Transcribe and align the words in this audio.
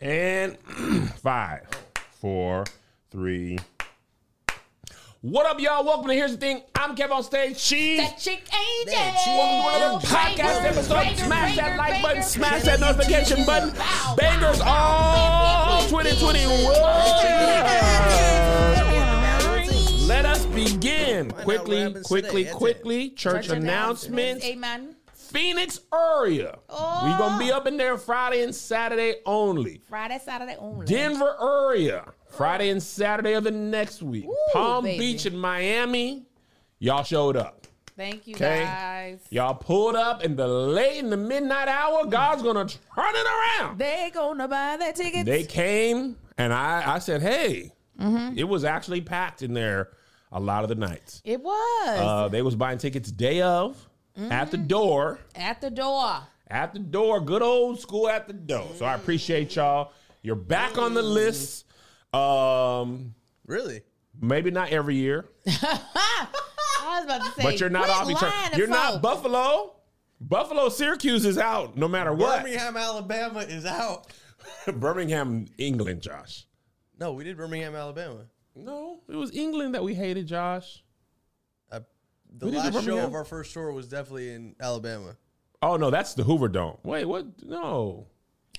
And 0.00 0.56
five, 1.22 1.66
four, 2.20 2.64
three. 3.10 3.58
What 5.22 5.44
up, 5.44 5.60
y'all? 5.60 5.84
Welcome 5.84 6.08
to 6.08 6.14
Here's 6.14 6.30
the 6.32 6.38
Thing. 6.38 6.62
I'm 6.74 6.96
Kev 6.96 7.10
on 7.10 7.22
stage. 7.22 7.58
She's 7.58 7.98
That 7.98 8.16
chick 8.18 8.38
ain't 8.54 8.86
That 8.86 8.94
dead. 8.94 9.14
chick- 9.18 9.26
Welcome 9.36 9.70
to 9.70 9.76
another 9.76 9.98
podcast 10.06 10.64
episode. 10.64 11.16
Smash 11.26 11.56
that 11.56 11.76
like 11.76 12.00
button, 12.02 12.22
smash 12.22 12.62
that 12.62 12.80
notification 12.80 13.44
button. 13.44 13.74
Bangers 14.16 14.62
all 14.64 15.82
2021. 15.88 16.72
Let 20.08 20.24
us 20.24 20.46
begin. 20.46 21.30
Quickly, 21.30 21.94
quickly, 22.04 22.46
quickly. 22.46 23.10
Church 23.10 23.50
announcements. 23.50 24.42
Amen. 24.46 24.96
Phoenix 25.30 25.80
area. 25.92 26.58
Oh. 26.68 27.04
We 27.04 27.10
gonna 27.18 27.38
be 27.38 27.52
up 27.52 27.66
in 27.66 27.76
there 27.76 27.96
Friday 27.96 28.42
and 28.42 28.54
Saturday 28.54 29.16
only. 29.26 29.80
Friday, 29.88 30.18
Saturday 30.24 30.56
only. 30.58 30.86
Denver 30.86 31.36
area. 31.40 32.04
Friday 32.28 32.70
and 32.70 32.82
Saturday 32.82 33.32
of 33.34 33.44
the 33.44 33.50
next 33.50 34.02
week. 34.02 34.24
Ooh, 34.26 34.36
Palm 34.52 34.84
baby. 34.84 34.98
Beach 34.98 35.26
and 35.26 35.40
Miami. 35.40 36.26
Y'all 36.78 37.02
showed 37.04 37.36
up. 37.36 37.66
Thank 37.96 38.26
you, 38.26 38.34
Okay. 38.34 38.60
guys. 38.64 39.20
Y'all 39.30 39.54
pulled 39.54 39.94
up 39.96 40.24
in 40.24 40.34
the 40.36 40.46
late 40.48 40.98
in 40.98 41.10
the 41.10 41.16
midnight 41.18 41.68
hour. 41.68 42.06
God's 42.06 42.42
gonna 42.42 42.64
turn 42.64 43.14
it 43.14 43.26
around. 43.60 43.78
They 43.78 44.10
gonna 44.14 44.48
buy 44.48 44.76
their 44.78 44.92
tickets. 44.92 45.24
They 45.24 45.44
came 45.44 46.16
and 46.38 46.52
I, 46.52 46.94
I 46.94 46.98
said, 46.98 47.20
hey, 47.22 47.72
Mm-hmm. 48.00 48.38
it 48.38 48.48
was 48.48 48.64
actually 48.64 49.02
packed 49.02 49.42
in 49.42 49.52
there 49.52 49.90
a 50.32 50.40
lot 50.40 50.62
of 50.62 50.70
the 50.70 50.74
nights. 50.74 51.20
it 51.22 51.38
was 51.42 51.98
Uh, 52.00 52.28
they 52.28 52.40
was 52.40 52.54
buying 52.54 52.78
tickets 52.78 53.10
day 53.12 53.42
of 53.42 53.89
at 54.16 54.50
the 54.50 54.56
Mm-hmm. 54.58 54.66
door. 54.66 55.18
at 55.34 55.60
the 55.60 55.70
door. 55.70 56.20
At 56.48 56.72
the 56.72 56.78
door, 56.80 57.20
good 57.20 57.42
old 57.42 57.78
school 57.80 58.08
at 58.08 58.26
the 58.26 58.32
door. 58.32 58.66
So 58.76 58.84
I 58.84 58.94
appreciate 58.94 59.54
y'all. 59.56 59.92
You're 60.22 60.34
back 60.36 60.76
on 60.78 60.94
the 60.94 61.02
list. 61.02 61.64
Um, 62.12 63.14
Really? 63.46 63.82
maybe 64.20 64.50
not 64.50 64.70
every 64.70 64.96
year, 64.96 65.26
I 65.46 66.96
was 66.96 67.04
about 67.04 67.24
to 67.24 67.30
say, 67.32 67.42
but 67.42 67.60
you're 67.60 67.70
not 67.70 67.84
quit 67.84 67.96
off 67.96 68.10
each 68.10 68.16
other. 68.16 68.26
lying 68.26 68.50
to 68.52 68.58
You're 68.58 68.66
not. 68.66 69.00
Buffalo. 69.02 69.76
Buffalo, 70.20 70.68
Syracuse 70.68 71.24
is 71.24 71.38
out 71.38 71.76
no 71.76 71.88
matter 71.88 72.12
what. 72.12 72.42
Birmingham, 72.42 72.76
Alabama 72.76 73.40
is 73.40 73.64
out. 73.64 74.06
Birmingham, 74.66 75.46
England, 75.56 76.02
Josh. 76.02 76.46
No, 76.98 77.12
we 77.12 77.24
did 77.24 77.36
Birmingham, 77.36 77.74
Alabama. 77.74 78.26
No, 78.54 79.00
it 79.08 79.16
was 79.16 79.32
England 79.34 79.74
that 79.74 79.82
we 79.84 79.94
hated, 79.94 80.26
Josh. 80.26 80.82
I, 82.32 82.38
the 82.38 82.46
We 82.46 82.52
last 82.52 82.66
show 82.66 82.80
Birmingham? 82.80 83.04
of 83.06 83.14
our 83.14 83.24
first 83.24 83.52
tour 83.52 83.72
was 83.72 83.88
definitely 83.88 84.32
in 84.32 84.54
Alabama. 84.60 85.16
Oh 85.62 85.76
no, 85.76 85.90
that's 85.90 86.14
the 86.14 86.22
Hoover 86.24 86.48
Dome. 86.48 86.78
Wait, 86.84 87.04
what? 87.04 87.26
No, 87.44 88.06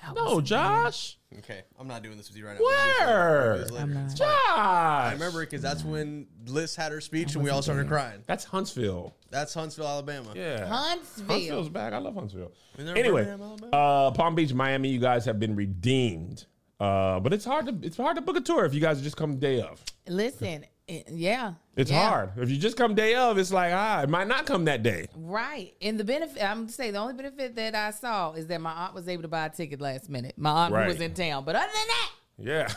I 0.03 0.13
no, 0.13 0.35
was- 0.35 0.43
Josh. 0.49 1.17
Okay, 1.39 1.61
I'm 1.79 1.87
not 1.87 2.03
doing 2.03 2.17
this 2.17 2.27
with 2.27 2.37
you 2.37 2.45
right 2.45 2.55
now. 2.55 2.59
We'll 2.59 2.71
do 2.71 2.75
this 2.75 2.99
later. 2.99 3.07
Where? 3.07 3.43
We'll 3.47 3.55
do 3.57 3.61
this 3.63 3.71
later. 3.71 3.83
I'm 3.83 3.93
not. 3.93 4.15
Josh. 4.15 4.27
I 4.57 5.11
remember 5.13 5.39
because 5.39 5.61
that's 5.61 5.83
when 5.83 6.27
Liz 6.45 6.75
had 6.75 6.91
her 6.91 6.99
speech 6.99 7.35
and 7.35 7.43
we 7.43 7.49
all 7.49 7.61
started 7.61 7.87
crying. 7.87 8.21
That's 8.27 8.43
Huntsville. 8.43 9.15
That's 9.29 9.53
Huntsville, 9.53 9.87
Alabama. 9.87 10.33
Yeah. 10.35 10.65
Huntsville. 10.67 11.27
Huntsville's 11.27 11.69
back. 11.69 11.93
I 11.93 11.99
love 11.99 12.15
Huntsville. 12.15 12.51
Isn't 12.73 12.85
there 12.85 12.95
a 12.95 12.99
Anyway, 12.99 13.23
Birmingham, 13.23 13.47
Alabama? 13.61 13.77
uh, 14.07 14.11
Palm 14.11 14.35
Beach, 14.35 14.53
Miami, 14.53 14.89
you 14.89 14.99
guys 14.99 15.23
have 15.23 15.39
been 15.39 15.55
redeemed. 15.55 16.45
Uh, 16.81 17.19
but 17.21 17.31
it's 17.31 17.45
hard 17.45 17.65
to 17.67 17.87
it's 17.87 17.95
hard 17.95 18.15
to 18.17 18.21
book 18.21 18.35
a 18.35 18.41
tour 18.41 18.65
if 18.65 18.73
you 18.73 18.81
guys 18.81 19.01
just 19.01 19.15
come 19.15 19.37
day 19.37 19.61
of. 19.61 19.81
Listen, 20.07 20.65
it- 20.91 21.09
yeah, 21.13 21.53
It's 21.75 21.89
yeah. 21.91 22.09
hard. 22.09 22.31
If 22.37 22.49
you 22.49 22.57
just 22.57 22.77
come 22.77 22.93
day 22.95 23.15
of, 23.15 23.37
it's 23.37 23.51
like 23.51 23.71
ah, 23.73 24.01
it 24.03 24.09
might 24.09 24.27
not 24.27 24.45
come 24.45 24.65
that 24.65 24.83
day. 24.83 25.07
Right. 25.15 25.73
And 25.81 25.99
the 25.99 26.03
benefit, 26.03 26.43
I'm 26.43 26.61
gonna 26.61 26.69
say, 26.71 26.91
the 26.91 26.97
only 26.99 27.13
benefit 27.13 27.55
that 27.55 27.75
I 27.75 27.91
saw 27.91 28.33
is 28.33 28.47
that 28.47 28.61
my 28.61 28.71
aunt 28.71 28.93
was 28.93 29.07
able 29.07 29.21
to 29.23 29.27
buy 29.27 29.45
a 29.45 29.49
ticket 29.49 29.79
last 29.81 30.09
minute. 30.09 30.35
My 30.37 30.51
aunt 30.51 30.73
Right. 30.73 30.87
was 30.87 30.99
in 31.01 31.13
town. 31.13 31.45
But 31.45 31.55
other 31.55 31.67
than 31.73 31.87
that, 31.87 32.11
Yeah. 32.37 32.73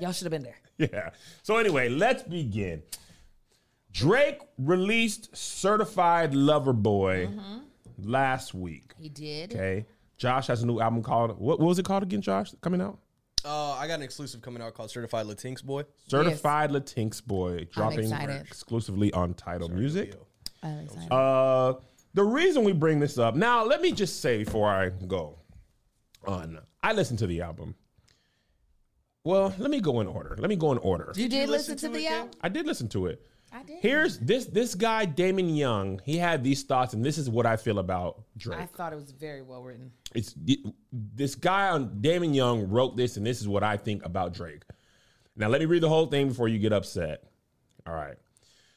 y'all 0.00 0.12
should 0.12 0.24
have 0.24 0.32
been 0.32 0.42
there. 0.44 0.58
Yeah. 0.92 1.10
So 1.42 1.56
anyway, 1.56 1.88
let's 1.88 2.22
begin. 2.22 2.84
Drake 3.92 4.40
released 4.58 5.36
Certified 5.36 6.34
Lover 6.34 6.72
Boy 6.72 7.28
last 7.98 8.54
week. 8.54 8.92
He 9.00 9.08
did. 9.08 9.52
Okay. 9.54 9.86
Josh 10.16 10.46
has 10.48 10.62
a 10.62 10.66
new 10.66 10.78
album 10.80 11.02
called 11.02 11.30
what, 11.38 11.58
what 11.58 11.66
was 11.66 11.78
it 11.80 11.84
called 11.84 12.02
again, 12.04 12.20
Josh? 12.20 12.52
Coming 12.60 12.80
out? 12.80 12.98
Uh, 13.48 13.72
I 13.72 13.86
got 13.86 13.94
an 13.94 14.02
exclusive 14.02 14.42
coming 14.42 14.62
out 14.62 14.74
called 14.74 14.90
Certified 14.90 15.24
Latinx 15.24 15.64
Boy. 15.64 15.84
Certified 16.06 16.70
Latinx 16.70 17.24
Boy 17.24 17.66
dropping 17.72 18.12
exclusively 18.12 19.10
on 19.14 19.32
Tidal 19.32 19.70
Music. 19.70 20.14
I'm 20.62 20.80
excited. 20.80 21.10
Uh, 21.10 21.74
the 22.12 22.24
reason 22.24 22.62
we 22.62 22.72
bring 22.72 23.00
this 23.00 23.16
up 23.16 23.34
now, 23.34 23.64
let 23.64 23.80
me 23.80 23.92
just 23.92 24.20
say 24.20 24.44
before 24.44 24.68
I 24.68 24.90
go 24.90 25.38
on, 26.26 26.58
I 26.82 26.92
listened 26.92 27.20
to 27.20 27.26
the 27.26 27.40
album. 27.40 27.74
Well, 29.24 29.54
let 29.58 29.70
me 29.70 29.80
go 29.80 30.00
in 30.00 30.06
order. 30.06 30.36
Let 30.38 30.50
me 30.50 30.56
go 30.56 30.72
in 30.72 30.78
order. 30.78 31.12
you 31.16 31.28
did 31.28 31.46
you 31.46 31.46
listen, 31.46 31.74
listen 31.74 31.92
to 31.92 31.98
to 31.98 32.02
the 32.02 32.06
album? 32.06 32.30
I 32.42 32.50
did 32.50 32.66
listen 32.66 32.88
to 32.88 33.06
it. 33.06 33.26
I 33.52 33.62
did. 33.62 33.78
Here's 33.80 34.18
this 34.18 34.46
this 34.46 34.74
guy 34.74 35.04
Damon 35.04 35.54
Young. 35.54 36.00
He 36.04 36.16
had 36.16 36.44
these 36.44 36.62
thoughts, 36.62 36.92
and 36.94 37.04
this 37.04 37.18
is 37.18 37.30
what 37.30 37.46
I 37.46 37.56
feel 37.56 37.78
about 37.78 38.22
Drake. 38.36 38.58
I 38.60 38.66
thought 38.66 38.92
it 38.92 38.96
was 38.96 39.10
very 39.12 39.42
well 39.42 39.62
written. 39.62 39.90
It's 40.14 40.34
this 40.92 41.34
guy 41.34 41.68
on 41.70 42.00
Damon 42.00 42.34
Young 42.34 42.68
wrote 42.68 42.96
this, 42.96 43.16
and 43.16 43.26
this 43.26 43.40
is 43.40 43.48
what 43.48 43.62
I 43.62 43.76
think 43.76 44.04
about 44.04 44.34
Drake. 44.34 44.62
Now 45.36 45.48
let 45.48 45.60
me 45.60 45.66
read 45.66 45.82
the 45.82 45.88
whole 45.88 46.06
thing 46.06 46.28
before 46.28 46.48
you 46.48 46.58
get 46.58 46.72
upset. 46.72 47.24
All 47.86 47.94
right. 47.94 48.16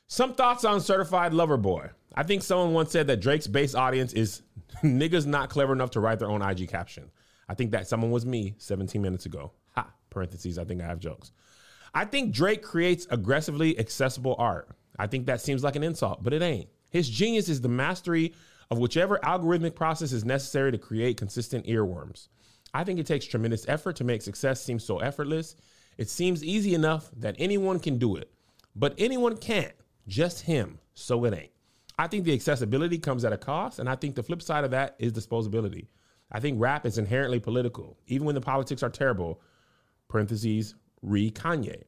Some 0.07 0.33
thoughts 0.33 0.65
on 0.65 0.81
Certified 0.81 1.33
Lover 1.33 1.57
Boy. 1.57 1.89
I 2.15 2.23
think 2.23 2.43
someone 2.43 2.73
once 2.73 2.91
said 2.91 3.07
that 3.07 3.21
Drake's 3.21 3.47
base 3.47 3.73
audience 3.75 4.13
is 4.13 4.41
niggas 4.83 5.25
not 5.25 5.49
clever 5.49 5.73
enough 5.73 5.91
to 5.91 5.99
write 5.99 6.19
their 6.19 6.29
own 6.29 6.41
IG 6.41 6.69
caption. 6.69 7.09
I 7.47 7.53
think 7.53 7.71
that 7.71 7.87
someone 7.87 8.11
was 8.11 8.25
me 8.25 8.55
17 8.57 9.01
minutes 9.01 9.25
ago. 9.25 9.51
Ha, 9.75 9.91
parentheses, 10.09 10.57
I 10.57 10.65
think 10.65 10.81
I 10.81 10.85
have 10.85 10.99
jokes. 10.99 11.31
I 11.93 12.05
think 12.05 12.33
Drake 12.33 12.61
creates 12.61 13.07
aggressively 13.09 13.77
accessible 13.77 14.35
art. 14.37 14.69
I 14.97 15.07
think 15.07 15.25
that 15.25 15.41
seems 15.41 15.63
like 15.63 15.75
an 15.75 15.83
insult, 15.83 16.23
but 16.23 16.33
it 16.33 16.41
ain't. 16.41 16.69
His 16.89 17.09
genius 17.09 17.49
is 17.49 17.61
the 17.61 17.69
mastery 17.69 18.33
of 18.69 18.77
whichever 18.77 19.17
algorithmic 19.19 19.75
process 19.75 20.13
is 20.13 20.23
necessary 20.23 20.71
to 20.71 20.77
create 20.77 21.17
consistent 21.17 21.65
earworms. 21.65 22.27
I 22.73 22.83
think 22.85 22.99
it 22.99 23.05
takes 23.05 23.25
tremendous 23.25 23.67
effort 23.67 23.97
to 23.97 24.03
make 24.03 24.21
success 24.21 24.63
seem 24.63 24.79
so 24.79 24.99
effortless. 24.99 25.55
It 25.97 26.09
seems 26.09 26.43
easy 26.43 26.73
enough 26.73 27.09
that 27.17 27.35
anyone 27.37 27.79
can 27.79 27.97
do 27.97 28.15
it, 28.15 28.31
but 28.75 28.95
anyone 28.97 29.35
can't, 29.35 29.73
just 30.07 30.43
him, 30.43 30.79
so 30.93 31.25
it 31.25 31.33
ain't. 31.33 31.51
I 31.99 32.07
think 32.07 32.23
the 32.23 32.33
accessibility 32.33 32.97
comes 32.97 33.25
at 33.25 33.33
a 33.33 33.37
cost, 33.37 33.79
and 33.79 33.89
I 33.89 33.95
think 33.95 34.15
the 34.15 34.23
flip 34.23 34.41
side 34.41 34.63
of 34.63 34.71
that 34.71 34.95
is 34.99 35.11
disposability. 35.11 35.87
I 36.31 36.39
think 36.39 36.61
rap 36.61 36.85
is 36.85 36.97
inherently 36.97 37.39
political, 37.39 37.97
even 38.07 38.25
when 38.25 38.35
the 38.35 38.41
politics 38.41 38.83
are 38.83 38.89
terrible 38.89 39.41
parentheses, 40.07 40.75
re 41.01 41.31
Kanye. 41.31 41.83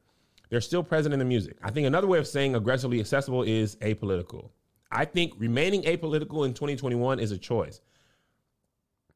They're 0.49 0.61
still 0.61 0.83
present 0.83 1.13
in 1.13 1.19
the 1.19 1.25
music. 1.25 1.57
I 1.63 1.71
think 1.71 1.87
another 1.87 2.07
way 2.07 2.19
of 2.19 2.27
saying 2.27 2.55
aggressively 2.55 2.99
accessible 2.99 3.43
is 3.43 3.75
apolitical. 3.77 4.49
I 4.91 5.05
think 5.05 5.33
remaining 5.37 5.81
apolitical 5.83 6.45
in 6.45 6.53
2021 6.53 7.19
is 7.19 7.31
a 7.31 7.37
choice. 7.37 7.81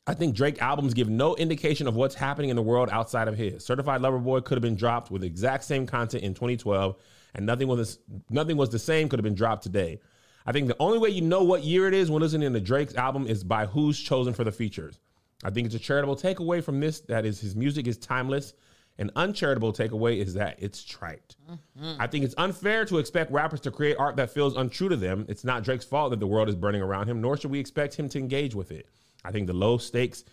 I 0.07 0.13
think 0.13 0.35
Drake 0.35 0.61
albums 0.61 0.93
give 0.93 1.09
no 1.09 1.35
indication 1.35 1.85
of 1.85 1.95
what's 1.95 2.15
happening 2.15 2.49
in 2.49 2.55
the 2.55 2.61
world 2.61 2.89
outside 2.91 3.27
of 3.27 3.37
his. 3.37 3.63
Certified 3.63 4.01
Lover 4.01 4.19
Boy 4.19 4.39
could 4.39 4.55
have 4.55 4.63
been 4.63 4.77
dropped 4.77 5.11
with 5.11 5.23
exact 5.23 5.65
same 5.65 5.85
content 5.85 6.23
in 6.23 6.33
2012, 6.33 6.95
and 7.35 7.45
nothing 7.45 7.67
was 7.67 7.99
nothing 8.29 8.55
was 8.55 8.69
the 8.69 8.79
same 8.79 9.09
could 9.09 9.19
have 9.19 9.25
been 9.25 9.35
dropped 9.35 9.63
today. 9.63 9.99
I 10.45 10.53
think 10.53 10.69
the 10.69 10.77
only 10.79 10.97
way 10.97 11.09
you 11.09 11.21
know 11.21 11.43
what 11.43 11.63
year 11.63 11.89
it 11.89 11.93
is 11.93 12.09
when 12.09 12.21
listening 12.21 12.53
to 12.53 12.59
Drake's 12.61 12.95
album 12.95 13.27
is 13.27 13.43
by 13.43 13.65
who's 13.65 13.99
chosen 13.99 14.33
for 14.33 14.45
the 14.45 14.51
features. 14.51 14.97
I 15.43 15.49
think 15.49 15.65
it's 15.65 15.75
a 15.75 15.79
charitable 15.79 16.15
takeaway 16.15 16.63
from 16.63 16.79
this 16.79 17.01
that 17.01 17.25
is 17.25 17.41
his 17.41 17.55
music 17.55 17.85
is 17.85 17.97
timeless. 17.97 18.53
An 18.99 19.11
uncharitable 19.15 19.73
takeaway 19.73 20.17
is 20.17 20.33
that 20.33 20.55
it's 20.57 20.83
trite. 20.83 21.35
Mm-hmm. 21.49 22.01
I 22.01 22.07
think 22.07 22.25
it's 22.25 22.33
unfair 22.37 22.83
to 22.85 22.97
expect 22.97 23.31
rappers 23.31 23.61
to 23.61 23.71
create 23.71 23.95
art 23.99 24.15
that 24.15 24.31
feels 24.31 24.55
untrue 24.55 24.89
to 24.89 24.95
them. 24.95 25.25
It's 25.29 25.43
not 25.43 25.63
Drake's 25.63 25.85
fault 25.85 26.09
that 26.11 26.19
the 26.19 26.27
world 26.27 26.49
is 26.49 26.55
burning 26.55 26.81
around 26.81 27.07
him, 27.07 27.21
nor 27.21 27.37
should 27.37 27.51
we 27.51 27.59
expect 27.59 27.95
him 27.95 28.09
to 28.09 28.19
engage 28.19 28.55
with 28.55 28.71
it. 28.71 28.87
I 29.23 29.31
think 29.31 29.45
the 29.45 29.53
low 29.53 29.77
stakes, 29.77 30.23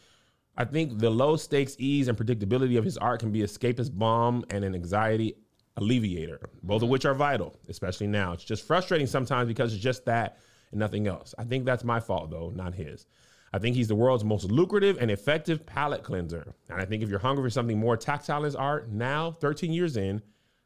I 0.57 0.65
think 0.65 0.99
the 0.99 1.11
low 1.11 1.37
stakes 1.37 1.77
ease 1.79 2.09
and 2.09 2.17
predictability 2.17 2.79
of 2.79 2.85
his 2.85 2.97
art 2.97 3.21
can 3.21 3.33
be 3.33 3.43
a 3.43 3.47
escapist 3.47 3.93
balm 3.93 4.45
and 4.51 4.65
an 4.65 4.75
anxiety 4.75 5.37
alleviator, 5.77 6.41
both 6.63 6.83
of 6.83 6.89
which 6.89 7.05
are 7.05 7.15
vital, 7.15 7.55
especially 7.69 8.07
now. 8.07 8.33
It's 8.33 8.45
just 8.45 8.67
frustrating 8.67 9.07
sometimes 9.07 9.49
because 9.49 9.75
it's 9.75 9.83
just 9.83 10.07
that 10.07 10.39
and 10.71 10.81
nothing 10.81 11.07
else. 11.07 11.35
I 11.39 11.45
think 11.45 11.65
that's 11.65 11.85
my 11.85 12.01
fault 12.01 12.31
though, 12.31 12.51
not 12.55 12.75
his. 12.75 13.07
I 13.55 13.59
think 13.61 13.77
he's 13.77 13.87
the 13.87 13.95
world's 13.95 14.25
most 14.25 14.51
lucrative 14.51 14.99
and 15.01 15.13
effective 15.13 15.65
palate 15.65 16.03
cleanser. 16.03 16.53
And 16.69 16.81
I 16.81 16.85
think 16.85 17.05
if 17.05 17.09
you're 17.09 17.21
hungry 17.21 17.45
for 17.45 17.51
something 17.51 17.79
more 17.79 17.97
tactile 17.97 18.39
in 18.39 18.45
his 18.47 18.57
art, 18.57 18.91
now, 18.91 19.31
13 19.31 19.73
years 19.73 19.97
in, 19.97 20.21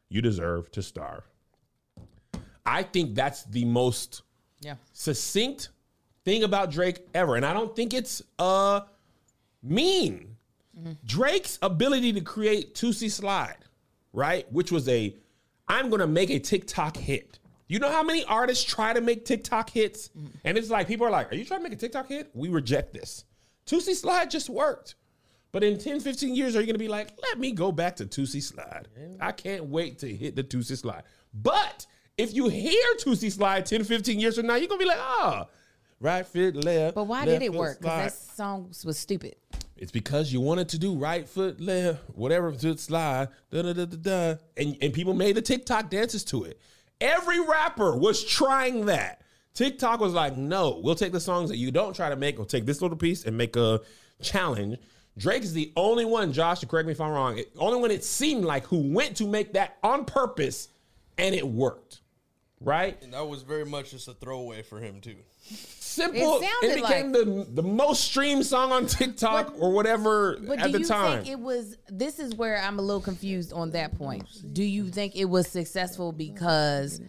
you 0.09 0.23
deserve 0.23 0.71
to 0.71 0.81
starve. 0.81 1.21
I 2.65 2.81
think 2.81 3.13
that's 3.13 3.43
the 3.43 3.63
most 3.65 4.23
Yeah. 4.61 4.75
succinct 4.91 5.69
thing 6.25 6.41
about 6.43 6.71
Drake 6.71 7.07
ever. 7.13 7.35
And 7.35 7.45
I 7.45 7.53
don't 7.53 7.75
think 7.75 7.93
it's 7.93 8.23
uh 8.39 8.81
mean. 9.61 10.35
Drake's 11.05 11.59
ability 11.61 12.13
to 12.13 12.21
create 12.21 12.73
Tootsie 12.73 13.09
Slide, 13.09 13.57
right? 14.13 14.51
Which 14.51 14.71
was 14.71 14.87
a 14.89 15.15
I'm 15.67 15.89
gonna 15.91 16.07
make 16.07 16.29
a 16.31 16.39
TikTok 16.39 16.97
hit. 16.97 17.37
You 17.69 17.77
know 17.77 17.91
how 17.91 18.01
many 18.01 18.25
artists 18.25 18.63
try 18.65 18.93
to 18.93 18.99
make 18.99 19.25
TikTok 19.25 19.69
hits? 19.69 20.09
And 20.43 20.57
it's 20.57 20.71
like 20.71 20.87
people 20.87 21.05
are 21.05 21.11
like, 21.11 21.31
Are 21.31 21.35
you 21.35 21.45
trying 21.45 21.59
to 21.59 21.63
make 21.63 21.73
a 21.73 21.79
TikTok 21.79 22.09
hit? 22.09 22.31
We 22.33 22.49
reject 22.49 22.93
this. 22.93 23.23
Tootsie 23.65 23.93
Slide 23.93 24.31
just 24.31 24.49
worked. 24.49 24.95
But 25.51 25.63
in 25.63 25.77
10, 25.77 25.99
15 25.99 26.35
years, 26.35 26.55
are 26.55 26.59
you 26.59 26.65
going 26.65 26.75
to 26.75 26.79
be 26.79 26.87
like, 26.87 27.09
let 27.23 27.39
me 27.39 27.51
go 27.51 27.71
back 27.71 27.95
to 27.97 28.05
Tootsie 28.05 28.41
Slide? 28.41 28.87
I 29.19 29.31
can't 29.31 29.65
wait 29.65 29.99
to 29.99 30.07
hit 30.07 30.35
the 30.35 30.43
Tootsie 30.43 30.75
Slide. 30.75 31.03
But 31.33 31.85
if 32.17 32.33
you 32.33 32.49
hear 32.49 32.83
Tootsie 32.99 33.29
Slide 33.29 33.65
10, 33.65 33.83
15 33.83 34.19
years 34.19 34.35
from 34.35 34.47
now, 34.47 34.55
you're 34.55 34.67
going 34.67 34.79
to 34.79 34.85
be 34.85 34.89
like, 34.89 34.99
oh, 34.99 35.47
right 35.99 36.25
foot, 36.25 36.55
left. 36.55 36.95
But 36.95 37.05
why 37.05 37.19
left 37.19 37.39
did 37.39 37.41
it 37.43 37.53
work? 37.53 37.79
Because 37.81 38.13
that 38.13 38.35
song 38.35 38.71
was 38.83 38.97
stupid. 38.97 39.35
It's 39.77 39.91
because 39.91 40.33
you 40.33 40.41
wanted 40.41 40.69
to 40.69 40.79
do 40.79 40.95
right 40.95 41.27
foot 41.27 41.61
left, 41.61 42.01
whatever 42.13 42.51
foot 42.51 42.79
slide, 42.79 43.29
da 43.49 43.61
da 43.61 43.73
da 43.73 43.85
da 43.85 43.95
da, 43.95 44.35
and 44.57 44.75
and 44.81 44.93
people 44.93 45.13
made 45.13 45.35
the 45.35 45.41
TikTok 45.41 45.89
dances 45.89 46.25
to 46.25 46.43
it. 46.43 46.59
Every 47.01 47.39
rapper 47.39 47.95
was 47.95 48.23
trying 48.23 48.85
that. 48.87 49.21
TikTok 49.53 49.99
was 49.99 50.13
like, 50.13 50.37
no, 50.37 50.79
we'll 50.83 50.95
take 50.95 51.11
the 51.11 51.19
songs 51.19 51.49
that 51.49 51.57
you 51.57 51.71
don't 51.71 51.95
try 51.95 52.09
to 52.09 52.15
make. 52.15 52.37
We'll 52.37 52.45
take 52.45 52.65
this 52.65 52.81
little 52.81 52.97
piece 52.97 53.25
and 53.25 53.37
make 53.37 53.55
a 53.55 53.81
challenge. 54.21 54.77
Drake 55.17 55.43
is 55.43 55.53
the 55.53 55.73
only 55.75 56.05
one, 56.05 56.31
Josh, 56.31 56.59
to 56.59 56.65
correct 56.65 56.87
me 56.87 56.93
if 56.93 57.01
I'm 57.01 57.11
wrong, 57.11 57.41
only 57.57 57.79
one 57.79 57.91
it 57.91 58.03
seemed 58.03 58.45
like 58.45 58.65
who 58.67 58.93
went 58.93 59.17
to 59.17 59.27
make 59.27 59.53
that 59.53 59.77
on 59.83 60.05
purpose, 60.05 60.69
and 61.17 61.35
it 61.35 61.45
worked. 61.45 62.01
Right? 62.61 63.01
And 63.03 63.13
that 63.13 63.25
was 63.25 63.43
very 63.43 63.65
much 63.65 63.91
just 63.91 64.07
a 64.09 64.13
throwaway 64.13 64.63
for 64.63 64.79
him 64.79 64.99
too. 64.99 65.15
Simple. 65.49 66.39
It 66.41 66.43
It, 66.43 66.49
sounded 66.61 66.81
became 66.81 67.11
the 67.13 67.47
the 67.49 67.63
most 67.63 68.03
streamed 68.03 68.45
song 68.45 68.71
on 68.71 68.85
TikTok 68.85 69.53
or 69.57 69.71
whatever 69.71 70.37
But 70.45 70.59
at 70.59 70.65
do 70.67 70.71
the 70.73 70.79
you 70.79 70.85
time. 70.85 71.23
think 71.23 71.29
it 71.29 71.39
was? 71.39 71.77
This 71.89 72.19
is 72.19 72.35
where 72.35 72.61
I'm 72.61 72.77
a 72.77 72.81
little 72.81 73.01
confused 73.01 73.53
on 73.53 73.71
that 73.71 73.97
point. 73.97 74.25
Do 74.53 74.63
you 74.63 74.89
think 74.89 75.15
it 75.15 75.25
was 75.25 75.47
successful 75.47 76.11
because 76.11 77.01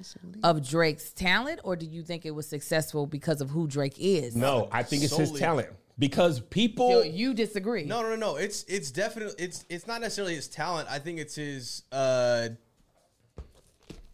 of 0.44 0.66
Drake's 0.66 1.12
talent, 1.12 1.60
or 1.64 1.74
do 1.76 1.84
you 1.86 2.02
think 2.02 2.24
it 2.24 2.30
was 2.30 2.46
successful 2.48 3.06
because 3.06 3.40
of 3.40 3.50
who 3.50 3.66
Drake 3.66 3.96
is? 3.98 4.36
No, 4.36 4.68
I 4.72 4.82
think 4.84 5.02
it's 5.02 5.16
his 5.16 5.32
talent 5.32 5.68
because 5.98 6.36
So 6.36 6.42
people. 6.44 7.04
you 7.04 7.34
disagree? 7.34 7.84
No, 7.84 8.02
no, 8.02 8.10
no, 8.10 8.16
no. 8.16 8.36
It's 8.36 8.62
it's 8.64 8.90
definitely 8.90 9.34
it's 9.44 9.64
it's 9.68 9.86
not 9.86 10.00
necessarily 10.00 10.36
his 10.36 10.48
talent. 10.48 10.88
I 10.90 11.00
think 11.00 11.18
it's 11.18 11.34
his 11.34 11.82
uh 11.92 12.50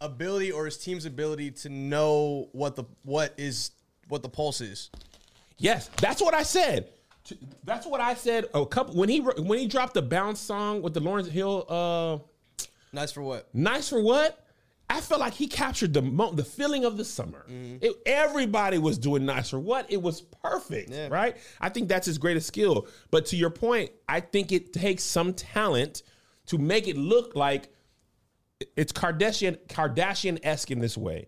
ability 0.01 0.51
or 0.51 0.65
his 0.65 0.77
team's 0.77 1.05
ability 1.05 1.51
to 1.51 1.69
know 1.69 2.49
what 2.51 2.75
the 2.75 2.83
what 3.03 3.33
is 3.37 3.71
what 4.09 4.21
the 4.23 4.29
pulse 4.29 4.61
is. 4.61 4.89
Yes, 5.57 5.89
that's 6.01 6.21
what 6.21 6.33
I 6.33 6.43
said. 6.43 6.89
That's 7.65 7.85
what 7.85 7.99
I 7.99 8.13
said. 8.13 8.45
A 8.53 8.65
couple 8.65 8.95
when 8.95 9.09
he 9.09 9.19
when 9.19 9.59
he 9.59 9.67
dropped 9.67 9.93
the 9.95 10.01
bounce 10.01 10.39
song 10.39 10.81
with 10.81 10.93
the 10.93 11.01
Lauryn 11.01 11.27
Hill. 11.29 11.65
uh 11.67 12.63
Nice 12.93 13.11
for 13.11 13.21
what? 13.21 13.53
Nice 13.53 13.89
for 13.89 14.01
what? 14.01 14.43
I 14.89 15.01
felt 15.01 15.19
like 15.19 15.33
he 15.33 15.47
captured 15.47 15.93
the 15.93 16.01
mo- 16.01 16.31
the 16.31 16.45
feeling 16.45 16.85
of 16.85 16.95
the 16.95 17.03
summer. 17.03 17.45
It, 17.49 17.93
everybody 18.05 18.77
was 18.77 18.97
doing 18.97 19.25
nice 19.25 19.49
for 19.49 19.59
what? 19.59 19.91
It 19.91 20.01
was 20.01 20.21
perfect, 20.21 20.91
Yeah. 20.91 21.09
right? 21.09 21.35
I 21.59 21.67
think 21.67 21.89
that's 21.89 22.05
his 22.05 22.17
greatest 22.17 22.47
skill. 22.47 22.87
But 23.11 23.25
to 23.27 23.35
your 23.35 23.49
point, 23.49 23.91
I 24.07 24.21
think 24.21 24.53
it 24.53 24.71
takes 24.71 25.03
some 25.03 25.33
talent 25.33 26.03
to 26.45 26.57
make 26.57 26.87
it 26.87 26.95
look 26.95 27.35
like 27.35 27.67
it's 28.75 28.91
Kardashian 28.91 29.57
Kardashian 29.67 30.39
esque 30.43 30.71
in 30.71 30.79
this 30.79 30.97
way. 30.97 31.27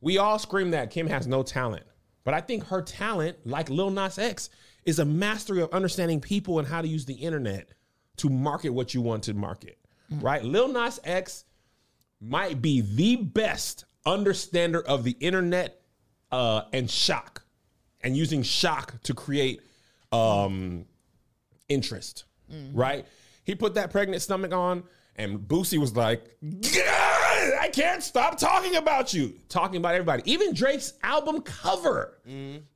We 0.00 0.18
all 0.18 0.38
scream 0.38 0.70
that 0.72 0.90
Kim 0.90 1.08
has 1.08 1.26
no 1.26 1.42
talent, 1.42 1.84
but 2.24 2.34
I 2.34 2.40
think 2.40 2.64
her 2.66 2.82
talent, 2.82 3.38
like 3.44 3.68
Lil 3.68 3.90
Nas 3.90 4.18
X, 4.18 4.50
is 4.84 4.98
a 4.98 5.04
mastery 5.04 5.60
of 5.60 5.70
understanding 5.72 6.20
people 6.20 6.58
and 6.58 6.68
how 6.68 6.80
to 6.80 6.88
use 6.88 7.04
the 7.04 7.14
internet 7.14 7.70
to 8.18 8.28
market 8.28 8.70
what 8.70 8.94
you 8.94 9.00
want 9.00 9.24
to 9.24 9.34
market. 9.34 9.78
Right? 10.10 10.42
Lil 10.42 10.68
Nas 10.68 11.00
X 11.04 11.44
might 12.20 12.62
be 12.62 12.80
the 12.80 13.16
best 13.16 13.84
understander 14.06 14.80
of 14.80 15.04
the 15.04 15.16
internet 15.20 15.80
uh, 16.30 16.62
and 16.72 16.90
shock, 16.90 17.44
and 18.02 18.16
using 18.16 18.42
shock 18.42 19.00
to 19.02 19.14
create 19.14 19.60
um, 20.12 20.86
interest. 21.68 22.24
Right? 22.72 23.06
He 23.44 23.54
put 23.54 23.74
that 23.74 23.90
pregnant 23.90 24.22
stomach 24.22 24.52
on, 24.52 24.84
and 25.18 25.38
Boosie 25.40 25.78
was 25.78 25.94
like, 25.96 26.24
"God, 26.42 27.52
I 27.60 27.68
can't 27.72 28.02
stop 28.02 28.38
talking 28.38 28.76
about 28.76 29.12
you. 29.12 29.34
Talking 29.48 29.76
about 29.76 29.94
everybody. 29.94 30.22
Even 30.30 30.54
Drake's 30.54 30.94
album 31.02 31.42
cover. 31.42 32.18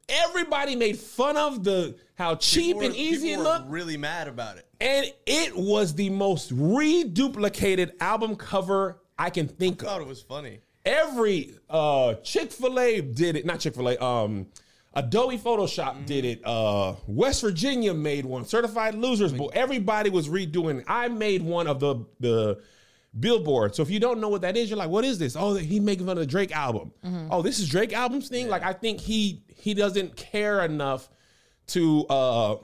Everybody 0.08 0.76
made 0.76 0.98
fun 0.98 1.36
of 1.36 1.64
the 1.64 1.96
how 2.16 2.34
cheap 2.34 2.76
People 2.76 2.82
and 2.82 2.90
were- 2.92 2.98
easy 3.00 3.32
it 3.32 3.38
looked. 3.40 3.68
Really 3.70 3.96
mad 3.96 4.28
about 4.28 4.58
it. 4.58 4.66
And 4.80 5.06
it 5.26 5.56
was 5.56 5.94
the 5.94 6.10
most 6.10 6.52
reduplicated 6.56 7.92
album 8.00 8.36
cover 8.36 8.98
I 9.18 9.30
can 9.30 9.46
think 9.48 9.82
I 9.82 9.86
of 9.86 9.92
thought 9.92 10.00
it 10.02 10.06
was 10.08 10.20
funny. 10.22 10.60
every 10.84 11.54
uh 11.70 12.14
chick-fil-a 12.14 13.00
did 13.00 13.36
it 13.36 13.46
not 13.46 13.60
chick-fil-a 13.60 13.96
um 14.04 14.46
adobe 14.94 15.38
photoshop 15.38 16.04
did 16.06 16.24
it 16.24 16.40
uh 16.44 16.94
west 17.06 17.40
virginia 17.40 17.94
made 17.94 18.24
one. 18.26 18.44
Certified 18.44 18.94
losers 18.94 19.32
bowl 19.32 19.50
everybody 19.54 20.10
was 20.10 20.28
redoing 20.28 20.84
i 20.86 21.08
made 21.08 21.42
one 21.42 21.66
of 21.66 21.80
the 21.80 22.04
the 22.20 22.60
billboard. 23.18 23.74
So 23.74 23.82
if 23.82 23.90
you 23.90 24.00
don't 24.00 24.20
know 24.20 24.28
what 24.30 24.40
that 24.42 24.56
is 24.56 24.70
you're 24.70 24.78
like 24.78 24.88
what 24.90 25.04
is 25.04 25.18
this? 25.18 25.36
Oh 25.36 25.54
he 25.54 25.80
making 25.80 26.06
fun 26.06 26.16
of 26.16 26.20
the 26.20 26.26
drake 26.26 26.54
album. 26.56 26.92
Oh 27.30 27.42
this 27.42 27.58
is 27.58 27.68
drake 27.68 27.92
album's 27.92 28.28
thing? 28.28 28.48
Like 28.48 28.62
i 28.62 28.72
think 28.72 29.00
he 29.00 29.42
he 29.48 29.74
doesn't 29.74 30.16
care 30.16 30.64
enough 30.64 31.08
to 31.68 32.06
uh 32.06 32.56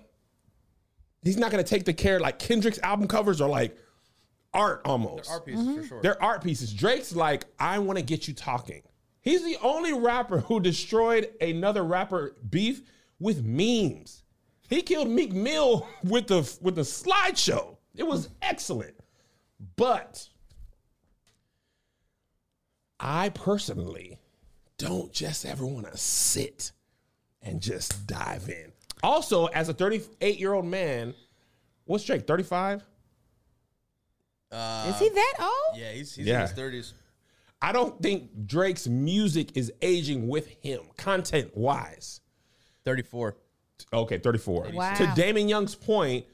he's 1.22 1.36
not 1.36 1.50
gonna 1.50 1.62
take 1.64 1.84
the 1.84 1.92
care 1.92 2.18
like 2.20 2.38
kendrick's 2.38 2.78
album 2.80 3.06
covers 3.08 3.40
are 3.40 3.48
like 3.48 3.76
art 4.54 4.80
almost. 4.86 5.30
Art 5.30 5.44
pieces 5.46 5.76
for 5.76 5.84
sure. 5.86 6.02
they're 6.02 6.22
art 6.22 6.42
pieces. 6.42 6.72
Drake's 6.72 7.14
like, 7.14 7.44
I 7.58 7.78
want 7.80 7.98
to 7.98 8.04
get 8.04 8.26
you 8.26 8.32
talking. 8.34 8.82
He's 9.28 9.44
the 9.44 9.58
only 9.62 9.92
rapper 9.92 10.38
who 10.40 10.58
destroyed 10.58 11.28
another 11.42 11.84
rapper 11.84 12.34
beef 12.48 12.80
with 13.20 13.44
memes. 13.44 14.22
He 14.70 14.80
killed 14.80 15.08
Meek 15.10 15.34
Mill 15.34 15.86
with 16.02 16.28
the 16.28 16.50
with 16.62 16.76
the 16.76 16.80
slideshow. 16.80 17.76
It 17.94 18.04
was 18.06 18.30
excellent. 18.40 18.94
But 19.76 20.26
I 22.98 23.28
personally 23.28 24.18
don't 24.78 25.12
just 25.12 25.44
ever 25.44 25.66
want 25.66 25.90
to 25.92 25.98
sit 25.98 26.72
and 27.42 27.60
just 27.60 28.06
dive 28.06 28.48
in. 28.48 28.72
Also, 29.02 29.46
as 29.46 29.68
a 29.68 29.74
38 29.74 30.38
year 30.38 30.54
old 30.54 30.64
man, 30.64 31.14
what's 31.84 32.04
Drake? 32.04 32.26
35? 32.26 32.82
Uh, 34.50 34.86
is 34.94 34.98
he 34.98 35.10
that 35.10 35.34
old? 35.38 35.78
yeah, 35.78 35.92
he's, 35.92 36.14
he's 36.14 36.26
Yeah. 36.26 36.36
in 36.36 36.40
his 36.42 36.52
thirties. 36.52 36.94
I 37.60 37.72
don't 37.72 38.00
think 38.00 38.46
Drake's 38.46 38.86
music 38.86 39.56
is 39.56 39.72
aging 39.82 40.28
with 40.28 40.48
him, 40.62 40.80
content 40.96 41.56
wise. 41.56 42.20
Thirty 42.84 43.02
four. 43.02 43.36
Okay, 43.92 44.18
34. 44.18 44.70
Wow. 44.72 44.94
To 44.94 45.12
Damon 45.14 45.48
Young's 45.48 45.74
point, 45.74 46.26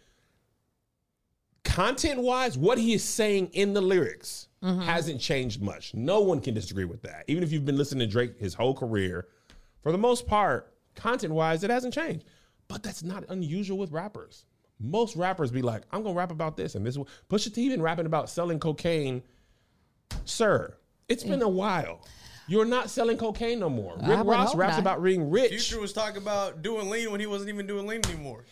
content 1.62 2.20
wise, 2.20 2.56
what 2.56 2.78
he 2.78 2.94
is 2.94 3.04
saying 3.04 3.48
in 3.52 3.74
the 3.74 3.80
lyrics 3.80 4.48
mm-hmm. 4.62 4.80
hasn't 4.80 5.20
changed 5.20 5.60
much. 5.60 5.94
No 5.94 6.20
one 6.20 6.40
can 6.40 6.54
disagree 6.54 6.84
with 6.84 7.02
that. 7.02 7.24
Even 7.28 7.42
if 7.42 7.52
you've 7.52 7.64
been 7.64 7.76
listening 7.76 8.06
to 8.08 8.12
Drake 8.12 8.38
his 8.38 8.54
whole 8.54 8.74
career, 8.74 9.28
for 9.82 9.92
the 9.92 9.98
most 9.98 10.26
part, 10.26 10.74
content 10.94 11.32
wise, 11.32 11.64
it 11.64 11.70
hasn't 11.70 11.94
changed. 11.94 12.24
But 12.68 12.82
that's 12.82 13.02
not 13.02 13.24
unusual 13.28 13.78
with 13.78 13.92
rappers. 13.92 14.46
Most 14.80 15.16
rappers 15.16 15.50
be 15.50 15.62
like, 15.62 15.82
I'm 15.92 16.02
gonna 16.02 16.14
rap 16.14 16.30
about 16.30 16.56
this 16.56 16.74
and 16.74 16.84
this. 16.84 16.96
Pusha 17.28 17.52
T 17.52 17.68
been 17.68 17.82
rapping 17.82 18.06
about 18.06 18.30
selling 18.30 18.58
cocaine. 18.58 19.22
Sir, 20.24 20.76
it's 21.08 21.24
been 21.24 21.42
a 21.42 21.48
while. 21.48 22.00
You're 22.46 22.66
not 22.66 22.90
selling 22.90 23.16
cocaine 23.16 23.58
no 23.58 23.70
more. 23.70 23.96
I 24.02 24.08
Rick 24.08 24.18
would 24.18 24.26
Ross 24.26 24.48
hope 24.50 24.58
raps 24.58 24.72
not. 24.72 24.80
about 24.80 25.02
being 25.02 25.30
rich. 25.30 25.50
Future 25.50 25.80
was 25.80 25.92
talking 25.94 26.18
about 26.18 26.60
doing 26.62 26.90
lean 26.90 27.10
when 27.10 27.18
he 27.18 27.26
wasn't 27.26 27.48
even 27.48 27.66
doing 27.66 27.86
lean 27.86 28.02
anymore. 28.06 28.44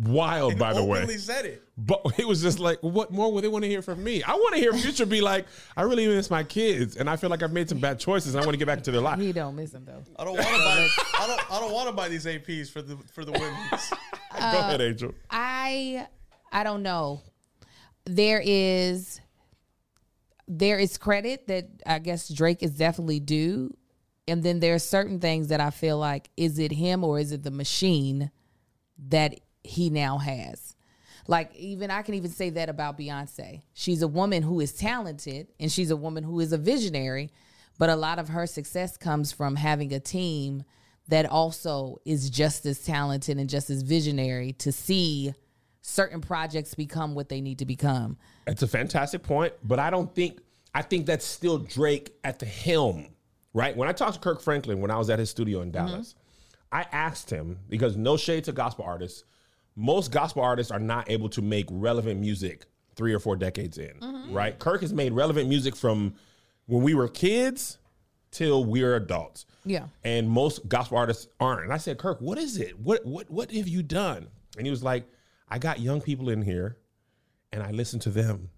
Wild, 0.00 0.58
by 0.58 0.72
the 0.72 0.84
way. 0.84 0.98
Openly 0.98 1.18
said 1.18 1.44
it. 1.44 1.62
But 1.76 2.00
it 2.18 2.26
was 2.26 2.40
just 2.42 2.60
like, 2.60 2.78
what 2.80 3.10
more 3.10 3.32
would 3.32 3.42
they 3.42 3.48
want 3.48 3.64
to 3.64 3.68
hear 3.68 3.82
from 3.82 4.02
me? 4.02 4.22
I 4.22 4.34
want 4.34 4.54
to 4.54 4.60
hear 4.60 4.72
Future 4.72 5.04
be 5.06 5.20
like, 5.20 5.46
I 5.76 5.82
really 5.82 6.06
miss 6.06 6.30
my 6.30 6.44
kids, 6.44 6.96
and 6.96 7.10
I 7.10 7.16
feel 7.16 7.28
like 7.28 7.42
I've 7.42 7.52
made 7.52 7.68
some 7.68 7.78
bad 7.78 7.98
choices, 7.98 8.34
and 8.34 8.42
I 8.42 8.46
want 8.46 8.54
to 8.54 8.58
get 8.58 8.66
back 8.66 8.82
to 8.84 8.92
their 8.92 9.00
life. 9.00 9.18
He 9.18 9.32
don't 9.32 9.56
miss 9.56 9.74
him 9.74 9.84
though. 9.84 10.02
I 10.16 10.24
don't 10.24 10.34
want 10.34 10.46
to 10.46 10.52
buy. 10.52 10.88
I 11.18 11.26
don't. 11.26 11.52
I 11.52 11.60
don't 11.60 11.72
want 11.72 11.88
to 11.88 11.94
buy 11.94 12.08
these 12.08 12.24
APs 12.24 12.70
for 12.70 12.82
the 12.82 12.96
for 13.12 13.24
the 13.24 13.32
women's. 13.32 13.90
Go 14.32 14.38
ahead, 14.38 14.80
Angel. 14.80 15.12
I 15.30 16.06
I 16.52 16.62
don't 16.62 16.82
know. 16.82 17.22
There 18.04 18.40
is 18.44 19.20
there 20.48 20.78
is 20.78 20.96
credit 20.96 21.46
that 21.46 21.68
I 21.86 21.98
guess 21.98 22.28
Drake 22.28 22.62
is 22.62 22.72
definitely 22.72 23.20
due. 23.20 23.76
And 24.26 24.42
then 24.42 24.60
there 24.60 24.74
are 24.74 24.80
certain 24.80 25.20
things 25.20 25.48
that 25.48 25.60
I 25.60 25.70
feel 25.70 25.98
like 25.98 26.30
is 26.36 26.58
it 26.58 26.72
him 26.72 27.04
or 27.04 27.18
is 27.18 27.32
it 27.32 27.42
the 27.42 27.50
machine 27.50 28.30
that 29.08 29.40
he 29.62 29.90
now 29.90 30.18
has? 30.18 30.74
Like 31.26 31.54
even 31.54 31.90
I 31.90 32.02
can 32.02 32.14
even 32.14 32.30
say 32.30 32.50
that 32.50 32.70
about 32.70 32.98
Beyonce. 32.98 33.62
She's 33.74 34.00
a 34.00 34.08
woman 34.08 34.42
who 34.42 34.60
is 34.60 34.72
talented 34.72 35.48
and 35.60 35.70
she's 35.70 35.90
a 35.90 35.96
woman 35.96 36.24
who 36.24 36.40
is 36.40 36.52
a 36.52 36.58
visionary, 36.58 37.30
but 37.78 37.90
a 37.90 37.96
lot 37.96 38.18
of 38.18 38.30
her 38.30 38.46
success 38.46 38.96
comes 38.96 39.30
from 39.30 39.56
having 39.56 39.92
a 39.92 40.00
team 40.00 40.64
that 41.08 41.26
also 41.26 41.98
is 42.04 42.30
just 42.30 42.66
as 42.66 42.80
talented 42.80 43.38
and 43.38 43.48
just 43.48 43.70
as 43.70 43.82
visionary 43.82 44.52
to 44.54 44.72
see 44.72 45.34
certain 45.88 46.20
projects 46.20 46.74
become 46.74 47.14
what 47.14 47.28
they 47.28 47.40
need 47.40 47.58
to 47.58 47.64
become. 47.66 48.16
It's 48.46 48.62
a 48.62 48.68
fantastic 48.68 49.22
point, 49.22 49.52
but 49.64 49.78
I 49.78 49.90
don't 49.90 50.14
think 50.14 50.40
I 50.74 50.82
think 50.82 51.06
that's 51.06 51.24
still 51.24 51.58
Drake 51.58 52.12
at 52.24 52.38
the 52.38 52.46
helm, 52.46 53.08
right? 53.54 53.74
When 53.76 53.88
I 53.88 53.92
talked 53.92 54.14
to 54.14 54.20
Kirk 54.20 54.40
Franklin 54.42 54.80
when 54.80 54.90
I 54.90 54.98
was 54.98 55.08
at 55.10 55.18
his 55.18 55.30
studio 55.30 55.62
in 55.62 55.70
Dallas, 55.70 56.14
I 56.70 56.84
asked 56.92 57.30
him 57.30 57.58
because 57.68 57.96
no 57.96 58.16
shade 58.18 58.44
to 58.44 58.52
gospel 58.52 58.84
artists, 58.84 59.24
most 59.76 60.12
gospel 60.12 60.42
artists 60.42 60.70
are 60.70 60.78
not 60.78 61.10
able 61.10 61.30
to 61.30 61.42
make 61.42 61.66
relevant 61.70 62.20
music 62.20 62.66
three 62.94 63.14
or 63.14 63.18
four 63.18 63.36
decades 63.36 63.78
in, 63.78 63.94
Mm-hmm. 64.00 64.34
right? 64.34 64.58
Kirk 64.58 64.82
has 64.82 64.92
made 64.92 65.12
relevant 65.12 65.48
music 65.48 65.74
from 65.74 66.14
when 66.66 66.82
we 66.82 66.94
were 66.94 67.08
kids 67.08 67.78
till 68.30 68.64
we're 68.64 68.96
adults. 68.96 69.46
Yeah. 69.64 69.86
And 70.04 70.28
most 70.28 70.68
gospel 70.68 70.98
artists 70.98 71.28
aren't. 71.40 71.62
And 71.64 71.72
I 71.72 71.78
said, 71.78 71.96
Kirk, 71.96 72.20
what 72.20 72.36
is 72.38 72.58
it? 72.58 72.78
What 72.78 73.06
what 73.06 73.30
what 73.30 73.50
have 73.52 73.68
you 73.68 73.82
done? 73.82 74.28
And 74.58 74.66
he 74.66 74.70
was 74.70 74.82
like, 74.82 75.04
I 75.50 75.58
got 75.58 75.80
young 75.80 76.00
people 76.00 76.28
in 76.28 76.42
here 76.42 76.76
and 77.52 77.62
I 77.62 77.70
listen 77.70 77.98
to 78.00 78.10
them. 78.10 78.50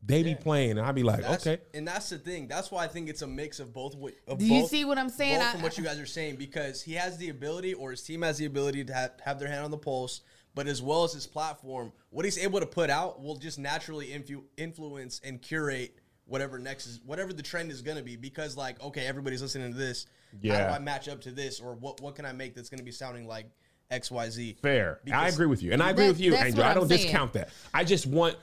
They 0.00 0.22
be 0.22 0.36
playing 0.36 0.72
and 0.72 0.80
I'd 0.80 0.94
be 0.94 1.02
like, 1.02 1.22
That's, 1.22 1.46
okay. 1.46 1.60
and 1.74 1.86
that's 1.86 2.08
the 2.08 2.18
thing. 2.18 2.46
That's 2.46 2.70
why 2.70 2.84
I 2.84 2.86
think 2.86 3.08
it's 3.08 3.22
a 3.22 3.26
mix 3.26 3.58
of 3.58 3.72
both. 3.72 3.96
What, 3.96 4.14
of 4.28 4.38
Do 4.38 4.44
you 4.46 4.60
both- 4.62 4.70
see 4.70 4.84
what 4.84 4.96
I'm 4.96 5.08
saying? 5.08 5.38
Both 5.38 5.46
I- 5.48 5.52
from 5.52 5.62
what 5.62 5.76
you 5.76 5.82
guys 5.84 5.98
are 5.98 6.06
saying, 6.06 6.36
because 6.36 6.80
he 6.82 6.92
has 6.94 7.18
the 7.18 7.30
ability, 7.30 7.74
or 7.74 7.90
his 7.90 8.02
team 8.02 8.22
has 8.22 8.38
the 8.38 8.44
ability 8.46 8.84
to 8.84 8.94
have, 8.94 9.12
have 9.24 9.38
their 9.40 9.48
hand 9.48 9.64
on 9.64 9.72
the 9.72 9.76
pulse, 9.78 10.20
but 10.54 10.68
as 10.68 10.80
well 10.80 11.02
as 11.02 11.12
his 11.12 11.26
platform, 11.26 11.92
what 12.10 12.24
he's 12.24 12.38
able 12.38 12.60
to 12.60 12.66
put 12.66 12.90
out 12.90 13.20
will 13.20 13.36
just 13.36 13.58
naturally 13.58 14.06
influ- 14.08 14.44
influence 14.56 15.20
and 15.24 15.42
curate 15.42 15.98
whatever 16.26 16.58
next 16.58 16.86
is, 16.86 17.00
whatever 17.04 17.32
the 17.32 17.42
trend 17.42 17.72
is 17.72 17.82
going 17.82 17.96
to 17.96 18.02
be. 18.04 18.14
Because 18.14 18.56
like, 18.56 18.80
okay, 18.82 19.04
everybody's 19.06 19.42
listening 19.42 19.72
to 19.72 19.78
this. 19.78 20.06
How 20.32 20.38
Yeah. 20.42 20.68
do 20.68 20.74
I 20.74 20.78
match 20.78 21.08
up 21.08 21.20
to 21.22 21.32
this, 21.32 21.58
or 21.58 21.74
what 21.74 22.00
what 22.02 22.14
can 22.14 22.24
I 22.24 22.32
make 22.32 22.54
that's 22.54 22.68
going 22.68 22.78
to 22.78 22.84
be 22.84 22.92
sounding 22.92 23.26
like 23.26 23.46
X 23.90 24.10
Y 24.10 24.30
Z? 24.30 24.56
Fair. 24.62 25.00
I 25.12 25.28
agree 25.28 25.46
with 25.46 25.62
you. 25.62 25.72
And 25.72 25.82
I 25.82 25.90
agree 25.90 26.04
That- 26.06 26.12
with 26.12 26.20
you, 26.20 26.30
that's 26.32 26.44
Angel. 26.46 26.64
I 26.64 26.74
don't 26.74 26.88
saying. 26.88 27.02
discount 27.02 27.32
that. 27.34 27.50
I 27.72 27.84
just 27.84 28.06
want, 28.06 28.36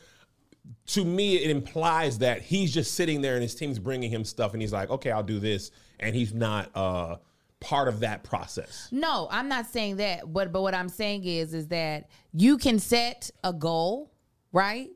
to 0.87 1.05
me, 1.05 1.35
it 1.37 1.51
implies 1.51 2.17
that 2.19 2.41
he's 2.41 2.73
just 2.73 2.93
sitting 2.95 3.21
there 3.21 3.33
and 3.35 3.43
his 3.43 3.55
team's 3.55 3.79
bringing 3.79 4.09
him 4.09 4.23
stuff 4.23 4.53
and 4.53 4.61
he's 4.61 4.73
like, 4.73 4.89
okay, 4.89 5.11
I'll 5.11 5.23
do 5.23 5.39
this. 5.39 5.71
And 5.99 6.15
he's 6.15 6.33
not 6.33 6.69
uh, 6.75 7.17
part 7.59 7.87
of 7.87 7.99
that 8.01 8.23
process. 8.23 8.89
No, 8.91 9.27
I'm 9.31 9.47
not 9.47 9.67
saying 9.67 9.97
that. 9.97 10.31
But 10.33 10.51
but 10.51 10.61
what 10.61 10.73
I'm 10.73 10.89
saying 10.89 11.23
is 11.25 11.53
is 11.53 11.67
that 11.67 12.09
you 12.33 12.57
can 12.57 12.79
set 12.79 13.29
a 13.43 13.53
goal, 13.53 14.11
right? 14.51 14.89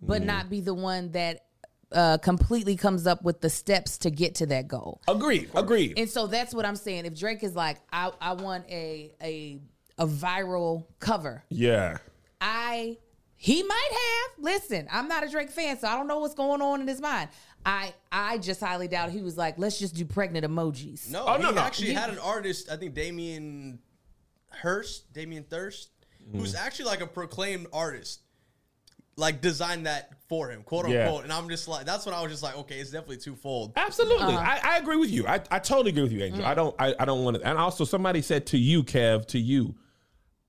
But 0.00 0.18
Mm-hmm. 0.18 0.26
not 0.26 0.50
be 0.50 0.60
the 0.60 0.74
one 0.74 1.10
that 1.12 1.40
uh, 1.92 2.18
completely 2.18 2.76
comes 2.76 3.06
up 3.06 3.22
with 3.22 3.40
the 3.40 3.48
steps 3.48 3.98
to 3.98 4.10
get 4.10 4.34
to 4.36 4.46
that 4.46 4.68
goal. 4.68 5.00
Agreed. 5.08 5.48
Agreed. 5.54 5.94
And 5.98 6.10
so 6.10 6.26
that's 6.26 6.52
what 6.54 6.66
I'm 6.66 6.76
saying. 6.76 7.06
If 7.06 7.18
Drake 7.18 7.42
is 7.42 7.54
like, 7.56 7.78
I, 7.92 8.10
I 8.20 8.34
want 8.34 8.68
a 8.68 9.12
a 9.22 9.60
a 9.98 10.06
viral 10.06 10.86
cover, 11.00 11.44
yeah. 11.48 11.98
I 12.40 12.98
he 13.36 13.62
might 13.62 13.88
have. 13.90 14.44
Listen, 14.44 14.88
I'm 14.90 15.06
not 15.08 15.24
a 15.24 15.28
Drake 15.30 15.50
fan, 15.50 15.78
so 15.78 15.86
I 15.88 15.96
don't 15.96 16.06
know 16.08 16.18
what's 16.20 16.34
going 16.34 16.62
on 16.62 16.80
in 16.80 16.88
his 16.88 17.00
mind. 17.00 17.28
I 17.66 17.94
I 18.12 18.38
just 18.38 18.60
highly 18.60 18.88
doubt 18.88 19.10
he 19.10 19.22
was 19.22 19.36
like, 19.36 19.58
let's 19.58 19.78
just 19.78 19.94
do 19.94 20.04
pregnant 20.04 20.46
emojis. 20.46 21.10
No, 21.10 21.24
Oh, 21.26 21.36
he 21.36 21.42
no, 21.42 21.50
no. 21.50 21.60
actually 21.60 21.88
You- 21.90 21.98
had 21.98 22.10
an 22.10 22.18
artist, 22.18 22.70
I 22.70 22.76
think 22.76 22.94
Damien 22.94 23.78
Hirst, 24.50 25.12
Damien 25.12 25.44
Thirst, 25.44 25.90
Mm-hmm. 26.26 26.38
who's 26.38 26.54
actually 26.54 26.86
like 26.86 27.02
a 27.02 27.06
proclaimed 27.06 27.66
artist, 27.70 28.20
like 29.16 29.42
designed 29.42 29.84
that 29.86 30.12
for 30.26 30.48
him, 30.50 30.62
quote 30.62 30.88
Yeah. 30.88 31.04
unquote. 31.04 31.24
And 31.24 31.32
I'm 31.34 31.50
just 31.50 31.68
like, 31.68 31.84
that's 31.84 32.06
when 32.06 32.14
I 32.14 32.22
was 32.22 32.30
just 32.32 32.42
like, 32.42 32.56
okay, 32.60 32.78
it's 32.80 32.90
definitely 32.90 33.18
twofold. 33.18 33.74
Absolutely. 33.76 34.34
Uh-huh. 34.34 34.38
I, 34.38 34.58
I 34.74 34.78
agree 34.78 34.96
with 34.96 35.10
you. 35.10 35.26
I, 35.26 35.40
I 35.50 35.58
totally 35.58 35.90
agree 35.90 36.02
with 36.02 36.12
you, 36.12 36.20
Mm. 36.20 36.26
Angel. 36.28 36.46
I 36.46 36.54
don't 36.54 36.74
I, 36.78 36.94
I 36.98 37.04
don't 37.04 37.24
want 37.24 37.36
to 37.36 37.42
and 37.46 37.58
also 37.58 37.84
somebody 37.84 38.22
said 38.22 38.46
to 38.48 38.58
you, 38.58 38.82
Kev, 38.82 39.26
to 39.28 39.38
you, 39.38 39.74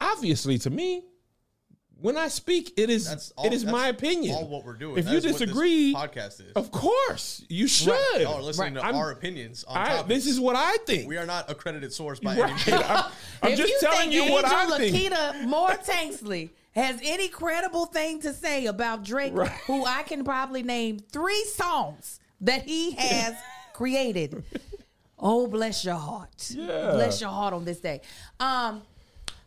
obviously 0.02 0.58
to 0.60 0.70
me, 0.70 1.04
when 2.02 2.18
I 2.18 2.28
speak, 2.28 2.74
it 2.78 2.90
is 2.90 3.08
That's 3.08 3.32
all, 3.38 3.46
it 3.46 3.54
is 3.54 3.64
that's 3.64 3.72
my 3.72 3.88
opinion. 3.88 4.36
All 4.36 4.48
what 4.50 4.66
we're 4.66 4.74
doing. 4.74 4.98
If 4.98 5.06
That 5.06 5.12
you 5.12 5.18
is 5.18 5.24
what 5.26 5.32
this 5.32 5.40
disagree, 5.40 5.94
podcast 5.96 6.42
is. 6.42 6.52
Of 6.56 6.70
course, 6.70 7.44
you 7.48 7.68
should. 7.70 7.96
Y'all 8.22 8.34
are 8.36 8.42
listening 8.42 8.74
Right. 8.76 8.82
to 8.82 8.86
I'm- 8.86 8.96
our 8.96 9.12
opinions 9.12 9.64
on 9.64 9.78
I, 9.78 10.02
this 10.04 10.28
is 10.28 10.40
what 10.40 10.56
I 10.58 10.76
think. 10.86 11.08
we 11.08 11.16
are 11.18 11.26
not 11.26 11.50
accredited 11.50 11.94
source 11.94 12.20
by 12.20 12.38
Right. 12.38 12.52
any 12.68 12.72
means. 12.78 12.86
I'm, 12.90 13.04
I'm 13.44 13.52
if 13.54 13.58
just 13.58 13.72
you 13.72 13.80
telling 13.80 14.12
think 14.12 14.14
you 14.14 14.32
what 14.32 14.44
Angel 14.44 14.74
I 14.74 14.78
think. 14.78 14.96
Laketa 15.14 15.46
Moore 15.48 15.70
Tanksley 15.70 16.50
has 16.74 17.00
any 17.02 17.30
credible 17.30 17.86
thing 17.86 18.20
to 18.22 18.34
say 18.34 18.66
about 18.66 19.04
Drake, 19.06 19.32
Right. 19.34 19.50
who 19.66 19.86
I 19.86 20.04
can 20.04 20.26
probably 20.26 20.64
name 20.64 21.00
three 21.00 21.46
songs 21.46 22.20
that 22.42 22.64
he 22.64 22.92
has 22.92 23.36
created. 23.74 24.44
Oh, 25.18 25.48
bless 25.48 25.86
your 25.86 25.96
heart. 25.96 26.50
Yeah. 26.54 26.92
Bless 26.92 27.22
your 27.22 27.30
heart 27.30 27.54
on 27.54 27.64
this 27.64 27.80
day. 27.80 28.02
Um, 28.38 28.82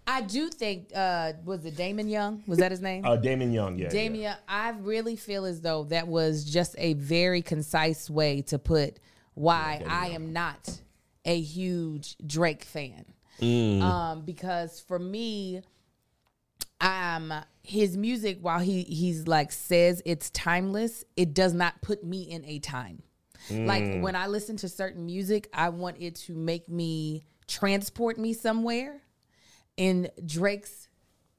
I 0.08 0.22
do 0.22 0.48
think 0.48 0.90
uh 0.94 1.34
was 1.44 1.64
it 1.66 1.76
Damon 1.76 2.08
Young? 2.08 2.42
Was 2.46 2.58
that 2.58 2.70
his 2.70 2.80
name? 2.80 3.04
Uh, 3.04 3.16
Damon 3.16 3.52
Young, 3.52 3.78
yeah. 3.78 3.90
Damien, 3.90 4.22
yeah. 4.22 4.36
I 4.48 4.70
really 4.70 5.16
feel 5.16 5.44
as 5.44 5.60
though 5.60 5.84
that 5.84 6.08
was 6.08 6.44
just 6.44 6.74
a 6.78 6.94
very 6.94 7.42
concise 7.42 8.08
way 8.08 8.40
to 8.42 8.58
put 8.58 8.98
why 9.34 9.82
I 9.86 10.08
am 10.08 10.32
not 10.32 10.80
a 11.24 11.38
huge 11.38 12.16
Drake 12.26 12.64
fan. 12.64 13.04
Mm. 13.40 13.82
Um, 13.82 14.22
because 14.22 14.80
for 14.80 14.98
me, 14.98 15.62
um, 16.80 17.32
his 17.62 17.96
music, 17.96 18.38
while 18.40 18.60
he 18.60 18.82
he's 18.84 19.28
like 19.28 19.52
says 19.52 20.02
it's 20.06 20.30
timeless, 20.30 21.04
it 21.16 21.34
does 21.34 21.52
not 21.52 21.82
put 21.82 22.02
me 22.02 22.22
in 22.22 22.44
a 22.46 22.58
time. 22.60 23.02
Mm. 23.50 23.66
Like 23.66 24.02
when 24.02 24.16
I 24.16 24.26
listen 24.26 24.56
to 24.58 24.68
certain 24.70 25.04
music, 25.04 25.48
I 25.52 25.68
want 25.68 25.98
it 26.00 26.16
to 26.16 26.34
make 26.34 26.68
me 26.68 27.24
transport 27.46 28.18
me 28.18 28.32
somewhere. 28.32 29.02
And 29.78 30.10
Drake's 30.26 30.88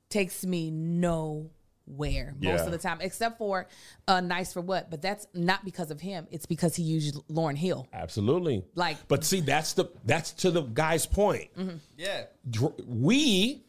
takes 0.10 0.44
me 0.46 0.72
nowhere 0.72 1.50
most 1.88 2.42
Yeah. 2.42 2.66
of 2.66 2.72
the 2.72 2.78
time, 2.78 3.00
except 3.02 3.38
for 3.38 3.68
uh, 4.08 4.22
"Nice 4.22 4.54
for 4.54 4.62
What." 4.62 4.90
But 4.90 5.02
that's 5.02 5.28
not 5.34 5.66
because 5.66 5.92
of 5.92 6.00
him; 6.02 6.28
it's 6.32 6.46
because 6.46 6.76
he 6.76 6.84
used 6.84 7.16
Lauryn 7.30 7.58
Hill. 7.58 7.88
Absolutely. 7.94 8.64
Like- 8.76 9.08
but 9.08 9.24
see, 9.24 9.42
that's 9.42 9.74
the 9.74 9.86
that's 10.06 10.32
to 10.34 10.52
the 10.52 10.62
guy's 10.62 11.06
point. 11.06 11.50
yeah. 11.98 12.26
Dr- 12.50 12.74
We, 12.88 13.64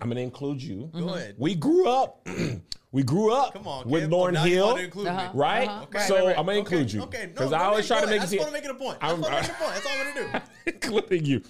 I'm 0.00 0.08
gonna 0.08 0.20
include 0.20 0.62
you. 0.62 0.90
Go 0.92 1.14
ahead. 1.14 1.34
We 1.38 1.54
grew 1.54 1.88
up. 1.88 2.26
we 2.92 3.02
grew 3.02 3.32
up 3.32 3.52
Come 3.52 3.66
on, 3.68 3.88
with 3.88 4.02
Kim. 4.04 4.10
Lauren 4.10 4.36
oh, 4.36 4.40
Hill. 4.42 4.66
want 4.66 4.78
to 4.78 4.84
include 4.84 5.06
Uh-huh. 5.08 5.30
Right, 5.34 5.68
Uh-huh. 5.68 5.82
Okay, 5.84 5.98
so 6.06 6.14
right, 6.16 6.24
right. 6.26 6.38
I'm 6.38 6.46
gonna 6.46 6.58
Okay, 6.58 6.76
include 6.78 6.92
you 6.92 7.02
Okay, 7.02 7.22
no, 7.26 7.32
because 7.32 7.50
go 7.50 7.56
I 7.56 7.64
always 7.64 7.86
try 7.86 8.00
to 8.00 8.06
make 8.06 8.16
it 8.16 8.22
I 8.22 8.26
just 8.26 8.38
want 8.38 8.48
to 8.48 8.52
make 8.52 8.64
it 8.64 8.70
a 8.70 8.74
point. 8.74 8.98
I 9.00 9.08
I'm- 9.08 9.20
just 9.22 9.30
want 9.32 9.44
to 9.44 9.50
make 9.50 9.50
it 9.50 9.60
a 9.60 9.64
point. 9.64 9.74
That's 9.74 9.86
all 9.86 9.92
I'm 9.92 10.14
gonna 10.32 10.44
do. 10.66 10.70
including 10.88 11.24
you. 11.30 11.42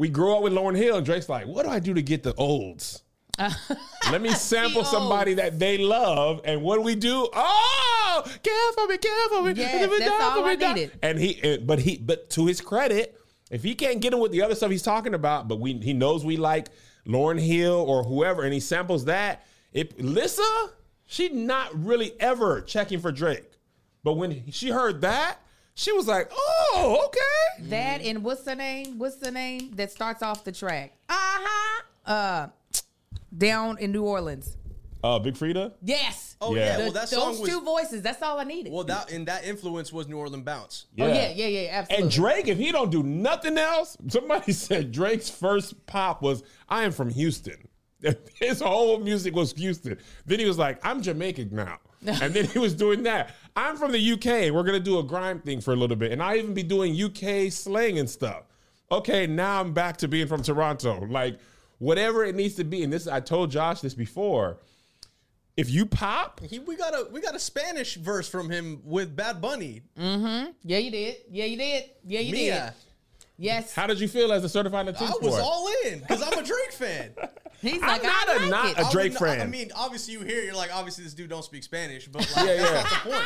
We 0.00 0.08
grew 0.08 0.34
up 0.34 0.40
with 0.42 0.54
Lauryn 0.54 0.78
Hill, 0.78 0.96
and 0.96 1.04
Drake's 1.04 1.28
like, 1.28 1.46
"What 1.46 1.66
do 1.66 1.70
I 1.70 1.78
do 1.78 1.92
to 1.92 2.00
get 2.00 2.22
the 2.22 2.32
olds? 2.36 3.02
Let 4.10 4.22
me 4.22 4.30
sample 4.30 4.82
somebody 4.82 5.34
that 5.34 5.58
they 5.58 5.76
love, 5.76 6.40
and 6.46 6.62
what 6.62 6.76
do 6.76 6.80
we 6.80 6.94
do? 6.94 7.28
Oh, 7.30 8.22
care 8.42 8.72
for 8.72 8.86
me, 8.86 8.96
care 8.96 9.28
for 9.28 9.42
me. 9.42 9.52
Yes, 9.52 9.92
it 9.92 9.98
that's 9.98 10.22
all 10.22 10.42
me, 10.42 10.52
I 10.52 10.56
die. 10.56 10.72
needed. 10.72 10.98
And 11.02 11.18
he, 11.18 11.58
but 11.58 11.80
he, 11.80 11.98
but 11.98 12.30
to 12.30 12.46
his 12.46 12.62
credit, 12.62 13.20
if 13.50 13.62
he 13.62 13.74
can't 13.74 14.00
get 14.00 14.14
him 14.14 14.20
with 14.20 14.32
the 14.32 14.40
other 14.40 14.54
stuff 14.54 14.70
he's 14.70 14.80
talking 14.82 15.12
about, 15.12 15.48
but 15.48 15.60
we, 15.60 15.74
he 15.74 15.92
knows 15.92 16.24
we 16.24 16.38
like 16.38 16.68
Lauryn 17.06 17.38
Hill 17.38 17.74
or 17.74 18.02
whoever, 18.02 18.42
and 18.42 18.54
he 18.54 18.60
samples 18.60 19.04
that. 19.04 19.44
If 19.74 19.88
Lissa, 19.98 20.70
she 21.04 21.28
not 21.28 21.78
really 21.78 22.18
ever 22.18 22.62
checking 22.62 23.00
for 23.00 23.12
Drake, 23.12 23.52
but 24.02 24.14
when 24.14 24.50
she 24.50 24.70
heard 24.70 25.02
that, 25.02 25.42
she 25.74 25.92
was 25.92 26.06
like, 26.06 26.30
"Oh, 26.32 27.04
okay." 27.06 27.68
That 27.70 28.00
and 28.02 28.22
what's 28.24 28.42
the 28.42 28.54
name? 28.54 28.98
What's 28.98 29.16
the 29.16 29.30
name 29.30 29.72
that 29.76 29.90
starts 29.90 30.22
off 30.22 30.44
the 30.44 30.52
track? 30.52 30.92
Uh 31.08 31.14
huh. 31.18 31.82
Uh, 32.06 32.48
down 33.36 33.78
in 33.78 33.92
New 33.92 34.02
Orleans. 34.04 34.56
Uh, 35.02 35.18
Big 35.18 35.34
Freedia. 35.34 35.72
Yes. 35.82 36.36
Oh 36.42 36.54
Yeah. 36.54 36.60
yeah, 36.64 36.76
The- 36.76 36.82
well 36.84 36.92
that 36.92 37.10
those 37.10 37.22
song 37.22 37.40
was 37.40 37.48
two 37.48 37.60
voices. 37.62 38.02
That's 38.02 38.20
all 38.22 38.38
I 38.38 38.44
needed. 38.44 38.72
well 38.72 38.84
that 38.84 39.10
and 39.10 39.26
that 39.28 39.44
influence 39.46 39.92
was 39.92 40.06
New 40.08 40.18
Orleans 40.18 40.44
bounce. 40.44 40.86
Oh 40.98 41.06
yeah, 41.06 41.30
yeah, 41.30 41.46
yeah, 41.46 41.68
absolutely. 41.72 42.02
And 42.04 42.12
Drake, 42.12 42.48
if 42.48 42.58
he 42.58 42.70
don't 42.72 42.90
do 42.90 43.02
nothing 43.02 43.56
else, 43.56 43.96
somebody 44.08 44.52
said 44.66 44.92
Drake's 44.92 45.30
first 45.30 45.86
pop 45.86 46.20
was 46.22 46.42
"I 46.68 46.84
am 46.84 46.92
from 46.92 47.08
Houston." 47.10 47.66
His 48.40 48.60
whole 48.60 48.98
music 48.98 49.34
was 49.34 49.52
Houston. 49.54 49.98
Then 50.26 50.38
he 50.38 50.44
was 50.46 50.58
like, 50.58 50.78
"I'm 50.84 51.00
Jamaican 51.00 51.48
now," 51.52 51.78
and 52.06 52.32
then 52.34 52.46
he 52.46 52.58
was 52.58 52.74
doing 52.74 53.02
that. 53.04 53.34
I'm 53.56 53.76
from 53.76 53.92
the 53.92 54.12
UK. 54.12 54.52
We're 54.52 54.62
gonna 54.62 54.80
do 54.80 54.98
a 54.98 55.02
grime 55.02 55.40
thing 55.40 55.60
for 55.60 55.72
a 55.72 55.76
little 55.76 55.96
bit, 55.96 56.12
and 56.12 56.22
I 56.22 56.36
even 56.36 56.54
be 56.54 56.62
doing 56.62 57.00
UK 57.00 57.52
slang 57.52 57.98
and 57.98 58.08
stuff. 58.08 58.44
Okay, 58.90 59.26
now 59.26 59.60
I'm 59.60 59.72
back 59.72 59.98
to 59.98 60.08
being 60.08 60.26
from 60.26 60.42
Toronto. 60.42 61.06
Like 61.06 61.38
whatever 61.78 62.24
it 62.24 62.36
needs 62.36 62.54
to 62.54 62.64
be. 62.64 62.84
And 62.84 62.92
this, 62.92 63.08
I 63.08 63.18
told 63.20 63.50
Josh 63.50 63.80
this 63.80 63.94
before. 63.94 64.58
If 65.56 65.68
you 65.68 65.84
pop, 65.84 66.40
He, 66.40 66.58
we 66.60 66.76
got 66.76 66.94
a 66.94 67.08
we 67.10 67.20
got 67.20 67.34
a 67.34 67.38
Spanish 67.38 67.96
verse 67.96 68.28
from 68.28 68.48
him 68.48 68.80
with 68.84 69.14
Bad 69.14 69.42
Bunny. 69.42 69.82
Mm-hmm. 69.98 70.52
Yeah, 70.62 70.78
you 70.78 70.90
did. 70.90 71.16
Yeah, 71.30 71.44
you 71.44 71.56
did. 71.58 71.84
Yeah, 72.06 72.20
you 72.20 72.32
Mia. 72.32 72.74
did. 72.76 72.89
Yes. 73.42 73.74
how 73.74 73.86
did 73.86 73.98
you 73.98 74.06
feel 74.06 74.32
as 74.32 74.44
a 74.44 74.48
certified 74.48 74.84
Latino 74.86 75.10
I 75.10 75.14
was 75.24 75.38
all 75.38 75.66
in 75.86 76.00
because 76.00 76.20
I'm 76.22 76.38
a 76.38 76.42
Drake 76.42 76.72
fan. 76.72 77.14
He's 77.62 77.80
like, 77.80 78.02
I'm 78.04 78.06
not 78.06 78.28
I 78.28 78.32
a 78.34 78.38
like 78.40 78.50
not 78.50 78.66
it. 78.66 78.78
a 78.78 78.86
I 78.86 78.92
Drake 78.92 79.12
would 79.18 79.28
fan. 79.28 79.40
I 79.40 79.46
mean, 79.46 79.70
obviously 79.74 80.12
you 80.14 80.20
hear 80.20 80.42
you're 80.42 80.54
like, 80.54 80.74
obviously 80.74 81.04
this 81.04 81.14
dude 81.14 81.30
don't 81.30 81.44
speak 81.44 81.62
Spanish, 81.62 82.06
but 82.08 82.20
like, 82.36 82.46
Yeah, 82.46 82.56
that's 82.56 82.70
yeah. 82.70 82.72
not 82.82 83.04
the 83.04 83.10
point. 83.10 83.24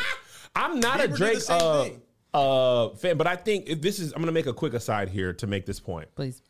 I'm 0.55 0.79
not 0.79 0.99
Bieber 0.99 1.03
a 1.03 1.17
Drake 1.17 1.39
uh, 1.49 1.89
uh, 2.33 2.95
fan, 2.95 3.17
but 3.17 3.27
I 3.27 3.35
think 3.35 3.67
if 3.67 3.81
this 3.81 3.99
is. 3.99 4.11
I'm 4.13 4.17
going 4.19 4.27
to 4.27 4.31
make 4.31 4.45
a 4.47 4.53
quick 4.53 4.73
aside 4.73 5.09
here 5.09 5.33
to 5.33 5.47
make 5.47 5.65
this 5.65 5.79
point. 5.81 6.07
Please. 6.15 6.41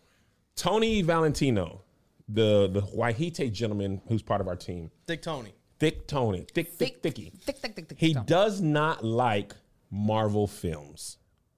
Tony 0.55 1.01
Valentino, 1.01 1.81
the 2.29 2.67
the 2.71 2.81
Waihite 2.81 3.51
gentleman 3.51 4.01
who's 4.07 4.21
part 4.21 4.41
of 4.41 4.47
our 4.47 4.55
team, 4.55 4.89
Dick 5.07 5.21
Tony. 5.21 5.53
thick 5.79 6.07
Tony, 6.07 6.45
thick 6.53 6.69
thick 6.71 7.01
thicky. 7.01 7.31
Thick, 7.41 7.57
thick, 7.57 7.75
thick, 7.75 7.89
thick. 7.89 7.97
He 7.99 8.13
thick. 8.13 8.25
does 8.25 8.61
not 8.61 9.03
like 9.03 9.53
Marvel 9.91 10.47
films, 10.47 11.17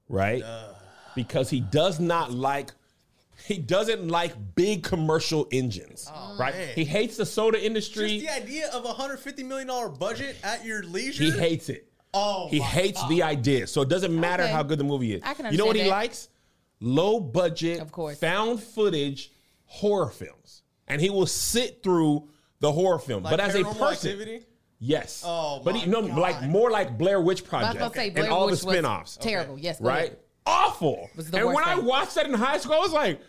right? 0.10 0.42
Because 1.18 1.50
he 1.50 1.60
does 1.60 2.00
not 2.00 2.32
like 2.32 2.72
He 3.46 3.58
doesn't 3.58 4.08
like 4.08 4.34
big 4.56 4.84
commercial 4.84 5.48
engines, 5.52 6.10
oh, 6.14 6.38
right? 6.40 6.56
man. 6.56 6.70
He 6.76 6.86
hates 6.86 7.18
the 7.18 7.26
soda 7.26 7.64
industry. 7.64 8.20
Just 8.20 8.26
the 8.26 8.42
idea 8.44 8.70
of 8.72 8.86
a 8.86 8.94
hundred 8.94 9.20
fifty 9.20 9.44
million 9.44 9.68
dollar 9.68 9.90
budget 9.90 10.38
at 10.44 10.64
your 10.66 10.84
leisure. 10.84 11.24
he 11.26 11.32
hates 11.32 11.68
it. 11.70 11.92
Oh, 12.14 12.48
he 12.50 12.60
hates 12.60 13.02
God. 13.02 13.10
the 13.12 13.24
idea. 13.24 13.68
So 13.68 13.82
it 13.82 13.90
doesn't 13.90 14.18
matter 14.18 14.44
Okay. 14.44 14.52
how 14.52 14.64
good 14.64 14.80
the 14.80 14.84
movie 14.86 15.14
is. 15.14 15.22
I 15.24 15.34
can 15.34 15.52
you 15.52 15.58
know 15.58 15.66
what 15.66 15.76
he 15.76 15.82
understand 15.84 15.92
that. 15.92 16.08
likes? 16.08 16.30
Low 16.80 17.20
budget, 17.20 17.80
Of 17.80 17.92
course. 17.92 18.18
found 18.20 18.62
footage 18.64 19.32
horror 19.66 20.10
films, 20.10 20.64
and 20.88 21.02
he 21.02 21.10
will 21.10 21.26
sit 21.28 21.84
through 21.84 22.30
the 22.60 22.72
horror 22.72 23.00
film. 23.00 23.24
Like 23.24 23.32
but 23.32 23.40
as 23.40 23.56
a 23.56 23.64
person, 23.64 24.12
Activity? 24.12 24.46
yes. 24.80 25.24
Oh, 25.26 25.62
but 25.64 25.74
my 25.74 25.80
he, 25.82 25.90
no, 25.90 26.08
God. 26.08 26.18
like 26.18 26.42
more 26.44 26.72
like 26.72 26.98
Blair 26.98 27.20
Witch 27.22 27.40
I 27.40 27.44
was 27.44 27.50
Project 27.50 27.80
gonna 27.80 27.94
say 27.94 28.06
and 28.08 28.16
Blair 28.16 28.32
all 28.32 28.46
Witch 28.48 28.62
the 28.62 28.66
was 28.68 28.76
spin-offs. 28.76 29.18
Terrible. 29.18 29.60
Yes. 29.60 29.80
go 29.80 29.88
right? 29.88 30.18
Ahead. 30.48 30.66
Awful. 30.68 31.10
And 31.18 31.34
worst 31.34 31.56
when 31.56 31.64
I 31.64 31.80
watched 31.80 32.16
that 32.16 32.26
in 32.26 32.34
high 32.34 32.58
school, 32.58 32.76
I 32.76 32.80
was 32.80 32.94
like, 32.94 33.20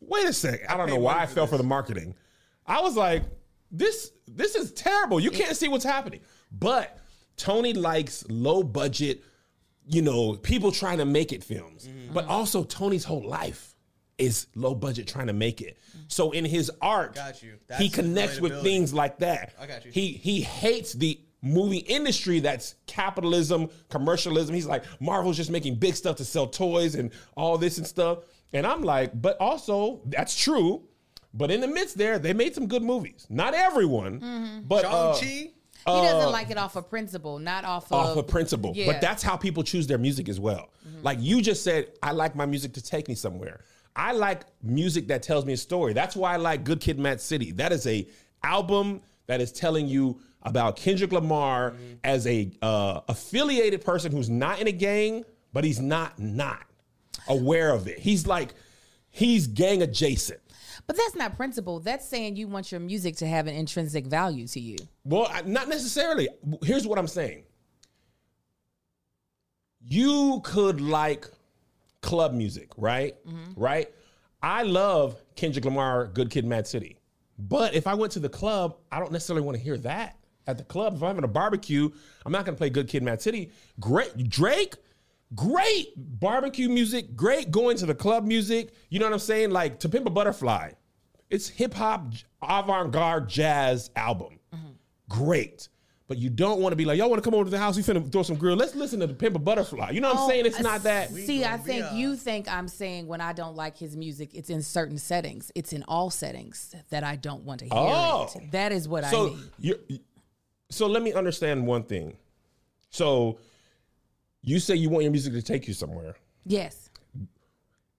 wait 0.00 0.26
a 0.26 0.32
second. 0.32 0.66
I 0.68 0.76
don't 0.76 0.88
know 0.88 0.96
why 0.96 1.20
I 1.20 1.26
fell 1.26 1.44
this. 1.44 1.50
for 1.52 1.56
the 1.58 1.64
marketing. 1.64 2.14
I 2.66 2.80
was 2.80 2.96
like, 2.96 3.22
this 3.70 4.12
this 4.26 4.54
is 4.54 4.72
terrible. 4.72 5.20
You 5.20 5.30
can't 5.30 5.56
see 5.56 5.68
what's 5.68 5.84
happening. 5.84 6.20
But 6.52 6.98
Tony 7.36 7.72
likes 7.72 8.24
low 8.28 8.62
budget, 8.62 9.22
you 9.86 10.02
know, 10.02 10.34
people 10.34 10.72
trying 10.72 10.98
to 10.98 11.04
make 11.04 11.32
it 11.32 11.42
films. 11.44 11.86
Mm-hmm. 11.86 12.12
But 12.12 12.26
also 12.26 12.64
Tony's 12.64 13.04
whole 13.04 13.26
life 13.26 13.74
is 14.18 14.48
low 14.54 14.74
budget 14.74 15.06
trying 15.06 15.28
to 15.28 15.32
make 15.32 15.60
it. 15.60 15.78
So 16.08 16.32
in 16.32 16.44
his 16.44 16.70
art, 16.82 17.14
Got 17.14 17.42
you. 17.42 17.54
he 17.78 17.88
connects 17.88 18.40
with 18.40 18.62
things 18.62 18.92
like 18.92 19.18
that. 19.18 19.54
I 19.60 19.66
got 19.66 19.84
you. 19.84 19.92
He 19.92 20.12
he 20.12 20.40
hates 20.40 20.92
the 20.92 21.20
movie 21.42 21.78
industry 21.78 22.40
that's 22.40 22.74
capitalism, 22.86 23.68
commercialism. 23.90 24.54
He's 24.54 24.66
like, 24.66 24.84
Marvel's 25.00 25.36
just 25.36 25.50
making 25.50 25.76
big 25.76 25.94
stuff 25.94 26.16
to 26.16 26.24
sell 26.24 26.46
toys 26.46 26.94
and 26.94 27.10
all 27.36 27.58
this 27.58 27.78
and 27.78 27.86
stuff. 27.86 28.18
And 28.52 28.66
I'm 28.66 28.82
like, 28.82 29.20
but 29.20 29.36
also 29.40 30.00
that's 30.06 30.36
true. 30.36 30.82
But 31.34 31.50
in 31.50 31.60
the 31.60 31.68
midst 31.68 31.96
there, 31.98 32.18
they 32.18 32.32
made 32.32 32.54
some 32.54 32.66
good 32.66 32.82
movies. 32.82 33.26
Not 33.28 33.54
everyone, 33.54 34.20
Mm-hmm. 34.20 34.60
but 34.62 34.84
uh, 34.84 35.14
Shang-Chi? 35.14 35.52
He 35.86 36.02
doesn't 36.02 36.32
like 36.32 36.50
it 36.50 36.58
off 36.58 36.76
of 36.76 36.90
principle, 36.90 37.38
not 37.38 37.64
off 37.64 37.86
of 37.86 37.92
off 37.92 38.16
of 38.16 38.26
principle. 38.26 38.72
Yeah. 38.74 38.86
But 38.86 39.00
that's 39.00 39.22
how 39.22 39.36
people 39.36 39.62
choose 39.62 39.86
their 39.86 39.96
music 39.96 40.28
as 40.28 40.38
well. 40.40 40.70
Like 41.02 41.18
you 41.20 41.40
just 41.40 41.62
said, 41.62 41.92
I 42.02 42.12
like 42.12 42.34
my 42.34 42.44
music 42.46 42.72
to 42.74 42.82
take 42.82 43.08
me 43.08 43.14
somewhere. 43.14 43.60
I 43.94 44.12
like 44.12 44.42
music 44.62 45.08
that 45.08 45.22
tells 45.22 45.44
me 45.46 45.52
a 45.54 45.56
story. 45.56 45.92
That's 45.92 46.14
why 46.16 46.34
I 46.34 46.36
like 46.36 46.64
Good 46.64 46.80
Kid, 46.80 46.98
Mad 46.98 47.20
City. 47.20 47.52
That 47.52 47.72
is 47.72 47.86
a 47.86 48.06
album 48.42 49.00
that 49.28 49.40
is 49.40 49.50
telling 49.52 49.86
you 49.86 50.20
about 50.42 50.76
Kendrick 50.76 51.12
Lamar 51.12 51.74
as 52.04 52.26
a 52.26 52.50
uh, 52.62 53.00
affiliated 53.08 53.84
person 53.84 54.12
who's 54.12 54.30
not 54.30 54.60
in 54.60 54.66
a 54.66 54.72
gang, 54.72 55.24
but 55.52 55.64
he's 55.64 55.80
not 55.80 56.18
not 56.18 56.62
aware 57.28 57.70
of 57.72 57.88
it. 57.88 57.98
He's 57.98 58.26
like 58.26 58.54
he's 59.10 59.46
gang 59.46 59.82
adjacent. 59.82 60.40
But 60.86 60.96
that's 60.96 61.14
not 61.16 61.36
principle. 61.36 61.80
That's 61.80 62.08
saying 62.08 62.36
you 62.36 62.46
want 62.48 62.70
your 62.72 62.80
music 62.80 63.16
to 63.16 63.26
have 63.26 63.46
an 63.46 63.54
intrinsic 63.54 64.06
value 64.06 64.46
to 64.48 64.60
you. 64.60 64.76
Well, 65.04 65.28
I- 65.30 65.42
not 65.42 65.68
necessarily. 65.68 66.28
Here's 66.62 66.86
what 66.86 66.98
I'm 66.98 67.08
saying. 67.08 67.42
You 69.80 70.40
could 70.44 70.80
like 70.80 71.26
club 72.02 72.32
music, 72.32 72.70
right? 72.76 73.16
Right? 73.56 73.92
I 74.42 74.62
love 74.62 75.16
Kendrick 75.36 75.64
Lamar, 75.64 76.06
Good 76.06 76.30
Kid, 76.30 76.44
Mad 76.44 76.66
City. 76.66 76.98
But 77.38 77.74
if 77.74 77.86
I 77.86 77.94
went 77.94 78.12
to 78.12 78.20
the 78.20 78.28
club, 78.28 78.76
I 78.90 78.98
don't 78.98 79.12
necessarily 79.12 79.44
want 79.44 79.56
to 79.56 79.62
hear 79.62 79.78
that 79.78 80.16
at 80.48 80.56
the 80.58 80.64
club. 80.64 80.96
If 80.96 81.02
I'm 81.02 81.08
having 81.08 81.24
a 81.24 81.28
barbecue, 81.28 81.90
I'm 82.26 82.32
not 82.32 82.44
going 82.44 82.56
to 82.56 82.58
play 82.58 82.70
Good 82.70 82.88
Kid, 82.88 83.02
Mad 83.04 83.22
City. 83.22 83.52
Great. 83.78 84.28
Drake, 84.28 84.74
great 85.34 85.92
barbecue 85.96 86.68
music, 86.68 87.14
great 87.14 87.50
going 87.52 87.76
to 87.76 87.86
the 87.86 87.94
club 87.94 88.24
music. 88.24 88.72
You 88.88 88.98
know 88.98 89.06
what 89.06 89.12
I'm 89.12 89.18
saying? 89.20 89.50
Like 89.50 89.78
To 89.80 89.88
Pimp 89.88 90.06
a 90.06 90.10
Butterfly. 90.10 90.72
It's 91.30 91.46
hip 91.46 91.74
hop, 91.74 92.14
avant 92.42 92.90
garde 92.90 93.28
jazz 93.28 93.90
album. 93.94 94.38
Mm-hmm. 94.52 94.68
Great. 95.10 95.68
But 96.06 96.16
you 96.16 96.30
don't 96.30 96.60
want 96.62 96.72
to 96.72 96.76
be 96.76 96.86
like, 96.86 96.96
y'all 96.96 97.10
want 97.10 97.22
to 97.22 97.30
come 97.30 97.34
over 97.34 97.44
to 97.44 97.50
the 97.50 97.58
house? 97.58 97.76
We 97.76 97.82
finna 97.82 98.10
throw 98.10 98.22
some 98.22 98.36
grill. 98.36 98.56
Let's 98.56 98.74
listen 98.74 98.98
to 99.00 99.06
the 99.06 99.12
Pimp 99.12 99.36
a 99.36 99.38
Butterfly. 99.38 99.90
You 99.90 100.00
know 100.00 100.08
what 100.08 100.16
I'm 100.16 100.22
oh, 100.24 100.28
saying? 100.30 100.46
It's 100.46 100.58
Oh, 100.58 100.62
not 100.62 100.84
that. 100.84 101.10
See, 101.10 101.44
I 101.44 101.58
think 101.58 101.84
a- 101.84 101.94
you 101.94 102.16
think 102.16 102.50
I'm 102.50 102.66
saying 102.66 103.06
when 103.06 103.20
I 103.20 103.34
don't 103.34 103.56
like 103.56 103.76
his 103.76 103.94
music, 103.94 104.30
it's 104.32 104.48
in 104.48 104.62
certain 104.62 104.96
settings. 104.96 105.52
It's 105.54 105.74
in 105.74 105.84
all 105.86 106.08
settings 106.08 106.74
that 106.88 107.04
I 107.04 107.16
don't 107.16 107.44
want 107.44 107.58
to 107.60 107.66
hear 107.66 107.74
Oh. 107.74 108.26
it. 108.34 108.52
That 108.52 108.72
is 108.72 108.88
what 108.88 109.04
I 109.04 109.10
So 109.10 109.36
mean. 109.60 110.00
So 110.70 110.86
let 110.86 111.02
me 111.02 111.12
understand 111.12 111.66
one 111.66 111.82
thing. 111.82 112.16
So 112.90 113.38
you 114.42 114.58
say 114.58 114.74
you 114.74 114.88
want 114.90 115.04
your 115.04 115.12
music 115.12 115.32
to 115.34 115.42
take 115.42 115.68
you 115.68 115.74
somewhere. 115.74 116.16
Yes. 116.44 116.90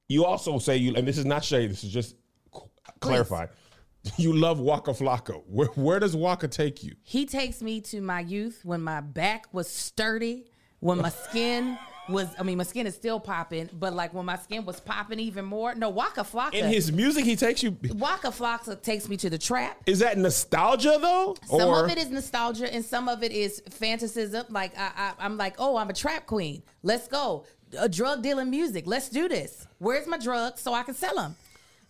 You 0.07 0.25
also 0.25 0.57
say 0.59 0.77
you, 0.77 0.95
and 0.95 1.07
this 1.07 1.17
is 1.17 1.25
not 1.25 1.43
shade. 1.43 1.69
This 1.69 1.83
is 1.83 1.91
just 1.91 2.15
clarify. 2.99 3.47
You 4.15 4.31
love 4.31 4.61
Waka 4.61 4.91
Flocka. 4.91 5.43
Where, 5.45 5.67
where 5.75 5.99
does 5.99 6.15
Waka 6.15 6.47
take 6.47 6.85
you? 6.85 6.95
He 7.03 7.25
takes 7.25 7.61
me 7.61 7.81
to 7.81 7.99
my 7.99 8.21
youth 8.21 8.61
when 8.63 8.81
my 8.81 9.01
back 9.01 9.53
was 9.53 9.69
sturdy, 9.69 10.45
when 10.79 10.99
my 10.99 11.09
skin 11.09 11.77
was, 12.09 12.27
I 12.39 12.43
mean, 12.43 12.57
my 12.57 12.63
skin 12.63 12.87
is 12.87 12.95
still 12.95 13.19
popping, 13.19 13.69
but 13.73 13.93
like 13.93 14.13
when 14.13 14.25
my 14.25 14.37
skin 14.37 14.65
was 14.65 14.79
popping 14.79 15.19
even 15.19 15.45
more. 15.45 15.75
No, 15.75 15.89
Waka 15.89 16.21
Flocka. 16.21 16.53
In 16.55 16.65
his 16.67 16.91
music, 16.91 17.25
he 17.25 17.35
takes 17.35 17.63
you. 17.63 17.77
Waka 17.93 18.27
Flocka 18.29 18.81
takes 18.81 19.07
me 19.07 19.17
to 19.17 19.29
the 19.29 19.37
trap. 19.37 19.77
Is 19.85 19.99
that 19.99 20.17
nostalgia 20.17 20.97
though? 21.01 21.35
Some 21.45 21.69
or 21.69 21.85
of 21.85 21.91
it 21.91 21.97
is 21.97 22.09
nostalgia, 22.09 22.73
and 22.73 22.83
some 22.83 23.07
of 23.07 23.23
it 23.23 23.31
is 23.31 23.61
fantasism. 23.69 24.45
Like 24.49 24.77
I, 24.77 24.91
I, 24.95 25.13
I'm 25.19 25.37
like, 25.37 25.55
oh, 25.59 25.77
I'm 25.77 25.89
a 25.89 25.93
trap 25.93 26.25
queen. 26.25 26.63
Let's 26.83 27.07
go. 27.07 27.45
A 27.77 27.87
drug 27.87 28.23
dealing 28.23 28.49
music. 28.49 28.85
Let's 28.87 29.09
do 29.09 29.27
this. 29.27 29.67
Where's 29.77 30.07
my 30.07 30.17
drugs 30.17 30.61
so 30.61 30.73
I 30.73 30.83
can 30.83 30.95
sell 30.95 31.15
them? 31.15 31.35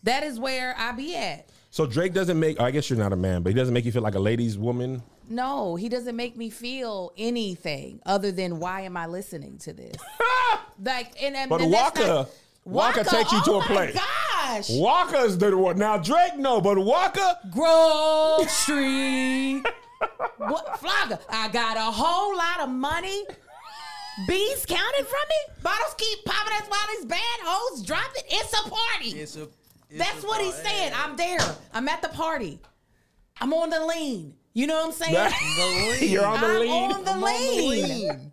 That 0.03 0.23
is 0.23 0.39
where 0.39 0.75
I 0.77 0.91
be 0.91 1.15
at. 1.15 1.49
so 1.71 1.86
Drake 1.86 2.13
doesn't 2.13 2.39
make. 2.39 2.60
I 2.60 2.71
guess 2.71 2.89
you're 2.89 2.99
not 2.99 3.13
a 3.13 3.17
man, 3.17 3.43
but 3.43 3.49
he 3.49 3.55
doesn't 3.55 3.73
make 3.73 3.86
you 3.86 3.91
feel 3.91 4.01
like 4.01 4.15
a 4.15 4.19
ladies' 4.19 4.58
woman. 4.58 5.01
No, 5.29 5.75
he 5.75 5.89
doesn't 5.89 6.15
make 6.15 6.35
me 6.35 6.49
feel 6.49 7.13
anything 7.17 8.01
other 8.05 8.31
than 8.31 8.59
why 8.59 8.81
am 8.81 8.97
I 8.97 9.05
listening 9.05 9.57
to 9.59 9.73
this? 9.73 9.95
like, 10.83 11.21
and, 11.21 11.35
and 11.35 11.49
But 11.49 11.61
and 11.61 11.71
that's 11.73 11.99
Waka- 11.99 12.07
not- 12.07 12.29
Waka 12.65 13.03
takes 13.03 13.31
you 13.31 13.41
to 13.43 13.51
oh 13.53 13.59
a 13.61 13.63
place. 13.63 13.95
My 13.95 14.01
gosh, 14.57 14.69
Waka's 14.71 15.37
the 15.37 15.55
one. 15.57 15.77
Now 15.77 15.97
Drake, 15.97 16.37
no, 16.37 16.59
but 16.61 16.77
Waka. 16.77 17.39
Grove 17.51 18.49
Street. 18.49 19.63
what 20.37 20.79
Flogger? 20.79 21.19
I 21.29 21.49
got 21.49 21.77
a 21.77 21.81
whole 21.91 22.35
lot 22.35 22.61
of 22.61 22.69
money. 22.69 23.23
Bees 24.27 24.65
counted 24.65 25.05
from 25.07 25.19
me. 25.29 25.61
Bottles 25.63 25.95
keep 25.97 26.25
popping. 26.25 26.53
That's 26.57 26.69
why 26.69 26.85
these 26.97 27.05
bad 27.05 27.39
hoes 27.41 27.83
drop 27.83 28.11
it. 28.15 28.25
It's 28.29 28.53
a 28.53 28.69
party. 28.69 29.09
It's 29.19 29.35
a. 29.37 29.43
it's 29.43 29.97
That's 29.97 30.23
a- 30.23 30.27
what 30.27 30.41
he's 30.41 30.55
saying. 30.55 30.91
I'm 30.95 31.15
there. 31.15 31.39
I'm 31.73 31.87
at 31.87 32.01
the 32.01 32.09
party. 32.09 32.59
I'm 33.41 33.53
on 33.53 33.69
the 33.69 33.85
lean. 33.85 34.33
You 34.53 34.67
know 34.67 34.75
what 34.75 34.85
I'm 34.88 34.91
saying? 34.91 35.13
You're 36.12 36.25
on 36.25 36.41
the 36.41 36.47
I'm 36.47 36.59
lead. 36.59 36.69
on 36.91 37.03
the 37.05 37.12
I'm 37.12 37.17
on 37.17 37.21
the 37.21 37.25
lean. 37.27 38.07
lean. 38.07 38.31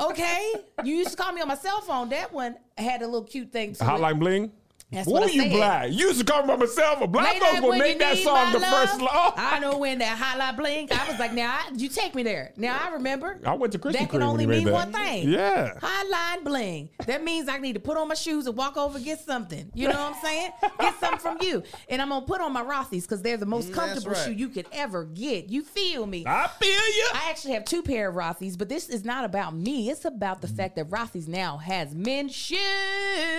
Okay. 0.00 0.52
You 0.84 0.96
used 0.96 1.10
to 1.10 1.16
call 1.16 1.32
me 1.32 1.40
on 1.42 1.48
my 1.48 1.54
cell 1.56 1.80
phone. 1.80 2.08
That 2.10 2.32
one 2.32 2.56
had 2.78 3.02
a 3.02 3.06
little 3.06 3.24
cute 3.24 3.52
thing 3.52 3.74
to 3.74 3.84
it. 3.84 3.86
Hotline 3.86 4.18
Bling. 4.18 4.52
That's 4.92 5.08
I 5.08 5.24
you 5.26 5.42
said. 5.42 5.52
black? 5.52 5.90
You 5.90 6.08
used 6.08 6.18
to 6.20 6.24
call 6.24 6.42
me 6.42 6.48
by 6.48 6.56
myself. 6.56 7.00
A 7.00 7.06
black 7.06 7.32
Late 7.34 7.42
folks 7.42 7.60
will 7.62 7.78
make 7.78 7.98
that 7.98 8.18
song 8.18 8.52
the 8.52 8.58
love. 8.58 8.88
first 8.88 9.00
law. 9.00 9.32
I 9.36 9.58
know 9.58 9.78
when 9.78 9.98
that 9.98 10.18
hotline 10.18 10.56
bling. 10.56 10.88
I 10.92 11.08
was 11.10 11.18
like, 11.18 11.32
now 11.32 11.50
I, 11.50 11.70
you 11.74 11.88
take 11.88 12.14
me 12.14 12.22
there. 12.22 12.52
Now 12.56 12.78
I 12.82 12.90
remember. 12.92 13.40
I 13.46 13.54
went 13.54 13.72
to 13.72 13.78
Krispy 13.78 13.92
That 13.94 14.10
can 14.10 14.22
only 14.22 14.46
mean 14.46 14.64
that. 14.64 14.72
one 14.72 14.92
thing. 14.92 15.28
Yeah. 15.30 15.74
Hotline 15.80 16.44
Bling. 16.44 16.90
That 17.06 17.24
means 17.24 17.48
I 17.48 17.58
need 17.58 17.72
to 17.74 17.80
put 17.80 17.96
on 17.96 18.08
my 18.08 18.14
shoes 18.14 18.46
and 18.46 18.56
walk 18.56 18.76
over 18.76 18.96
and 18.96 19.04
get 19.04 19.20
something. 19.20 19.70
You 19.74 19.88
know 19.88 19.94
what 19.94 20.16
I'm 20.16 20.22
saying? 20.22 20.50
Get 20.80 21.00
something 21.00 21.18
from 21.20 21.38
you. 21.40 21.62
And 21.88 22.02
I'm 22.02 22.10
gonna 22.10 22.26
put 22.26 22.40
on 22.40 22.52
my 22.52 22.62
Rothy's 22.62 23.04
because 23.04 23.22
they're 23.22 23.36
the 23.36 23.46
most 23.46 23.70
Mm, 23.70 23.74
comfortable 23.74 24.12
right. 24.12 24.24
shoe 24.26 24.32
you 24.32 24.48
could 24.48 24.66
ever 24.72 25.04
get. 25.04 25.48
You 25.48 25.62
feel 25.62 26.04
me? 26.06 26.24
I 26.26 26.48
feel 26.60 26.68
you. 26.70 27.08
I 27.14 27.30
actually 27.30 27.54
have 27.54 27.64
two 27.64 27.82
pair 27.82 28.08
of 28.08 28.14
Rothy's, 28.16 28.56
but 28.56 28.68
this 28.68 28.88
is 28.88 29.04
not 29.04 29.24
about 29.24 29.54
me. 29.54 29.88
It's 29.88 30.04
about 30.04 30.42
the 30.42 30.48
fact 30.48 30.76
that 30.76 30.90
Rothy's 30.90 31.28
now 31.28 31.56
has 31.58 31.94
men's 31.94 32.34
shoes. 32.34 32.58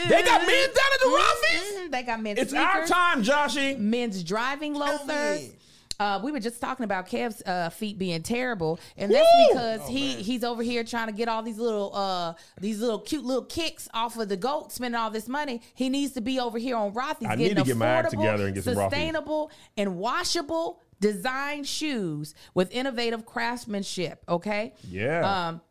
They 0.07 0.23
got 0.23 0.41
men 0.47 0.67
down 0.67 0.91
at 0.93 0.99
the 1.01 1.07
Rothy's? 1.07 1.42
Mhm. 1.51 1.91
They 1.91 2.03
got 2.03 2.21
men's 2.21 2.39
It's 2.39 2.51
sneakers, 2.51 2.67
our 2.75 2.87
time, 2.87 3.23
Joshy. 3.23 3.77
men's 3.77 4.23
driving 4.23 4.73
loafers. 4.73 5.49
Uh, 5.99 6.19
we 6.23 6.31
were 6.31 6.39
just 6.39 6.59
talking 6.59 6.83
about 6.85 7.07
Kev's 7.07 7.41
uh, 7.45 7.69
feet 7.69 7.99
being 7.99 8.23
terrible, 8.23 8.79
and 8.97 9.11
that's 9.13 9.23
Woo! 9.37 9.47
because 9.49 9.87
he 9.87 10.13
he's 10.15 10.43
over 10.43 10.63
here 10.63 10.83
trying 10.83 11.05
to 11.07 11.13
get 11.13 11.27
all 11.29 11.43
these 11.43 11.59
little 11.59 11.95
uh 11.95 12.33
these 12.59 12.81
little 12.81 12.97
cute 12.99 13.23
little 13.23 13.45
kicks 13.45 13.87
off 13.93 14.17
of 14.17 14.27
the 14.27 14.35
goat, 14.35 14.71
spending 14.71 14.99
all 14.99 15.11
this 15.11 15.27
money. 15.27 15.61
He 15.75 15.89
needs 15.89 16.13
to 16.13 16.21
be 16.21 16.39
over 16.39 16.57
here 16.57 16.75
on 16.75 16.93
Rothy's 16.93 17.27
I 17.27 17.35
getting 17.35 17.55
need 17.55 17.57
to 17.57 17.63
get 17.63 17.77
my 17.77 17.85
act 17.85 18.09
together 18.09 18.47
and 18.47 18.55
get 18.55 18.63
some 18.63 18.73
Rothy's. 18.73 18.89
sustainable, 18.91 19.51
and 19.77 19.97
washable 19.97 20.81
design 20.99 21.63
shoes 21.63 22.33
with 22.55 22.71
innovative 22.71 23.25
craftsmanship. 23.25 24.23
Okay. 24.27 24.73
Yeah. 24.89 25.47
Um, 25.49 25.61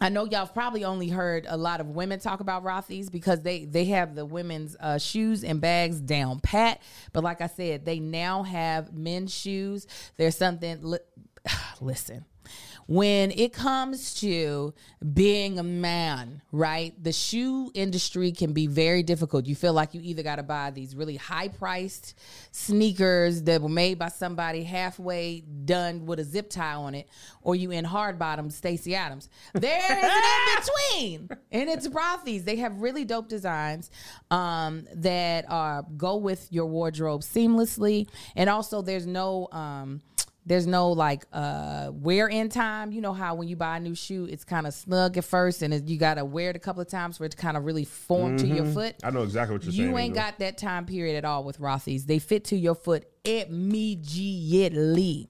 I 0.00 0.08
know 0.10 0.24
y'all 0.24 0.46
probably 0.46 0.84
only 0.84 1.08
heard 1.08 1.46
a 1.48 1.56
lot 1.56 1.80
of 1.80 1.88
women 1.88 2.20
talk 2.20 2.40
about 2.40 2.64
Rothy's 2.64 3.10
because 3.10 3.42
they 3.42 3.64
they 3.64 3.86
have 3.86 4.14
the 4.14 4.24
women's 4.24 4.76
uh, 4.78 4.98
shoes 4.98 5.42
and 5.42 5.60
bags 5.60 6.00
down 6.00 6.40
pat. 6.40 6.80
But 7.12 7.24
like 7.24 7.40
I 7.40 7.48
said, 7.48 7.84
they 7.84 7.98
now 7.98 8.44
have 8.44 8.92
men's 8.92 9.34
shoes. 9.34 9.86
There's 10.16 10.36
something. 10.36 10.78
Li- 10.82 10.98
listen, 11.80 12.24
when 12.88 13.30
it 13.32 13.52
comes 13.52 14.14
to 14.14 14.72
being 15.12 15.58
a 15.58 15.62
man, 15.62 16.40
right? 16.52 16.94
The 17.04 17.12
shoe 17.12 17.70
industry 17.74 18.32
can 18.32 18.54
be 18.54 18.66
very 18.66 19.02
difficult. 19.02 19.44
You 19.44 19.54
feel 19.54 19.74
like 19.74 19.92
you 19.92 20.00
either 20.02 20.22
got 20.22 20.36
to 20.36 20.42
buy 20.42 20.70
these 20.70 20.96
really 20.96 21.16
high 21.16 21.48
priced 21.48 22.18
sneakers 22.50 23.42
that 23.42 23.60
were 23.60 23.68
made 23.68 23.98
by 23.98 24.08
somebody 24.08 24.62
halfway 24.64 25.40
done 25.40 26.06
with 26.06 26.18
a 26.18 26.24
zip 26.24 26.48
tie 26.48 26.74
on 26.74 26.94
it, 26.94 27.10
or 27.42 27.54
you 27.54 27.70
in 27.72 27.84
hard 27.84 28.18
bottom 28.18 28.48
Stacy 28.48 28.94
Adams. 28.94 29.28
There 29.52 29.78
is 29.78 29.90
an 29.90 30.22
in 30.24 31.26
between, 31.28 31.38
and 31.52 31.68
it's 31.68 31.86
Rothy's. 31.88 32.44
They 32.44 32.56
have 32.56 32.80
really 32.80 33.04
dope 33.04 33.28
designs 33.28 33.90
um, 34.30 34.86
that 34.94 35.44
are 35.50 35.84
go 35.98 36.16
with 36.16 36.48
your 36.50 36.64
wardrobe 36.64 37.20
seamlessly, 37.20 38.08
and 38.34 38.48
also 38.48 38.80
there's 38.80 39.06
no. 39.06 39.48
Um, 39.52 40.00
there's 40.48 40.66
no 40.66 40.90
like 40.92 41.24
uh 41.32 41.90
wear 41.92 42.26
in 42.26 42.48
time. 42.48 42.90
You 42.90 43.00
know 43.00 43.12
how 43.12 43.34
when 43.34 43.46
you 43.48 43.54
buy 43.56 43.76
a 43.76 43.80
new 43.80 43.94
shoe, 43.94 44.24
it's 44.24 44.44
kind 44.44 44.66
of 44.66 44.74
snug 44.74 45.16
at 45.18 45.24
first, 45.24 45.62
and 45.62 45.72
it, 45.74 45.86
you 45.86 45.98
gotta 45.98 46.24
wear 46.24 46.50
it 46.50 46.56
a 46.56 46.58
couple 46.58 46.82
of 46.82 46.88
times 46.88 47.18
for 47.18 47.24
it 47.26 47.30
to 47.32 47.36
kind 47.36 47.56
of 47.56 47.64
really 47.64 47.84
form 47.84 48.36
to 48.38 48.46
your 48.46 48.64
foot. 48.64 48.96
I 49.04 49.10
know 49.10 49.22
exactly 49.22 49.54
what 49.56 49.62
you're 49.64 49.72
You 49.72 49.76
saying. 49.78 49.90
You 49.90 49.98
ain't 49.98 50.10
Angel. 50.10 50.22
got 50.24 50.38
that 50.38 50.58
time 50.58 50.86
period 50.86 51.16
at 51.16 51.24
all 51.24 51.44
with 51.44 51.60
Rothy's. 51.60 52.06
They 52.06 52.18
fit 52.18 52.44
to 52.46 52.56
your 52.56 52.74
foot 52.74 53.04
immediately. 54.08 55.28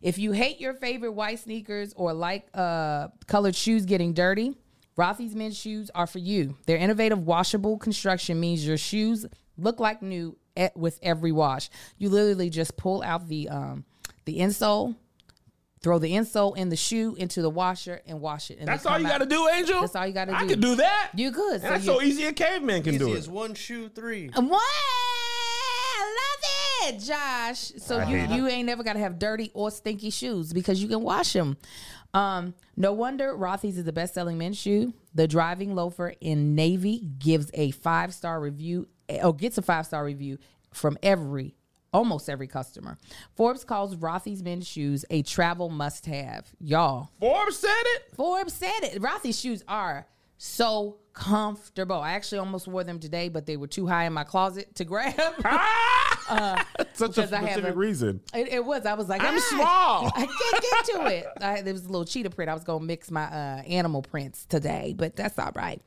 If 0.00 0.18
you 0.18 0.32
hate 0.32 0.60
your 0.60 0.74
favorite 0.74 1.12
white 1.12 1.40
sneakers 1.40 1.92
or 1.96 2.12
like 2.12 2.46
uh, 2.54 3.08
colored 3.26 3.56
shoes 3.56 3.84
getting 3.84 4.12
dirty, 4.12 4.54
Rothy's 4.96 5.34
men's 5.34 5.56
shoes 5.58 5.90
are 5.94 6.06
for 6.06 6.18
you. 6.18 6.56
Their 6.66 6.76
innovative 6.76 7.20
washable 7.26 7.78
construction 7.78 8.38
means 8.38 8.66
your 8.66 8.76
shoes 8.76 9.26
look 9.56 9.80
like 9.80 10.02
new 10.02 10.36
e- 10.56 10.68
with 10.76 10.98
every 11.02 11.32
wash. 11.32 11.68
You 11.98 12.10
literally 12.10 12.50
just 12.50 12.76
pull 12.76 13.02
out 13.02 13.26
the 13.28 13.48
um, 13.48 13.84
the 14.28 14.38
insole, 14.38 14.94
throw 15.80 15.98
the 15.98 16.12
insole 16.12 16.54
in 16.56 16.68
the 16.68 16.76
shoe 16.76 17.14
into 17.16 17.40
the 17.40 17.48
washer, 17.50 18.02
and 18.06 18.20
wash 18.20 18.50
it. 18.50 18.58
And 18.58 18.68
That's 18.68 18.84
all 18.84 18.98
you 18.98 19.08
got 19.08 19.18
to 19.18 19.26
do, 19.26 19.48
Angel. 19.48 19.80
That's 19.80 19.96
all 19.96 20.06
you 20.06 20.12
gotta 20.12 20.32
do. 20.32 20.36
I 20.36 20.42
do. 20.42 20.48
could 20.50 20.60
do 20.60 20.74
that. 20.76 21.10
You 21.14 21.32
could. 21.32 21.54
And 21.54 21.62
So 21.62 21.68
that's 21.70 21.86
you- 21.86 21.92
so 21.94 22.02
easy 22.02 22.24
a 22.26 22.32
caveman 22.34 22.82
can 22.82 22.98
do 22.98 23.06
Easy 23.08 23.12
it. 23.14 23.18
as 23.20 23.28
one 23.28 23.54
shoe 23.54 23.88
three. 23.88 24.28
What? 24.34 24.62
I 26.00 26.14
love 26.84 26.94
it, 26.94 27.00
Josh. 27.00 27.72
So 27.78 27.98
I 27.98 28.08
you 28.10 28.18
hate 28.18 28.30
it. 28.30 28.36
you 28.36 28.46
ain't 28.48 28.66
never 28.66 28.82
got 28.82 28.94
to 28.94 28.98
have 28.98 29.18
dirty 29.18 29.50
or 29.54 29.70
stinky 29.70 30.10
shoes 30.10 30.52
because 30.52 30.82
you 30.82 30.88
can 30.88 31.02
wash 31.02 31.32
them. 31.32 31.56
Um, 32.14 32.54
no 32.76 32.92
wonder 32.92 33.34
Rothy's 33.34 33.76
is 33.78 33.84
the 33.84 33.92
best 33.92 34.14
selling 34.14 34.38
men's 34.38 34.56
shoe. 34.58 34.94
The 35.14 35.26
driving 35.28 35.74
loafer 35.74 36.14
in 36.20 36.54
navy 36.54 37.00
gives 37.18 37.50
a 37.54 37.70
five 37.72 38.14
star 38.14 38.40
review 38.40 38.88
or 39.22 39.34
gets 39.34 39.58
a 39.58 39.62
five 39.62 39.86
star 39.86 40.04
review 40.04 40.38
from 40.72 40.96
every 41.02 41.54
almost 41.92 42.28
every 42.28 42.46
customer. 42.46 42.98
Forbes 43.34 43.64
calls 43.64 43.96
Rothy's 43.96 44.42
men's 44.42 44.66
shoes 44.66 45.04
a 45.10 45.22
travel 45.22 45.68
must 45.68 46.06
have. 46.06 46.46
Y'all, 46.60 47.10
Forbes 47.20 47.56
said 47.58 47.70
it. 47.84 48.14
Forbes 48.14 48.52
said 48.52 48.80
it. 48.82 49.00
Rothy's 49.00 49.38
shoes 49.38 49.62
are 49.68 50.06
so 50.36 50.98
comfortable. 51.12 51.96
I 51.96 52.12
actually 52.12 52.38
almost 52.38 52.68
wore 52.68 52.84
them 52.84 53.00
today, 53.00 53.28
but 53.28 53.46
they 53.46 53.56
were 53.56 53.66
too 53.66 53.86
high 53.86 54.04
in 54.04 54.12
my 54.12 54.24
closet 54.24 54.74
to 54.76 54.84
grab. 54.86 55.14
Ah! 55.44 56.07
Such 56.94 57.18
a 57.18 57.26
specific 57.26 57.64
a- 57.64 57.72
reason. 57.74 58.20
It, 58.34 58.48
it 58.48 58.64
was. 58.64 58.86
I 58.86 58.94
was 58.94 59.08
like, 59.08 59.22
I'm 59.22 59.34
"Ah, 59.36 59.48
small." 59.50 60.12
I 60.14 60.26
can't 60.26 60.62
get 60.62 60.84
to 60.94 61.06
it. 61.16 61.26
I, 61.40 61.62
there 61.62 61.72
was 61.72 61.84
a 61.84 61.88
little 61.88 62.04
cheetah 62.04 62.30
print. 62.30 62.50
I 62.50 62.54
was 62.54 62.64
gonna 62.64 62.84
mix 62.84 63.10
my 63.10 63.24
uh, 63.24 63.62
animal 63.62 64.02
prints 64.02 64.44
today, 64.46 64.94
but 64.96 65.16
that's 65.16 65.38
all 65.38 65.52
right. 65.54 65.80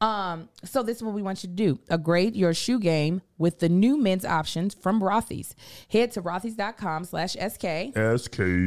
Um, 0.00 0.48
so 0.64 0.82
this 0.82 0.98
is 0.98 1.02
what 1.02 1.14
we 1.14 1.22
want 1.22 1.42
you 1.42 1.48
to 1.48 1.54
do: 1.54 1.78
upgrade 1.90 2.36
your 2.36 2.54
shoe 2.54 2.78
game 2.78 3.22
with 3.38 3.60
the 3.60 3.68
new 3.68 3.96
men's 3.96 4.24
options 4.24 4.74
from 4.74 5.00
Rothy's. 5.00 5.54
Head 5.90 6.12
to 6.12 6.22
rothys.com/sk 6.22 7.38
SK. 7.52 7.94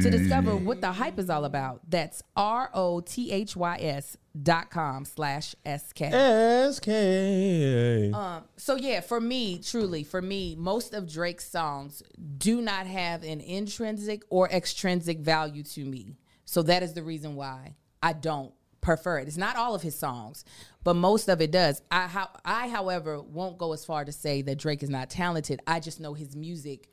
to 0.02 0.10
discover 0.10 0.56
what 0.56 0.80
the 0.80 0.92
hype 0.92 1.18
is 1.18 1.30
all 1.30 1.44
about. 1.44 1.80
That's 1.88 2.22
R 2.36 2.70
O 2.74 3.00
T 3.00 3.30
H 3.32 3.56
Y 3.56 3.78
S 3.80 4.16
dot 4.40 4.70
com 4.70 5.04
slash 5.04 5.54
SK. 5.66 5.98
SK. 6.72 6.88
Um, 8.14 8.44
so 8.56 8.76
yeah, 8.76 9.00
for 9.00 9.20
me, 9.20 9.58
truly, 9.58 10.04
for 10.04 10.22
me, 10.22 10.54
most 10.58 10.94
of 10.94 11.10
Drake's 11.10 11.48
songs 11.48 12.02
do 12.38 12.60
not 12.60 12.86
have 12.86 13.22
an 13.22 13.40
intrinsic 13.40 14.22
or 14.30 14.48
extrinsic 14.50 15.18
value 15.20 15.62
to 15.64 15.84
me. 15.84 16.16
So 16.44 16.62
that 16.62 16.82
is 16.82 16.94
the 16.94 17.02
reason 17.02 17.34
why 17.34 17.76
I 18.02 18.12
don't 18.12 18.52
prefer 18.80 19.18
it. 19.18 19.28
It's 19.28 19.36
not 19.36 19.56
all 19.56 19.74
of 19.74 19.82
his 19.82 19.94
songs, 19.98 20.44
but 20.82 20.94
most 20.94 21.28
of 21.28 21.40
it 21.40 21.50
does. 21.50 21.82
I 21.90 22.06
how 22.06 22.28
I, 22.44 22.68
however, 22.68 23.20
won't 23.20 23.58
go 23.58 23.72
as 23.72 23.84
far 23.84 24.04
to 24.04 24.12
say 24.12 24.42
that 24.42 24.58
Drake 24.58 24.82
is 24.82 24.90
not 24.90 25.08
talented. 25.10 25.60
I 25.66 25.80
just 25.80 26.00
know 26.00 26.14
his 26.14 26.34
music 26.36 26.88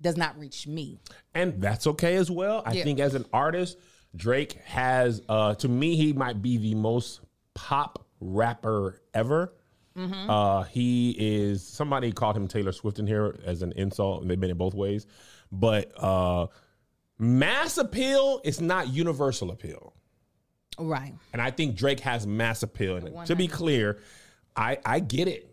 does 0.00 0.16
not 0.16 0.38
reach 0.38 0.66
me. 0.66 0.98
and 1.34 1.60
that's 1.62 1.86
okay 1.86 2.16
as 2.16 2.30
well. 2.30 2.62
I 2.66 2.72
Yeah. 2.72 2.84
think 2.84 2.98
as 3.00 3.14
an 3.14 3.24
artist, 3.32 3.78
Drake 4.16 4.54
has 4.64 5.22
uh 5.28 5.54
to 5.56 5.68
me 5.68 5.96
he 5.96 6.12
might 6.12 6.40
be 6.40 6.56
the 6.56 6.74
most 6.74 7.20
pop 7.54 8.06
rapper 8.20 9.00
ever. 9.12 9.52
Mm-hmm. 9.96 10.30
Uh 10.30 10.62
he 10.64 11.14
is 11.18 11.66
somebody 11.66 12.12
called 12.12 12.36
him 12.36 12.48
Taylor 12.48 12.72
Swift 12.72 12.98
in 12.98 13.06
here 13.06 13.38
as 13.44 13.62
an 13.62 13.72
insult 13.72 14.22
and 14.22 14.30
they've 14.30 14.38
been 14.40 14.50
in 14.50 14.56
both 14.56 14.74
ways. 14.74 15.06
But 15.50 15.92
uh 15.96 16.46
mass 17.18 17.78
appeal 17.78 18.40
is 18.44 18.60
not 18.60 18.88
universal 18.88 19.50
appeal. 19.50 19.94
Right. 20.78 21.14
And 21.32 21.40
I 21.40 21.50
think 21.50 21.76
Drake 21.76 22.00
has 22.00 22.26
mass 22.26 22.62
appeal. 22.62 22.96
And 22.96 23.26
to 23.26 23.36
be 23.36 23.46
clear, 23.48 23.98
I 24.56 24.78
I 24.84 25.00
get 25.00 25.28
it. 25.28 25.50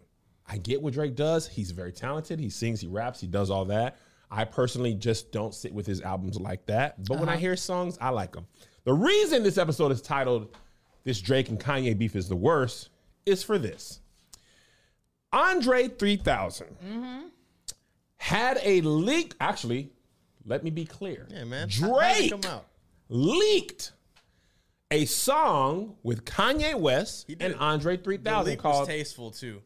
I 0.47 0.57
get 0.57 0.81
what 0.81 0.93
Drake 0.93 1.15
does. 1.15 1.47
He's 1.47 1.71
very 1.71 1.93
talented. 1.93 2.39
He 2.39 2.49
sings, 2.49 2.81
he 2.81 2.87
raps, 2.87 3.21
he 3.21 3.27
does 3.27 3.49
all 3.49 3.65
that. 3.65 3.97
I 4.31 4.45
personally 4.45 4.93
just 4.93 5.31
don't 5.31 5.53
sit 5.53 5.73
with 5.73 5.85
his 5.85 6.01
albums 6.01 6.39
like 6.39 6.65
that. 6.67 7.03
But 7.05 7.19
when 7.19 7.27
I 7.27 7.33
uh-huh. 7.33 7.41
hear 7.41 7.55
songs, 7.57 7.97
I 7.99 8.09
like 8.09 8.31
them. 8.31 8.47
The 8.85 8.93
reason 8.93 9.43
this 9.43 9.57
episode 9.57 9.91
is 9.91 10.01
titled 10.01 10.55
"This 11.03 11.19
Drake 11.19 11.49
and 11.49 11.59
Kanye 11.59 11.97
Beef 11.97 12.15
is 12.15 12.29
the 12.29 12.35
Worst" 12.35 12.89
is 13.25 13.43
for 13.43 13.59
this. 13.59 13.99
Andre 15.33 15.87
3000 15.87 16.67
mm-hmm. 16.67 17.27
had 18.17 18.59
a 18.63 18.81
leak. 18.81 19.35
Actually, 19.39 19.91
let 20.45 20.63
me 20.63 20.69
be 20.69 20.85
clear. 20.85 21.27
Yeah, 21.29 21.43
man. 21.43 21.69
How- 21.69 21.99
how'd 21.99 22.17
it 22.17 22.41
Drake 22.41 22.61
leaked 23.09 23.91
a 24.89 25.05
song 25.05 25.95
with 26.03 26.25
Kanye 26.25 26.75
West 26.75 27.29
and 27.39 27.55
Andre 27.55 27.97
The 27.97 28.03
3000 28.03 28.45
leak 28.45 28.63
was 28.63 28.71
called 28.71 28.87
tasteful 28.87 29.31
too. 29.31 29.61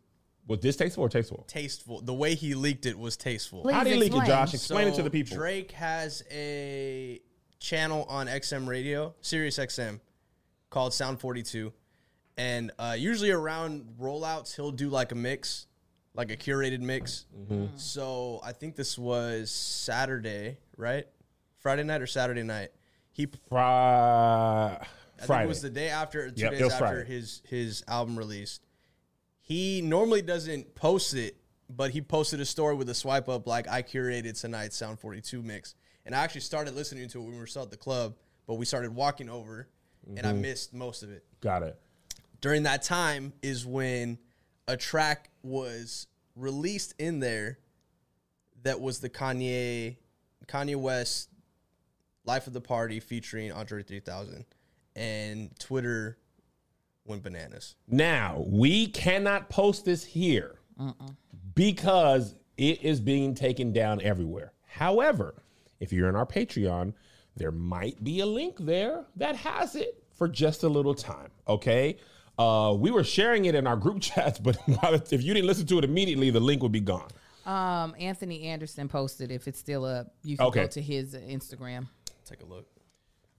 Was 0.48 0.60
this 0.60 0.76
tasteful 0.76 1.04
or 1.06 1.10
tasteful? 1.10 1.44
Tasteful. 1.48 2.02
The 2.02 2.14
way 2.14 2.36
he 2.36 2.54
leaked 2.54 2.86
it 2.86 2.98
was 2.98 3.18
tasteful. 3.18 3.62
Please 3.64 3.74
How 3.74 3.84
did 3.84 3.94
he 3.94 4.00
leak 4.00 4.12
it, 4.14 4.18
explain. 4.18 4.28
Josh? 4.28 4.54
Explain 4.54 4.88
it 4.88 4.92
to 4.92 4.98
So, 4.98 5.04
the 5.04 5.10
people. 5.10 5.38
Drake 5.38 5.72
has 5.72 6.24
a 6.32 7.20
channel 7.60 8.06
on 8.10 8.28
XM 8.28 8.68
radio, 8.68 9.16
Sirius 9.22 9.58
XM, 9.58 10.00
called 10.70 10.94
Sound 10.94 11.20
42. 11.20 11.74
And 12.38 12.72
uh, 12.78 12.96
usually 12.98 13.32
around 13.32 13.96
rollouts, 14.00 14.56
he'll 14.56 14.72
do 14.72 14.90
like 14.90 15.12
a 15.12 15.16
mix, 15.16 15.68
like 16.14 16.32
a 16.32 16.38
curated 16.38 16.82
mix. 16.82 17.26
Mm-hmm. 17.36 17.78
So 17.78 18.42
I 18.44 18.52
think 18.52 18.76
this 18.76 18.98
was 18.98 19.50
Saturday, 19.52 20.58
right? 20.78 21.08
Friday 21.60 21.84
night 21.84 22.02
or 22.02 22.08
Saturday 22.08 22.44
night. 22.44 22.70
He 23.14 23.26
Fri- 23.26 23.58
I 23.58 24.78
think 25.18 25.28
Friday. 25.28 25.46
it 25.46 25.48
was 25.48 25.62
the 25.62 25.70
day 25.70 25.88
after, 25.88 26.30
two 26.30 26.42
Yep, 26.44 26.52
it 26.52 26.56
days 26.56 26.64
was 26.66 26.74
after 26.74 26.86
Friday. 26.88 27.06
his 27.06 27.42
his 27.48 27.84
album 27.88 28.18
released. 28.18 28.62
He 29.46 29.82
normally 29.84 30.24
doesn't 30.24 30.74
post 30.74 31.14
it, 31.14 31.38
but 31.70 31.92
he 31.92 32.02
posted 32.02 32.40
a 32.40 32.46
story 32.46 32.74
with 32.76 32.90
a 32.90 32.96
swipe 32.96 33.30
up 33.30 33.46
like 33.46 33.68
I 33.70 33.84
curated 33.84 34.40
tonight's 34.42 34.76
Sound 34.76 35.00
42 35.00 35.44
mix. 35.44 35.76
And 36.04 36.16
I 36.16 36.24
actually 36.24 36.42
started 36.42 36.74
listening 36.74 37.08
to 37.10 37.20
it 37.20 37.24
when 37.24 37.34
we 37.34 37.40
were 37.40 37.46
still 37.46 37.62
at 37.62 37.70
the 37.70 37.78
club, 37.78 38.16
but 38.48 38.56
we 38.56 38.66
started 38.66 38.94
walking 38.96 39.30
over 39.30 39.68
and 40.08 40.26
I 40.26 40.32
Mm-hmm. 40.32 40.42
missed 40.42 40.74
most 40.74 41.04
of 41.04 41.12
it. 41.12 41.24
Got 41.42 41.62
it. 41.62 41.80
During 42.42 42.64
that 42.64 42.82
time 42.82 43.34
is 43.44 43.68
when 43.68 44.18
a 44.68 44.76
track 44.76 45.30
was 45.44 46.08
released 46.36 46.96
in 46.98 47.20
there 47.20 47.60
that 48.64 48.82
was 48.82 49.00
the 49.00 49.10
Kanye 49.12 49.98
Kanye 50.48 50.76
West 50.76 51.30
Life 52.26 52.48
of 52.48 52.54
the 52.54 52.62
Party 52.62 53.00
featuring 53.00 53.52
Andre 53.52 53.84
3000 53.84 54.44
and 54.96 55.58
Twitter 55.60 56.18
went 57.06 57.24
bananas. 57.24 57.76
Now, 57.88 58.44
we 58.48 58.88
cannot 58.88 59.50
post 59.50 59.86
this 59.86 60.04
here 60.04 60.56
because 61.54 62.36
it 62.58 62.82
is 62.82 63.00
being 63.00 63.36
taken 63.36 63.72
down 63.72 64.02
everywhere. 64.02 64.54
However, 64.68 65.36
if 65.80 65.94
you're 65.94 66.10
in 66.10 66.16
our 66.16 66.26
Patreon, 66.26 66.94
there 67.36 67.52
might 67.52 68.04
be 68.04 68.20
a 68.22 68.26
link 68.26 68.58
there 68.60 69.06
that 69.18 69.36
has 69.38 69.76
it 69.76 70.04
for 70.14 70.28
just 70.28 70.64
a 70.64 70.70
little 70.70 70.96
time. 70.96 71.30
Okay. 71.48 71.98
Uh, 72.38 72.76
we 72.78 72.92
were 72.92 73.04
sharing 73.04 73.46
it 73.46 73.56
in 73.56 73.68
our 73.68 73.78
group 73.78 74.02
chats, 74.02 74.40
but 74.40 74.58
if 75.12 75.24
you 75.24 75.34
didn't 75.34 75.48
listen 75.48 75.66
to 75.68 75.78
it 75.78 75.84
immediately, 75.84 76.30
the 76.30 76.40
link 76.40 76.62
would 76.64 76.72
be 76.72 76.82
gone. 76.82 77.10
Um, 77.46 77.94
Anthony 78.00 78.44
Anderson 78.44 78.90
posted 78.90 79.32
if 79.32 79.48
it's 79.48 79.60
still 79.60 79.86
up, 79.86 80.08
you 80.24 80.36
can 80.38 80.48
Okay. 80.48 80.62
go 80.62 80.68
to 80.68 80.82
his 80.82 81.14
Instagram. 81.14 81.88
Take 82.26 82.42
a 82.42 82.46
look. 82.46 82.66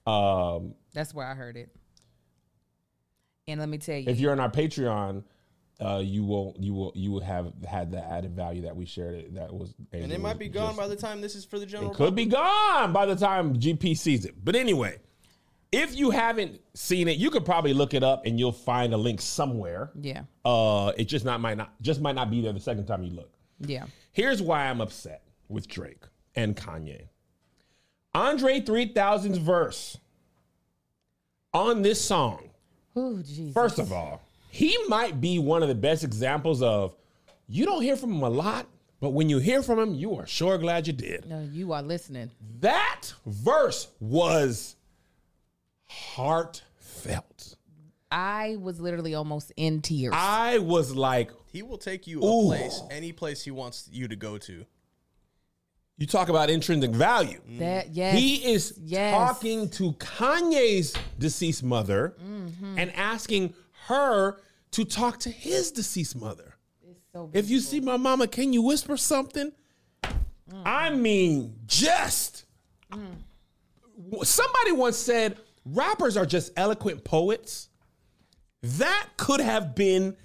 Um, 0.07 0.74
That's 0.94 1.12
where 1.12 1.26
I 1.26 1.35
heard 1.35 1.57
it. 1.57 1.70
And 3.49 3.61
let 3.61 3.69
me 3.69 3.79
tell 3.79 3.97
you, 3.97 4.09
if 4.09 4.19
you're 4.19 4.33
on 4.33 4.41
our 4.41 4.51
Patreon, 4.51 5.23
uh, 5.81 6.01
you 6.03 6.25
will 6.25 6.57
you 6.59 6.75
will 6.75 6.93
you 6.97 7.13
will 7.13 7.21
have 7.21 7.53
had 7.69 7.93
the 7.93 8.03
added 8.03 8.35
value 8.35 8.63
that 8.63 8.75
we 8.75 8.85
shared. 8.87 9.15
It 9.15 9.35
that 9.35 9.53
was 9.53 9.73
And 9.93 10.11
it 10.11 10.21
might 10.21 10.39
be 10.39 10.49
gone 10.49 10.75
by 10.75 10.89
the 10.89 10.97
time 10.97 11.21
this 11.21 11.37
is 11.37 11.45
for 11.45 11.61
the 11.61 11.67
general 11.67 11.93
It 11.93 11.97
could 11.97 12.17
be 12.17 12.27
gone 12.27 12.93
by 12.93 13.07
the 13.07 13.15
time 13.15 13.55
GP 13.55 13.97
sees 13.97 14.25
it. 14.25 14.35
But 14.45 14.57
anyway, 14.57 14.99
if 15.71 15.97
you 15.97 16.11
haven't 16.11 16.61
seen 16.75 17.07
it, 17.07 17.19
you 17.19 17.31
could 17.31 17.45
probably 17.45 17.73
look 17.73 17.95
it 17.95 18.03
up 18.03 18.27
and 18.27 18.37
you'll 18.37 18.51
find 18.51 18.93
a 18.93 18.97
link 18.97 19.21
somewhere. 19.21 19.93
Yeah. 20.01 20.23
Uh, 20.45 20.91
it 20.97 21.05
just 21.05 21.25
not 21.25 21.41
might 21.41 21.57
not 21.57 21.81
just 21.81 22.01
might 22.01 22.17
not 22.17 22.31
be 22.31 22.41
there 22.41 22.53
the 22.53 22.59
second 22.59 22.87
time 22.87 23.05
you 23.05 23.13
look. 23.13 23.31
Yeah. 23.61 23.85
Here's 24.11 24.43
why 24.43 24.67
I'm 24.67 24.81
upset 24.81 25.23
with 25.49 25.69
Drake 25.69 26.03
and 26.35 26.57
Kanye. 26.57 27.09
Andre 28.13 28.61
3000's 28.61 29.39
verse 29.39 29.99
on 31.55 31.83
this 31.83 32.03
song, 32.03 32.46
Oh, 32.97 33.19
Jesus. 33.23 33.53
first 33.53 33.79
of 33.79 33.93
all, 33.93 34.23
he 34.51 34.77
might 34.89 35.21
be 35.21 35.39
one 35.39 35.63
of 35.63 35.69
the 35.69 35.75
best 35.75 36.03
examples 36.03 36.63
of 36.63 36.95
you 37.47 37.67
don't 37.67 37.83
hear 37.83 37.97
from 37.97 38.13
him 38.13 38.23
a 38.23 38.31
lot, 38.31 38.67
but 39.01 39.11
when 39.11 39.29
you 39.29 39.39
hear 39.39 39.63
from 39.63 39.79
him, 39.79 39.95
you 39.95 40.17
are 40.17 40.27
sure 40.27 40.57
glad 40.59 40.87
you 40.87 40.93
did. 40.95 41.27
No, 41.27 41.43
you 41.53 41.73
are 41.73 41.83
listening. 41.83 42.31
That 42.61 43.13
verse 43.27 43.89
was 44.01 44.77
heartfelt. 45.87 47.57
I 48.11 48.57
was 48.61 48.81
literally 48.81 49.15
almost 49.15 49.53
in 49.57 49.83
tears. 49.83 50.15
I 50.17 50.59
was 50.59 50.95
like, 50.95 51.31
He 51.53 51.63
will 51.63 51.79
take 51.79 52.07
you 52.07 52.21
a 52.23 52.25
Ooh. 52.25 52.47
place, 52.47 52.81
any 52.91 53.13
place 53.13 53.43
he 53.43 53.51
wants 53.51 53.89
you 53.93 54.09
to 54.09 54.17
go 54.17 54.39
to. 54.39 54.65
You 55.99 56.07
talk 56.07 56.29
about 56.29 56.51
intrinsic 56.51 56.91
value. 56.91 57.41
that 57.59 57.95
yes. 57.95 58.19
He 58.19 58.53
is 58.53 58.79
Yes. 58.83 59.15
talking 59.15 59.71
to 59.71 59.93
Kanye's 59.95 60.95
deceased 61.19 61.63
mother 61.63 62.15
Mm-hmm. 62.23 62.79
and 62.79 62.93
asking 62.95 63.55
her 63.87 64.37
to 64.73 64.85
talk 64.85 65.19
to 65.21 65.31
his 65.31 65.71
deceased 65.73 66.17
mother. 66.17 66.55
so 67.13 67.31
If 67.33 67.49
you 67.49 67.61
see 67.61 67.81
my 67.81 67.97
mama, 67.97 68.27
can 68.27 68.53
you 68.53 68.61
whisper 68.63 68.97
something? 68.99 69.53
Mm. 70.03 70.63
I 70.67 70.91
mean, 70.91 71.55
just 71.67 72.45
somebody 74.23 74.73
once 74.73 74.97
said 74.97 75.39
rappers 75.65 76.17
are 76.17 76.27
just 76.27 76.53
eloquent 76.57 77.05
poets. 77.05 77.69
That 78.63 79.09
could 79.17 79.41
have 79.41 79.75
been 79.75 80.17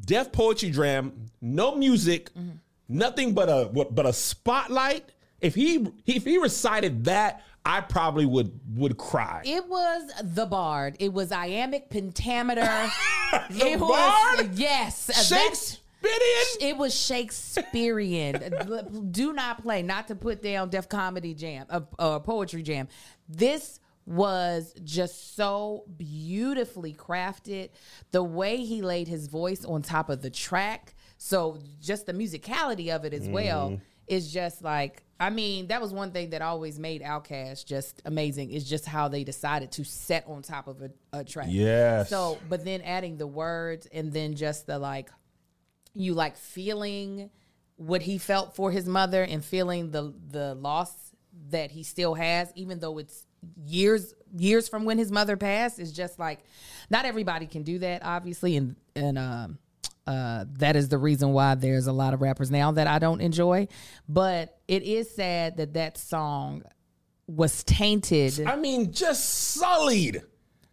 Def 0.00 0.32
Poetry 0.32 0.70
Jam, 0.70 1.26
no 1.40 1.74
music, 1.74 2.32
Mm-hmm. 2.34 2.56
Nothing 2.92 3.34
but 3.34 3.48
a 3.48 3.86
but 3.90 4.06
a 4.06 4.12
spotlight. 4.12 5.04
If 5.40 5.54
he 5.54 5.86
if 6.06 6.24
he 6.24 6.38
recited 6.38 7.04
that, 7.04 7.42
I 7.64 7.80
probably 7.80 8.26
would 8.26 8.58
would 8.76 8.96
cry. 8.96 9.42
It 9.44 9.68
was 9.68 10.10
the 10.22 10.46
Bard. 10.46 10.96
It 10.98 11.12
was 11.12 11.32
iambic 11.32 11.90
pentameter. 11.90 12.90
The 13.48 13.66
it 13.66 13.80
Bard? 13.80 14.48
was 14.48 14.58
yes. 14.58 15.26
Shakespearean. 15.26 15.80
It 16.60 16.76
was 16.76 16.94
Shakespearean. 16.94 19.08
Do 19.10 19.32
not 19.32 19.62
play. 19.62 19.82
Not 19.82 20.08
to 20.08 20.14
put 20.14 20.42
down 20.42 20.68
Def 20.68 20.86
Comedy 20.88 21.32
Jam, 21.32 21.64
uh, 21.70 21.80
uh, 21.98 22.18
Poetry 22.18 22.62
Jam. 22.62 22.88
This 23.30 23.80
was 24.04 24.74
just 24.84 25.34
so 25.34 25.84
beautifully 25.96 26.92
crafted. 26.92 27.70
The 28.10 28.22
way 28.22 28.58
he 28.58 28.82
laid 28.82 29.08
his 29.08 29.28
voice 29.28 29.64
on 29.64 29.80
top 29.80 30.10
of 30.10 30.20
the 30.20 30.30
track. 30.30 30.94
So 31.24 31.58
just 31.80 32.06
the 32.06 32.12
musicality 32.12 32.94
of 32.94 33.04
it 33.04 33.14
as 33.14 33.28
well 33.28 33.78
is 34.08 34.32
just 34.32 34.62
like. 34.62 35.04
I 35.20 35.30
mean, 35.30 35.68
that 35.68 35.80
was 35.80 35.92
one 35.92 36.10
thing 36.10 36.30
that 36.30 36.42
always 36.42 36.80
made 36.80 37.00
Outkast 37.00 37.64
just 37.64 38.02
amazing. 38.04 38.50
Is 38.50 38.68
just 38.68 38.86
how 38.86 39.06
they 39.06 39.22
decided 39.22 39.70
to 39.72 39.84
set 39.84 40.26
on 40.26 40.42
top 40.42 40.66
of 40.66 40.82
a, 40.82 40.90
a 41.12 41.22
track. 41.22 41.46
Yes. 41.48 42.10
So, 42.10 42.38
but 42.48 42.64
then 42.64 42.80
adding 42.80 43.18
the 43.18 43.28
words 43.28 43.86
and 43.92 44.12
then 44.12 44.34
just 44.34 44.66
the 44.66 44.80
like 44.80 45.10
you 45.94 46.14
like 46.14 46.36
feeling 46.36 47.30
what 47.76 48.02
he 48.02 48.18
felt 48.18 48.56
for 48.56 48.72
his 48.72 48.86
mother 48.86 49.22
and 49.22 49.44
feeling 49.44 49.92
the 49.92 50.12
the 50.28 50.56
loss 50.56 50.92
that 51.50 51.70
he 51.70 51.84
still 51.84 52.14
has 52.14 52.52
even 52.56 52.80
though 52.80 52.98
it's 52.98 53.26
years 53.64 54.12
years 54.36 54.68
from 54.68 54.84
when 54.84 54.98
his 54.98 55.10
mother 55.10 55.36
passed 55.36 55.78
is 55.78 55.92
just 55.92 56.18
like 56.18 56.40
not 56.90 57.04
everybody 57.04 57.46
can 57.46 57.62
do 57.62 57.78
that 57.78 58.02
obviously 58.04 58.56
and 58.56 58.76
and 58.94 59.18
um 59.18 59.58
uh 60.06 60.44
that 60.58 60.76
is 60.76 60.88
the 60.88 60.98
reason 60.98 61.32
why 61.32 61.54
there's 61.54 61.86
a 61.86 61.92
lot 61.92 62.12
of 62.14 62.20
rappers 62.20 62.50
now 62.50 62.72
that 62.72 62.86
I 62.86 62.98
don't 62.98 63.20
enjoy 63.20 63.68
but 64.08 64.58
it 64.66 64.82
is 64.82 65.14
sad 65.14 65.56
that 65.58 65.74
that 65.74 65.96
song 65.96 66.62
was 67.26 67.62
tainted 67.64 68.46
I 68.46 68.56
mean, 68.56 68.92
just 68.92 69.24
sullied. 69.54 70.22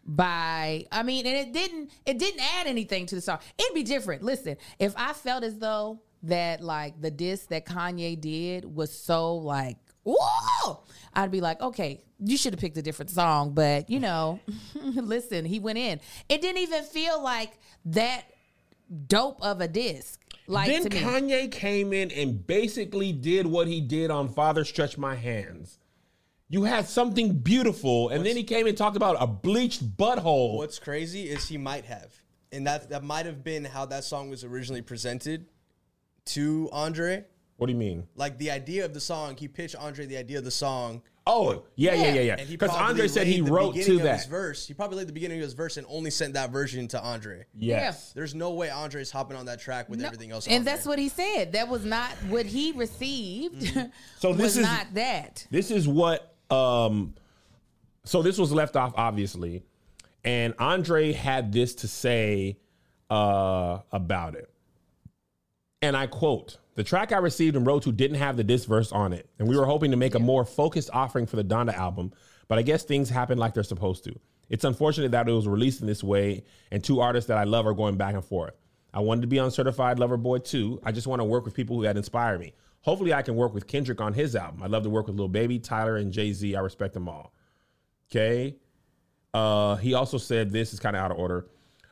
by 0.04 0.86
I 0.92 1.04
mean, 1.04 1.26
and 1.28 1.36
it 1.36 1.54
didn't 1.54 1.92
it 2.06 2.18
didn't 2.18 2.42
add 2.42 2.68
anything 2.68 3.06
to 3.08 3.16
the 3.16 3.22
song. 3.22 3.40
It'd 3.58 3.76
be 3.76 3.84
different. 3.84 4.24
Listen, 4.24 4.58
if 4.80 4.94
I 4.98 5.14
felt 5.14 5.44
as 5.44 5.58
though 5.60 6.02
that 6.24 6.62
like 6.62 7.00
the 7.00 7.12
diss 7.12 7.46
that 7.46 7.66
Kanye 7.66 8.20
did 8.20 8.66
was 8.66 8.92
so 8.92 9.36
like 9.36 9.78
whoa, 10.04 10.84
I'd 11.14 11.30
be 11.32 11.40
like, 11.42 11.62
okay, 11.62 12.04
you 12.20 12.36
should 12.36 12.54
have 12.54 12.60
picked 12.60 12.78
a 12.78 12.82
different 12.82 13.12
song. 13.12 13.54
But 13.54 13.90
you 13.90 14.00
know, 14.00 14.40
listen, 14.74 15.46
he 15.46 15.60
went 15.60 15.78
in. 15.78 16.00
It 16.28 16.42
didn't 16.42 16.62
even 16.62 16.84
feel 16.84 17.22
like 17.22 17.52
that 17.86 18.24
dope 19.08 19.42
of 19.42 19.62
a 19.62 19.68
disc. 19.68 20.20
Like 20.48 20.68
then 20.68 20.84
to 20.84 20.90
me. 20.90 21.02
Kanye 21.02 21.52
came 21.52 21.94
in 21.94 22.12
and 22.12 22.46
basically 22.46 23.12
did 23.12 23.46
what 23.46 23.68
he 23.68 23.82
did 23.82 24.10
on 24.10 24.30
Father 24.30 24.66
Stretch 24.66 24.98
My 24.98 25.16
Hands. 25.16 25.78
You 26.52 26.64
had 26.64 26.88
something 26.88 27.38
beautiful, 27.38 28.10
and 28.10 28.26
then 28.26 28.36
he 28.36 28.44
came 28.44 28.66
and 28.66 28.76
talked 28.76 28.98
about 28.98 29.18
a 29.20 29.28
bleached 29.28 29.96
butthole. 29.96 30.58
What's 30.58 30.80
crazy 30.80 31.30
is 31.30 31.48
he 31.48 31.60
might 31.60 31.86
have, 31.86 32.12
and 32.52 32.66
that 32.66 32.90
that 32.90 33.04
might 33.04 33.28
have 33.28 33.44
been 33.44 33.66
how 33.66 33.86
that 33.86 34.04
song 34.04 34.32
was 34.32 34.44
originally 34.44 34.82
presented 34.82 35.46
to 36.26 36.68
Andre. 36.72 37.26
What 37.58 37.68
do 37.68 37.74
you 37.74 37.78
mean? 37.78 38.08
Like 38.16 38.40
the 38.40 38.50
idea 38.50 38.86
of 38.86 38.96
the 38.96 39.00
song, 39.00 39.38
he 39.38 39.48
pitched 39.48 39.76
Andre 39.76 40.08
the 40.08 40.18
idea 40.18 40.40
of 40.40 40.44
the 40.44 40.50
song, 40.50 41.04
Oh, 41.32 41.64
yeah, 41.76 41.94
yeah, 41.94 42.14
yeah, 42.14 42.22
yeah. 42.22 42.36
and 42.40 42.50
Because 42.50 42.72
Andre 42.72 43.08
said 43.08 43.28
he 43.28 43.40
wrote 43.42 43.76
to 43.76 43.82
of 43.82 43.86
His 43.86 44.02
that. 44.02 44.28
verse. 44.28 44.66
He 44.66 44.74
probably 44.74 44.98
laid 44.98 45.08
the 45.08 45.14
beginning 45.14 45.38
of 45.38 45.44
his 45.44 45.54
verse 45.54 45.78
and 45.78 45.86
only 45.88 46.10
sent 46.10 46.34
that 46.34 46.50
version 46.50 46.88
to 46.88 47.00
Andre. 47.02 47.46
Yes. 47.56 48.14
There's 48.14 48.34
no 48.34 48.50
way 48.52 48.72
Andre's 48.72 49.12
hopping 49.12 49.38
on 49.38 49.46
that 49.46 49.60
track 49.60 49.90
with 49.90 50.00
No, 50.00 50.08
everything 50.08 50.32
else. 50.32 50.48
and 50.48 50.56
on 50.60 50.64
that's 50.66 50.86
there. 50.86 50.90
what 50.92 50.98
he 51.00 51.08
said. 51.08 51.52
That 51.54 51.68
was 51.68 51.86
not 51.86 52.10
what 52.30 52.48
he 52.48 52.72
received. 52.72 53.78
So 54.20 54.30
was 54.30 54.38
this 54.40 54.58
is- 54.58 54.64
not 54.64 54.88
that. 54.96 55.46
This 55.52 55.70
is 55.72 55.88
what 55.88 56.34
um 56.50 57.14
so 58.06 58.24
this 58.24 58.38
was 58.40 58.52
left 58.52 58.76
off 58.76 58.94
obviously. 58.98 59.64
And 60.26 60.56
Andre 60.58 61.12
had 61.14 61.52
this 61.54 61.76
to 61.76 61.88
say 61.88 62.58
uh 63.12 63.80
about 63.92 64.34
it. 64.36 64.50
And 65.82 65.96
I 65.96 66.08
quote, 66.08 66.58
the 66.80 66.86
track 66.86 67.12
I 67.12 67.18
received 67.18 67.58
and 67.58 67.68
wrote 67.68 67.84
to 67.84 67.92
didn't 67.92 68.20
have 68.20 68.38
the 68.38 68.44
disc 68.46 68.66
verse 68.66 68.94
on 68.94 69.12
it. 69.12 69.30
And 69.38 69.50
we 69.50 69.58
were 69.58 69.66
hoping 69.66 69.92
to 69.92 69.98
make 69.98 70.16
a 70.16 70.20
more 70.20 70.46
focused 70.46 70.90
offering 70.94 71.26
for 71.26 71.36
the 71.36 71.44
Donda 71.44 71.74
album, 71.74 72.14
but 72.48 72.58
I 72.58 72.62
guess 72.62 72.86
things 72.86 73.10
happen 73.10 73.38
like 73.38 73.54
they're 73.54 73.64
supposed 73.64 74.06
to. 74.06 74.18
It's 74.48 74.64
unfortunate 74.64 75.12
that 75.12 75.28
it 75.28 75.34
was 75.34 75.46
released 75.46 75.82
in 75.82 75.88
this 75.88 76.06
way, 76.06 76.46
and 76.72 76.82
two 76.82 77.02
artists 77.02 77.28
that 77.28 77.38
I 77.38 77.44
love 77.44 77.68
are 77.68 77.74
going 77.74 77.98
back 77.98 78.16
and 78.16 78.24
forth. 78.24 78.54
I 78.94 79.02
wanted 79.02 79.20
to 79.24 79.28
be 79.28 79.40
on 79.40 79.52
Certified 79.52 80.00
Lover 80.00 80.16
Boy 80.16 80.38
too. 80.38 80.80
I 80.82 80.94
just 80.94 81.06
want 81.06 81.20
to 81.20 81.26
work 81.26 81.44
with 81.44 81.54
people 81.54 81.76
who 81.76 81.84
had 81.84 81.98
inspired 81.98 82.40
me. 82.40 82.54
Hopefully, 82.80 83.14
I 83.14 83.24
can 83.24 83.36
work 83.36 83.54
with 83.54 83.68
Kendrick 83.68 84.00
on 84.00 84.14
his 84.14 84.34
album. 84.34 84.64
I'd 84.64 84.72
love 84.72 84.84
to 84.84 84.90
work 84.90 85.08
with 85.08 85.18
Lil 85.18 85.28
Baby, 85.28 85.60
Tyler, 85.60 85.98
and 85.98 86.14
Jay 86.14 86.32
Z. 86.32 86.56
I 86.56 86.62
respect 86.62 86.94
them 86.94 87.10
all. 87.10 87.34
Okay. 88.10 88.56
Uh, 89.34 89.76
he 89.76 89.96
also 89.96 90.18
said 90.18 90.50
this 90.50 90.74
is 90.74 90.80
kind 90.80 90.96
of 90.96 91.02
out 91.02 91.12
of 91.12 91.18
order. 91.18 91.48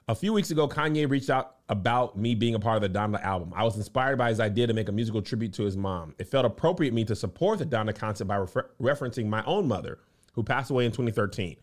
A 0.08 0.16
few 0.16 0.32
weeks 0.32 0.50
ago, 0.50 0.70
Kanye 0.70 1.10
reached 1.10 1.30
out 1.30 1.57
about 1.70 2.18
me 2.18 2.34
being 2.34 2.56
a 2.56 2.60
part 2.60 2.82
of 2.82 2.94
the 2.94 2.98
Donda 2.98 3.22
album. 3.22 3.52
I 3.56 3.64
was 3.64 3.76
inspired 3.76 4.18
by 4.18 4.30
his 4.30 4.40
idea 4.40 4.68
to 4.68 4.74
make 4.74 4.88
a 4.88 4.92
musical 4.92 5.22
tribute 5.22 5.54
to 5.54 5.64
his 5.64 5.76
mom. 5.76 6.16
It 6.18 6.28
felt 6.28 6.46
appropriate 6.46 6.94
me 6.94 7.04
to 7.06 7.16
support 7.16 7.60
the 7.60 7.66
Donda 7.66 7.94
concept 7.94 8.28
by 8.28 8.38
refer- 8.38 8.70
referencing 8.82 9.28
my 9.28 9.44
own 9.46 9.68
mother, 9.68 10.00
who 10.34 10.44
passed 10.44 10.72
away 10.72 10.86
in 10.86 10.92
2013. 10.92 11.58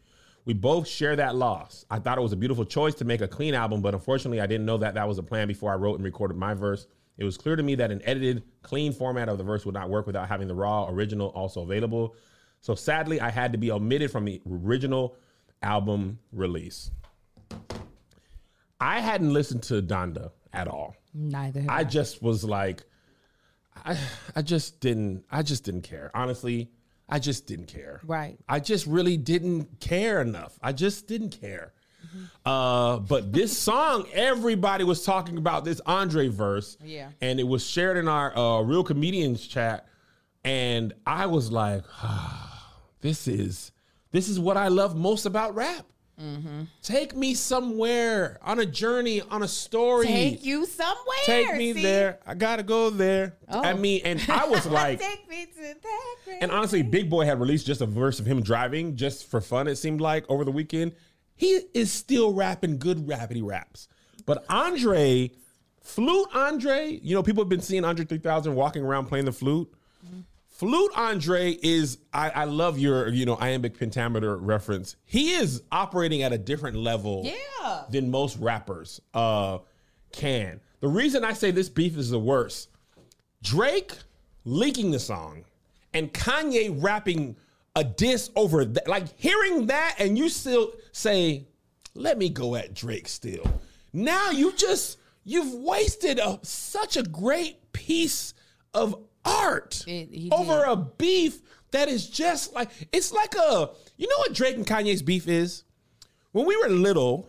We 0.44 0.52
both 0.52 0.86
share 0.86 1.16
that 1.16 1.36
loss. 1.36 1.86
I 1.90 1.98
thought 1.98 2.18
it 2.18 2.20
was 2.20 2.32
a 2.32 2.36
beautiful 2.36 2.66
choice 2.66 2.94
to 2.96 3.06
make 3.06 3.22
a 3.22 3.28
clean 3.28 3.54
album, 3.54 3.80
but 3.80 3.94
unfortunately, 3.94 4.42
I 4.42 4.46
didn't 4.46 4.66
know 4.66 4.76
that 4.76 4.94
that 4.94 5.08
was 5.08 5.16
a 5.16 5.22
plan 5.22 5.48
before 5.48 5.72
I 5.72 5.76
wrote 5.76 5.94
and 5.94 6.04
recorded 6.04 6.36
my 6.36 6.52
verse. 6.52 6.86
It 7.16 7.24
was 7.24 7.38
clear 7.38 7.56
to 7.56 7.62
me 7.62 7.76
that 7.76 7.90
an 7.90 8.02
edited, 8.04 8.42
clean 8.62 8.92
format 8.92 9.30
of 9.30 9.38
the 9.38 9.44
verse 9.44 9.64
would 9.64 9.74
not 9.74 9.88
work 9.88 10.06
without 10.06 10.28
having 10.28 10.48
the 10.48 10.54
raw 10.54 10.86
original 10.90 11.28
also 11.28 11.62
available. 11.62 12.14
So 12.60 12.74
sadly, 12.74 13.20
I 13.20 13.30
had 13.30 13.52
to 13.52 13.58
be 13.58 13.70
omitted 13.70 14.10
from 14.10 14.26
the 14.26 14.42
original 14.50 15.16
album 15.62 16.18
release. 16.32 16.90
I 18.80 19.00
hadn't 19.00 19.32
listened 19.32 19.62
to 19.64 19.82
Donda 19.82 20.30
at 20.52 20.68
all. 20.68 20.96
Neither. 21.12 21.60
have 21.62 21.70
I 21.70 21.84
just 21.84 22.22
was 22.22 22.44
like, 22.44 22.82
I, 23.84 23.98
I 24.34 24.42
just 24.42 24.80
didn't, 24.80 25.24
I 25.30 25.42
just 25.42 25.64
didn't 25.64 25.82
care. 25.82 26.10
Honestly, 26.14 26.70
I 27.08 27.18
just 27.18 27.46
didn't 27.46 27.66
care. 27.66 28.00
Right. 28.04 28.38
I 28.48 28.60
just 28.60 28.86
really 28.86 29.16
didn't 29.16 29.80
care 29.80 30.20
enough. 30.20 30.58
I 30.62 30.72
just 30.72 31.06
didn't 31.06 31.40
care. 31.40 31.72
Uh, 32.44 32.98
but 32.98 33.32
this 33.32 33.56
song, 33.56 34.06
everybody 34.12 34.84
was 34.84 35.04
talking 35.04 35.38
about 35.38 35.64
this 35.64 35.80
Andre 35.86 36.28
verse. 36.28 36.76
Yeah. 36.82 37.10
And 37.20 37.40
it 37.40 37.44
was 37.44 37.66
shared 37.66 37.96
in 37.96 38.08
our 38.08 38.36
uh, 38.36 38.60
Real 38.62 38.84
Comedians 38.84 39.46
chat. 39.46 39.86
And 40.44 40.92
I 41.06 41.26
was 41.26 41.50
like, 41.50 41.84
this 43.00 43.26
is 43.26 43.72
this 44.12 44.28
is 44.28 44.38
what 44.38 44.56
I 44.56 44.68
love 44.68 44.96
most 44.96 45.26
about 45.26 45.54
rap. 45.54 45.86
Mm-hmm. 46.20 46.62
Take 46.82 47.16
me 47.16 47.34
somewhere 47.34 48.38
on 48.42 48.60
a 48.60 48.66
journey, 48.66 49.20
on 49.20 49.42
a 49.42 49.48
story. 49.48 50.06
Take 50.06 50.44
you 50.44 50.64
somewhere. 50.64 51.16
Take 51.24 51.56
me 51.56 51.72
see? 51.72 51.82
there. 51.82 52.20
I 52.24 52.34
gotta 52.34 52.62
go 52.62 52.90
there. 52.90 53.36
Oh. 53.48 53.62
I 53.62 53.74
mean, 53.74 54.02
and 54.04 54.24
I 54.28 54.46
was 54.46 54.64
like, 54.80 55.00
Take 55.00 55.28
me 55.28 55.46
to 55.46 55.74
that 55.82 56.38
and 56.40 56.50
honestly, 56.50 56.82
Big 56.82 57.10
Boi 57.10 57.24
had 57.24 57.40
released 57.40 57.66
just 57.66 57.80
a 57.80 57.86
verse 57.86 58.20
of 58.20 58.26
him 58.26 58.42
driving 58.42 58.96
just 58.96 59.28
for 59.28 59.40
fun. 59.40 59.66
It 59.66 59.76
seemed 59.76 60.00
like 60.00 60.24
over 60.28 60.44
the 60.44 60.52
weekend. 60.52 60.92
He 61.36 61.60
is 61.74 61.92
still 61.92 62.32
rapping 62.32 62.78
good 62.78 63.08
rapidy 63.08 63.42
raps, 63.44 63.88
but 64.24 64.44
Andre, 64.48 65.32
flute 65.82 66.28
Andre. 66.32 67.00
You 67.02 67.14
know, 67.14 67.24
people 67.24 67.42
have 67.42 67.48
been 67.48 67.60
seeing 67.60 67.84
Andre 67.84 68.04
3000 68.04 68.54
walking 68.54 68.84
around 68.84 69.06
playing 69.06 69.24
the 69.24 69.32
flute. 69.32 69.72
Flute 70.54 70.92
Andre 70.94 71.50
is 71.50 71.98
I, 72.12 72.30
I 72.30 72.44
love 72.44 72.78
your 72.78 73.08
you 73.08 73.26
know 73.26 73.36
iambic 73.40 73.76
pentameter 73.76 74.36
reference. 74.36 74.94
He 75.04 75.32
is 75.32 75.62
operating 75.72 76.22
at 76.22 76.32
a 76.32 76.38
different 76.38 76.76
level 76.76 77.22
Yeah. 77.24 77.82
than 77.90 78.08
most 78.08 78.38
rappers 78.38 79.00
uh 79.14 79.58
can. 80.12 80.60
The 80.78 80.86
reason 80.86 81.24
I 81.24 81.32
say 81.32 81.50
this 81.50 81.68
beef 81.68 81.96
is 81.98 82.08
the 82.10 82.20
worst. 82.20 82.68
Drake 83.42 83.92
leaking 84.44 84.92
the 84.92 85.00
song 85.00 85.44
and 85.92 86.12
Kanye 86.14 86.80
rapping 86.80 87.34
a 87.74 87.82
diss 87.82 88.30
over 88.36 88.64
that 88.64 88.86
like 88.86 89.06
hearing 89.18 89.66
that 89.66 89.96
and 89.98 90.16
you 90.16 90.28
still 90.28 90.72
say 90.92 91.48
let 91.96 92.16
me 92.16 92.28
go 92.28 92.54
at 92.54 92.74
Drake 92.74 93.08
still. 93.08 93.44
Now 93.92 94.30
you 94.30 94.52
just 94.52 94.98
you've 95.24 95.52
wasted 95.52 96.20
a, 96.20 96.38
such 96.42 96.96
a 96.96 97.02
great 97.02 97.72
piece 97.72 98.34
of 98.72 98.94
art 99.24 99.84
It- 99.86 100.32
over 100.32 100.60
did. 100.60 100.68
a 100.68 100.76
beef 100.76 101.40
that 101.70 101.88
is 101.88 102.08
just 102.08 102.52
like 102.54 102.70
it's 102.92 103.12
like 103.12 103.34
a 103.34 103.70
you 103.96 104.08
know 104.08 104.18
what 104.18 104.32
Drake 104.34 104.56
and 104.56 104.66
Kanye's 104.66 105.02
beef 105.02 105.28
is? 105.28 105.64
When 106.32 106.46
we 106.46 106.56
were 106.56 106.68
little 106.68 107.28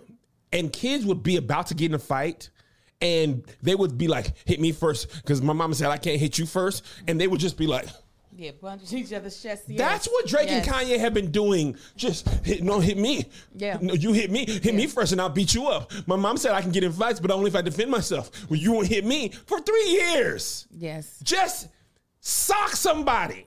and 0.51 0.71
kids 0.71 1.05
would 1.05 1.23
be 1.23 1.36
about 1.38 1.67
to 1.67 1.73
get 1.73 1.86
in 1.91 1.95
a 1.95 1.99
fight 1.99 2.49
and 3.01 3.43
they 3.62 3.75
would 3.75 3.97
be 3.97 4.08
like, 4.08 4.34
hit 4.45 4.60
me 4.60 4.71
first, 4.71 5.12
because 5.17 5.41
my 5.41 5.53
mama 5.53 5.75
said 5.75 5.89
I 5.89 5.97
can't 5.97 6.19
hit 6.19 6.38
you 6.39 6.45
first. 6.45 6.84
And 7.08 7.19
they 7.19 7.27
would 7.27 7.39
just 7.41 7.58
be 7.58 7.67
like, 7.67 7.88
Yeah, 8.36 8.51
punch 8.60 8.91
each 8.93 9.12
other's 9.13 9.41
chest. 9.43 9.63
yes. 9.67 9.77
that's 9.77 10.08
what 10.08 10.25
Drake 10.27 10.47
Yes. 10.47 10.65
and 10.65 10.73
Kanye 10.75 10.97
have 10.99 11.13
been 11.13 11.29
doing. 11.29 11.75
Just 11.97 12.27
hit, 12.45 12.63
no, 12.63 12.79
hit 12.79 12.97
me. 12.97 13.25
Yeah. 13.53 13.77
No, 13.81 13.93
you 13.93 14.13
hit 14.13 14.31
me. 14.31 14.45
Hit 14.45 14.73
me 14.73 14.88
first 14.88 15.12
and 15.12 15.19
I'll 15.21 15.29
beat 15.29 15.53
you 15.53 15.67
up. 15.67 15.91
My 16.08 16.15
mom 16.15 16.38
said 16.38 16.53
I 16.53 16.62
can 16.62 16.71
get 16.71 16.84
in 16.84 16.91
fights, 16.93 17.19
but 17.19 17.31
only 17.31 17.49
if 17.49 17.55
I 17.55 17.62
defend 17.62 17.91
myself. 17.91 18.31
Well, 18.49 18.60
you 18.60 18.71
won't 18.71 18.88
hit 18.88 19.05
me 19.05 19.29
for 19.45 19.60
three 19.60 19.89
years. 19.89 20.65
Yes, 20.71 21.19
Just 21.21 21.67
sock 22.25 22.75
somebody. 22.75 23.45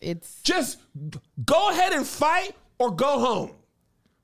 it's 0.00 0.40
Just 0.42 0.78
go 1.44 1.70
ahead 1.70 1.92
and 1.92 2.06
fight 2.06 2.54
or 2.78 2.90
go 2.90 3.18
home. 3.18 3.50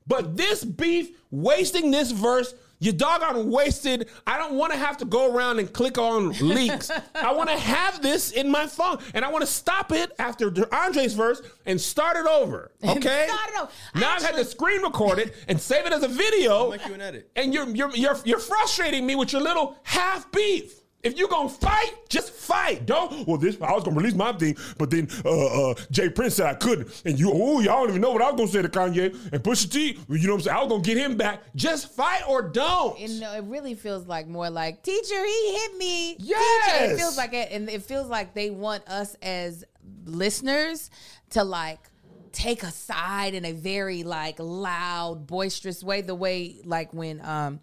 But 0.07 0.37
this 0.37 0.65
beef, 0.65 1.11
wasting 1.31 1.91
this 1.91 2.11
verse, 2.11 2.55
you 2.79 2.93
doggone 2.93 3.51
wasted. 3.51 4.09
I 4.27 4.39
don't 4.39 4.55
want 4.55 4.73
to 4.73 4.79
have 4.79 4.97
to 4.99 5.05
go 5.05 5.35
around 5.35 5.59
and 5.59 5.71
click 5.71 5.99
on 5.99 6.31
leaks. 6.41 6.91
I 7.15 7.33
want 7.33 7.51
to 7.51 7.59
have 7.59 8.01
this 8.01 8.31
in 8.31 8.51
my 8.51 8.67
phone, 8.67 8.99
and 9.13 9.25
I 9.25 9.29
want 9.29 9.43
to 9.43 9.47
stop 9.47 9.93
it 9.93 10.13
after 10.19 10.51
Andre's 10.75 11.13
verse 11.13 11.43
and 11.67 11.79
start 11.81 12.17
it 12.17 12.27
over. 12.27 12.73
Okay. 12.83 13.27
Start 13.29 13.51
it 13.51 13.61
over. 13.61 13.71
Now 13.97 14.15
I've 14.15 14.23
had 14.23 14.35
to 14.37 14.45
screen 14.45 14.83
record 14.83 15.19
it 15.19 15.35
and 15.47 15.61
save 15.61 15.87
it 15.87 15.93
as 15.93 16.03
a 16.03 16.09
video. 16.09 16.71
make 16.71 16.87
you 16.87 16.95
an 16.95 17.01
edit. 17.01 17.31
And 17.37 17.53
you're 17.53 17.69
you're 17.69 17.95
you're 17.95 18.17
you're 18.25 18.39
frustrating 18.39 19.07
me 19.07 19.15
with 19.15 19.33
your 19.33 19.43
little 19.43 19.77
half 19.83 20.31
beef. 20.33 20.80
If 21.03 21.17
you're 21.17 21.29
gonna 21.29 21.49
fight, 21.49 21.93
just 22.09 22.31
fight. 22.33 22.85
Don't. 22.85 23.27
Well, 23.27 23.39
this 23.39 23.57
I 23.63 23.73
was 23.73 23.85
gonna 23.85 23.97
release 23.97 24.15
my 24.15 24.33
thing, 24.33 24.57
but 24.77 24.91
then 24.91 25.09
uh, 25.25 25.71
uh, 25.71 25.75
J. 25.91 26.11
Prince 26.11 26.35
said 26.35 26.47
I 26.47 26.55
couldn't, 26.55 27.03
and 27.07 27.19
you, 27.19 27.31
oh, 27.33 27.61
y'all 27.61 27.81
don't 27.81 27.91
even 27.91 28.03
know 28.03 28.11
what 28.11 28.21
I 28.21 28.31
was 28.31 28.39
gonna 28.39 28.49
say 28.49 28.63
to 28.63 28.69
Kanye 28.69 29.33
and 29.33 29.43
Pusha 29.43 29.71
T. 29.71 29.99
You 30.09 30.27
know 30.27 30.35
what 30.35 30.39
I'm 30.39 30.41
saying? 30.43 30.57
I 30.57 30.61
was 30.61 30.69
gonna 30.69 30.83
get 30.83 30.99
him 30.99 31.17
back. 31.17 31.43
Just 31.55 31.91
fight 31.95 32.23
or 32.29 32.43
don't. 32.43 32.99
And 33.01 33.21
no, 33.21 33.33
it 33.33 33.45
really 33.45 33.75
feels 33.75 34.07
like 34.07 34.29
more 34.29 34.51
like 34.51 34.83
teacher, 34.83 35.25
he 35.25 35.53
hit 35.57 35.77
me. 35.79 36.15
Teacher. 36.17 36.29
Yes. 36.29 36.93
It 36.93 36.97
feels 36.99 37.17
like 37.17 37.33
it, 37.33 37.51
and 37.51 37.71
it 37.71 37.83
feels 37.83 38.09
like 38.09 38.35
they 38.35 38.51
want 38.51 38.87
us 38.87 39.17
as 39.23 39.65
listeners 40.05 40.91
to 41.31 41.45
like 41.45 41.81
take 42.33 42.63
a 42.63 42.71
side 42.71 43.35
in 43.35 43.45
a 43.45 43.53
very 43.53 44.03
like 44.03 44.37
loud, 44.39 45.27
boisterous 45.27 45.83
way. 45.83 46.03
The 46.03 46.15
way 46.15 46.61
like 46.65 46.93
when 46.93 47.25
um 47.25 47.61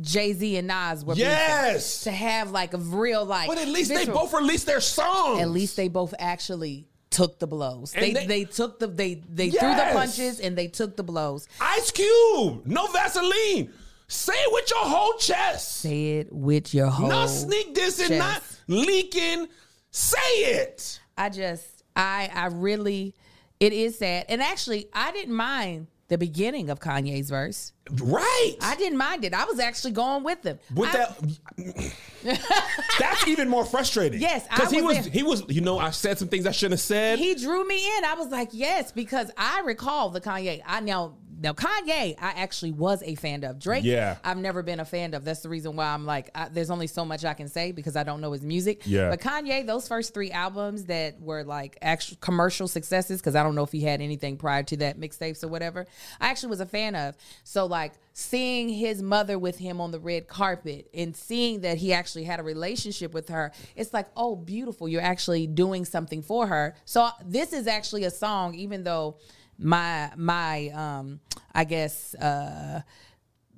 Jay 0.00 0.32
Z 0.32 0.56
and 0.56 0.68
Nas 0.68 1.04
were. 1.04 1.14
Yes. 1.14 2.02
to 2.04 2.10
have 2.12 2.50
like 2.50 2.74
a 2.74 2.78
real 2.78 3.24
like. 3.24 3.48
but 3.48 3.58
at 3.58 3.68
least 3.68 3.92
they 3.92 4.06
both 4.06 4.32
released 4.32 4.66
their 4.66 4.80
songs. 4.80 5.40
At 5.40 5.50
least 5.50 5.76
they 5.76 5.88
both 5.88 6.14
actually 6.18 6.86
took 7.10 7.38
the 7.38 7.46
blows. 7.46 7.92
They, 7.92 8.12
they- 8.12 8.26
they 8.26 8.44
took 8.44 8.78
the 8.78 8.86
they 8.86 9.14
they 9.28 9.50
threw 9.50 9.74
the 9.74 9.88
punches 9.92 10.40
and 10.40 10.56
they 10.56 10.68
took 10.68 10.96
the 10.96 11.02
blows. 11.02 11.48
Ice 11.60 11.90
Cube, 11.90 12.66
no 12.66 12.86
Vaseline. 12.88 13.72
Say 14.10 14.32
it 14.34 14.52
with 14.52 14.70
your 14.70 14.84
whole 14.84 15.14
chest. 15.18 15.78
Say 15.82 16.18
it 16.18 16.32
with 16.32 16.72
your 16.72 16.86
whole. 16.86 17.08
not 17.08 17.28
sneak 17.28 17.74
this 17.74 17.98
and 18.00 18.18
not 18.18 18.42
leaking. 18.66 19.48
Say 19.90 20.18
it. 20.18 21.00
I 21.16 21.28
just 21.28 21.82
I 21.96 22.30
I 22.32 22.46
really 22.46 23.14
it 23.60 23.72
is 23.72 23.98
sad. 23.98 24.26
And 24.28 24.40
actually 24.42 24.88
I 24.92 25.12
didn't 25.12 25.34
mind 25.34 25.88
the 26.08 26.18
beginning 26.18 26.70
of 26.70 26.80
Kanye's 26.80 27.30
verse. 27.30 27.72
Right. 27.90 28.56
I 28.62 28.76
didn't 28.76 28.98
mind 28.98 29.24
it. 29.24 29.34
I 29.34 29.44
was 29.44 29.58
actually 29.60 29.92
going 29.92 30.24
with 30.24 30.42
him. 30.42 30.58
With 30.74 30.88
I- 30.94 31.14
that, 31.56 31.92
that's 32.98 33.26
even 33.26 33.48
more 33.48 33.64
frustrating. 33.64 34.20
Yes, 34.20 34.46
because 34.48 34.70
he 34.70 34.80
was 34.82 34.96
was 34.96 35.04
there. 35.04 35.12
he 35.12 35.22
was. 35.22 35.44
You 35.48 35.60
know, 35.60 35.78
I 35.78 35.90
said 35.90 36.18
some 36.18 36.28
things 36.28 36.46
I 36.46 36.50
shouldn't 36.52 36.72
have 36.74 36.80
said. 36.80 37.18
he 37.18 37.34
drew 37.34 37.66
me 37.66 37.76
in. 37.98 38.04
I 38.04 38.14
was 38.14 38.28
like, 38.28 38.50
yes, 38.52 38.92
because 38.92 39.30
I 39.36 39.60
recall 39.60 40.10
the 40.10 40.20
Kanye. 40.20 40.62
I 40.66 40.80
now 40.80 41.14
now 41.40 41.52
Kanye, 41.52 42.16
I 42.20 42.32
actually 42.36 42.72
was 42.72 43.02
a 43.02 43.14
fan 43.14 43.44
of 43.44 43.58
Drake. 43.58 43.84
Yeah. 43.84 44.16
I've 44.24 44.38
never 44.38 44.62
been 44.62 44.80
a 44.80 44.84
fan 44.84 45.14
of. 45.14 45.24
That's 45.24 45.40
the 45.40 45.48
reason 45.48 45.76
why 45.76 45.86
I'm 45.86 46.04
like, 46.04 46.30
I, 46.34 46.48
there's 46.48 46.70
only 46.70 46.88
so 46.88 47.04
much 47.04 47.24
I 47.24 47.34
can 47.34 47.48
say 47.48 47.72
because 47.72 47.96
I 47.96 48.02
don't 48.02 48.20
know 48.20 48.32
his 48.32 48.42
music. 48.42 48.82
Yeah. 48.84 49.10
But 49.10 49.20
Kanye, 49.20 49.66
those 49.66 49.86
first 49.86 50.14
three 50.14 50.30
albums 50.30 50.84
that 50.86 51.20
were 51.20 51.44
like 51.44 51.78
actual 51.80 52.16
commercial 52.20 52.66
successes, 52.66 53.20
because 53.20 53.36
I 53.36 53.42
don't 53.42 53.54
know 53.54 53.62
if 53.62 53.72
he 53.72 53.80
had 53.80 54.00
anything 54.00 54.36
prior 54.36 54.62
to 54.64 54.76
that 54.78 54.98
mixtapes 54.98 55.44
or 55.44 55.48
whatever. 55.48 55.86
I 56.20 56.28
actually 56.28 56.50
was 56.50 56.60
a 56.60 56.66
fan 56.66 56.94
of. 56.94 57.16
So 57.44 57.66
like 57.66 57.92
seeing 58.12 58.68
his 58.68 59.00
mother 59.00 59.38
with 59.38 59.58
him 59.58 59.80
on 59.80 59.92
the 59.92 60.00
red 60.00 60.26
carpet 60.26 60.90
and 60.92 61.16
seeing 61.16 61.60
that 61.60 61.78
he 61.78 61.92
actually 61.92 62.24
had 62.24 62.40
a 62.40 62.42
relationship 62.42 63.14
with 63.14 63.28
her, 63.28 63.52
it's 63.76 63.94
like, 63.94 64.08
oh, 64.16 64.34
beautiful. 64.34 64.88
You're 64.88 65.02
actually 65.02 65.46
doing 65.46 65.84
something 65.84 66.22
for 66.22 66.48
her. 66.48 66.74
So 66.84 67.10
this 67.24 67.52
is 67.52 67.68
actually 67.68 68.04
a 68.04 68.10
song, 68.10 68.54
even 68.54 68.82
though 68.82 69.18
my 69.58 70.10
my 70.16 70.68
um 70.68 71.20
I 71.54 71.64
guess 71.64 72.14
uh 72.14 72.80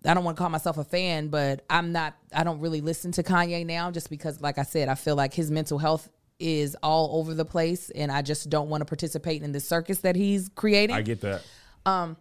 I 0.05 0.15
don't 0.15 0.25
want 0.25 0.37
to 0.37 0.41
call 0.41 0.49
myself 0.49 0.79
a 0.79 0.85
fan, 0.85 1.29
but 1.29 1.65
I'm 1.69 1.93
not 1.93 2.17
I 2.35 2.43
don't 2.45 2.61
really 2.61 2.81
listen 2.81 3.13
to 3.13 3.23
Kanye 3.23 3.67
now 3.67 3.91
just 3.91 4.09
because 4.09 4.41
like 4.41 4.59
I 4.59 4.63
said, 4.63 4.89
I 4.89 4.95
feel 4.95 5.15
like 5.15 5.35
his 5.35 5.51
mental 5.51 5.79
health 5.79 6.09
is 6.39 6.75
all 6.83 7.19
over 7.19 7.35
the 7.35 7.45
place 7.45 7.91
and 7.91 8.11
I 8.11 8.23
just 8.23 8.49
don't 8.49 8.71
want 8.71 8.81
to 8.81 8.87
participate 8.87 9.43
in 9.43 9.53
the 9.53 9.61
circus 9.61 10.01
that 10.01 10.17
he's 10.17 10.49
creating. 10.49 10.97
I 10.97 11.03
get 11.03 11.21
that. 11.21 11.43
Um 11.85 12.17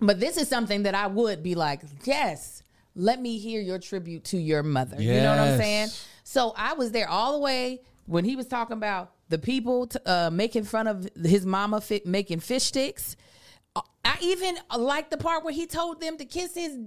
but 0.00 0.18
this 0.18 0.36
is 0.36 0.48
something 0.48 0.82
that 0.82 0.96
I 0.96 1.06
would 1.06 1.44
be 1.44 1.54
like, 1.54 1.82
yes, 2.04 2.64
let 2.96 3.20
me 3.20 3.38
hear 3.38 3.60
your 3.60 3.78
tribute 3.78 4.24
to 4.24 4.36
your 4.36 4.64
mother. 4.64 5.00
You 5.00 5.12
know 5.14 5.30
what 5.30 5.38
I'm 5.38 5.58
saying? 5.58 5.88
So 6.24 6.52
I 6.56 6.72
was 6.74 6.90
there 6.90 7.08
all 7.08 7.34
the 7.34 7.38
way 7.38 7.82
when 8.06 8.24
he 8.24 8.34
was 8.34 8.46
talking 8.46 8.76
about 8.76 9.12
the 9.32 9.38
people 9.38 9.86
t- 9.86 9.98
uh, 10.06 10.30
making 10.30 10.64
fun 10.64 10.86
of 10.86 11.08
his 11.24 11.46
mama 11.46 11.80
fi- 11.80 12.02
making 12.04 12.38
fish 12.40 12.64
sticks. 12.64 13.16
Uh, 13.74 13.80
I 14.04 14.18
even 14.20 14.58
like 14.76 15.08
the 15.08 15.16
part 15.16 15.42
where 15.42 15.54
he 15.54 15.66
told 15.66 16.02
them 16.02 16.18
to 16.18 16.26
kiss 16.26 16.54
his 16.54 16.78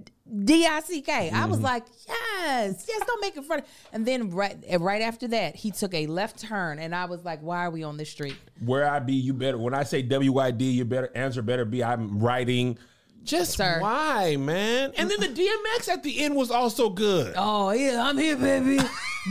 D 0.44 0.64
I 0.64 0.78
C 0.80 1.02
K. 1.02 1.28
I 1.30 1.46
was 1.46 1.58
like, 1.58 1.84
yes, 2.06 2.86
yes, 2.88 3.02
don't 3.04 3.20
make 3.20 3.36
it 3.36 3.44
fun. 3.44 3.62
And 3.92 4.06
then 4.06 4.30
right, 4.30 4.56
right 4.78 5.02
after 5.02 5.26
that, 5.28 5.56
he 5.56 5.72
took 5.72 5.92
a 5.92 6.06
left 6.06 6.38
turn, 6.38 6.78
and 6.78 6.94
I 6.94 7.06
was 7.06 7.24
like, 7.24 7.40
why 7.40 7.66
are 7.66 7.70
we 7.70 7.82
on 7.82 7.96
this 7.96 8.10
street? 8.10 8.36
Where 8.64 8.88
I 8.88 9.00
be, 9.00 9.14
you 9.14 9.34
better. 9.34 9.58
When 9.58 9.74
I 9.74 9.82
say 9.82 10.02
W 10.02 10.38
I 10.38 10.52
D, 10.52 10.70
you 10.70 10.84
better 10.84 11.10
answer. 11.16 11.42
Better 11.42 11.64
be. 11.64 11.82
I'm 11.82 12.20
writing. 12.20 12.78
Just 13.24 13.56
Sir. 13.56 13.80
why, 13.80 14.36
man? 14.36 14.92
And 14.96 15.10
then 15.10 15.18
the 15.18 15.26
DMX 15.26 15.88
at 15.88 16.04
the 16.04 16.22
end 16.22 16.36
was 16.36 16.52
also 16.52 16.90
good. 16.90 17.34
Oh 17.36 17.72
yeah, 17.72 18.04
I'm 18.06 18.16
here, 18.16 18.36
baby. 18.36 18.78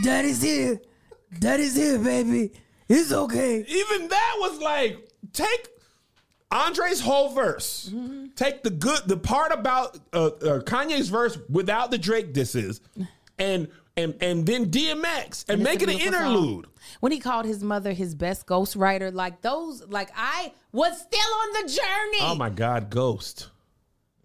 Daddy's 0.02 0.42
here. 0.42 0.82
Daddy's 1.40 1.74
here, 1.74 1.98
baby. 1.98 2.52
It's 2.88 3.12
okay. 3.12 3.64
Even 3.66 4.08
that 4.08 4.34
was 4.38 4.60
like 4.60 5.08
take 5.32 5.68
Andre's 6.50 7.00
whole 7.00 7.30
verse, 7.30 7.90
Mm-hmm. 7.92 8.26
take 8.36 8.62
the 8.62 8.70
good, 8.70 9.00
the 9.06 9.16
part 9.16 9.52
about 9.52 9.98
uh, 10.12 10.26
uh, 10.26 10.60
Kanye's 10.60 11.08
verse 11.08 11.36
without 11.50 11.90
the 11.90 11.98
Drake 11.98 12.32
disses, 12.32 12.80
and 13.38 13.68
and 13.96 14.14
and 14.20 14.46
then 14.46 14.66
DMX 14.66 15.44
and, 15.48 15.60
It's 15.60 15.68
make 15.68 15.82
it 15.82 15.88
an 15.90 15.96
beautiful 15.96 16.12
song. 16.12 16.30
interlude. 16.36 16.66
When 17.00 17.10
he 17.10 17.18
called 17.18 17.46
his 17.46 17.64
mother 17.64 17.92
his 17.92 18.14
best 18.14 18.46
ghostwriter, 18.46 19.12
like 19.12 19.42
those, 19.42 19.82
like 19.88 20.10
I 20.16 20.52
was 20.70 20.96
still 21.00 21.18
on 21.20 21.52
the 21.54 21.68
journey. 21.68 22.18
Oh 22.20 22.36
my 22.36 22.50
God, 22.50 22.90
Ghost. 22.90 23.48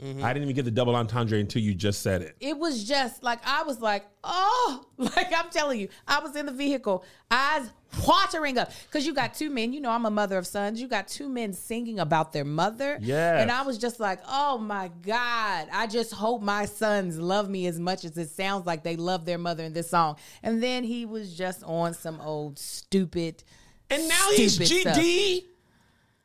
I 0.02 0.34
didn't 0.34 0.43
even 0.43 0.56
get 0.56 0.66
the 0.66 0.72
double 0.72 0.95
entendre 0.95 1.38
until 1.38 1.62
you 1.62 1.76
just 1.76 2.02
said 2.02 2.24
it. 2.24 2.36
it 2.39 2.58
was 2.58 2.84
just 2.84 3.22
like 3.22 3.39
I 3.45 3.62
was 3.64 3.82
like, 3.82 4.06
oh, 4.24 4.84
like 4.97 5.32
I'm 5.36 5.49
telling 5.52 5.80
you, 5.80 5.89
I 6.08 6.20
was 6.20 6.36
in 6.36 6.47
the 6.47 6.52
vehicle, 6.52 7.06
eyes 7.30 7.70
watering 8.08 8.58
up, 8.58 8.72
because 8.88 9.06
you 9.06 9.14
got 9.14 9.36
two 9.36 9.52
men. 9.52 9.74
You 9.74 9.80
know, 9.80 9.91
I'm 9.91 10.06
a 10.06 10.12
mother 10.12 10.39
of 10.39 10.47
sons. 10.47 10.82
You 10.82 10.88
got 10.88 11.08
two 11.08 11.30
men 11.30 11.54
singing 11.54 11.99
about 11.99 12.34
their 12.34 12.45
mother. 12.45 12.97
Yeah, 12.99 13.39
and 13.39 13.52
I 13.52 13.62
was 13.62 13.78
just 13.78 13.99
like, 13.99 14.20
oh 14.28 14.58
my 14.58 14.89
god, 15.04 15.68
I 15.72 15.86
just 15.86 16.14
hope 16.14 16.41
my 16.41 16.66
sons 16.66 17.20
love 17.20 17.47
me 17.47 17.68
as 17.68 17.80
much 17.80 18.04
as 18.04 18.18
it 18.18 18.30
sounds 18.30 18.66
like 18.66 18.84
they 18.84 18.95
love 18.95 19.26
their 19.26 19.38
mother 19.38 19.64
in 19.64 19.74
this 19.74 19.89
song. 19.91 20.16
And 20.41 20.64
then 20.64 20.84
he 20.84 21.06
was 21.06 21.38
just 21.38 21.64
on 21.64 21.93
some 21.93 22.20
old 22.22 22.58
stupid. 22.58 23.43
And 23.91 24.08
now 24.08 24.30
he's 24.36 24.58
GD. 24.58 24.82
stuff. 24.82 25.51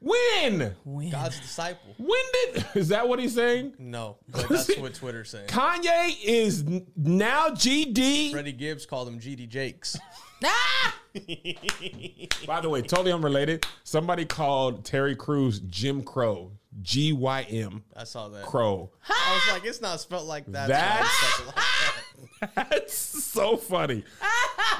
When? 0.00 0.76
When? 0.84 1.10
God's 1.10 1.40
disciple. 1.40 1.94
When 1.98 2.20
did? 2.54 2.64
Is 2.74 2.88
that 2.88 3.08
what 3.08 3.18
he's 3.18 3.34
saying? 3.34 3.74
No, 3.78 4.18
but 4.28 4.48
that's 4.48 4.76
what 4.76 4.94
Twitter's 4.94 5.30
saying. 5.30 5.48
Kanye 5.48 6.14
is 6.22 6.62
n- 6.66 6.86
now 6.96 7.48
GD. 7.48 8.30
Freddie 8.30 8.52
Gibbs 8.52 8.84
called 8.86 9.08
him 9.08 9.18
GD 9.20 9.48
Jakes. 9.48 9.96
Ah! 10.44 10.94
By 12.46 12.60
the 12.60 12.68
way, 12.68 12.82
totally 12.82 13.10
unrelated. 13.10 13.64
Somebody 13.84 14.26
called 14.26 14.84
Terry 14.84 15.16
Crews 15.16 15.60
Jim 15.60 16.02
Crow. 16.02 16.52
G 16.82 17.12
Y 17.12 17.42
M 17.48 17.82
I 17.96 18.04
saw 18.04 18.28
that. 18.28 18.44
Crow. 18.44 18.90
I 19.08 19.32
was 19.46 19.54
like, 19.54 19.68
it's 19.68 19.80
not 19.80 20.00
spelled 20.00 20.26
like 20.28 20.46
that. 20.52 20.68
That's- 20.68 21.06
It's 21.06 21.22
not 21.22 21.32
spelled 21.32 21.46
like 21.56 22.54
that. 22.54 22.70
That's 22.70 22.96
so 23.36 23.56
funny. 23.56 24.04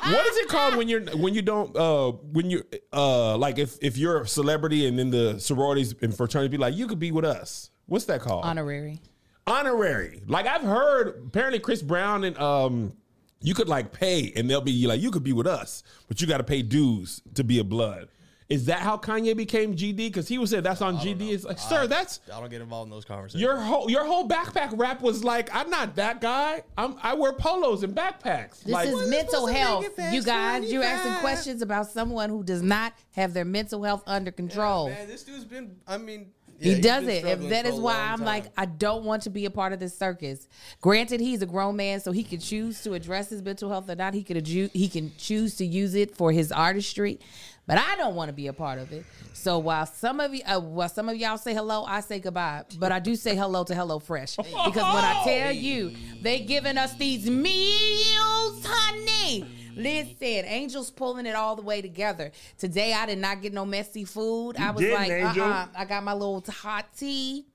what 0.05 0.27
is 0.27 0.37
it 0.39 0.49
called 0.49 0.77
when 0.77 0.89
you're 0.89 1.03
when 1.17 1.33
you 1.35 1.43
don't 1.43 1.75
uh 1.77 2.13
when 2.33 2.51
you 2.51 2.63
uh 2.93 3.37
like 3.39 3.59
if 3.59 3.79
if 3.83 3.97
you're 3.97 4.21
a 4.23 4.29
celebrity 4.29 4.87
and 4.87 4.99
then 4.99 5.11
the 5.11 5.39
sororities 5.39 5.95
and 6.03 6.15
fraternities 6.15 6.51
be 6.51 6.59
like 6.59 6.75
you 6.75 6.87
could 6.87 6.99
be 6.99 7.13
with 7.13 7.25
us. 7.25 7.71
What's 7.87 8.05
that 8.07 8.21
called? 8.21 8.45
Honorary. 8.45 9.01
honorary. 9.47 10.23
Like 10.27 10.47
I've 10.47 10.63
heard 10.63 11.23
apparently 11.29 11.59
Chris 11.61 11.83
Brown 11.83 12.25
and 12.25 12.37
um 12.39 12.93
you 13.41 13.55
could 13.55 13.69
like 13.69 13.93
pay 13.93 14.33
and 14.35 14.49
they'll 14.51 14.61
be 14.61 14.87
like 14.87 15.01
you 15.01 15.11
could 15.11 15.23
be 15.25 15.33
with 15.33 15.47
us, 15.47 15.83
but 16.09 16.21
you 16.21 16.27
got 16.27 16.39
to 16.39 16.45
pay 16.45 16.63
dues 16.63 17.23
to 17.35 17.45
be 17.45 17.59
a 17.59 17.65
blood. 17.65 18.09
Is 18.49 18.67
that 18.67 18.79
how 18.79 18.97
Kanye 18.97 19.37
became 19.37 19.75
GD? 19.75 19.97
Because 19.97 20.29
he 20.29 20.39
was 20.39 20.51
saying 20.51 20.63
that's 20.63 20.81
on 20.81 20.99
GD. 20.99 21.33
It's 21.33 21.45
like, 21.45 21.59
sir, 21.59 21.89
that's 21.89 22.21
I 22.33 22.39
don't 22.39 22.49
get 22.49 22.61
involved 22.61 22.87
in 22.87 22.91
those 22.91 23.05
conversations. 23.05 23.43
your 23.43 23.57
whole 23.57 23.91
your 23.91 24.05
whole 24.05 24.29
backpack 24.29 24.79
rap 24.79 25.01
was 25.01 25.25
like, 25.25 25.53
I'm 25.53 25.69
not 25.69 25.97
that 25.97 26.21
guy. 26.21 26.63
I'm 26.79 26.97
I 27.03 27.15
wear 27.15 27.33
polos 27.33 27.83
and 27.83 27.95
backpacks. 27.95 28.63
This 28.63 28.73
like, 28.73 28.89
is 28.89 29.09
mental 29.09 29.47
health. 29.47 29.87
You 30.13 30.23
guys, 30.23 30.71
you're 30.71 30.85
asking 30.85 31.15
questions 31.15 31.61
about 31.61 31.89
someone 31.89 32.31
who 32.31 32.45
does 32.45 32.63
not 32.63 32.93
have 33.13 33.35
their 33.35 33.45
mental 33.45 33.83
health 33.83 34.05
under 34.07 34.31
control. 34.31 34.91
Man, 34.91 35.09
this 35.09 35.25
dude's 35.25 35.45
been. 35.45 35.77
I 35.87 35.99
mean, 35.99 36.29
he 36.29 36.36
yeah, 36.59 36.75
he's 36.75 36.85
does 36.85 37.05
it. 37.05 37.09
If 37.09 37.21
struggling 37.21 37.51
that 37.51 37.67
is 37.67 37.75
why 37.81 37.97
I'm 37.97 38.21
like. 38.23 38.47
I 38.57 38.67
don't 38.67 39.05
want 39.05 39.23
to 39.23 39.31
be 39.31 39.45
a 39.45 39.51
part 39.51 39.73
of 39.73 39.81
this 39.81 39.97
circus. 39.97 40.49
Granted, 40.81 41.21
he's 41.21 41.43
a 41.43 41.47
grown 41.47 41.77
man, 41.77 42.01
so 42.01 42.13
he 42.13 42.23
can 42.23 42.41
choose 42.41 42.83
to 42.83 42.95
address 42.95 43.29
his 43.31 43.43
mental 43.43 43.69
health 43.71 43.89
or 43.91 43.95
not. 43.95 44.15
He 44.15 44.23
could 44.23 44.37
adju- 44.37 44.71
he 44.73 44.89
can 44.89 45.13
choose 45.19 45.57
to 45.57 45.67
use 45.67 45.95
it 45.95 46.17
for 46.17 46.33
his 46.33 46.51
artistry, 46.53 47.19
but 47.67 47.79
I 47.79 47.97
don't 47.97 48.15
want 48.15 48.29
to 48.29 48.33
be 48.33 48.47
a 48.47 48.53
part 48.53 48.79
of 48.79 48.93
it. 48.93 49.05
So 49.33 49.59
while 49.59 49.87
some 49.87 50.21
of 50.21 50.35
you, 50.35 50.43
uh, 50.47 50.61
while 50.61 50.89
some 50.89 51.09
of 51.09 51.17
y'all 51.17 51.39
say 51.39 51.55
hello, 51.55 51.85
I 51.85 52.01
say 52.01 52.19
goodbye. 52.21 52.65
But 52.79 52.93
I 52.93 52.99
do 52.99 53.15
say 53.17 53.37
hello 53.37 53.65
to 53.65 53.75
Hello 53.75 53.99
Fresh 53.99 54.37
because 54.37 54.55
when 54.75 54.77
I 54.77 55.23
tell 55.25 55.53
you 55.53 55.93
they 56.23 56.41
giving 56.41 56.79
us 56.79 56.95
these 56.95 57.29
meals, 57.31 58.65
honey. 58.67 59.47
Listen, 59.77 60.45
Angel's 60.47 60.91
pulling 60.91 61.27
it 61.27 61.35
all 61.35 61.55
the 61.55 61.63
way 61.63 61.83
together. 61.83 62.33
Today 62.59 62.93
I 62.93 63.07
did 63.07 63.19
not 63.19 63.43
get 63.43 63.53
no 63.53 63.65
messy 63.65 64.05
food. 64.05 64.57
I 64.57 64.71
was 64.71 64.83
like, 64.83 65.11
Angel. 65.11 65.45
uh-uh. 65.45 65.67
I 65.77 65.85
got 65.85 66.03
my 66.03 66.13
little 66.15 66.43
hot 66.49 66.87
tea. 66.97 67.47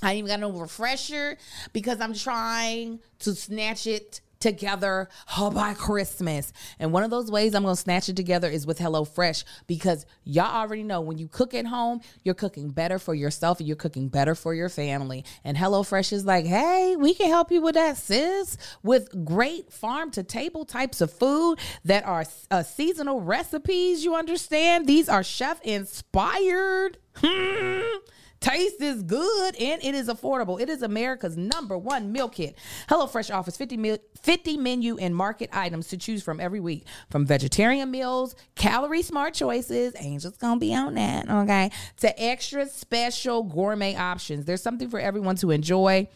I 0.00 0.14
even 0.14 0.28
got 0.28 0.38
no 0.40 0.52
refresher 0.52 1.36
because 1.72 2.00
I'm 2.00 2.14
trying 2.14 3.00
to 3.20 3.34
snatch 3.34 3.86
it 3.88 4.20
together 4.40 5.08
uh, 5.36 5.50
by 5.50 5.74
Christmas. 5.74 6.52
And 6.78 6.92
one 6.92 7.02
of 7.02 7.10
those 7.10 7.30
ways 7.30 7.54
I'm 7.54 7.62
gonna 7.62 7.76
snatch 7.76 8.08
it 8.08 8.16
together 8.16 8.48
is 8.48 8.66
with 8.66 8.78
HelloFresh 8.78 9.44
because 9.66 10.06
y'all 10.24 10.54
already 10.54 10.82
know 10.82 11.00
when 11.00 11.18
you 11.18 11.28
cook 11.28 11.54
at 11.54 11.66
home, 11.66 12.00
you're 12.22 12.34
cooking 12.34 12.70
better 12.70 12.98
for 12.98 13.14
yourself 13.14 13.58
and 13.58 13.66
you're 13.66 13.76
cooking 13.76 14.08
better 14.08 14.34
for 14.34 14.54
your 14.54 14.68
family. 14.68 15.24
And 15.44 15.56
HelloFresh 15.56 16.12
is 16.12 16.24
like, 16.24 16.46
hey, 16.46 16.96
we 16.96 17.14
can 17.14 17.28
help 17.28 17.50
you 17.50 17.60
with 17.60 17.74
that, 17.74 17.96
sis, 17.96 18.56
with 18.82 19.24
great 19.24 19.72
farm 19.72 20.10
to 20.12 20.22
table 20.22 20.64
types 20.64 21.00
of 21.00 21.12
food 21.12 21.58
that 21.84 22.04
are 22.04 22.24
uh, 22.50 22.62
seasonal 22.62 23.20
recipes. 23.20 24.04
You 24.04 24.14
understand? 24.14 24.86
These 24.86 25.08
are 25.08 25.22
chef 25.22 25.60
inspired. 25.62 26.98
Hmm. 27.20 27.80
Taste 28.40 28.80
is 28.80 29.02
good 29.02 29.56
and 29.56 29.82
it 29.82 29.94
is 29.94 30.08
affordable. 30.08 30.60
It 30.60 30.68
is 30.68 30.82
America's 30.82 31.36
number 31.36 31.76
one 31.76 32.12
meal 32.12 32.28
kit. 32.28 32.56
HelloFresh 32.88 33.34
offers 33.34 33.56
50, 33.56 33.76
mil- 33.76 33.98
50 34.22 34.56
menu 34.56 34.96
and 34.98 35.14
market 35.14 35.50
items 35.52 35.88
to 35.88 35.96
choose 35.96 36.22
from 36.22 36.38
every 36.40 36.60
week. 36.60 36.86
From 37.10 37.26
vegetarian 37.26 37.90
meals, 37.90 38.36
calorie 38.54 39.02
smart 39.02 39.34
choices, 39.34 39.92
Angel's 39.94 40.36
gonna 40.36 40.60
be 40.60 40.74
on 40.74 40.94
that, 40.94 41.28
okay, 41.28 41.70
to 41.98 42.22
extra 42.22 42.66
special 42.66 43.42
gourmet 43.42 43.96
options. 43.96 44.44
There's 44.44 44.62
something 44.62 44.88
for 44.88 45.00
everyone 45.00 45.36
to 45.36 45.50
enjoy 45.50 46.08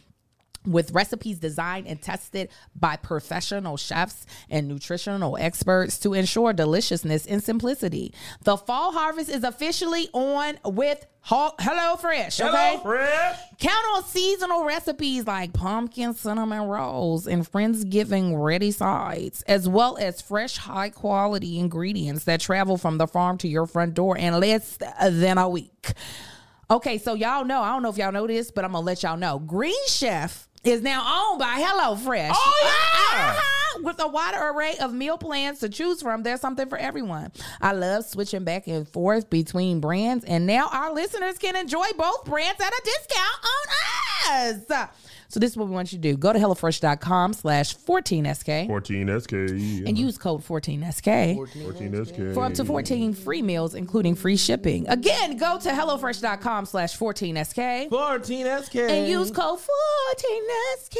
with 0.66 0.92
recipes 0.92 1.38
designed 1.38 1.86
and 1.86 2.00
tested 2.00 2.48
by 2.74 2.96
professional 2.96 3.76
chefs 3.76 4.26
and 4.48 4.68
nutritional 4.68 5.36
experts 5.38 5.98
to 5.98 6.14
ensure 6.14 6.52
deliciousness 6.52 7.26
and 7.26 7.42
simplicity. 7.42 8.12
The 8.42 8.56
fall 8.56 8.92
harvest 8.92 9.28
is 9.30 9.44
officially 9.44 10.08
on 10.12 10.58
with 10.64 11.06
Hello 11.24 11.96
Fresh. 11.96 12.40
Okay, 12.40 12.50
Hello, 12.50 12.82
Fresh. 12.82 13.38
count 13.60 13.86
on 13.94 14.04
seasonal 14.04 14.64
recipes 14.64 15.24
like 15.24 15.52
pumpkin 15.52 16.14
cinnamon 16.14 16.62
rolls 16.62 17.28
and 17.28 17.48
Friendsgiving 17.50 18.42
ready 18.42 18.72
sides, 18.72 19.42
as 19.42 19.68
well 19.68 19.96
as 19.98 20.20
fresh, 20.20 20.56
high 20.56 20.90
quality 20.90 21.60
ingredients 21.60 22.24
that 22.24 22.40
travel 22.40 22.76
from 22.76 22.98
the 22.98 23.06
farm 23.06 23.38
to 23.38 23.46
your 23.48 23.66
front 23.66 23.94
door 23.94 24.16
in 24.16 24.38
less 24.40 24.78
than 25.00 25.38
a 25.38 25.48
week. 25.48 25.92
Okay, 26.70 26.98
so 26.98 27.14
y'all 27.14 27.44
know, 27.44 27.60
I 27.60 27.70
don't 27.72 27.82
know 27.82 27.90
if 27.90 27.98
y'all 27.98 28.12
know 28.12 28.26
this, 28.26 28.50
but 28.50 28.64
I'm 28.64 28.72
gonna 28.72 28.84
let 28.84 29.02
y'all 29.04 29.16
know. 29.16 29.38
Green 29.38 29.86
Chef 29.88 30.48
is 30.64 30.82
now 30.82 31.30
owned 31.30 31.38
by 31.38 31.60
HelloFresh. 31.60 32.30
Oh, 32.32 32.62
yeah! 32.64 33.30
Uh-huh. 33.30 33.80
With 33.82 34.00
a 34.00 34.06
wider 34.06 34.38
array 34.38 34.76
of 34.80 34.92
meal 34.92 35.16
plans 35.18 35.60
to 35.60 35.68
choose 35.68 36.02
from, 36.02 36.22
there's 36.22 36.40
something 36.40 36.68
for 36.68 36.78
everyone. 36.78 37.32
I 37.60 37.72
love 37.72 38.04
switching 38.04 38.44
back 38.44 38.66
and 38.66 38.86
forth 38.86 39.30
between 39.30 39.80
brands, 39.80 40.24
and 40.24 40.46
now 40.46 40.68
our 40.70 40.92
listeners 40.92 41.38
can 41.38 41.56
enjoy 41.56 41.86
both 41.96 42.24
brands 42.24 42.60
at 42.60 42.70
a 42.72 42.82
discount 42.84 43.38
on 43.44 44.80
us. 44.80 44.88
So 45.32 45.40
this 45.40 45.52
is 45.52 45.56
what 45.56 45.66
we 45.66 45.74
want 45.74 45.90
you 45.92 45.96
to 45.98 46.02
do. 46.02 46.14
Go 46.18 46.30
to 46.34 46.38
HelloFresh.com 46.38 47.32
slash 47.32 47.74
14SK 47.74 48.68
14SK. 48.68 49.88
and 49.88 49.96
use 49.96 50.18
code 50.18 50.44
14SK 50.44 51.38
14SK. 51.38 52.34
for 52.34 52.44
up 52.44 52.52
to 52.52 52.66
14 52.66 53.14
free 53.14 53.40
meals, 53.40 53.74
including 53.74 54.14
free 54.14 54.36
shipping. 54.36 54.86
Again, 54.90 55.38
go 55.38 55.58
to 55.58 55.70
HelloFresh.com 55.70 56.66
slash 56.66 56.98
14SK 56.98 57.88
14SK. 57.88 58.90
and 58.90 59.08
use 59.08 59.30
code 59.30 59.58
14SK 59.58 60.96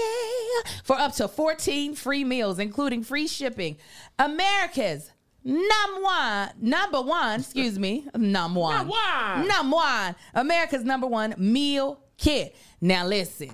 for 0.84 0.98
up 0.98 1.12
to 1.16 1.28
14 1.28 1.94
free 1.94 2.24
meals, 2.24 2.58
including 2.58 3.02
free 3.04 3.28
shipping. 3.28 3.76
America's 4.18 5.12
number 5.44 6.00
one, 6.00 6.48
number 6.58 7.02
one, 7.02 7.40
excuse 7.40 7.78
me, 7.78 8.08
number 8.16 8.60
one, 8.60 8.76
Number 8.78 8.92
one. 8.92 9.46
number 9.48 9.76
one, 9.76 10.14
America's 10.32 10.84
number 10.84 11.06
one 11.06 11.34
meal 11.36 12.00
kit. 12.16 12.56
Now 12.80 13.06
listen, 13.06 13.50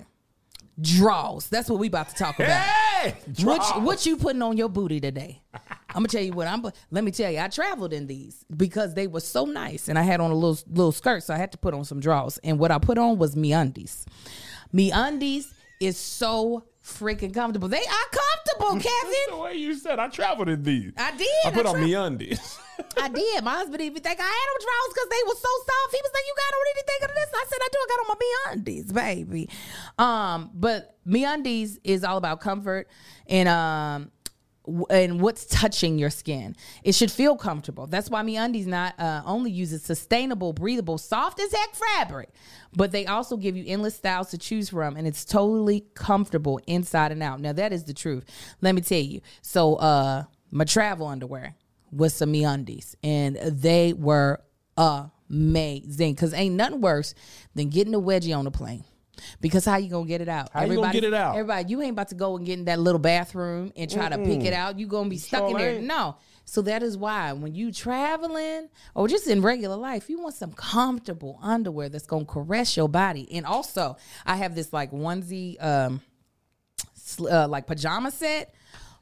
draws. 0.80 1.48
That's 1.48 1.68
what 1.68 1.78
we 1.78 1.88
about 1.88 2.08
to 2.10 2.14
talk 2.14 2.38
about. 2.38 2.50
Hey! 2.50 3.14
What 3.42 3.74
you, 3.74 3.82
what 3.82 4.06
you 4.06 4.16
putting 4.16 4.42
on 4.42 4.56
your 4.56 4.68
booty 4.68 5.00
today? 5.00 5.42
I'm 5.54 6.02
gonna 6.02 6.08
tell 6.08 6.22
you 6.22 6.32
what 6.32 6.46
I'm. 6.46 6.62
Let 6.90 7.04
me 7.04 7.10
tell 7.10 7.30
you, 7.30 7.38
I 7.38 7.48
traveled 7.48 7.92
in 7.92 8.06
these 8.06 8.44
because 8.54 8.94
they 8.94 9.06
were 9.06 9.20
so 9.20 9.44
nice, 9.44 9.88
and 9.88 9.98
I 9.98 10.02
had 10.02 10.20
on 10.20 10.30
a 10.30 10.34
little 10.34 10.58
little 10.68 10.92
skirt, 10.92 11.22
so 11.22 11.32
I 11.34 11.38
had 11.38 11.52
to 11.52 11.58
put 11.58 11.74
on 11.74 11.84
some 11.84 12.00
draws. 12.00 12.38
And 12.38 12.58
what 12.58 12.70
I 12.70 12.78
put 12.78 12.98
on 12.98 13.18
was 13.18 13.36
me 13.36 13.52
undies. 13.52 14.04
Me 14.72 14.90
undies 14.90 15.52
is 15.80 15.96
so 15.96 16.64
freaking 16.84 17.32
comfortable. 17.32 17.68
They 17.68 17.78
are 17.78 18.10
comfortable, 18.58 18.90
the 19.30 19.36
way 19.36 19.54
you 19.54 19.74
said 19.74 19.98
I 19.98 20.08
traveled 20.08 20.48
in 20.48 20.62
these. 20.62 20.92
I 20.96 21.16
did. 21.16 21.28
I 21.46 21.50
put 21.50 21.66
I 21.66 21.70
on 21.70 21.80
me 21.80 21.94
undies. 21.94 22.58
I 22.96 23.08
did. 23.08 23.44
My 23.44 23.54
husband 23.54 23.82
even 23.82 24.02
think 24.02 24.20
I 24.20 24.22
had 24.22 24.28
on 24.28 24.60
drawers 24.60 24.94
because 24.94 25.08
they 25.10 25.22
were 25.26 25.34
so 25.34 25.48
soft. 25.66 25.92
He 25.92 26.00
was 26.02 26.12
like, 26.14 26.24
"You 26.26 26.34
got 26.36 26.54
on 26.54 26.64
anything 26.74 27.00
of 27.02 27.14
this?" 27.14 27.30
I 27.34 27.44
said, 27.48 27.58
"I 27.60 27.68
do. 27.72 27.78
I 27.78 27.86
got 27.88 28.00
on 28.00 28.08
my 28.08 28.18
MeUndies, 28.56 28.94
baby." 28.94 29.50
Um, 29.98 30.50
but 30.54 30.96
MeUndies 31.06 31.78
is 31.84 32.04
all 32.04 32.16
about 32.18 32.40
comfort 32.40 32.88
and 33.28 33.48
um 33.48 34.10
and 34.90 35.20
what's 35.20 35.46
touching 35.46 35.98
your 35.98 36.10
skin. 36.10 36.56
It 36.82 36.94
should 36.94 37.10
feel 37.10 37.36
comfortable. 37.36 37.86
That's 37.86 38.10
why 38.10 38.22
MeUndies 38.22 38.66
not 38.66 38.98
uh, 38.98 39.22
only 39.24 39.50
uses 39.50 39.82
sustainable, 39.82 40.52
breathable, 40.52 40.98
soft 40.98 41.40
as 41.40 41.52
heck 41.52 41.74
fabric, 41.74 42.30
but 42.76 42.92
they 42.92 43.06
also 43.06 43.36
give 43.36 43.56
you 43.56 43.64
endless 43.66 43.96
styles 43.96 44.30
to 44.30 44.38
choose 44.38 44.70
from, 44.70 44.96
and 44.96 45.06
it's 45.06 45.24
totally 45.24 45.86
comfortable 45.94 46.60
inside 46.66 47.12
and 47.12 47.22
out. 47.22 47.40
Now 47.40 47.52
that 47.52 47.72
is 47.72 47.84
the 47.84 47.94
truth. 47.94 48.24
Let 48.60 48.74
me 48.74 48.80
tell 48.80 48.98
you. 48.98 49.20
So, 49.42 49.76
uh, 49.76 50.24
my 50.50 50.64
travel 50.64 51.06
underwear 51.06 51.54
was 51.90 52.14
some 52.14 52.32
MeUndies, 52.32 52.94
and 53.02 53.36
they 53.36 53.92
were 53.92 54.40
amazing. 54.76 56.16
Cause 56.16 56.32
ain't 56.32 56.54
nothing 56.54 56.80
worse 56.80 57.14
than 57.54 57.68
getting 57.68 57.94
a 57.94 58.00
wedgie 58.00 58.36
on 58.36 58.44
the 58.44 58.50
plane. 58.50 58.84
Because 59.40 59.64
how 59.64 59.76
you 59.76 59.90
gonna 59.90 60.06
get 60.06 60.20
it 60.20 60.28
out? 60.28 60.50
How 60.52 60.64
you 60.64 60.76
gonna 60.76 60.92
get 60.92 61.04
it 61.04 61.14
out? 61.14 61.34
Everybody, 61.34 61.68
you 61.68 61.82
ain't 61.82 61.92
about 61.92 62.08
to 62.08 62.14
go 62.14 62.36
and 62.36 62.46
get 62.46 62.58
in 62.58 62.64
that 62.66 62.78
little 62.78 62.98
bathroom 62.98 63.72
and 63.76 63.90
try 63.90 64.08
to 64.08 64.18
pick 64.18 64.44
it 64.44 64.52
out. 64.52 64.78
You 64.78 64.86
gonna 64.86 65.08
be 65.08 65.18
stuck 65.18 65.40
Sure 65.40 65.50
in 65.50 65.56
there. 65.56 65.70
ain't. 65.76 65.84
No. 65.84 66.16
So 66.44 66.62
that 66.62 66.82
is 66.82 66.96
why 66.96 67.34
when 67.34 67.54
you 67.54 67.70
traveling 67.70 68.70
or 68.94 69.06
just 69.06 69.26
in 69.26 69.42
regular 69.42 69.76
life, 69.76 70.08
you 70.08 70.18
want 70.18 70.34
some 70.34 70.52
comfortable 70.52 71.38
underwear 71.42 71.90
that's 71.90 72.06
gonna 72.06 72.24
caress 72.24 72.74
your 72.74 72.88
body. 72.88 73.30
And 73.32 73.44
also, 73.44 73.96
I 74.24 74.36
have 74.36 74.54
this 74.54 74.72
like 74.72 74.90
onesie, 74.90 75.62
um, 75.62 76.00
uh, 77.20 77.46
like 77.48 77.66
pajama 77.66 78.10
set. 78.10 78.54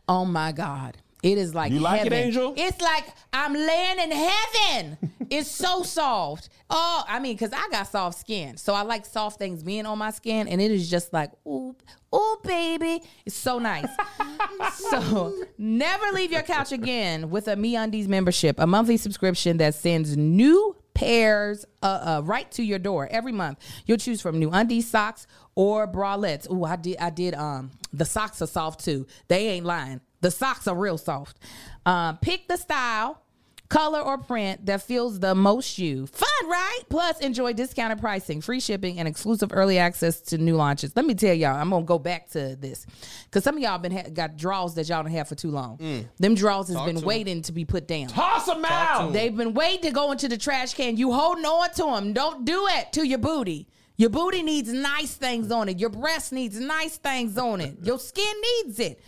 Oh 0.09 0.25
my 0.25 0.51
god. 0.53 0.97
It 1.27 1.39
is 1.39 1.55
like 1.57 1.73
You 1.73 1.81
like 1.81 2.03
it, 2.03 2.13
heaven. 2.13 2.27
Angel? 2.27 2.55
It's 2.57 2.81
like 2.81 3.05
I'm 3.33 3.53
laying 3.53 3.99
in 3.99 4.13
heaven. 4.13 4.99
it's 5.31 5.51
so 5.51 5.83
soft. 5.83 6.51
Oh, 6.71 7.05
I 7.09 7.19
mean, 7.19 7.35
because 7.35 7.53
I 7.53 7.69
got 7.69 7.89
soft 7.89 8.21
skin. 8.21 8.57
So 8.57 8.75
I 8.75 8.83
like 8.83 9.05
soft 9.05 9.39
things 9.39 9.65
being 9.65 9.87
on 9.87 9.99
my 9.99 10.13
skin. 10.13 10.47
And 10.47 10.61
it 10.61 10.71
is 10.71 10.89
just 10.89 11.13
like, 11.13 11.33
ooh, 11.45 11.75
ooh, 12.15 12.37
baby. 12.45 13.03
It's 13.25 13.35
so 13.35 13.59
nice. 13.59 13.89
so 14.75 15.35
never 15.59 16.13
leave 16.13 16.31
your 16.31 16.43
couch 16.43 16.71
again 16.71 17.29
with 17.31 17.49
a 17.49 17.57
Me 17.57 17.75
MeUndies 17.75 18.07
membership, 18.07 18.61
a 18.61 18.67
monthly 18.67 18.97
subscription 18.97 19.57
that 19.57 19.75
sends 19.75 20.17
new 20.17 20.77
pairs 20.95 21.67
uh, 21.83 21.87
uh, 21.87 22.23
right 22.25 22.51
to 22.53 22.63
your 22.63 22.79
door 22.79 23.09
every 23.11 23.33
month. 23.33 23.59
You'll 23.85 23.99
choose 23.99 24.21
from 24.21 24.39
new 24.39 24.51
undies, 24.51 24.89
socks, 24.89 25.27
or 25.57 25.87
bralettes. 25.89 26.49
Ooh, 26.51 26.65
I 26.65 26.77
did. 26.77 26.97
I 26.99 27.11
did. 27.11 27.35
Um, 27.35 27.73
the 27.93 28.05
socks 28.05 28.41
are 28.41 28.47
soft 28.47 28.85
too. 28.85 29.07
They 29.29 29.49
ain't 29.49 29.67
lying. 29.67 30.01
The 30.21 30.31
socks 30.31 30.67
are 30.67 30.77
real 30.77 30.99
soft. 30.99 31.39
Um, 31.85 32.19
pick 32.19 32.49
the 32.49 32.57
style, 32.57 33.21
color, 33.69 34.01
or 34.01 34.17
print 34.19 34.65
that 34.67 34.81
feels 34.83 35.19
the 35.21 35.35
most 35.35 35.79
you. 35.79 36.07
Fun, 36.07 36.29
right? 36.49 36.81
Plus, 36.89 37.19
enjoy 37.21 37.53
discounted 37.53 37.99
pricing, 38.01 38.41
free 38.41 38.61
shipping, 38.61 38.99
and 38.99 39.07
exclusive 39.09 39.51
early 39.53 39.79
access 39.79 40.21
to 40.21 40.39
new 40.39 40.57
launches. 40.57 40.93
Let 40.97 41.05
me 41.05 41.15
tell 41.15 41.35
y'all, 41.35 41.57
I'm 41.57 41.71
gonna 41.71 41.85
go 41.85 41.99
back 41.99 42.31
to 42.31 42.57
this 42.57 42.87
because 43.25 43.45
some 43.45 43.57
of 43.57 43.63
y'all 43.63 43.79
been 43.79 43.93
ha- 43.93 44.09
got 44.13 44.37
draws 44.37 44.75
that 44.77 44.89
y'all 44.89 45.03
don't 45.03 45.13
have 45.13 45.29
for 45.29 45.35
too 45.35 45.51
long. 45.51 46.07
Them 46.19 46.35
draws 46.35 46.69
has 46.69 46.77
Talk 46.77 46.87
been 46.87 46.97
to 46.97 47.03
'em. 47.03 47.07
waiting 47.07 47.43
to 47.43 47.53
be 47.53 47.65
put 47.65 47.87
down. 47.89 48.07
Toss 48.09 48.47
them 48.47 48.65
out. 48.65 49.13
They've 49.13 49.37
been 49.37 49.53
waiting 49.55 49.83
to 49.83 49.91
go 49.91 50.13
into 50.13 50.29
the 50.29 50.39
trash 50.39 50.75
can. 50.75 50.97
You 50.97 51.13
holding 51.13 51.45
on 51.45 51.71
to 51.75 51.83
them. 51.85 52.13
Don't 52.13 52.45
do 52.45 52.67
it 52.71 52.93
to 52.95 53.07
your 53.07 53.19
booty. 53.19 53.69
Your 53.99 54.11
booty 54.11 54.43
needs 54.43 54.71
nice 54.71 55.15
things 55.15 55.51
on 55.51 55.69
it. 55.71 55.79
Your 55.81 55.89
breast 55.89 56.31
needs 56.31 56.61
nice 56.61 56.99
things 56.99 57.39
on 57.39 57.63
it. 57.63 57.79
Your 57.83 57.99
skin 57.99 58.35
needs 58.65 58.79
it. 58.79 59.01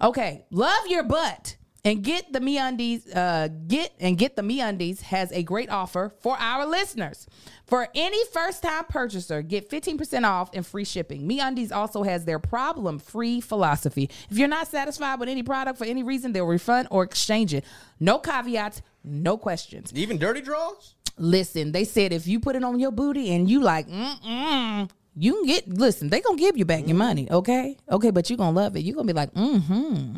Okay, 0.00 0.44
love 0.50 0.86
your 0.88 1.02
butt 1.02 1.56
and 1.84 2.02
get 2.02 2.32
the 2.32 2.38
MeUndies. 2.38 3.14
Uh, 3.14 3.48
get 3.48 3.92
and 3.98 4.16
get 4.16 4.36
the 4.36 4.42
MeUndies 4.42 5.00
has 5.02 5.32
a 5.32 5.42
great 5.42 5.70
offer 5.70 6.12
for 6.20 6.36
our 6.38 6.66
listeners. 6.66 7.26
For 7.66 7.88
any 7.94 8.24
first-time 8.26 8.84
purchaser, 8.88 9.42
get 9.42 9.68
15% 9.68 10.24
off 10.24 10.50
and 10.54 10.66
free 10.66 10.84
shipping. 10.84 11.28
MeUndies 11.28 11.72
also 11.72 12.02
has 12.02 12.24
their 12.24 12.38
problem-free 12.38 13.40
philosophy. 13.40 14.08
If 14.30 14.38
you're 14.38 14.48
not 14.48 14.68
satisfied 14.68 15.20
with 15.20 15.28
any 15.28 15.42
product 15.42 15.78
for 15.78 15.84
any 15.84 16.02
reason, 16.02 16.32
they'll 16.32 16.46
refund 16.46 16.88
or 16.90 17.02
exchange 17.02 17.52
it. 17.52 17.64
No 18.00 18.18
caveats, 18.18 18.82
no 19.04 19.36
questions. 19.36 19.92
Even 19.94 20.18
dirty 20.18 20.40
draws? 20.40 20.94
Listen, 21.18 21.72
they 21.72 21.84
said 21.84 22.12
if 22.12 22.26
you 22.26 22.38
put 22.38 22.54
it 22.54 22.62
on 22.62 22.78
your 22.78 22.92
booty 22.92 23.34
and 23.34 23.50
you 23.50 23.60
like, 23.60 23.88
mm-mm, 23.88 24.88
you 25.18 25.34
can 25.34 25.46
get, 25.46 25.68
listen, 25.68 26.10
they 26.10 26.20
going 26.20 26.36
to 26.36 26.40
give 26.40 26.56
you 26.56 26.64
back 26.64 26.86
your 26.86 26.96
money, 26.96 27.28
okay? 27.30 27.76
Okay, 27.90 28.10
but 28.10 28.30
you 28.30 28.36
going 28.36 28.54
to 28.54 28.60
love 28.60 28.76
it. 28.76 28.80
you 28.80 28.94
going 28.94 29.06
to 29.06 29.12
be 29.12 29.16
like, 29.16 29.34
mm-hmm. 29.34 30.16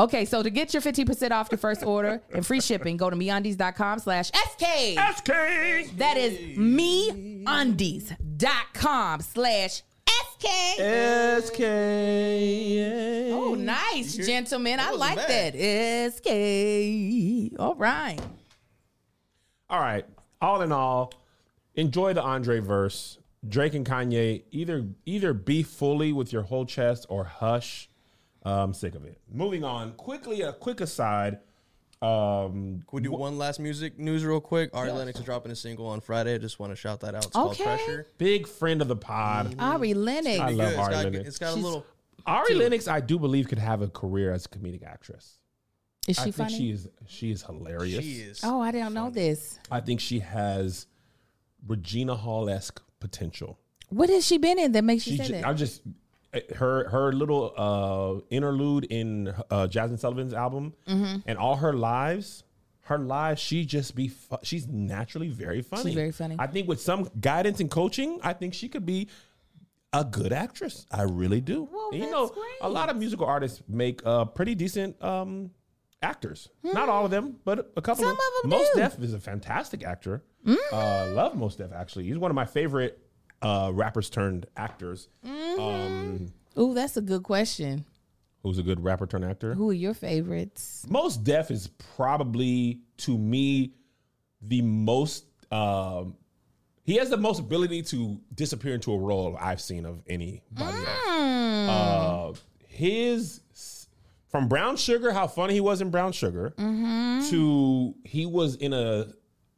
Okay, 0.00 0.24
so 0.24 0.42
to 0.42 0.50
get 0.50 0.72
your 0.72 0.80
15% 0.80 1.32
off 1.32 1.48
your 1.50 1.58
first 1.58 1.82
order 1.82 2.22
and 2.32 2.46
free 2.46 2.60
shipping, 2.60 2.96
go 2.96 3.10
to 3.10 3.16
meundies.com 3.16 3.98
slash 3.98 4.28
SK. 4.28 4.96
SK. 5.16 5.28
That 5.96 6.16
is 6.16 6.56
meundies.com 6.56 7.46
slash 9.22 9.82
SK. 10.08 10.46
SK. 11.44 11.60
Oh, 13.32 13.56
nice, 13.58 14.16
gentlemen. 14.16 14.78
I 14.78 14.92
like 14.92 15.16
bad. 15.16 15.54
that. 15.54 16.14
SK. 16.14 17.58
All 17.58 17.74
right. 17.74 18.20
All 19.68 19.80
right. 19.80 20.06
All 20.40 20.62
in 20.62 20.70
all, 20.70 21.12
enjoy 21.74 22.14
the 22.14 22.22
Andre 22.22 22.60
verse. 22.60 23.18
Drake 23.46 23.74
and 23.74 23.86
Kanye 23.86 24.42
either 24.50 24.86
either 25.06 25.32
be 25.32 25.62
fully 25.62 26.12
with 26.12 26.32
your 26.32 26.42
whole 26.42 26.64
chest 26.66 27.06
or 27.08 27.24
hush. 27.24 27.88
I'm 28.44 28.72
sick 28.74 28.94
of 28.94 29.04
it. 29.04 29.20
Moving 29.30 29.62
on 29.64 29.92
quickly. 29.92 30.40
A 30.42 30.52
quick 30.52 30.80
aside. 30.80 31.38
Um, 32.00 32.82
Can 32.88 32.92
we 32.92 33.00
do 33.02 33.10
one 33.10 33.38
last 33.38 33.58
music 33.58 33.98
news 33.98 34.24
real 34.24 34.40
quick? 34.40 34.70
Ari 34.72 34.92
Lennox 34.92 35.18
is 35.18 35.24
dropping 35.24 35.50
a 35.50 35.56
single 35.56 35.86
on 35.86 36.00
Friday. 36.00 36.34
I 36.34 36.38
just 36.38 36.58
want 36.60 36.70
to 36.70 36.76
shout 36.76 37.00
that 37.00 37.14
out. 37.16 37.26
It's 37.26 37.36
Okay. 37.36 37.64
called 37.64 37.78
Pressure. 37.78 38.06
big 38.18 38.46
friend 38.46 38.80
of 38.80 38.86
the 38.88 38.94
pod. 38.96 39.56
Ari 39.58 39.94
Lennox. 39.94 40.38
I 40.38 40.50
love 40.50 40.68
It's 40.70 40.78
Ari 40.78 40.92
got, 40.94 41.04
Lennox. 41.04 41.28
it's 41.28 41.38
got 41.38 41.46
a 41.50 41.52
She's- 41.54 41.64
little. 41.64 41.86
Ari 42.26 42.54
Lennox, 42.54 42.86
I 42.88 43.00
do 43.00 43.18
believe, 43.18 43.48
could 43.48 43.58
have 43.58 43.82
a 43.82 43.88
career 43.88 44.32
as 44.32 44.46
a 44.46 44.48
comedic 44.48 44.84
actress. 44.84 45.38
Is 46.06 46.16
she 46.16 46.20
I 46.22 46.24
think 46.24 46.36
funny? 46.36 46.56
she 46.56 46.70
is. 46.70 46.88
She 47.06 47.30
is 47.32 47.42
hilarious. 47.42 48.04
She 48.04 48.12
is. 48.20 48.40
Oh, 48.44 48.60
I 48.60 48.70
didn't 48.70 48.94
know 48.94 49.10
this. 49.10 49.58
I 49.70 49.80
think 49.80 50.00
she 50.00 50.20
has 50.20 50.86
Regina 51.66 52.14
Hall 52.14 52.48
esque 52.48 52.80
potential. 53.00 53.58
What 53.90 54.10
has 54.10 54.26
she 54.26 54.38
been 54.38 54.58
in 54.58 54.72
that 54.72 54.84
makes 54.84 55.06
you 55.06 55.12
She 55.12 55.18
say 55.18 55.26
ju- 55.26 55.32
that? 55.34 55.46
I'm 55.46 55.56
just 55.56 55.82
her 56.56 56.88
her 56.90 57.12
little 57.12 57.54
uh, 57.56 58.20
interlude 58.30 58.84
in 58.84 59.28
uh, 59.28 59.66
Jazmine 59.66 59.98
Sullivan's 59.98 60.34
album 60.34 60.74
Mm-hmm. 60.86 61.20
and 61.26 61.38
all 61.38 61.56
her 61.56 61.72
lives. 61.72 62.44
Her 62.82 62.98
lives, 62.98 63.40
she 63.40 63.66
just 63.66 63.94
be. 63.94 64.08
Fu- 64.08 64.36
she's 64.42 64.66
naturally 64.66 65.28
very 65.28 65.60
funny. 65.62 65.82
She's 65.84 65.94
very 65.94 66.12
funny. 66.12 66.36
I 66.38 66.46
think 66.46 66.68
with 66.68 66.80
some 66.80 67.08
guidance 67.20 67.60
and 67.60 67.70
coaching, 67.70 68.18
I 68.22 68.32
think 68.32 68.54
she 68.54 68.68
could 68.68 68.86
be 68.86 69.08
a 69.92 70.04
good 70.04 70.32
actress. 70.32 70.86
I 70.90 71.02
really 71.02 71.40
do. 71.42 71.68
Well, 71.70 71.90
you 71.92 72.10
know, 72.10 72.28
great. 72.28 72.44
a 72.62 72.68
lot 72.68 72.88
of 72.88 72.96
musical 72.96 73.26
artists 73.26 73.62
make 73.68 74.00
uh, 74.06 74.24
pretty 74.26 74.54
decent 74.54 75.02
um, 75.04 75.50
actors. 76.02 76.48
Not 76.62 76.88
all 76.88 77.04
of 77.04 77.10
them, 77.10 77.36
but 77.44 77.72
a 77.76 77.82
couple. 77.82 78.04
Hmm. 78.04 78.10
Some 78.10 78.16
of 78.16 78.44
'em 78.44 78.50
Most 78.50 78.70
do. 78.74 78.80
Def 78.80 78.98
is 79.02 79.12
a 79.12 79.20
fantastic 79.20 79.84
actor. 79.84 80.22
Mm-hmm. 80.46 80.74
Uh, 80.74 81.14
love 81.14 81.36
Most 81.36 81.58
Def 81.58 81.72
actually. 81.72 82.04
He's 82.04 82.18
one 82.18 82.30
of 82.30 82.34
my 82.34 82.44
favorite 82.46 82.98
uh, 83.42 83.70
rappers 83.72 84.10
turned 84.10 84.46
actors. 84.56 85.08
Mm-hmm. 85.26 85.60
Um, 85.60 86.32
Ooh, 86.58 86.74
that's 86.74 86.96
a 86.96 87.00
good 87.02 87.22
question. 87.22 87.84
who's 88.42 88.58
a 88.58 88.62
good 88.62 88.82
rapper 88.82 89.06
turned 89.06 89.24
actor? 89.24 89.54
Who 89.54 89.70
are 89.70 89.74
your 89.74 89.94
favorites? 89.94 90.86
Most 90.88 91.24
Def 91.24 91.50
is 91.50 91.68
probably 91.96 92.80
to 92.98 93.16
me 93.16 93.72
the 94.42 94.62
most. 94.62 95.24
Um, 95.52 96.16
he 96.84 96.96
has 96.96 97.10
the 97.10 97.16
most 97.18 97.38
ability 97.40 97.82
to 97.82 98.18
disappear 98.34 98.74
into 98.74 98.92
a 98.92 98.98
role 98.98 99.36
I've 99.38 99.60
seen 99.60 99.84
of 99.84 100.02
anybody 100.06 100.42
else. 100.58 101.68
Uh, 101.68 102.32
his 102.66 103.40
from 104.30 104.48
Brown 104.48 104.76
Sugar, 104.76 105.12
how 105.12 105.26
funny 105.26 105.54
he 105.54 105.60
was 105.60 105.80
in 105.80 105.90
Brown 105.90 106.12
Sugar, 106.12 106.50
to 106.56 107.94
he 108.04 108.24
was 108.26 108.56
in 108.56 108.72
a 108.72 109.08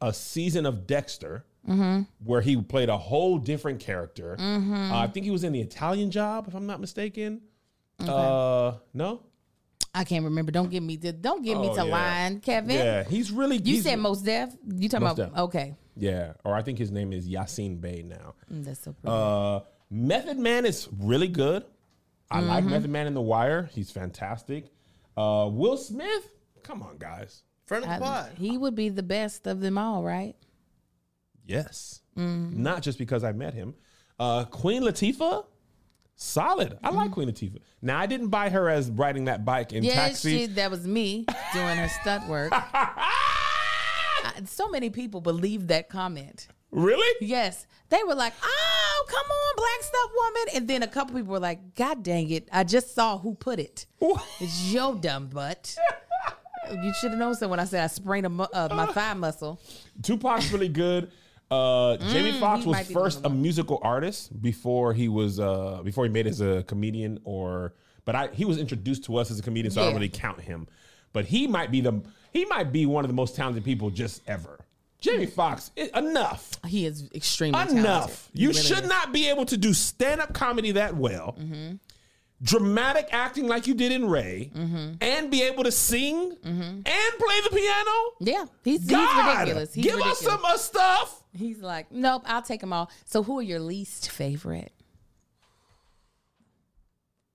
a 0.01 0.13
season 0.13 0.65
of 0.65 0.87
Dexter. 0.87 1.45
Where 2.23 2.41
he 2.41 2.59
played 2.59 2.89
a 2.89 2.97
whole 2.97 3.37
different 3.37 3.79
character. 3.81 4.35
Uh, 4.39 4.95
I 4.97 5.07
think 5.13 5.25
he 5.25 5.31
was 5.31 5.43
in 5.43 5.53
the 5.53 5.61
Italian 5.61 6.09
Job, 6.09 6.47
if 6.47 6.55
I'm 6.55 6.65
not 6.65 6.79
mistaken. 6.81 7.41
Uh, 7.99 8.73
no, 8.95 9.21
I 9.93 10.03
can't 10.03 10.25
remember. 10.25 10.51
Don't 10.51 10.71
get 10.71 10.81
me 10.81 10.97
to 10.97 11.11
don't 11.11 11.43
get 11.43 11.59
me 11.59 11.67
Oh, 11.69 11.75
to 11.75 11.85
yeah. 11.85 11.91
line, 11.91 12.39
Kevin. 12.39 12.75
yeah, 12.75 13.03
he's 13.03 13.31
really. 13.31 13.57
You 13.57 13.73
he's- 13.73 13.83
said 13.83 13.99
most 13.99 14.25
deaf. 14.25 14.55
You 14.67 14.89
talking 14.89 15.05
about 15.05 15.17
Def. 15.17 15.37
okay? 15.37 15.75
Yeah, 15.95 16.33
or 16.43 16.55
I 16.55 16.63
think 16.63 16.79
his 16.79 16.89
name 16.91 17.13
is 17.13 17.27
Yasin 17.29 17.79
Bey 17.79 18.01
now. 18.01 18.33
Mm, 18.51 18.63
That's 18.65 18.79
so 18.81 18.93
pretty. 18.93 19.15
Uh, 19.15 19.59
Method 19.91 20.39
Man 20.39 20.65
is 20.65 20.87
really 20.99 21.27
good. 21.27 21.63
I 22.31 22.39
like 22.39 22.63
Mm-hmm. 22.63 22.71
Method 22.73 22.89
Man 22.89 23.07
in 23.07 23.13
The 23.13 23.21
Wire. 23.21 23.69
He's 23.73 23.91
fantastic. 23.91 24.71
Uh, 25.17 25.47
Will 25.51 25.77
Smith, 25.77 26.27
come 26.63 26.81
on, 26.81 26.97
guys. 26.97 27.43
Friend 27.65 27.83
of 27.83 27.89
the 27.89 27.95
I- 27.95 27.99
pod. 27.99 28.31
he 28.37 28.57
would 28.57 28.75
be 28.75 28.89
the 28.89 29.03
best 29.03 29.47
of 29.47 29.59
them 29.61 29.77
all, 29.77 30.03
right? 30.03 30.35
Yes, 31.45 32.01
Mm-hmm. 32.17 32.61
not 32.61 32.81
just 32.81 32.97
because 32.97 33.23
I 33.23 33.31
met 33.31 33.53
him. 33.53 33.73
Uh, 34.19 34.43
Queen 34.45 34.83
Latifah, 34.83 35.45
solid. 36.15 36.77
I 36.83 36.89
Mm-hmm. 36.89 36.97
like 36.97 37.11
Queen 37.11 37.29
Latifah. 37.29 37.59
Now 37.81 37.99
I 37.99 38.05
didn't 38.05 38.27
buy 38.27 38.49
her 38.49 38.69
as 38.69 38.91
riding 38.91 39.25
that 39.25 39.45
bike 39.45 39.71
in 39.73 39.83
Yeah, 39.83 39.95
Taxi. 39.95 40.39
she, 40.39 40.45
that 40.47 40.69
was 40.69 40.85
me 40.85 41.25
doing 41.53 41.77
her 41.77 41.89
stunt 42.01 42.27
work. 42.27 42.51
I- 42.53 44.41
so 44.45 44.69
many 44.69 44.89
people 44.89 45.21
believe 45.21 45.67
that 45.67 45.89
comment. 45.89 46.47
really? 46.71 47.15
Yes, 47.21 47.65
they 47.89 48.01
were 48.03 48.15
like, 48.15 48.33
"Oh, 48.43 49.05
come 49.07 49.25
on, 49.25 49.55
black 49.57 49.81
stuff 49.81 50.11
woman," 50.15 50.43
and 50.55 50.67
then 50.67 50.83
a 50.83 50.87
couple 50.87 51.15
people 51.15 51.31
were 51.33 51.39
like, 51.39 51.75
"God 51.75 52.01
dang 52.03 52.29
it, 52.29 52.47
I 52.51 52.63
just 52.63 52.93
saw 52.95 53.17
who 53.17 53.35
put 53.35 53.59
it. 53.59 53.85
It's 54.39 54.71
your 54.71 54.95
dumb 54.95 55.27
butt." 55.27 55.75
You 56.69 56.93
should 56.93 57.11
have 57.11 57.19
known 57.19 57.35
so 57.35 57.47
when 57.47 57.59
I 57.59 57.65
said 57.65 57.83
I 57.83 57.87
sprained 57.87 58.25
a 58.25 58.29
mu- 58.29 58.43
uh, 58.53 58.69
my 58.71 58.85
thigh 58.87 59.13
muscle. 59.13 59.59
Tupac's 60.03 60.51
really 60.51 60.67
good. 60.69 61.11
Uh, 61.49 61.97
Jamie 61.97 62.39
Foxx 62.39 62.63
Mm, 62.63 62.67
was 62.67 62.73
might 62.77 62.87
be 62.87 62.93
first 62.93 63.19
a 63.25 63.29
one. 63.29 63.41
musical 63.41 63.79
artist 63.81 64.41
before 64.41 64.93
he 64.93 65.09
was 65.09 65.39
uh, 65.39 65.81
before 65.83 66.05
he 66.05 66.09
made 66.09 66.27
it 66.27 66.29
as 66.29 66.41
a 66.41 66.63
comedian 66.63 67.19
or 67.23 67.73
but 68.05 68.15
I 68.15 68.29
he 68.33 68.45
was 68.45 68.57
introduced 68.57 69.03
to 69.05 69.17
us 69.17 69.31
as 69.31 69.39
a 69.39 69.41
comedian, 69.41 69.71
so 69.73 69.81
I 69.81 69.85
don't 69.85 69.93
Yeah. 69.93 69.97
really 69.97 70.09
count 70.09 70.39
him. 70.41 70.67
But 71.13 71.25
he 71.25 71.47
might 71.47 71.71
be 71.71 71.81
the 71.81 72.01
he 72.31 72.45
might 72.45 72.71
be 72.71 72.85
one 72.85 73.03
of 73.03 73.09
the 73.09 73.15
most 73.15 73.35
talented 73.35 73.65
people 73.65 73.89
just 73.89 74.21
ever. 74.27 74.59
Jamie 75.01 75.25
Foxx, 75.25 75.71
i- 75.77 75.89
enough. 75.97 76.51
He 76.67 76.85
is 76.85 77.09
extremely 77.15 77.53
talented. 77.57 77.79
Enough. 77.79 78.29
He 78.33 78.43
You 78.43 78.49
really 78.49 78.61
should 78.61 78.83
is. 78.83 78.89
not 78.89 79.11
be 79.11 79.27
able 79.29 79.45
to 79.45 79.57
do 79.57 79.73
stand 79.73 80.21
up 80.21 80.31
comedy 80.33 80.71
that 80.73 80.95
well, 80.95 81.35
Mm-hmm. 81.39 81.75
Dramatic 82.41 83.07
acting 83.11 83.47
like 83.47 83.67
you 83.67 83.73
did 83.73 83.91
in 83.91 84.09
Ray, 84.09 84.51
Mm-hmm. 84.55 84.93
and 85.01 85.29
be 85.31 85.43
able 85.43 85.63
to 85.63 85.71
sing 85.71 86.35
and 86.43 86.83
play 86.85 87.41
the 87.43 87.49
piano. 87.51 87.91
Yeah, 88.19 88.45
he's, 88.63 88.85
God, 88.85 88.99
he's 89.07 89.35
ridiculous. 89.39 89.73
He's 89.73 89.83
give 89.85 89.95
ridiculous. 89.95 90.19
us 90.27 90.33
some 90.33 90.45
uh, 90.45 90.57
stuff. 90.57 91.23
He's 91.33 91.59
like, 91.59 91.91
nope, 91.91 92.23
I'll 92.25 92.41
take 92.41 92.59
them 92.61 92.73
all. 92.73 92.89
So, 93.05 93.23
who 93.23 93.39
are 93.39 93.43
your 93.43 93.59
least 93.59 94.09
favorite? 94.11 94.71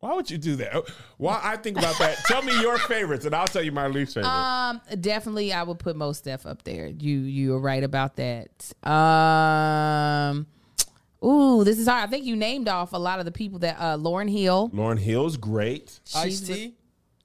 Why 0.01 0.15
would 0.15 0.31
you 0.31 0.37
do 0.39 0.57
that? 0.57 0.75
While 1.17 1.41
I 1.43 1.57
think 1.57 1.79
about 1.79 1.99
that, 1.99 2.19
tell 2.27 2.43
me 2.43 2.53
your 2.61 2.77
favorites, 2.79 3.25
and 3.25 3.35
I'll 3.35 3.47
tell 3.47 3.63
you 3.63 3.73
my 3.73 3.87
least 3.87 4.15
favorite. 4.15 4.29
Um, 4.31 4.81
definitely, 5.01 5.53
I 5.55 5.63
would 5.63 5.79
put 5.79 5.97
most 5.97 6.25
Def 6.25 6.45
up 6.47 6.63
there. 6.65 6.87
You 6.87 7.21
you 7.21 7.55
are 7.55 7.59
right 7.61 7.83
about 7.83 8.17
that. 8.17 8.73
Um, 8.89 10.47
ooh, 11.25 11.65
this 11.65 11.79
is 11.79 11.87
hard. 11.89 12.07
I 12.09 12.11
think 12.11 12.25
you 12.25 12.37
named 12.37 12.69
off 12.69 12.93
a 12.93 12.99
lot 12.99 13.19
of 13.19 13.25
the 13.25 13.33
people 13.33 13.59
that 13.61 13.77
uh, 13.79 13.97
Lauryn 13.97 14.31
Hill. 14.31 14.71
Lauryn 14.75 14.99
Hill's 14.99 15.37
great. 15.37 15.99
Ice 16.15 16.41
T. 16.41 16.75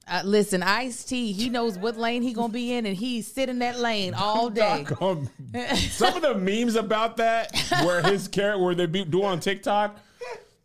Uh, 0.08 0.20
listen, 0.24 0.62
Ice 0.64 1.04
T. 1.04 1.32
He 1.32 1.48
knows 1.48 1.78
what 1.78 1.96
lane 1.96 2.22
he 2.22 2.32
gonna 2.32 2.52
be 2.52 2.72
in, 2.72 2.86
and 2.86 2.96
he's 2.96 3.26
sitting 3.26 3.60
that 3.60 3.78
lane 3.78 4.14
all 4.14 4.50
day. 4.50 4.84
Doggone- 4.88 5.28
Some 5.76 6.16
of 6.16 6.22
the 6.22 6.34
memes 6.34 6.74
about 6.74 7.18
that, 7.18 7.54
where 7.84 8.02
his 8.02 8.26
character, 8.28 8.62
where 8.62 8.74
they 8.74 8.86
be 8.86 9.04
do 9.04 9.22
on 9.22 9.38
TikTok, 9.38 9.96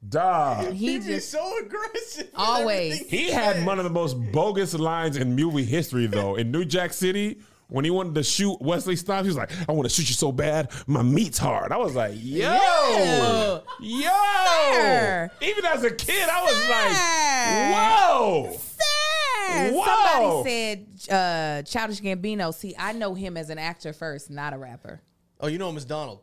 dog. 0.07 0.73
He 0.73 0.93
He'd 0.93 1.03
just 1.03 1.29
so 1.29 1.53
aggressive. 1.59 2.29
Always. 2.35 2.95
everything 3.01 3.19
He 3.19 3.31
had 3.31 3.63
one 3.65 3.77
of 3.77 3.83
the 3.83 3.91
most 3.91 4.15
bogus 4.31 4.73
lines 4.73 5.17
in 5.17 5.35
movie 5.35 5.65
history, 5.65 6.07
though. 6.07 6.35
In 6.35 6.49
New 6.51 6.65
Jack 6.65 6.91
City, 6.93 7.39
when 7.69 7.83
he 7.85 7.91
wanted 7.91 8.15
to 8.15 8.23
shoot 8.23 8.57
Wesley 8.61 8.95
Snipes, 8.95 9.23
he 9.23 9.27
was 9.29 9.37
like, 9.37 9.51
"I 9.67 9.71
want 9.71 9.87
to 9.89 9.93
shoot 9.93 10.07
you 10.09 10.15
so 10.15 10.31
bad, 10.31 10.71
my 10.87 11.01
meat's 11.03 11.37
hard." 11.37 11.71
I 11.71 11.77
was 11.77 11.95
like, 11.95 12.13
"Yo, 12.15 12.49
Yeah. 12.49 13.59
yo!" 13.79 15.29
Even 15.41 15.65
as 15.65 15.83
a 15.83 15.91
kid, 15.91 16.29
I 16.29 16.43
was 16.43 16.55
Sir. 16.55 16.69
like, 16.69 17.73
"Whoa!" 17.75 18.57
Sir, 18.57 19.71
Whoa. 19.73 19.85
Somebody 19.85 20.49
said 20.49 21.13
uh, 21.13 21.61
Childish 21.63 22.01
Gambino. 22.01 22.53
See, 22.53 22.75
I 22.77 22.91
know 22.93 23.13
him 23.13 23.37
as 23.37 23.49
an 23.49 23.57
actor 23.57 23.93
first, 23.93 24.29
not 24.29 24.53
a 24.53 24.57
rapper. 24.57 25.01
Oh, 25.39 25.47
you 25.47 25.57
know 25.57 25.69
him 25.69 25.77
as 25.77 25.85
Donald. 25.85 26.19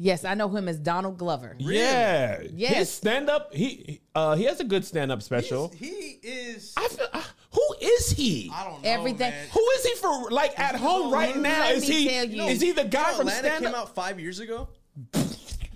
Yes, 0.00 0.24
I 0.24 0.34
know 0.34 0.48
him 0.48 0.68
as 0.68 0.78
Donald 0.78 1.18
Glover. 1.18 1.56
Yeah, 1.58 2.40
Yes. 2.54 2.74
His 2.76 2.90
stand 2.90 3.28
up, 3.28 3.52
he 3.52 4.00
uh, 4.14 4.36
he 4.36 4.44
has 4.44 4.60
a 4.60 4.64
good 4.64 4.84
stand 4.84 5.10
up 5.10 5.22
special. 5.22 5.72
He 5.76 6.20
is. 6.22 6.72
I 6.76 6.86
feel, 6.88 7.06
uh, 7.12 7.22
who 7.58 7.74
is 7.80 8.10
he? 8.10 8.50
I 8.54 8.64
don't 8.64 8.82
know. 8.82 8.88
Everything- 8.88 9.30
Man. 9.30 9.48
Who 9.52 9.60
is 9.76 9.84
he 9.84 9.94
for? 9.96 10.30
Like 10.30 10.58
at 10.58 10.76
home 10.76 11.12
right 11.12 11.36
now? 11.36 11.70
Is 11.70 11.86
he 11.86 12.08
you. 12.24 12.44
is 12.44 12.60
he 12.60 12.72
the 12.72 12.82
You 12.84 12.88
guy 12.88 13.10
know 13.12 13.18
from 13.18 13.28
Atlanta 13.28 13.48
stand 13.48 13.64
came 13.64 13.74
up? 13.74 13.80
out 13.80 13.94
five 13.94 14.18
years 14.20 14.38
ago. 14.40 14.68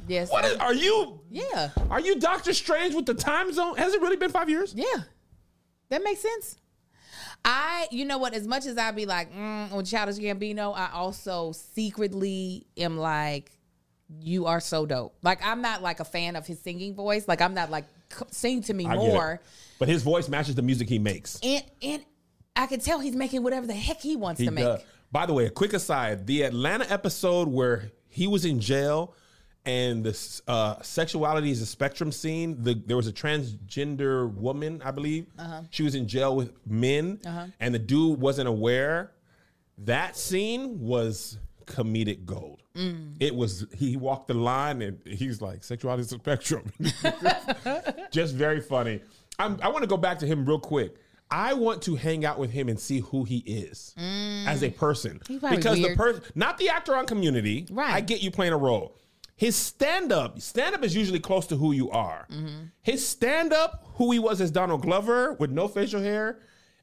Yes. 0.08 0.30
What 0.30 0.44
is, 0.44 0.56
are 0.56 0.74
you? 0.74 1.20
yeah. 1.30 1.70
Are 1.90 2.00
you 2.00 2.18
Doctor 2.18 2.52
Strange 2.52 2.94
with 2.94 3.06
the 3.06 3.14
time 3.14 3.52
zone? 3.52 3.76
Has 3.76 3.94
it 3.94 4.00
really 4.02 4.16
been 4.16 4.30
five 4.30 4.50
years? 4.50 4.74
Yeah. 4.74 4.84
That 5.90 6.02
makes 6.02 6.20
sense. 6.20 6.56
I, 7.44 7.86
you 7.90 8.04
know 8.04 8.18
what? 8.18 8.34
As 8.34 8.46
much 8.46 8.66
as 8.66 8.78
I 8.78 8.90
be 8.92 9.06
like, 9.06 9.32
mm, 9.32 9.70
with 9.72 9.86
Childish 9.86 10.16
Gambino, 10.18 10.76
I 10.76 10.90
also 10.92 11.52
secretly 11.52 12.66
am 12.76 12.96
like, 12.98 13.50
you 14.20 14.46
are 14.46 14.60
so 14.60 14.86
dope. 14.86 15.16
Like, 15.22 15.44
I'm 15.44 15.62
not 15.62 15.82
like 15.82 16.00
a 16.00 16.04
fan 16.04 16.36
of 16.36 16.46
his 16.46 16.60
singing 16.60 16.94
voice. 16.94 17.26
Like, 17.26 17.40
I'm 17.40 17.54
not 17.54 17.70
like, 17.70 17.84
c- 17.84 17.90
sing 18.30 18.62
to 18.62 18.74
me 18.74 18.86
I 18.86 18.94
more. 18.96 19.40
But 19.78 19.88
his 19.88 20.02
voice 20.02 20.28
matches 20.28 20.54
the 20.54 20.62
music 20.62 20.88
he 20.88 20.98
makes. 20.98 21.38
And, 21.42 21.64
and 21.82 22.04
I 22.54 22.66
can 22.66 22.80
tell 22.80 23.00
he's 23.00 23.16
making 23.16 23.42
whatever 23.42 23.66
the 23.66 23.74
heck 23.74 24.00
he 24.00 24.16
wants 24.16 24.38
He 24.40 24.46
to 24.46 24.52
make. 24.52 24.64
does. 24.64 24.82
By 25.10 25.26
the 25.26 25.32
way, 25.34 25.46
a 25.46 25.50
quick 25.50 25.72
aside: 25.72 26.26
the 26.26 26.42
Atlanta 26.42 26.90
episode 26.90 27.48
where 27.48 27.90
he 28.08 28.26
was 28.26 28.44
in 28.44 28.60
jail 28.60 29.14
and 29.64 30.02
the 30.04 30.40
uh, 30.48 30.80
sexuality 30.82 31.50
is 31.50 31.60
a 31.60 31.66
spectrum 31.66 32.10
scene. 32.10 32.62
The, 32.62 32.74
there 32.74 32.96
was 32.96 33.06
a 33.06 33.12
transgender 33.12 34.32
woman, 34.34 34.82
I 34.84 34.90
believe. 34.90 35.26
Uh-huh. 35.38 35.62
She 35.70 35.82
was 35.82 35.94
in 35.94 36.08
jail 36.08 36.34
with 36.34 36.52
men, 36.66 37.20
and 37.60 37.74
the 37.74 37.78
dude 37.78 38.20
wasn't 38.20 38.48
aware. 38.48 39.12
That 39.78 40.16
scene 40.16 40.80
was 40.80 41.38
comedic 41.66 42.24
gold. 42.24 42.61
Mm. 42.74 43.16
It 43.20 43.34
was 43.34 43.66
he 43.74 43.96
walked 43.96 44.28
the 44.28 44.34
line 44.34 44.82
and 44.82 44.98
he's 45.06 45.40
like 45.40 45.62
sexuality 45.62 46.02
is 46.02 46.12
a 46.12 46.18
spectrum. 46.18 46.72
Just 48.10 48.34
very 48.34 48.60
funny. 48.60 49.00
I'm, 49.38 49.58
I 49.62 49.68
want 49.68 49.82
to 49.82 49.88
go 49.88 49.96
back 49.96 50.18
to 50.20 50.26
him 50.26 50.44
real 50.44 50.58
quick. 50.58 50.96
I 51.30 51.54
want 51.54 51.80
to 51.82 51.96
hang 51.96 52.26
out 52.26 52.38
with 52.38 52.50
him 52.50 52.68
and 52.68 52.78
see 52.78 53.00
who 53.00 53.24
he 53.24 53.38
is 53.38 53.94
as 54.46 54.62
a 54.62 54.70
person. 54.70 55.18
Because 55.26 55.80
the 55.80 55.96
person, 55.96 56.22
not 56.34 56.58
the 56.58 56.68
actor 56.68 56.94
on 56.94 57.06
Community. 57.06 57.66
Right. 57.70 57.94
I 57.94 58.00
get 58.02 58.22
you 58.22 58.30
playing 58.30 58.52
a 58.52 58.58
role. 58.58 58.98
His 59.34 59.56
stand 59.56 60.12
up, 60.12 60.40
stand 60.40 60.74
up 60.74 60.84
is 60.84 60.94
usually 60.94 61.18
close 61.18 61.46
to 61.46 61.56
who 61.56 61.72
you 61.72 61.90
are. 61.90 62.26
Mm-hmm. 62.30 62.66
His 62.82 63.06
stand 63.06 63.52
up, 63.52 63.86
who 63.94 64.12
he 64.12 64.18
was 64.18 64.40
as 64.40 64.50
Donald 64.50 64.82
Glover 64.82 65.32
with 65.32 65.50
no 65.50 65.68
facial 65.68 66.02
hair, 66.02 66.38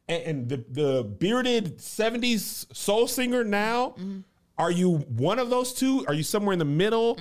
and, 0.07 0.23
and 0.23 0.49
the 0.49 0.65
the 0.69 1.03
bearded 1.03 1.77
'70s 1.77 2.75
soul 2.75 3.07
singer 3.07 3.43
now. 3.43 3.89
Mm-hmm. 3.89 4.19
Are 4.59 4.69
you 4.71 4.97
one 4.97 5.39
of 5.39 5.49
those 5.49 5.73
two? 5.73 6.05
Are 6.07 6.13
you 6.13 6.21
somewhere 6.21 6.51
in 6.51 6.59
the 6.59 6.65
middle? 6.65 7.17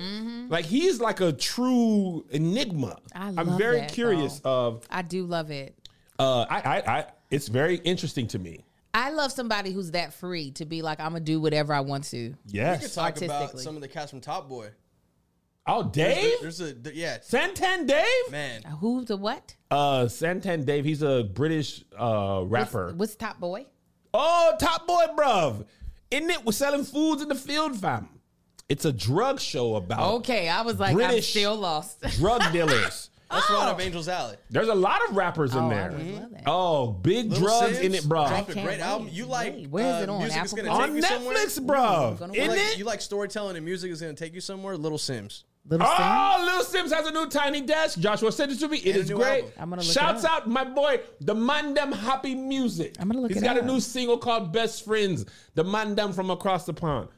Like 0.49 0.65
he's 0.65 0.99
like 0.99 1.21
a 1.21 1.31
true 1.31 2.25
enigma. 2.29 2.97
I 3.15 3.29
am 3.29 3.57
very 3.57 3.79
that, 3.79 3.93
curious 3.93 4.41
of. 4.43 4.85
I 4.91 5.01
do 5.03 5.23
love 5.25 5.49
it. 5.49 5.73
Uh, 6.19 6.45
I, 6.49 6.59
I, 6.59 6.97
I, 6.97 7.05
it's 7.31 7.47
very 7.47 7.77
interesting 7.77 8.27
to 8.27 8.39
me. 8.39 8.65
I 8.93 9.11
love 9.11 9.31
somebody 9.31 9.71
who's 9.71 9.91
that 9.91 10.13
free 10.13 10.51
to 10.51 10.65
be 10.65 10.81
like, 10.81 10.99
I'm 10.99 11.13
gonna 11.13 11.21
do 11.21 11.39
whatever 11.39 11.73
I 11.73 11.79
want 11.79 12.03
to. 12.05 12.17
We 12.17 12.29
could 12.31 12.37
Yes. 12.47 12.93
talk 12.93 13.21
about 13.21 13.57
some 13.57 13.75
of 13.75 13.81
the 13.81 13.87
cats 13.87 14.09
from 14.11 14.19
Top 14.19 14.49
Boy. 14.49 14.71
Oh, 15.65 15.83
Dave, 15.83 16.33
There's 16.41 16.59
a 16.59 16.73
th- 16.73 16.95
yeah, 16.95 17.19
Santan 17.19 17.85
Dave. 17.87 18.31
man. 18.31 18.63
Who 18.81 19.05
the 19.05 19.15
what? 19.15 19.55
Uh, 19.69 20.05
Santan 20.05 20.65
Dave. 20.65 20.83
He's 20.83 21.03
a 21.03 21.23
British 21.23 21.85
uh 21.97 22.41
rapper. 22.45 22.93
What's 22.97 23.15
Top 23.15 23.39
Boy? 23.39 23.65
Oh, 24.11 24.55
top 24.59 24.87
boy, 24.87 25.05
bruv. 25.15 25.65
Isn't 26.11 26.29
it? 26.29 26.45
We're 26.45 26.51
selling 26.51 26.83
foods 26.83 27.21
in 27.21 27.29
the 27.29 27.35
field, 27.35 27.77
fam. 27.79 28.09
It's 28.67 28.85
a 28.85 28.91
drug 28.93 29.39
show 29.39 29.75
about 29.75 30.13
Okay, 30.15 30.47
I 30.47 30.61
was 30.61 30.79
like, 30.79 30.95
I'm 30.95 31.21
still 31.21 31.55
lost. 31.55 32.01
drug 32.17 32.41
dealers. 32.51 33.09
That's 33.31 33.47
right 33.51 33.67
up 33.67 33.79
Angel's 33.79 34.07
Alley. 34.07 34.37
There's 34.49 34.69
a 34.69 34.75
lot 34.75 35.07
of 35.07 35.15
rappers 35.15 35.53
in 35.53 35.65
Oh, 35.65 35.69
there. 35.69 35.91
would. 35.91 36.41
Oh, 36.47 36.87
big 36.91 37.29
Little 37.29 37.47
drugs 37.47 37.75
Sims 37.77 37.85
in 37.85 37.93
it, 37.93 38.03
bro. 38.09 38.27
Dropped 38.27 38.49
a 38.49 38.53
great 38.53 38.65
wait. 38.65 38.79
album. 38.79 39.09
You 39.11 39.25
like 39.27 39.53
Wait, 39.53 39.69
where 39.69 39.95
is 39.97 40.01
it 40.03 40.09
uh, 40.09 40.13
on? 40.13 40.19
Music 40.21 40.43
is 40.45 40.53
gonna 40.53 40.63
Music? 40.69 40.79
take 40.81 40.89
On 40.89 40.95
you 40.95 41.01
somewhere. 41.03 41.35
Netflix, 41.35 41.59
bruv. 41.59 42.19
gonna 42.19 42.33
Isn't 42.33 42.47
like, 42.49 42.59
it? 42.59 42.77
you 42.79 42.85
like 42.85 43.01
storytelling 43.01 43.55
and 43.55 43.63
music 43.63 43.91
is 43.91 44.01
gonna 44.01 44.13
take 44.15 44.33
you 44.33 44.41
somewhere. 44.41 44.75
Little 44.77 44.97
Simz. 44.97 45.43
Little 45.69 45.85
Sim? 45.85 45.95
Oh, 45.99 46.43
Lil 46.45 46.65
Simz 46.65 46.91
has 46.91 47.05
a 47.07 47.11
new 47.11 47.27
tiny 47.27 47.61
desk. 47.61 47.99
Joshua 47.99 48.31
sent 48.31 48.51
it 48.51 48.59
to 48.59 48.67
me. 48.67 48.79
It 48.79 48.95
And 48.95 49.03
is 49.03 49.11
great. 49.11 49.43
album. 49.43 49.51
I'm 49.59 49.69
gonna 49.69 49.81
look 49.83 49.89
it 49.89 49.93
Shouts 49.93 50.23
up. 50.25 50.31
out 50.31 50.49
my 50.49 50.63
boy, 50.63 50.99
the 51.21 51.35
Mandem 51.35 51.93
Happy 51.93 52.33
Music. 52.35 52.95
I'm 52.99 53.07
gonna 53.07 53.21
look 53.21 53.29
He's 53.31 53.37
it 53.37 53.43
He's 53.43 53.53
got 53.53 53.61
a 53.61 53.65
new 53.65 53.79
single 53.79 54.17
called 54.17 54.51
Best 54.51 54.83
Friends. 54.83 55.25
The 55.53 55.63
Mandem 55.63 56.13
from 56.15 56.31
across 56.31 56.65
the 56.65 56.73
pond. 56.73 57.09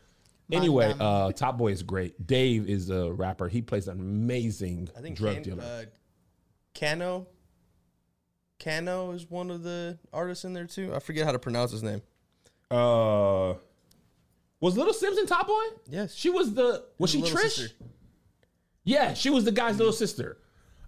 Anyway, 0.51 0.93
uh, 0.99 1.31
Top 1.31 1.57
Boy 1.57 1.71
is 1.71 1.81
great. 1.81 2.27
Dave 2.27 2.67
is 2.69 2.89
a 2.89 3.09
rapper. 3.13 3.47
He 3.47 3.61
plays 3.61 3.87
an 3.87 3.99
amazing 4.01 4.89
I 4.97 5.01
think 5.01 5.15
drug 5.17 5.35
Can- 5.35 5.43
dealer. 5.43 5.63
Uh, 5.63 5.83
Kano. 6.77 7.27
Kano 8.59 9.11
is 9.11 9.29
one 9.29 9.49
of 9.49 9.63
the 9.63 9.97
artists 10.11 10.43
in 10.45 10.53
there 10.53 10.65
too. 10.67 10.93
I 10.93 10.99
forget 10.99 11.25
how 11.25 11.31
to 11.31 11.39
pronounce 11.39 11.71
his 11.71 11.83
name. 11.83 12.01
Uh, 12.69 13.53
was 14.59 14.77
Little 14.77 14.93
Simz 14.93 15.17
in 15.17 15.25
Top 15.25 15.47
Boy? 15.47 15.63
Yes. 15.89 16.13
She 16.13 16.29
was 16.29 16.53
the 16.53 16.83
was 16.99 17.09
she 17.11 17.21
Little 17.21 17.37
Trish? 17.37 17.41
sister. 17.43 17.75
Yeah, 18.83 19.13
she 19.13 19.29
was 19.29 19.45
the 19.45 19.51
guy's 19.51 19.77
little 19.77 19.93
sister. 19.93 20.37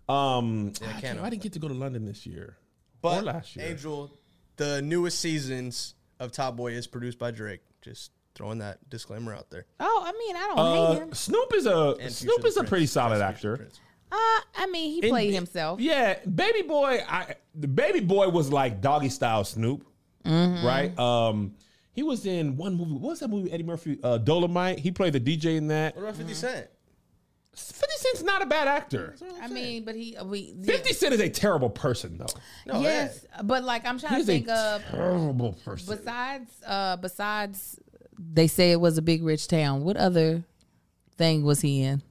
Um, 0.09 0.73
Yeah, 0.81 0.87
I, 0.97 1.01
Kano. 1.01 1.23
I 1.23 1.29
didn't 1.29 1.43
get 1.43 1.53
to 1.53 1.59
go 1.59 1.67
to 1.67 1.73
London 1.73 2.05
this 2.05 2.25
year 2.25 2.57
But 3.01 3.19
or 3.19 3.21
last 3.23 3.55
year. 3.55 3.65
Angel, 3.67 4.11
the 4.57 4.81
newest 4.81 5.19
seasons 5.19 5.95
of 6.19 6.31
Top 6.31 6.55
Boy 6.55 6.73
is 6.73 6.87
produced 6.87 7.17
by 7.19 7.31
Drake. 7.31 7.61
Just 7.81 8.11
throwing 8.35 8.57
that 8.59 8.89
disclaimer 8.89 9.33
out 9.33 9.49
there. 9.49 9.65
Oh, 9.79 10.03
I 10.05 10.11
mean, 10.17 10.35
I 10.35 10.39
don't 10.39 10.57
hate 10.57 11.01
Uh, 11.01 11.05
him. 11.05 11.13
Snoop 11.13 11.53
is 11.53 11.65
a 11.67 11.95
And 11.99 12.11
Snoop 12.11 12.35
Future 12.35 12.47
is 12.47 12.57
a 12.57 12.61
the 12.61 12.67
pretty 12.67 12.85
solid 12.87 13.19
That's 13.19 13.39
Future 13.39 13.53
actor. 13.53 13.63
the 13.63 13.69
Prince. 13.69 13.79
Uh, 14.11 14.41
I 14.55 14.67
mean, 14.71 14.91
he 14.91 15.01
And- 15.01 15.09
played 15.09 15.33
himself. 15.33 15.79
Yeah, 15.79 16.19
Baby 16.25 16.63
Boy. 16.63 16.99
I 17.07 17.35
the 17.55 17.67
Baby 17.67 17.99
Boy 17.99 18.29
was 18.29 18.51
like 18.51 18.81
doggy 18.81 19.09
style 19.09 19.43
Snoop, 19.43 19.85
Mm-hmm. 20.25 20.65
right? 20.65 20.97
Um, 20.99 21.53
he 21.93 22.01
was 22.03 22.25
in 22.25 22.57
one 22.57 22.75
movie. 22.75 22.91
What 22.93 23.09
was 23.11 23.19
that 23.21 23.27
movie? 23.29 23.51
Eddie 23.51 23.63
Murphy, 23.63 23.99
uh, 24.03 24.17
Dolomite. 24.17 24.79
He 24.79 24.91
played 24.91 25.13
the 25.13 25.19
DJ 25.19 25.57
in 25.57 25.67
that. 25.67 25.95
What 25.95 26.03
about 26.03 26.15
50 26.15 26.33
Cent? 26.33 26.67
Fifty 27.55 27.97
Cent's 27.97 28.23
not 28.23 28.41
a 28.41 28.45
bad 28.47 28.67
actor. 28.67 29.15
I 29.41 29.47
mean, 29.47 29.85
but 29.85 29.95
he 29.95 30.17
we 30.25 30.55
Fifty 30.63 30.91
Cent 30.93 31.13
is 31.13 31.19
a 31.19 31.29
terrible 31.29 31.69
person, 31.69 32.17
though. 32.17 32.25
No, 32.65 32.81
yes, 32.81 33.25
but 33.43 33.63
like 33.63 33.85
I'm 33.85 33.99
trying 33.99 34.15
He's 34.15 34.25
to 34.25 34.31
a 34.31 34.35
think 34.35 34.49
of 34.49 34.81
a 34.81 34.91
terrible 34.91 35.53
person. 35.63 35.95
besides 35.95 36.49
uh 36.65 36.97
besides 36.97 37.79
they 38.17 38.47
say 38.47 38.71
it 38.71 38.79
was 38.79 38.97
a 38.97 39.01
big 39.01 39.23
rich 39.23 39.47
town. 39.47 39.83
What 39.83 39.97
other 39.97 40.43
thing 41.17 41.43
was 41.43 41.61
he 41.61 41.83
in? 41.83 42.01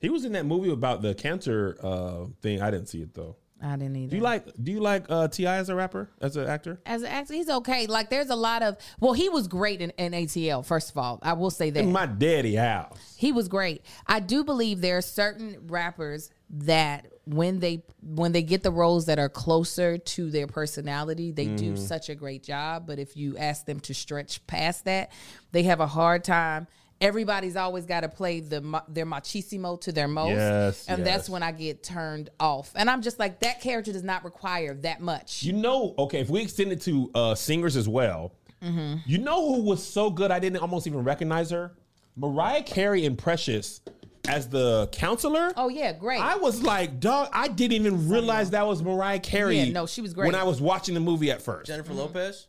He 0.00 0.08
was 0.08 0.24
in 0.24 0.32
that 0.32 0.46
movie 0.46 0.70
about 0.70 1.02
the 1.02 1.14
cancer 1.14 1.76
uh, 1.82 2.26
thing. 2.40 2.62
I 2.62 2.70
didn't 2.70 2.86
see 2.88 3.02
it 3.02 3.14
though. 3.14 3.36
I 3.62 3.76
didn't 3.76 3.96
either. 3.96 4.10
Do 4.10 4.16
you 4.16 4.22
like 4.22 4.44
Do 4.62 4.70
you 4.72 4.80
like 4.80 5.06
uh, 5.08 5.26
T.I. 5.28 5.56
as 5.56 5.68
a 5.68 5.74
rapper, 5.74 6.08
as 6.20 6.36
an 6.36 6.46
actor? 6.48 6.80
As 6.86 7.02
an 7.02 7.08
actor, 7.08 7.34
he's 7.34 7.48
okay. 7.50 7.86
Like, 7.88 8.08
there's 8.08 8.30
a 8.30 8.36
lot 8.36 8.62
of. 8.62 8.76
Well, 9.00 9.14
he 9.14 9.28
was 9.28 9.48
great 9.48 9.80
in, 9.80 9.90
in 9.98 10.12
ATL. 10.12 10.64
First 10.64 10.90
of 10.90 10.98
all, 10.98 11.18
I 11.22 11.32
will 11.32 11.50
say 11.50 11.70
that 11.70 11.80
In 11.82 11.90
my 11.92 12.06
daddy 12.06 12.54
house. 12.54 13.14
he 13.16 13.32
was 13.32 13.48
great. 13.48 13.82
I 14.06 14.20
do 14.20 14.44
believe 14.44 14.80
there 14.80 14.98
are 14.98 15.02
certain 15.02 15.56
rappers 15.66 16.30
that 16.50 17.08
when 17.24 17.58
they 17.58 17.82
when 18.02 18.32
they 18.32 18.42
get 18.42 18.62
the 18.62 18.70
roles 18.70 19.06
that 19.06 19.18
are 19.18 19.28
closer 19.28 19.98
to 19.98 20.30
their 20.30 20.46
personality, 20.46 21.32
they 21.32 21.46
do 21.46 21.72
Mm-hmm. 21.72 21.76
such 21.76 22.08
a 22.08 22.14
great 22.14 22.42
job. 22.44 22.86
But 22.86 22.98
if 22.98 23.16
you 23.16 23.36
ask 23.36 23.66
them 23.66 23.80
to 23.80 23.92
stretch 23.94 24.46
past 24.46 24.84
that, 24.84 25.10
they 25.52 25.64
have 25.64 25.80
a 25.80 25.86
hard 25.86 26.22
time. 26.24 26.68
Everybody's 27.00 27.54
always 27.54 27.86
got 27.86 28.00
to 28.00 28.08
play 28.08 28.40
the 28.40 28.82
their 28.88 29.06
machismo 29.06 29.80
to 29.82 29.92
their 29.92 30.08
most, 30.08 30.30
Yes, 30.30 30.86
and 30.88 30.98
yes. 30.98 31.06
that's 31.06 31.28
when 31.30 31.42
I 31.44 31.52
get 31.52 31.82
turned 31.84 32.30
off. 32.40 32.72
And 32.74 32.90
I'm 32.90 33.02
just 33.02 33.18
like, 33.20 33.38
that 33.40 33.60
character 33.60 33.92
does 33.92 34.02
not 34.02 34.24
require 34.24 34.74
that 34.74 35.00
much. 35.00 35.42
You 35.44 35.52
know, 35.52 35.94
okay, 35.98 36.18
if 36.20 36.28
we 36.28 36.40
extend 36.42 36.72
it 36.72 36.80
to 36.82 37.10
uh, 37.14 37.34
singers 37.34 37.76
as 37.76 37.88
well, 37.88 38.32
Mm-hmm. 38.64 38.96
you 39.06 39.18
know 39.18 39.54
who 39.54 39.62
was 39.62 39.86
so 39.86 40.10
good 40.10 40.32
I 40.32 40.40
didn't 40.40 40.60
almost 40.60 40.88
even 40.88 41.04
recognize 41.04 41.50
her? 41.50 41.70
Mariah 42.16 42.64
Carey 42.64 43.06
and 43.06 43.16
Precious 43.16 43.80
as 44.26 44.48
the 44.48 44.88
counselor. 44.90 45.52
oh 45.56 45.68
yeah, 45.68 45.92
great. 45.92 46.20
I 46.20 46.34
was 46.34 46.60
like, 46.60 46.98
dog, 46.98 47.28
I 47.32 47.46
didn't 47.46 47.74
even 47.76 48.08
realize 48.08 48.50
that 48.50 48.66
was 48.66 48.82
Mariah 48.82 49.20
Carey. 49.20 49.60
Yeah, 49.60 49.70
no, 49.72 49.86
she 49.86 50.00
was 50.00 50.12
great. 50.12 50.26
When 50.26 50.34
I 50.34 50.42
was 50.42 50.60
watching 50.60 50.94
the 50.94 51.00
movie 51.00 51.30
at 51.30 51.40
first. 51.40 51.68
Jennifer 51.68 51.92
Lopez. 51.94 52.48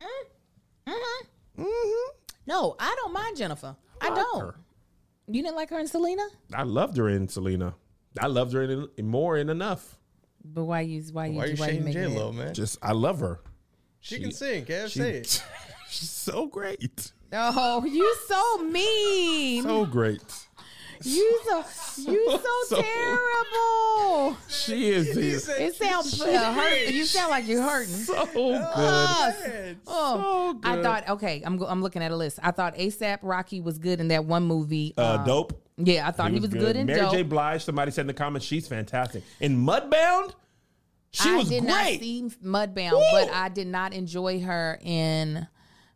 mm-hmm. 0.00 1.62
Lopez. 1.62 2.17
No, 2.48 2.74
I 2.78 2.94
don't 3.00 3.12
mind 3.12 3.36
Jennifer. 3.36 3.76
I, 4.00 4.08
like 4.08 4.16
don't. 4.16 4.40
her. 4.40 4.54
You 5.28 5.42
didn't 5.42 5.56
like 5.56 5.70
her 5.70 5.78
in 5.78 5.86
Selena, 5.86 6.26
I 6.54 6.62
loved 6.62 6.96
her 6.96 7.08
in 7.08 7.28
Selena. 7.28 7.74
I 8.18 8.26
loved 8.26 8.52
her 8.54 8.62
in, 8.62 8.88
in 8.96 9.06
more 9.06 9.36
in 9.36 9.50
enough. 9.50 9.98
but 10.44 10.64
why 10.64 10.80
you 10.80 11.02
why 11.12 11.26
you 11.26 11.36
Why 11.36 11.44
you 11.46 11.56
why 11.56 11.68
you 11.68 11.72
shading 11.82 11.92
J? 11.92 12.06
Lo, 12.06 12.32
man? 12.32 12.54
Just, 12.54 12.78
I 12.82 12.92
love 12.92 13.20
her. 13.20 13.40
She, 14.00 14.18
can 14.20 14.32
sing. 14.32 14.64
Kev, 14.64 14.88
She- 14.88 14.98
say 15.00 15.10
it. 15.18 15.44
she's 15.90 16.10
so 16.10 16.46
great. 16.46 17.12
Oh, 17.32 17.84
you 17.84 18.16
so 18.26 18.58
mean. 18.64 19.62
So 19.64 19.84
great. 19.84 20.22
You 21.02 21.40
so 21.46 21.64
you 22.10 22.30
so, 22.68 22.76
So- 22.76 22.82
terrible. 22.82 24.36
She 24.48 24.90
is 24.90 25.14
He 25.16 25.32
said 25.38 25.60
It 25.60 25.74
sounds 25.76 26.20
uh, 26.20 26.52
hurt. 26.52 26.88
You 26.92 27.04
sound 27.04 27.30
like 27.30 27.46
you're 27.46 27.62
hurting. 27.62 27.94
so 27.94 28.26
good. 28.26 28.54
Us. 28.60 29.76
Oh, 29.86 30.58
So 30.62 30.68
I 30.68 30.82
thought 30.82 31.08
okay. 31.10 31.42
I'm 31.44 31.56
go, 31.56 31.66
I'm 31.66 31.82
looking 31.82 32.02
at 32.02 32.10
a 32.10 32.16
list. 32.16 32.38
I 32.42 32.50
thought 32.50 32.76
ASAP 32.76 33.18
Rocky 33.22 33.60
was 33.60 33.78
good 33.78 34.00
in 34.00 34.08
that 34.08 34.24
one 34.24 34.44
movie. 34.44 34.94
Uh, 34.96 35.16
um, 35.16 35.26
dope. 35.26 35.64
Yeah, 35.76 36.08
I 36.08 36.10
thought 36.10 36.32
he, 36.32 36.40
was, 36.40 36.50
good. 36.50 36.74
in 36.74 36.86
Mary 36.86 36.98
Dope. 37.00 37.12
J. 37.12 37.22
Blige, 37.22 37.62
somebody 37.62 37.92
said 37.92 38.00
in 38.02 38.06
the 38.08 38.14
comments, 38.14 38.44
she's 38.44 38.66
fantastic. 38.66 39.22
In 39.38 39.56
Mudbound, 39.64 40.34
she 41.12 41.30
I 41.30 41.36
was 41.36 41.48
did 41.48 41.62
not 41.62 41.84
great. 41.84 42.00
see 42.00 42.22
Mudbound, 42.44 42.92
Woo! 42.92 43.00
but 43.12 43.30
I 43.32 43.48
did 43.48 43.68
not 43.68 43.92
enjoy 43.92 44.40
her 44.40 44.80
in 44.82 45.46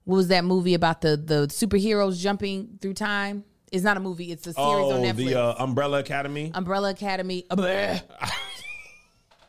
what 0.05 0.17
was 0.17 0.29
that 0.29 0.45
movie 0.45 0.75
about 0.75 1.01
the 1.01 1.17
the 1.17 1.47
superheroes 1.49 2.19
jumping 2.21 2.79
through 2.81 2.95
time? 2.95 3.45
It's 3.73 3.83
not 3.83 3.97
a 3.97 4.01
movie. 4.01 4.31
It's 4.31 4.47
a 4.47 4.53
series 4.53 4.59
on 4.67 4.93
oh, 4.93 5.03
Netflix. 5.03 5.17
the 5.17 5.35
uh, 5.35 5.55
Umbrella 5.59 5.99
Academy. 6.01 6.53
Umbrella 6.55 6.91
Academy. 6.91 7.47
Uh. 7.51 7.99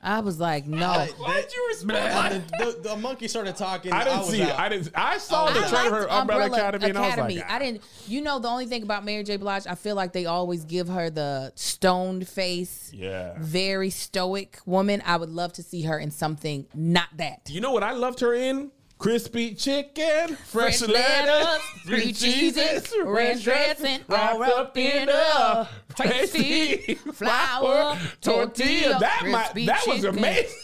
I 0.04 0.20
was 0.20 0.38
like, 0.38 0.68
no. 0.68 0.92
Why'd 1.18 1.46
you 1.54 1.68
respect 1.70 1.98
And 1.98 2.44
the, 2.60 2.66
the, 2.66 2.90
the 2.90 2.96
monkey 2.98 3.30
started 3.30 3.56
talking. 3.56 3.94
I 3.94 4.04
didn't 4.04 4.20
was 4.20 4.30
see 4.32 4.42
it. 4.42 4.50
out. 4.50 4.60
I 4.60 4.70
didn't. 4.70 4.90
I 4.94 5.18
saw 5.18 5.46
I 5.46 5.54
the 5.54 5.60
liked 5.62 5.70
trailer 5.70 6.02
for 6.04 6.12
Umbrella, 6.12 6.46
Academy, 6.48 6.90
and 6.90 6.98
I 6.98 7.08
was 7.08 7.18
like, 7.18 7.50
I 7.50 7.60
didn't. 7.60 7.84
You 8.08 8.22
know, 8.22 8.40
the 8.40 8.50
only 8.50 8.66
thing 8.66 8.84
about 8.84 9.06
Mary 9.06 9.24
J. 9.24 9.38
Blige, 9.38 9.66
I 9.66 9.76
feel 9.76 9.96
like 9.96 10.12
they 10.12 10.26
always 10.26 10.66
give 10.66 10.90
her 10.90 11.10
the 11.10 11.54
stoned 11.56 12.28
face, 12.28 12.92
yeah. 12.94 13.34
very 13.40 13.90
stoic 13.90 14.60
woman. 14.66 15.02
I 15.06 15.16
would 15.16 15.30
love 15.30 15.54
to 15.54 15.64
see 15.64 15.84
her 15.84 15.98
in 15.98 16.12
something 16.12 16.66
not 16.74 17.08
that. 17.16 17.50
You 17.50 17.62
know 17.62 17.72
what 17.72 17.84
I 17.84 17.94
loved 17.94 18.20
her 18.20 18.34
in? 18.34 18.72
Crispy 19.00 19.54
chicken, 19.54 20.36
fresh, 20.36 20.80
Fresh 20.80 20.82
lettuce, 20.82 21.28
lettuce, 21.28 21.62
three 21.86 22.00
three 22.02 22.14
cheeses, 22.14 22.84
cheeses, 22.84 22.94
ranch 23.04 23.08
ranch 23.08 23.44
dressing, 23.44 23.84
dressing, 23.84 24.02
wrapped 24.08 24.34
all 24.36 24.44
up 24.44 24.58
wrapped 24.76 24.78
in 24.78 25.02
in 25.04 25.10
a 25.10 25.12
a 25.12 25.70
tasty 25.96 26.78
tasty 26.78 26.96
flour 26.96 27.14
flour 27.14 27.98
tortilla. 28.22 28.46
tortilla, 28.46 29.00
That 29.00 29.26
might, 29.28 29.66
that 29.66 29.84
was 29.88 30.02
chicken. 30.02 30.18
amazing. 30.18 30.58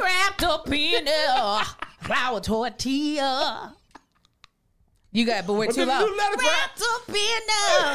Wrapped 0.00 0.42
up 0.42 0.72
in 0.72 1.06
a 1.08 1.64
flour 2.00 2.40
tortilla. 2.40 3.76
You 5.12 5.24
got, 5.24 5.46
but 5.46 5.52
we're 5.52 5.66
too 5.66 5.74
then 5.74 5.88
loud. 5.88 6.00
you 6.08 6.16
let 6.16 6.32
it 6.32 6.40
Wrapped 6.42 6.82
up 6.82 7.08
in 7.08 7.14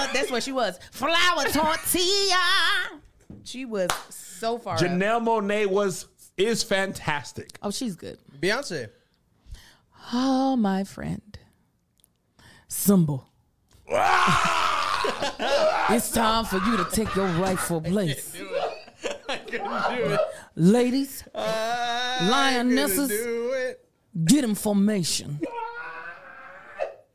a. 0.10 0.14
That's 0.14 0.32
what 0.32 0.44
she 0.44 0.54
was. 0.54 0.80
Flour 0.92 1.44
tortilla. 1.52 3.02
She 3.44 3.66
was 3.66 3.90
so 4.10 4.58
far. 4.58 4.76
up. 4.76 4.80
Janelle 4.80 5.22
Monáe 5.22 5.66
was 5.68 6.06
is 6.38 6.64
fantastic. 6.64 7.50
Oh, 7.62 7.72
she's 7.72 7.98
good. 7.98 8.18
Beyonce. 8.40 8.90
Oh, 10.12 10.56
my 10.56 10.84
friend. 10.84 11.38
Symbol. 12.68 13.28
it's 13.88 13.98
time 16.12 16.46
for 16.46 16.58
you 16.58 16.78
to 16.78 16.86
take 16.92 17.16
your 17.16 17.28
rightful 17.28 17.82
place. 17.82 18.36
I 19.28 19.38
couldn't 19.38 19.98
do 19.98 20.04
it. 20.14 20.20
Ladies, 20.56 21.24
I 21.34 22.28
Lionesses. 22.30 23.10
couldn't 23.10 23.26
do 23.26 23.52
it. 23.54 23.86
get 24.26 24.44
in 24.44 24.54
formation. 24.56 25.40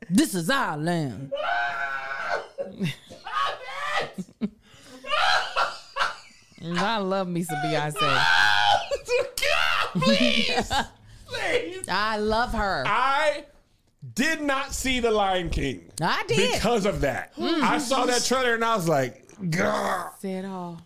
This 0.09 0.35
is 0.35 0.49
our 0.49 0.77
land. 0.77 1.31
I 6.77 6.97
love 6.97 7.27
me 7.27 7.43
some 7.43 7.57
Beyonce. 7.57 7.99
God, 8.25 8.25
Please, 10.01 10.71
please. 11.39 11.85
I 11.89 12.17
love 12.17 12.53
her. 12.53 12.83
I 12.85 13.45
did 14.13 14.41
not 14.41 14.73
see 14.73 14.99
The 14.99 15.11
Lion 15.11 15.49
King 15.49 15.91
I 16.01 16.23
did. 16.27 16.53
because 16.53 16.85
of 16.85 17.01
that. 17.01 17.33
Hmm. 17.35 17.63
I 17.63 17.77
saw 17.77 18.05
that 18.05 18.23
trailer 18.23 18.53
and 18.55 18.63
I 18.63 18.75
was 18.75 18.87
like, 18.87 19.23
God. 19.49 20.11
Said 20.19 20.45
all, 20.45 20.81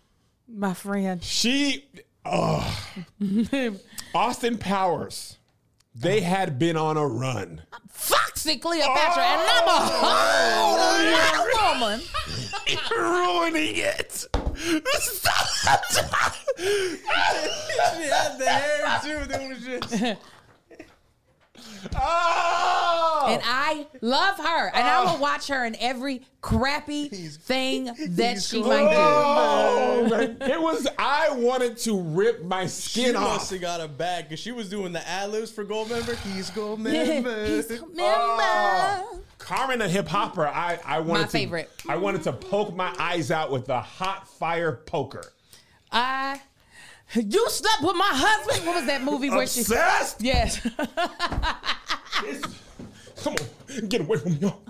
my 0.48 0.74
friend. 0.74 1.24
She, 1.24 1.86
oh. 2.26 2.80
Austin 4.16 4.58
Powers, 4.58 5.38
they 5.96 6.20
oh. 6.20 6.24
had 6.24 6.58
been 6.58 6.78
on 6.78 6.98
a 6.98 7.08
run. 7.08 7.62
Foxy 7.90 8.58
Cleopatra, 8.58 9.24
and 9.24 9.42
I'm 9.42 9.68
a 9.68 9.72
oh, 9.72 9.86
whole 10.62 10.78
lot 11.12 11.36
of 11.36 11.82
woman. 11.82 12.02
You're 12.90 13.04
ruining 13.04 13.76
it. 13.76 14.12
Stop. 14.12 15.40
She 16.58 18.04
had 18.08 18.38
the 18.38 18.46
hair 18.50 19.00
too. 19.04 19.26
That 19.28 19.42
was 19.50 19.60
just. 19.66 20.20
oh. 21.96 23.26
And 23.30 23.42
I 23.46 23.88
love 24.02 24.38
her. 24.38 24.68
And 24.74 24.88
I 24.88 25.02
will 25.02 25.18
oh. 25.18 25.20
watch 25.20 25.48
her 25.48 25.66
in 25.66 25.76
every 25.80 26.22
crappy 26.42 27.10
thing 27.10 27.86
that 28.10 28.42
she 28.42 28.62
cool. 28.62 28.70
might 28.70 28.90
do. 28.90 28.96
Oh, 28.98 30.08
man. 30.10 30.38
it 30.42 30.62
was. 30.62 30.88
I 30.98 31.32
wanted 31.32 31.78
to 31.80 32.02
rip 32.02 32.44
my 32.44 32.64
She 32.64 32.70
skin 32.70 33.16
off. 33.16 33.24
must 33.24 33.52
have 33.52 33.62
got 33.62 33.82
a 33.82 33.88
bag 33.88 34.26
because 34.26 34.40
she 34.40 34.52
was 34.52 34.70
doing 34.70 34.94
the 34.94 35.08
ad 35.08 35.32
libs 35.32 35.52
for 35.52 35.66
Goldmember. 35.66 36.16
He's 36.34 36.50
Goldmember. 36.52 37.48
He's 37.48 37.72
oh. 37.72 37.76
a 37.76 37.88
member. 37.88 37.96
Oh. 38.02 39.20
Carmen, 39.38 39.82
a 39.82 39.88
Hip 39.88 40.08
Hopera. 40.08 40.52
I 40.54 40.80
I 40.86 41.00
wanted 41.00 41.22
My 41.22 41.26
to, 41.26 41.32
favorite. 41.32 41.70
I 41.88 41.96
wanted 41.98 42.24
to 42.24 42.34
poke 42.34 42.76
my 42.76 42.94
eyes 43.00 43.32
out 43.32 43.52
with 43.52 43.66
the 43.66 43.80
hot 43.80 44.28
fire 44.28 44.74
poker. 44.74 45.24
I. 45.92 46.42
You 47.16 47.50
slept 47.50 47.82
with 47.82 47.96
my 47.96 48.12
husband. 48.12 48.68
What 48.68 48.76
was 48.76 48.86
that 48.86 49.02
movie 49.04 49.30
where 49.30 49.48
she? 49.48 49.62
Obsessed. 49.62 50.22
Yes. 50.22 50.64
It's- 52.26 52.42
Come 53.24 53.34
on, 53.34 53.88
get 53.90 54.00
away 54.00 54.18
from 54.18 54.32
me. 54.32 54.38
y'all. 54.38 54.62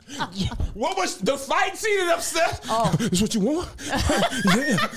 What 0.73 0.97
was 0.97 1.17
the 1.19 1.37
fight 1.37 1.77
scene 1.77 1.99
in 1.99 2.09
Obsessed? 2.09 2.63
Oh. 2.67 2.95
Is 3.11 3.21
what 3.21 3.35
you 3.35 3.41
want? 3.41 3.69
yeah. 4.55 4.87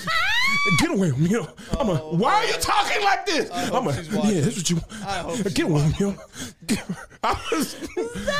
Get 0.78 0.90
away 0.90 1.10
from 1.10 1.24
me. 1.24 1.28
yo. 1.28 1.46
I'm 1.78 1.90
a, 1.90 1.96
why 1.96 2.32
are 2.36 2.44
you 2.46 2.54
talking 2.54 3.04
like 3.04 3.26
this? 3.26 3.50
hope 3.50 3.74
I'm 3.74 3.88
a, 3.88 3.94
she's 3.94 4.10
watching. 4.10 4.34
yeah, 4.36 4.40
that's 4.40 4.56
what 4.56 4.70
you 4.70 4.76
want. 4.76 4.92
I 5.04 5.18
hope 5.18 5.54
Get 5.54 5.66
away 5.66 5.80
from 5.82 5.90
me. 5.90 5.96
yo. 6.00 6.14
Get- 6.66 6.84
I, 7.22 7.42
was, 7.52 7.76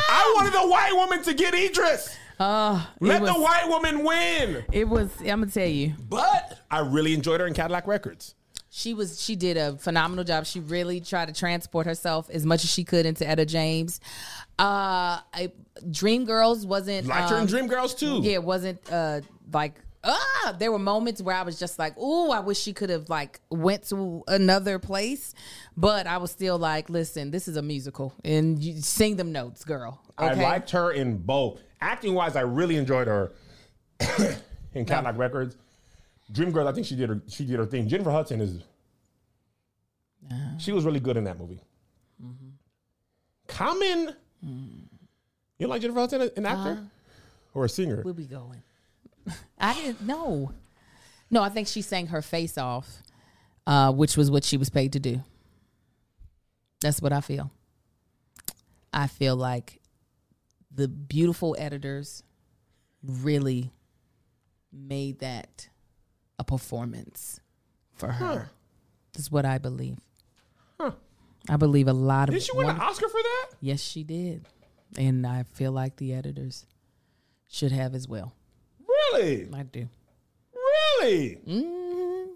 I 0.08 0.32
wanted 0.36 0.54
the 0.54 0.66
white 0.66 0.92
woman 0.94 1.22
to 1.24 1.34
get 1.34 1.52
Idris. 1.52 2.16
Uh, 2.40 2.82
Let 3.00 3.20
was, 3.20 3.34
the 3.34 3.38
white 3.38 3.68
woman 3.68 4.04
win. 4.04 4.64
it 4.72 4.88
was. 4.88 5.10
I'm 5.20 5.26
gonna 5.40 5.46
tell 5.48 5.68
you. 5.68 5.92
But 6.08 6.58
I 6.70 6.78
really 6.78 7.12
enjoyed 7.12 7.40
her 7.40 7.46
in 7.46 7.52
Cadillac 7.52 7.86
Records. 7.86 8.34
She 8.74 8.94
was 8.94 9.20
she 9.20 9.36
did 9.36 9.58
a 9.58 9.76
phenomenal 9.76 10.24
job. 10.24 10.46
She 10.46 10.58
really 10.58 10.98
tried 11.02 11.28
to 11.28 11.34
transport 11.34 11.84
herself 11.84 12.30
as 12.30 12.46
much 12.46 12.64
as 12.64 12.70
she 12.70 12.84
could 12.84 13.04
into 13.04 13.28
Etta 13.28 13.44
James. 13.44 14.00
Uh 14.58 15.20
I, 15.30 15.52
Dreamgirls 15.84 16.64
wasn't 16.64 17.06
Liked 17.06 17.28
her 17.28 17.36
in 17.36 17.42
um, 17.42 17.48
Dreamgirls 17.48 17.98
too. 17.98 18.20
Yeah, 18.22 18.32
it 18.32 18.44
wasn't 18.44 18.80
uh 18.90 19.20
like 19.52 19.74
ah 20.02 20.56
there 20.58 20.72
were 20.72 20.78
moments 20.78 21.20
where 21.20 21.36
I 21.36 21.42
was 21.42 21.58
just 21.58 21.78
like, 21.78 21.98
"Ooh, 21.98 22.30
I 22.30 22.40
wish 22.40 22.58
she 22.58 22.72
could 22.72 22.88
have 22.88 23.10
like 23.10 23.40
went 23.50 23.86
to 23.90 24.24
another 24.26 24.78
place." 24.78 25.34
But 25.76 26.06
I 26.06 26.16
was 26.16 26.30
still 26.30 26.56
like, 26.56 26.88
"Listen, 26.88 27.30
this 27.30 27.48
is 27.48 27.58
a 27.58 27.62
musical 27.62 28.14
and 28.24 28.64
you 28.64 28.80
sing 28.80 29.16
them 29.16 29.32
notes, 29.32 29.66
girl." 29.66 30.00
I 30.16 30.32
liked 30.32 30.70
her 30.70 30.92
in 30.92 31.18
both. 31.18 31.60
Acting 31.82 32.14
wise, 32.14 32.36
I 32.36 32.40
really 32.40 32.76
enjoyed 32.76 33.06
her 33.06 33.32
in 34.72 34.86
Cadillac 34.86 35.18
Records. 35.18 35.58
Dreamgirls, 36.32 36.66
I 36.66 36.72
think 36.72 36.86
she 36.86 36.96
did 36.96 37.08
her 37.08 37.22
she 37.28 37.44
did 37.44 37.58
her 37.58 37.66
thing. 37.66 37.88
Jennifer 37.88 38.10
Hudson 38.10 38.40
is 38.40 38.62
uh-huh. 40.30 40.58
She 40.58 40.72
was 40.72 40.84
really 40.84 41.00
good 41.00 41.16
in 41.16 41.24
that 41.24 41.38
movie. 41.38 41.60
Mm-hmm. 42.22 42.48
Common. 43.48 44.14
Mm-hmm. 44.44 44.96
You 45.58 45.66
like 45.66 45.82
Jennifer 45.82 46.00
Hudson, 46.00 46.30
an 46.36 46.46
actor 46.46 46.70
uh-huh. 46.70 46.80
or 47.54 47.64
a 47.64 47.68
singer? 47.68 48.02
Where 48.02 48.14
we 48.14 48.24
going? 48.24 48.62
I 49.58 49.74
didn't 49.74 50.02
know. 50.02 50.52
No, 51.30 51.42
I 51.42 51.48
think 51.48 51.68
she 51.68 51.82
sang 51.82 52.08
her 52.08 52.22
face 52.22 52.58
off, 52.58 53.02
uh, 53.66 53.92
which 53.92 54.16
was 54.16 54.30
what 54.30 54.44
she 54.44 54.56
was 54.56 54.70
paid 54.70 54.92
to 54.92 55.00
do. 55.00 55.22
That's 56.80 57.00
what 57.00 57.12
I 57.12 57.20
feel. 57.20 57.50
I 58.92 59.06
feel 59.06 59.36
like 59.36 59.80
the 60.70 60.88
beautiful 60.88 61.56
editors 61.58 62.22
really 63.02 63.72
made 64.72 65.20
that 65.20 65.68
a 66.38 66.44
performance 66.44 67.40
for 67.94 68.08
her. 68.08 68.50
this 69.12 69.22
is 69.24 69.30
what 69.32 69.44
I 69.44 69.58
believe. 69.58 69.98
Huh. 70.80 70.92
I 71.48 71.56
believe 71.56 71.88
a 71.88 71.92
lot 71.92 72.28
of 72.28 72.34
Did 72.34 72.42
she 72.42 72.56
win 72.56 72.68
an 72.68 72.80
Oscar 72.80 73.08
for 73.08 73.22
that? 73.22 73.46
Yes, 73.60 73.80
she 73.80 74.02
did. 74.04 74.46
And 74.96 75.26
I 75.26 75.44
feel 75.44 75.72
like 75.72 75.96
the 75.96 76.12
editors 76.14 76.66
should 77.48 77.72
have 77.72 77.94
as 77.94 78.08
well. 78.08 78.32
Really? 79.12 79.48
I 79.52 79.62
do. 79.62 79.88
Really? 81.00 81.38
Mm-hmm. 81.46 82.32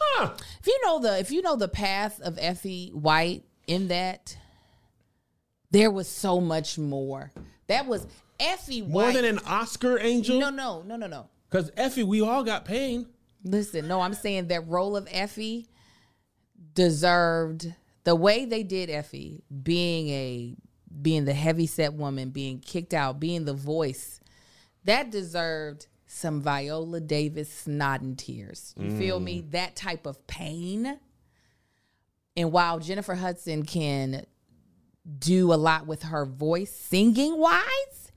Huh. 0.00 0.30
If 0.60 0.66
you 0.66 0.78
know 0.84 1.00
the 1.00 1.18
if 1.18 1.30
you 1.30 1.42
know 1.42 1.56
the 1.56 1.68
path 1.68 2.20
of 2.20 2.38
Effie 2.40 2.90
White 2.92 3.44
in 3.66 3.88
that, 3.88 4.36
there 5.70 5.90
was 5.90 6.08
so 6.08 6.40
much 6.40 6.78
more. 6.78 7.30
That 7.68 7.86
was 7.86 8.06
Effie 8.38 8.82
White. 8.82 8.90
More 8.90 9.12
than 9.12 9.24
an 9.24 9.38
Oscar, 9.46 9.98
Angel? 9.98 10.40
no, 10.40 10.50
no, 10.50 10.82
no, 10.82 10.96
no, 10.96 11.06
no. 11.06 11.28
Because 11.48 11.70
Effie, 11.76 12.04
we 12.04 12.20
all 12.20 12.42
got 12.42 12.64
pain. 12.64 13.06
Listen, 13.42 13.88
no, 13.88 14.00
I'm 14.00 14.14
saying 14.14 14.48
that 14.48 14.68
role 14.68 14.96
of 14.96 15.08
Effie 15.10 15.68
deserved 16.74 17.72
the 18.04 18.14
way 18.14 18.44
they 18.44 18.62
did 18.62 18.90
Effie, 18.90 19.42
being 19.62 20.08
a 20.08 20.56
being 21.02 21.24
the 21.24 21.32
heavy 21.32 21.66
set 21.66 21.94
woman, 21.94 22.30
being 22.30 22.58
kicked 22.58 22.92
out, 22.92 23.20
being 23.20 23.44
the 23.44 23.54
voice, 23.54 24.20
that 24.84 25.10
deserved 25.10 25.86
some 26.06 26.40
Viola 26.40 27.00
Davis 27.00 27.50
snot 27.52 28.00
and 28.00 28.18
tears. 28.18 28.74
You 28.76 28.90
feel 28.98 29.20
me? 29.20 29.42
Mm. 29.42 29.50
That 29.52 29.76
type 29.76 30.06
of 30.06 30.26
pain. 30.26 30.98
And 32.36 32.50
while 32.50 32.80
Jennifer 32.80 33.14
Hudson 33.14 33.64
can 33.64 34.26
do 35.18 35.52
a 35.52 35.54
lot 35.54 35.86
with 35.86 36.02
her 36.04 36.26
voice, 36.26 36.72
singing 36.72 37.38
wise, 37.38 38.09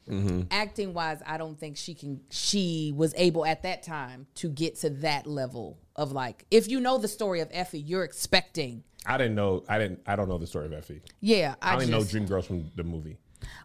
acting 0.51 0.93
wise, 0.93 1.21
I 1.25 1.37
don't 1.37 1.59
think 1.59 1.77
she 1.77 1.93
can. 1.93 2.21
She 2.29 2.93
was 2.95 3.13
able 3.15 3.45
at 3.45 3.63
that 3.63 3.83
time 3.83 4.27
to 4.35 4.49
get 4.49 4.75
to 4.77 4.89
that 4.89 5.27
level 5.27 5.79
of 5.95 6.11
like, 6.11 6.45
if 6.51 6.67
you 6.67 6.79
know 6.79 6.97
the 6.97 7.07
story 7.07 7.39
of 7.39 7.49
Effie, 7.51 7.79
you're 7.79 8.03
expecting. 8.03 8.83
I 9.05 9.17
didn't 9.17 9.35
know. 9.35 9.63
I 9.67 9.79
didn't. 9.79 10.01
I 10.05 10.15
don't 10.15 10.29
know 10.29 10.37
the 10.37 10.47
story 10.47 10.65
of 10.65 10.73
Effie. 10.73 11.01
Yeah, 11.19 11.55
I, 11.61 11.71
I 11.71 11.73
only 11.73 11.87
just, 11.87 12.13
know 12.13 12.19
Dreamgirls 12.19 12.45
from 12.45 12.71
the 12.75 12.83
movie. 12.83 13.17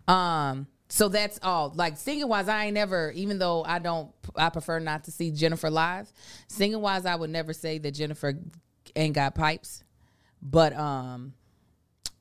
Um, 0.06 0.66
so 0.88 1.08
that's 1.08 1.38
all. 1.42 1.72
Like 1.74 1.96
singing 1.96 2.28
wise, 2.28 2.48
I 2.48 2.66
ain't 2.66 2.74
never, 2.74 3.12
even 3.12 3.38
though 3.38 3.62
I 3.64 3.78
don't, 3.78 4.10
I 4.36 4.48
prefer 4.50 4.78
not 4.78 5.04
to 5.04 5.10
see 5.10 5.30
Jennifer 5.30 5.70
live. 5.70 6.10
Singing 6.48 6.80
wise, 6.80 7.04
I 7.04 7.14
would 7.14 7.30
never 7.30 7.52
say 7.52 7.78
that 7.78 7.92
Jennifer 7.92 8.34
ain't 8.96 9.14
got 9.14 9.34
pipes. 9.34 9.84
But 10.40 10.72
um, 10.74 11.34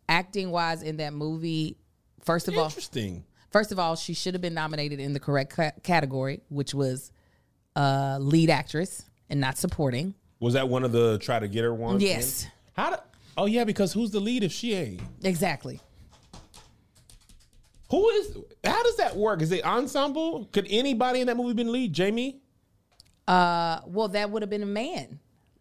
acting 0.09 0.51
wise 0.51 0.84
in 0.84 0.97
that 0.97 1.13
movie, 1.13 1.78
first 2.24 2.47
of 2.47 2.57
all, 2.57 2.65
Interesting. 2.65 3.24
First 3.51 3.71
of 3.71 3.79
all, 3.79 3.95
she 3.95 4.13
should 4.13 4.33
have 4.33 4.41
been 4.41 4.53
nominated 4.53 4.99
in 4.99 5.13
the 5.13 5.19
correct 5.19 5.55
ca- 5.55 5.71
category, 5.83 6.41
which 6.49 6.73
was 6.73 7.11
uh, 7.75 8.17
lead 8.19 8.49
actress 8.49 9.05
and 9.29 9.39
not 9.39 9.57
supporting. 9.57 10.13
Was 10.39 10.53
that 10.53 10.69
one 10.69 10.83
of 10.83 10.91
the 10.91 11.17
try 11.19 11.39
to 11.39 11.47
get 11.47 11.63
her 11.63 11.73
ones? 11.73 12.03
Yes. 12.03 12.43
then? 12.43 12.51
How? 12.73 12.89
Do, 12.91 12.95
oh 13.37 13.45
yeah, 13.45 13.63
because 13.63 13.93
who's 13.93 14.11
the 14.11 14.19
lead 14.19 14.43
if 14.43 14.51
she 14.51 14.73
ain't? 14.73 15.01
Exactly. 15.23 15.79
Who 17.89 18.09
is? 18.09 18.37
How 18.63 18.83
does 18.83 18.97
that 18.97 19.15
work? 19.15 19.41
Is 19.41 19.51
it 19.51 19.65
ensemble? 19.65 20.45
Could 20.51 20.67
anybody 20.69 21.21
in 21.21 21.27
that 21.27 21.37
movie 21.37 21.53
been 21.53 21.71
lead? 21.71 21.93
Jamie? 21.93 22.41
Uh, 23.27 23.79
well, 23.85 24.09
that 24.09 24.29
would 24.29 24.41
have 24.41 24.49
been 24.49 24.63
a 24.63 24.67
man. 24.67 25.19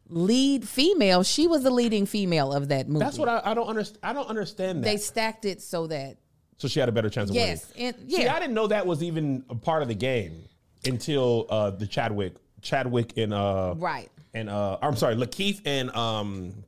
Lead 0.08 0.68
female. 0.68 1.22
She 1.22 1.46
was 1.46 1.62
the 1.62 1.70
leading 1.70 2.06
female 2.06 2.52
of 2.52 2.68
that 2.68 2.88
movie. 2.88 3.04
That's 3.04 3.18
what 3.18 3.28
I, 3.28 3.42
I 3.44 3.54
don't 3.54 3.66
understand. 3.66 3.98
I 4.02 4.12
don't 4.12 4.28
understand 4.28 4.78
that. 4.78 4.84
they 4.88 4.96
stacked 4.98 5.44
it 5.44 5.62
so 5.62 5.86
that 5.88 6.18
so 6.58 6.68
she 6.68 6.80
had 6.80 6.88
a 6.88 6.92
better 6.92 7.10
chance 7.10 7.30
of 7.30 7.36
yes, 7.36 7.72
winning. 7.74 7.94
and 7.98 8.10
See, 8.10 8.22
yeah, 8.22 8.34
I 8.34 8.40
didn't 8.40 8.54
know 8.54 8.66
that 8.68 8.86
was 8.86 9.02
even 9.02 9.44
a 9.50 9.54
part 9.54 9.82
of 9.82 9.88
the 9.88 9.94
game 9.94 10.44
until 10.84 11.46
uh 11.50 11.70
the 11.70 11.86
Chadwick, 11.86 12.34
Chadwick 12.62 13.16
and 13.16 13.32
uh 13.34 13.74
right, 13.76 14.10
and 14.34 14.48
uh 14.48 14.78
I'm 14.82 14.96
sorry, 14.96 15.16
Lakeith 15.16 15.60
and 15.64 15.90
um 15.96 16.64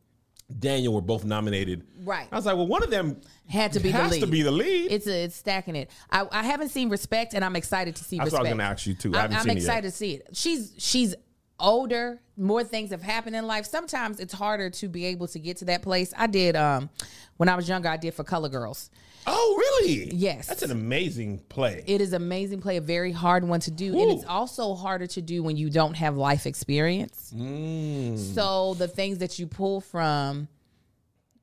Daniel 0.58 0.94
were 0.94 1.02
both 1.02 1.24
nominated. 1.26 1.86
Right. 2.04 2.26
I 2.32 2.36
was 2.36 2.46
like, 2.46 2.56
well, 2.56 2.66
one 2.66 2.82
of 2.82 2.88
them 2.88 3.20
had 3.50 3.72
to 3.72 3.80
be 3.80 3.90
has 3.90 4.08
the 4.10 4.14
lead. 4.16 4.20
to 4.20 4.26
be 4.26 4.40
the 4.42 4.50
lead. 4.50 4.90
It's 4.90 5.06
a, 5.06 5.24
it's 5.24 5.36
stacking 5.36 5.76
it. 5.76 5.90
I, 6.10 6.26
I 6.32 6.42
haven't 6.42 6.70
seen 6.70 6.88
Respect, 6.88 7.34
and 7.34 7.44
I'm 7.44 7.54
excited 7.54 7.96
to 7.96 8.04
see. 8.04 8.16
That's 8.16 8.32
what 8.32 8.38
I 8.38 8.42
Respect. 8.44 8.56
was 8.56 8.58
gonna 8.64 8.70
ask 8.72 8.86
you, 8.86 8.94
too. 8.94 9.14
I 9.14 9.24
I'm, 9.24 9.30
haven't 9.30 9.36
I'm 9.36 9.42
seen 9.42 9.50
it 9.50 9.54
yet. 9.56 9.62
excited 9.64 9.90
to 9.90 9.96
see 9.96 10.14
it. 10.14 10.28
She's 10.32 10.72
she's 10.78 11.14
older. 11.60 12.20
More 12.38 12.64
things 12.64 12.90
have 12.92 13.02
happened 13.02 13.36
in 13.36 13.46
life. 13.46 13.66
Sometimes 13.66 14.20
it's 14.20 14.32
harder 14.32 14.70
to 14.70 14.88
be 14.88 15.04
able 15.06 15.26
to 15.28 15.38
get 15.38 15.58
to 15.58 15.66
that 15.66 15.82
place. 15.82 16.14
I 16.16 16.28
did 16.28 16.56
um 16.56 16.88
when 17.36 17.50
I 17.50 17.54
was 17.54 17.68
younger. 17.68 17.88
I 17.90 17.98
did 17.98 18.14
for 18.14 18.24
Color 18.24 18.48
Girls. 18.48 18.88
Oh, 19.30 19.54
really? 19.56 20.10
Yes. 20.14 20.46
That's 20.46 20.62
an 20.62 20.70
amazing 20.70 21.40
play. 21.48 21.84
It 21.86 22.00
is 22.00 22.12
amazing 22.12 22.60
play, 22.60 22.76
a 22.76 22.80
very 22.80 23.12
hard 23.12 23.44
one 23.44 23.60
to 23.60 23.70
do, 23.70 23.98
and 23.98 24.10
it's 24.10 24.24
also 24.24 24.74
harder 24.74 25.06
to 25.08 25.22
do 25.22 25.42
when 25.42 25.56
you 25.56 25.70
don't 25.70 25.94
have 25.94 26.16
life 26.16 26.46
experience. 26.46 27.32
Mm. 27.36 28.18
So 28.18 28.74
the 28.74 28.88
things 28.88 29.18
that 29.18 29.38
you 29.38 29.46
pull 29.46 29.80
from 29.80 30.48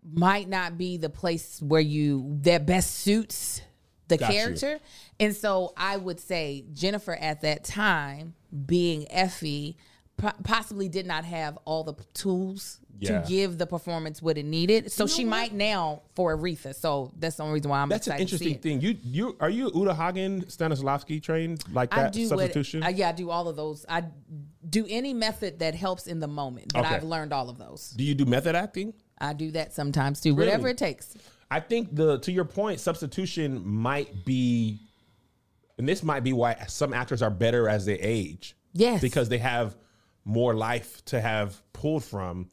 might 0.04 0.48
not 0.48 0.78
be 0.78 0.98
the 0.98 1.10
place 1.10 1.62
where 1.62 1.82
you 1.82 2.38
that 2.42 2.66
best 2.66 2.92
suits 2.92 3.62
the 4.08 4.18
Got 4.18 4.32
you. 4.32 4.40
character. 4.40 4.80
And 5.20 5.36
so 5.36 5.74
I 5.76 5.98
would 5.98 6.20
say 6.20 6.66
Jennifer 6.74 7.16
at 7.16 7.42
that 7.42 7.64
time, 7.64 8.36
being 8.66 9.12
Effie, 9.12 9.78
possibly 10.44 10.90
did 10.90 11.06
not 11.06 11.26
have 11.26 11.58
all 11.66 11.84
the 11.84 11.96
tools 12.14 12.80
Yeah. 13.00 13.22
to 13.22 13.28
give 13.28 13.58
the 13.58 13.68
performance 13.68 14.22
what 14.22 14.38
it 14.38 14.46
needed. 14.46 14.92
So 14.92 15.06
she 15.08 15.26
might 15.26 15.54
now 15.54 16.04
for 16.16 16.36
Aretha. 16.38 16.74
So 16.74 17.12
that's 17.20 17.36
the 17.36 17.44
only 17.44 17.56
reason 17.56 17.70
why 17.70 17.80
I'm 17.82 17.90
That's 17.90 18.08
an 18.08 18.14
excited 18.14 18.30
to 18.30 18.38
see 18.38 18.46
interesting 18.52 18.74
it. 18.78 18.82
thing. 18.82 19.04
You 19.04 19.26
you 19.30 19.38
are 19.40 19.50
you 19.50 19.72
Uta 19.76 19.94
Hagen 19.94 20.44
Stanislavski 20.46 21.22
trained 21.22 21.64
like 21.74 21.94
I 21.94 22.04
that 22.04 22.14
do 22.14 22.26
substitution? 22.28 22.82
What, 22.82 22.88
uh, 22.94 22.96
yeah, 22.96 23.10
I 23.10 23.12
do 23.12 23.30
all 23.30 23.48
of 23.48 23.56
those. 23.56 23.86
I 23.90 24.06
do 24.70 24.86
any 24.90 25.14
method 25.14 25.60
that 25.60 25.76
helps 25.76 26.08
in 26.08 26.20
the 26.20 26.28
moment, 26.28 26.74
but 26.74 26.86
Okay. 26.86 26.96
I've 26.96 27.04
learned 27.04 27.34
all 27.34 27.50
of 27.50 27.58
those. 27.58 27.90
do 27.92 28.04
you 28.04 28.16
do 28.16 28.26
method 28.26 28.56
acting? 28.56 28.94
I 29.20 29.34
do 29.34 29.52
that 29.52 29.74
sometimes 29.74 30.22
too, 30.22 30.34
whatever 30.36 30.68
it 30.70 30.78
takes. 30.78 31.14
I 31.52 31.60
think 31.60 31.96
the 31.96 32.20
to 32.20 32.32
your 32.32 32.46
point, 32.46 32.80
substitution 32.80 33.66
might 33.68 34.26
be, 34.26 34.80
and 35.78 35.88
this 35.88 36.02
might 36.04 36.24
be 36.24 36.34
why 36.34 36.56
some 36.68 36.94
actors 36.94 37.22
are 37.22 37.30
better 37.30 37.68
as 37.70 37.86
they 37.86 37.96
age. 38.00 38.56
Yes. 38.78 39.00
because 39.00 39.30
they 39.30 39.38
have 39.38 39.78
more 40.26 40.54
life 40.54 41.04
to 41.06 41.22
have 41.22 41.62
pulled 41.72 42.04
from 42.04 42.50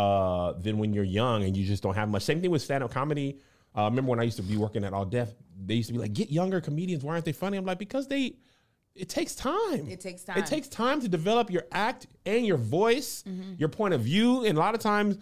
uh, 0.00 0.52
than 0.52 0.78
when 0.78 0.92
you're 0.92 1.04
young 1.04 1.44
and 1.44 1.56
you 1.56 1.64
just 1.66 1.82
don't 1.82 1.94
have 1.94 2.08
much. 2.08 2.22
Same 2.22 2.40
thing 2.40 2.50
with 2.50 2.62
stand 2.62 2.82
up 2.82 2.90
comedy. 2.90 3.38
Uh, 3.76 3.84
remember 3.84 4.10
when 4.10 4.20
I 4.20 4.24
used 4.24 4.36
to 4.38 4.42
be 4.42 4.56
working 4.56 4.84
at 4.84 4.92
All 4.92 5.04
Def? 5.04 5.28
They 5.66 5.74
used 5.74 5.88
to 5.88 5.92
be 5.92 5.98
like, 5.98 6.12
"Get 6.12 6.30
younger 6.30 6.60
comedians. 6.60 7.04
Why 7.04 7.12
aren't 7.12 7.24
they 7.24 7.32
funny?" 7.32 7.56
I'm 7.58 7.66
like, 7.66 7.78
because 7.78 8.08
they. 8.08 8.36
It 8.94 9.08
takes 9.08 9.34
time. 9.34 9.88
It 9.88 10.00
takes 10.00 10.24
time. 10.24 10.38
It 10.38 10.46
takes 10.46 10.68
time 10.68 11.00
to 11.00 11.08
develop 11.08 11.50
your 11.50 11.64
act 11.70 12.06
and 12.26 12.44
your 12.44 12.56
voice, 12.56 13.22
your 13.56 13.68
point 13.68 13.94
of 13.94 14.00
view, 14.00 14.44
and 14.44 14.58
a 14.58 14.60
lot 14.60 14.74
of 14.74 14.80
times 14.80 15.18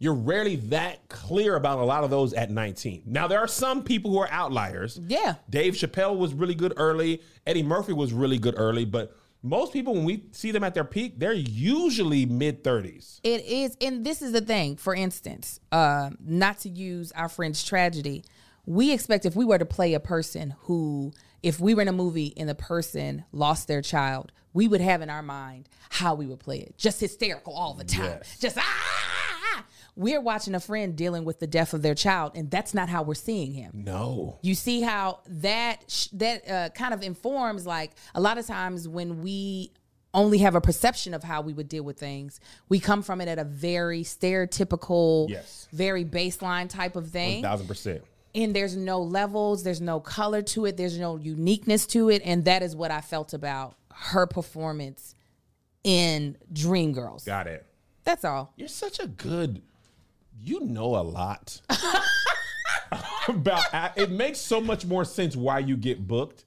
you're 0.00 0.14
rarely 0.14 0.56
that 0.56 1.08
clear 1.08 1.54
about 1.54 1.78
a 1.78 1.84
lot 1.84 2.02
of 2.02 2.10
those 2.10 2.32
at 2.32 2.50
19. 2.50 3.04
Now 3.06 3.28
there 3.28 3.38
are 3.38 3.46
some 3.46 3.84
people 3.84 4.10
who 4.10 4.18
are 4.18 4.28
outliers. 4.32 4.98
Yeah. 5.06 5.36
Dave 5.48 5.74
Chappelle 5.74 6.18
was 6.18 6.34
really 6.34 6.56
good 6.56 6.72
early. 6.76 7.22
Eddie 7.46 7.62
Murphy 7.62 7.92
was 7.92 8.12
really 8.12 8.38
good 8.38 8.54
early, 8.56 8.84
but 8.84 9.16
most 9.42 9.72
people 9.72 9.94
when 9.94 10.04
we 10.04 10.24
see 10.32 10.50
them 10.52 10.62
at 10.64 10.74
their 10.74 10.84
peak, 10.84 11.18
they're 11.18 11.32
usually 11.32 12.26
mid 12.26 12.62
30s. 12.62 13.20
It 13.24 13.44
is, 13.44 13.76
and 13.80 14.04
this 14.04 14.22
is 14.22 14.32
the 14.32 14.40
thing. 14.40 14.76
For 14.76 14.94
instance, 14.94 15.58
uh, 15.72 16.10
not 16.24 16.58
to 16.60 16.68
use 16.68 17.12
our 17.12 17.28
friend's 17.28 17.64
tragedy, 17.64 18.24
we 18.66 18.92
expect 18.92 19.26
if 19.26 19.34
we 19.34 19.44
were 19.44 19.58
to 19.58 19.64
play 19.66 19.94
a 19.94 20.00
person 20.00 20.54
who, 20.62 21.12
if 21.42 21.58
we 21.58 21.74
were 21.74 21.82
in 21.82 21.88
a 21.88 21.92
movie 21.92 22.32
and 22.36 22.48
the 22.48 22.54
person 22.54 23.24
lost 23.32 23.66
their 23.66 23.82
child, 23.82 24.30
we 24.52 24.68
would 24.68 24.80
have 24.80 25.02
in 25.02 25.10
our 25.10 25.22
mind 25.22 25.68
how 25.90 26.14
we 26.14 26.26
would 26.26 26.38
play 26.38 26.58
it, 26.58 26.76
just 26.78 27.00
hysterical 27.00 27.54
all 27.54 27.74
the 27.74 27.84
time, 27.84 28.04
Yes. 28.04 28.38
just 28.38 28.58
ah. 28.58 29.08
We're 29.94 30.20
watching 30.22 30.54
a 30.54 30.60
friend 30.60 30.96
dealing 30.96 31.24
with 31.24 31.38
the 31.38 31.46
death 31.46 31.74
of 31.74 31.82
their 31.82 31.94
child, 31.94 32.32
and 32.34 32.50
that's 32.50 32.72
not 32.72 32.88
how 32.88 33.02
we're 33.02 33.14
seeing 33.14 33.52
him. 33.52 33.82
No. 33.84 34.38
You 34.42 34.54
see 34.54 34.80
how 34.80 35.20
that 35.28 35.84
sh- 35.88 36.08
that 36.14 36.48
uh, 36.50 36.68
kind 36.70 36.94
of 36.94 37.02
informs 37.02 37.66
like 37.66 37.90
a 38.14 38.20
lot 38.20 38.38
of 38.38 38.46
times 38.46 38.88
when 38.88 39.20
we 39.22 39.70
only 40.14 40.38
have 40.38 40.54
a 40.54 40.60
perception 40.60 41.12
of 41.14 41.22
how 41.24 41.40
we 41.42 41.52
would 41.52 41.68
deal 41.68 41.82
with 41.82 41.98
things, 41.98 42.40
we 42.70 42.78
come 42.80 43.02
from 43.02 43.20
it 43.20 43.28
at 43.28 43.38
a 43.38 43.44
very 43.44 44.02
stereotypical, 44.02 45.28
Yes. 45.28 45.68
very 45.72 46.04
baseline 46.04 46.68
type 46.68 46.96
of 46.96 47.08
thing. 47.10 47.42
1000%. 47.42 48.00
And 48.34 48.56
there's 48.56 48.76
no 48.76 49.00
levels, 49.02 49.62
there's 49.62 49.80
no 49.82 50.00
color 50.00 50.40
to 50.42 50.64
it, 50.66 50.76
there's 50.78 50.98
no 50.98 51.16
uniqueness 51.16 51.86
to 51.88 52.08
it, 52.08 52.22
and 52.24 52.46
that 52.46 52.62
is 52.62 52.74
what 52.74 52.90
I 52.90 53.02
felt 53.02 53.34
about 53.34 53.74
her 53.92 54.26
performance 54.26 55.14
in 55.84 56.36
Dreamgirls. 56.52 57.26
Got 57.26 57.46
it. 57.46 57.66
That's 58.04 58.24
all. 58.24 58.52
You're 58.56 58.68
such 58.68 58.98
a 59.00 59.06
good 59.06 59.62
you 60.40 60.60
know 60.60 60.96
a 60.96 61.02
lot 61.02 61.60
about. 63.28 63.64
It 63.96 64.10
makes 64.10 64.38
so 64.38 64.60
much 64.60 64.84
more 64.84 65.04
sense 65.04 65.36
why 65.36 65.60
you 65.60 65.76
get 65.76 66.06
booked 66.06 66.44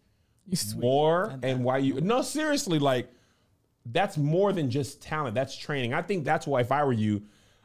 more 0.76 1.40
and 1.44 1.64
why 1.64 1.80
you. 1.80 2.00
No, 2.02 2.22
seriously, 2.22 2.80
like 2.80 3.10
that's 3.86 4.18
more 4.18 4.52
than 4.54 4.70
just 4.70 5.02
talent. 5.02 5.36
That's 5.36 5.58
training. 5.58 5.94
I 5.94 6.02
think 6.02 6.26
that's 6.26 6.48
why 6.48 6.62
if 6.62 6.72
I 6.72 6.84
were 6.84 6.94
you, 6.94 7.24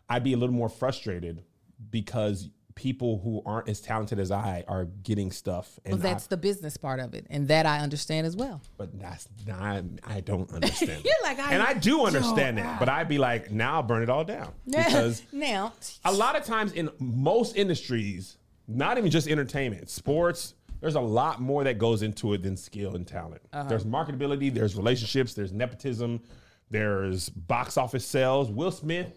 I'd 0.09 0.25
be 0.25 0.33
a 0.33 0.37
little 0.37 0.55
more 0.55 0.69
frustrated 0.69 1.45
because 1.91 2.49
people 2.81 3.21
who 3.23 3.43
aren't 3.45 3.69
as 3.69 3.79
talented 3.79 4.19
as 4.19 4.31
I 4.31 4.65
are 4.67 4.87
getting 4.87 5.31
stuff. 5.31 5.79
And 5.85 5.93
Well, 5.93 6.03
that's 6.03 6.25
I, 6.25 6.29
the 6.31 6.37
business 6.39 6.79
part 6.79 6.99
of 6.99 7.13
it, 7.13 7.27
and 7.29 7.47
that 7.49 7.67
I 7.67 7.81
understand 7.81 8.27
as 8.27 8.35
well. 8.35 8.63
but 8.79 8.99
that's 8.99 9.29
not. 9.47 9.85
I 10.03 10.21
don't 10.21 10.51
understand. 10.51 11.03
You're 11.05 11.13
like, 11.23 11.39
I 11.39 11.53
and 11.53 11.63
I 11.63 11.75
do 11.75 12.07
understand 12.07 12.57
that, 12.57 12.79
but 12.79 12.89
I'd 12.89 13.07
be 13.07 13.19
like, 13.19 13.51
now 13.51 13.75
I'll 13.75 13.83
burn 13.83 14.03
it 14.03 14.09
all 14.09 14.25
down 14.25 14.55
because 14.67 15.23
now, 15.31 15.75
a 16.07 16.13
lot 16.13 16.37
of 16.37 16.45
times 16.47 16.73
in 16.73 16.89
most 16.99 17.55
industries, 17.55 18.39
not 18.67 18.97
even 18.97 19.11
just 19.11 19.29
entertainment, 19.29 19.91
sports, 19.91 20.55
there's 20.81 20.95
a 20.95 21.01
lot 21.01 21.39
more 21.39 21.63
that 21.65 21.77
goes 21.77 22.01
into 22.01 22.33
it 22.33 22.43
than 22.43 22.57
skill 22.57 22.97
and 22.97 23.07
talent. 23.07 23.43
Uh-huh. 23.53 23.69
There's 23.69 23.85
marketability, 23.85 24.55
there's 24.55 24.75
relationships, 24.75 25.35
there's 25.35 25.53
nepotism, 25.53 26.23
there's 26.71 27.29
box 27.29 27.77
office 27.77 28.07
sales. 28.07 28.51
Will 28.51 28.71
Smith, 28.71 29.13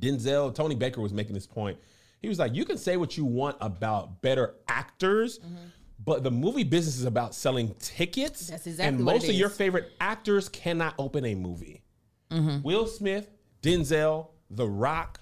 Denzel, 0.00 0.52
Tony 0.52 0.74
Baker 0.74 1.00
was 1.00 1.12
making 1.12 1.34
this 1.34 1.46
point. 1.46 1.78
He 2.22 2.28
was 2.28 2.38
like, 2.38 2.54
you 2.54 2.64
can 2.64 2.78
say 2.78 2.96
what 2.96 3.16
you 3.16 3.24
want 3.24 3.56
about 3.60 4.22
better 4.22 4.54
actors. 4.68 5.40
Mm-hmm. 5.40 5.56
But 6.04 6.24
the 6.24 6.30
movie 6.30 6.64
business 6.64 6.98
is 6.98 7.04
about 7.04 7.34
selling 7.34 7.74
tickets. 7.78 8.48
That's 8.48 8.66
exactly 8.66 8.96
And 8.96 9.04
most 9.04 9.28
of 9.28 9.34
your 9.34 9.48
favorite 9.48 9.92
actors 10.00 10.48
cannot 10.48 10.94
open 10.98 11.24
a 11.24 11.34
movie. 11.34 11.82
Mm-hmm. 12.30 12.62
Will 12.62 12.86
Smith, 12.86 13.28
Denzel, 13.62 14.28
The 14.50 14.66
Rock, 14.66 15.20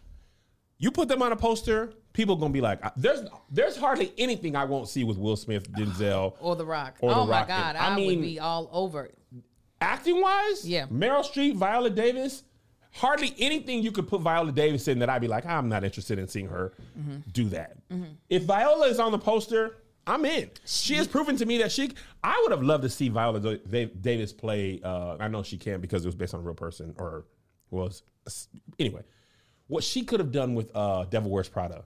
you 0.78 0.90
put 0.90 1.08
them 1.08 1.20
on 1.20 1.32
a 1.32 1.36
poster, 1.36 1.92
people 2.14 2.36
gonna 2.36 2.52
be 2.52 2.62
like, 2.62 2.80
"There's 2.96 3.20
there's 3.50 3.76
hardly 3.76 4.14
anything 4.16 4.56
I 4.56 4.64
won't 4.64 4.88
see 4.88 5.04
with 5.04 5.18
Will 5.18 5.36
Smith, 5.36 5.70
Denzel, 5.72 6.36
or 6.40 6.56
The 6.56 6.64
Rock. 6.64 6.96
Or 7.00 7.10
The 7.10 7.16
oh 7.16 7.26
my 7.26 7.40
Rock. 7.40 7.48
God, 7.48 7.76
I 7.76 7.88
I, 7.92 7.96
mean- 7.96 8.06
would 8.06 8.22
be 8.22 8.40
all 8.40 8.70
over 8.72 9.10
acting 9.82 10.20
wise. 10.22 10.66
Yeah. 10.66 10.86
Meryl 10.86 11.22
Streep, 11.24 11.56
Viola 11.56 11.90
Davis, 11.90 12.44
hardly 12.92 13.34
anything 13.38 13.82
you 13.82 13.92
could 13.92 14.08
put 14.08 14.20
Viola 14.20 14.52
Davis 14.52 14.88
in 14.88 14.98
that 14.98 15.08
I'd 15.08 15.20
be 15.20 15.28
like, 15.28 15.46
I'm 15.46 15.68
not 15.68 15.84
interested 15.84 16.18
in 16.18 16.26
seeing 16.28 16.48
her 16.48 16.72
Mm-hmm. 16.98 17.16
do 17.32 17.48
that. 17.50 17.76
If 18.28 18.42
Viola 18.44 18.86
is 18.88 18.98
on 18.98 19.12
the 19.12 19.18
poster, 19.18 19.76
I'm 20.06 20.24
in. 20.24 20.50
She 20.66 20.94
has 20.94 21.06
proven 21.06 21.36
to 21.36 21.46
me 21.46 21.58
that 21.58 21.70
she. 21.72 21.92
I 22.24 22.38
would 22.42 22.50
have 22.50 22.62
loved 22.62 22.82
to 22.82 22.90
see 22.90 23.08
Viola 23.08 23.56
Davis 23.58 24.32
play. 24.32 24.80
Uh, 24.82 25.16
I 25.20 25.28
know 25.28 25.42
she 25.42 25.56
can 25.56 25.80
because 25.80 26.04
it 26.04 26.08
was 26.08 26.14
based 26.14 26.34
on 26.34 26.40
a 26.40 26.42
real 26.42 26.54
person, 26.54 26.94
or 26.98 27.26
was 27.70 28.02
anyway. 28.78 29.02
What 29.68 29.84
she 29.84 30.02
could 30.02 30.18
have 30.18 30.32
done 30.32 30.54
with 30.54 30.74
uh, 30.74 31.04
Devil 31.04 31.30
Wears 31.30 31.48
Prada. 31.48 31.84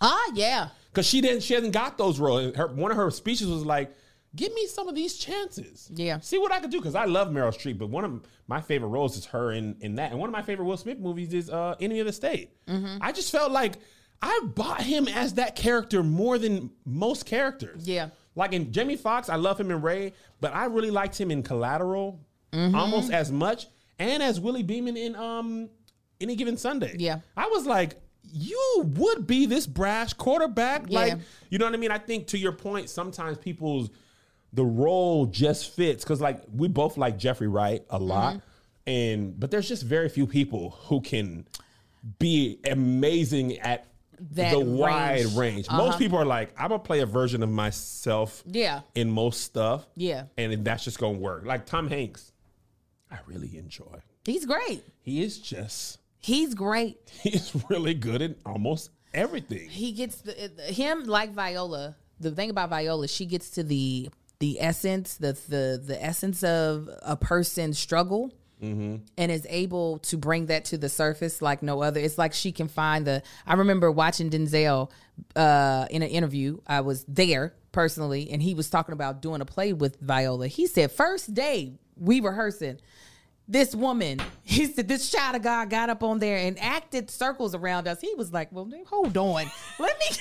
Ah, 0.00 0.30
yeah. 0.34 0.68
Because 0.90 1.06
she 1.06 1.20
didn't, 1.20 1.42
she 1.42 1.52
hasn't 1.54 1.74
got 1.74 1.98
those 1.98 2.18
roles. 2.18 2.56
Her, 2.56 2.68
one 2.68 2.90
of 2.90 2.96
her 2.96 3.10
speeches 3.10 3.48
was 3.48 3.64
like, 3.66 3.94
"Give 4.34 4.52
me 4.54 4.66
some 4.66 4.88
of 4.88 4.94
these 4.94 5.16
chances. 5.16 5.90
Yeah. 5.94 6.20
see 6.20 6.38
what 6.38 6.52
I 6.52 6.60
could 6.60 6.70
do." 6.70 6.78
Because 6.78 6.94
I 6.94 7.04
love 7.04 7.28
Meryl 7.28 7.52
Streep, 7.52 7.78
but 7.78 7.88
one 7.90 8.04
of 8.04 8.22
my 8.48 8.60
favorite 8.60 8.88
roles 8.88 9.16
is 9.16 9.26
her 9.26 9.52
in 9.52 9.76
in 9.80 9.94
that. 9.96 10.10
And 10.10 10.20
one 10.20 10.28
of 10.28 10.32
my 10.32 10.42
favorite 10.42 10.66
Will 10.66 10.76
Smith 10.76 10.98
movies 10.98 11.32
is 11.34 11.50
uh, 11.50 11.74
Enemy 11.80 12.00
of 12.00 12.06
the 12.06 12.12
State. 12.12 12.50
Mm-hmm. 12.66 12.98
I 13.00 13.12
just 13.12 13.30
felt 13.30 13.52
like 13.52 13.74
I 14.20 14.40
bought 14.54 14.82
him 14.82 15.08
as 15.08 15.34
that 15.34 15.56
character 15.56 16.02
more 16.02 16.38
than 16.38 16.70
most 16.84 17.26
characters. 17.26 17.86
Yeah. 17.88 18.10
like 18.34 18.52
in 18.52 18.72
Jamie 18.72 18.96
Foxx, 18.96 19.28
I 19.28 19.36
love 19.36 19.58
him 19.60 19.70
in 19.70 19.82
Ray, 19.82 20.12
but 20.40 20.54
I 20.54 20.66
really 20.66 20.90
liked 20.90 21.20
him 21.20 21.30
in 21.30 21.42
Collateral 21.42 22.20
Mm-hmm. 22.52 22.74
almost 22.74 23.10
as 23.10 23.32
much, 23.32 23.66
and 23.98 24.22
as 24.22 24.38
Willie 24.38 24.62
Beamen 24.62 24.94
in 24.94 25.16
um 25.16 25.70
Any 26.20 26.36
Given 26.36 26.58
Sunday. 26.58 26.94
Yeah. 26.98 27.20
I 27.34 27.46
was 27.48 27.64
like, 27.64 27.96
you 28.30 28.82
would 28.96 29.26
be 29.26 29.46
this 29.46 29.66
brash 29.66 30.12
quarterback. 30.12 30.84
Yeah. 30.88 30.98
Like, 31.00 31.18
you 31.48 31.56
know 31.58 31.64
what 31.64 31.72
I 31.72 31.78
mean? 31.78 31.90
I 31.90 31.96
think 31.96 32.26
to 32.28 32.38
your 32.38 32.52
point, 32.52 32.90
sometimes 32.90 33.38
people's 33.38 33.88
the 34.52 34.64
role 34.64 35.26
just 35.26 35.70
fits 35.74 36.04
because 36.04 36.20
like 36.20 36.42
we 36.54 36.68
both 36.68 36.96
like 36.96 37.18
Jeffrey 37.18 37.48
Wright 37.48 37.84
a 37.90 37.98
lot. 37.98 38.40
And 38.86 39.38
but 39.38 39.50
there's 39.50 39.68
just 39.68 39.84
very 39.84 40.08
few 40.08 40.26
people 40.26 40.70
who 40.70 41.00
can 41.00 41.46
be 42.18 42.58
amazing 42.68 43.58
at 43.58 43.86
That 44.32 44.50
the 44.52 44.60
wide 44.60 45.20
range. 45.26 45.36
range. 45.36 45.68
Uh-huh. 45.68 45.78
Most 45.78 45.98
people 45.98 46.18
are 46.18 46.24
like, 46.24 46.52
I'm 46.58 46.68
gonna 46.70 46.80
play 46.80 47.00
a 47.00 47.06
version 47.06 47.42
of 47.42 47.48
myself 47.48 48.42
Yeah. 48.46 48.80
in 48.94 49.10
most 49.10 49.42
stuff. 49.42 49.86
Yeah. 49.94 50.24
And 50.36 50.64
that's 50.64 50.84
just 50.84 50.98
gonna 50.98 51.18
work. 51.18 51.44
Like 51.46 51.64
Tom 51.66 51.88
Hanks, 51.88 52.32
I 53.10 53.18
really 53.26 53.56
enjoy. 53.56 54.00
He's 54.24 54.44
great. 54.46 54.82
He 55.00 55.22
is 55.22 55.38
just 55.38 55.98
He's 56.18 56.54
great. 56.54 56.98
he's 57.20 57.52
really 57.68 57.94
good 57.94 58.20
at 58.22 58.36
almost 58.46 58.90
everything. 59.14 59.68
He 59.68 59.92
gets 59.92 60.16
the, 60.22 60.32
him 60.32 61.04
like 61.04 61.32
Viola. 61.32 61.96
The 62.20 62.30
thing 62.30 62.50
about 62.50 62.70
Viola, 62.70 63.08
she 63.08 63.26
gets 63.26 63.50
to 63.50 63.62
the 63.64 64.08
the 64.42 64.60
essence, 64.60 65.18
the 65.18 65.38
the 65.48 65.80
the 65.86 66.04
essence 66.04 66.42
of 66.42 66.90
a 67.02 67.16
person's 67.16 67.78
struggle. 67.78 68.32
and 69.18 69.32
is 69.32 69.44
able 69.50 69.98
to 69.98 70.16
bring 70.16 70.46
that 70.46 70.66
to 70.66 70.78
the 70.78 70.88
surface 70.88 71.42
like 71.42 71.64
no 71.64 71.82
other. 71.82 71.98
It's 71.98 72.16
like 72.16 72.32
she 72.32 72.52
can 72.52 72.68
find 72.68 73.04
the. 73.04 73.22
I 73.44 73.54
remember 73.54 73.90
watching 73.90 74.30
Denzel 74.30 74.88
uh, 75.34 75.86
in 75.90 76.02
an 76.02 76.08
interview. 76.08 76.58
I 76.64 76.82
was 76.82 77.04
there 77.08 77.54
personally, 77.72 78.30
and 78.30 78.40
he 78.40 78.54
was 78.54 78.70
talking 78.70 78.92
about 78.92 79.20
doing 79.20 79.40
a 79.40 79.44
play 79.44 79.72
with 79.72 79.98
Viola. 80.00 80.46
He 80.46 80.68
said, 80.68 80.92
first 80.92 81.34
day 81.34 81.74
we 81.96 82.20
rehearsing, 82.20 82.78
this 83.52 83.74
woman, 83.74 84.20
he 84.42 84.66
said, 84.66 84.88
this 84.88 85.10
child 85.10 85.36
of 85.36 85.42
God 85.42 85.68
got 85.70 85.90
up 85.90 86.02
on 86.02 86.18
there 86.18 86.38
and 86.38 86.58
acted 86.58 87.10
circles 87.10 87.54
around 87.54 87.86
us. 87.86 88.00
He 88.00 88.14
was 88.14 88.32
like, 88.32 88.48
well, 88.50 88.68
hold 88.86 89.16
on, 89.16 89.44
let 89.78 89.98
me, 90.00 90.16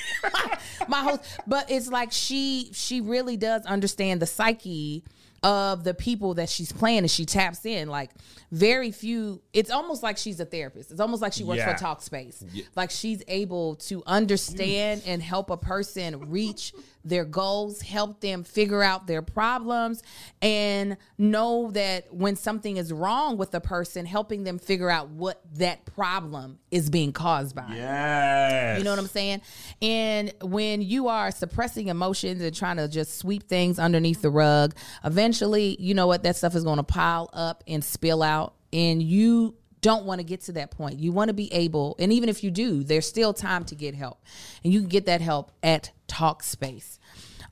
my 0.88 1.00
host. 1.02 1.24
But 1.48 1.72
it's 1.72 1.88
like 1.88 2.12
she, 2.12 2.70
she 2.74 3.02
really 3.02 3.38
does 3.38 3.66
understand 3.66 4.22
the 4.22 4.28
psyche 4.28 5.04
of 5.44 5.84
the 5.84 5.94
people 5.96 6.36
that 6.36 6.50
she's 6.50 6.72
playing 6.72 7.00
and 7.00 7.10
she 7.10 7.26
taps 7.26 7.66
in 7.66 7.90
like 7.90 8.12
very 8.52 8.92
few 8.92 9.42
it's 9.54 9.72
almost 9.72 10.04
like 10.04 10.16
she's 10.16 10.40
a 10.40 10.46
therapist 10.46 10.92
it's 10.92 11.00
almost 11.00 11.20
like 11.20 11.34
she 11.34 11.44
works 11.44 11.58
Yeah. 11.58 11.76
for 11.76 11.84
talkspace 11.84 12.44
like 12.76 12.92
she's 12.92 13.24
able 13.28 13.74
to 13.78 14.04
understand 14.06 15.02
and 15.08 15.20
help 15.20 15.50
a 15.50 15.58
person 15.58 16.30
reach 16.30 16.74
their 17.04 17.26
goals 17.26 17.82
help 17.82 18.22
them 18.22 18.44
figure 18.44 18.84
out 18.84 19.08
their 19.08 19.22
problems 19.22 20.04
and 20.42 20.98
know 21.18 21.72
that 21.72 22.14
when 22.14 22.36
something 22.36 22.78
is 22.78 22.94
wrong 22.94 23.38
with 23.38 23.54
a 23.56 23.62
person 23.62 24.06
helping 24.06 24.44
them 24.44 24.60
figure 24.60 24.90
out 24.90 25.10
what 25.10 25.42
that 25.56 25.86
problem 25.86 26.60
is 26.70 26.90
being 26.90 27.12
caused 27.12 27.56
by 27.56 27.66
Yes. 27.74 28.78
you 28.78 28.84
know 28.84 28.92
what 28.92 29.00
I'm 29.00 29.08
saying? 29.08 29.42
And 29.82 30.34
when 30.42 30.82
you 30.82 31.08
are 31.08 31.32
suppressing 31.32 31.88
emotions 31.88 32.42
and 32.42 32.56
trying 32.56 32.78
to 32.78 32.88
just 32.88 33.18
sweep 33.18 33.48
things 33.48 33.80
underneath 33.80 34.22
the 34.22 34.30
rug, 34.30 34.76
eventually, 35.04 35.76
you 35.80 35.94
know 35.94 36.08
what? 36.08 36.24
That 36.24 36.36
stuff 36.36 36.56
is 36.56 36.64
going 36.64 36.78
to 36.78 36.84
pile 36.84 37.30
up 37.34 37.64
and 37.68 37.84
spill 37.84 38.24
out. 38.24 38.56
And 38.74 39.02
you 39.04 39.56
don't 39.82 40.06
want 40.06 40.20
to 40.20 40.24
get 40.24 40.42
to 40.42 40.54
that 40.54 40.72
point. 40.72 41.00
You 41.00 41.12
want 41.12 41.30
to 41.30 41.34
be 41.34 41.52
able, 41.54 41.96
and 42.00 42.14
even 42.14 42.30
if 42.30 42.44
you 42.44 42.52
do, 42.52 42.84
there's 42.84 43.08
still 43.08 43.34
time 43.34 43.66
to 43.66 43.76
get 43.76 43.96
help. 43.96 44.24
And 44.64 44.72
you 44.72 44.80
can 44.80 44.90
get 44.90 45.06
that 45.08 45.22
help 45.22 45.52
at 45.64 45.92
Talkspace. 46.08 47.00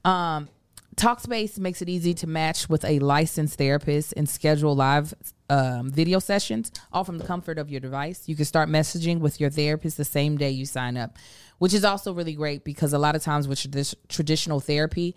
Um, 0.05 0.47
Talkspace 0.95 1.57
makes 1.57 1.81
it 1.81 1.87
easy 1.87 2.13
to 2.15 2.27
match 2.27 2.67
with 2.67 2.83
a 2.83 2.99
licensed 2.99 3.57
therapist 3.57 4.13
and 4.17 4.27
schedule 4.27 4.75
live 4.75 5.13
um, 5.49 5.89
video 5.89 6.19
sessions, 6.19 6.71
all 6.91 7.03
from 7.03 7.17
the 7.17 7.25
comfort 7.25 7.57
of 7.57 7.69
your 7.69 7.79
device. 7.79 8.27
You 8.27 8.35
can 8.35 8.45
start 8.45 8.69
messaging 8.69 9.19
with 9.19 9.39
your 9.39 9.49
therapist 9.49 9.95
the 9.95 10.05
same 10.05 10.37
day 10.37 10.49
you 10.49 10.65
sign 10.65 10.97
up, 10.97 11.17
which 11.57 11.73
is 11.73 11.85
also 11.85 12.13
really 12.13 12.33
great 12.33 12.65
because 12.65 12.91
a 12.91 12.99
lot 12.99 13.15
of 13.15 13.23
times 13.23 13.47
with 13.47 13.63
this 13.71 13.95
traditional 14.09 14.59
therapy, 14.59 15.15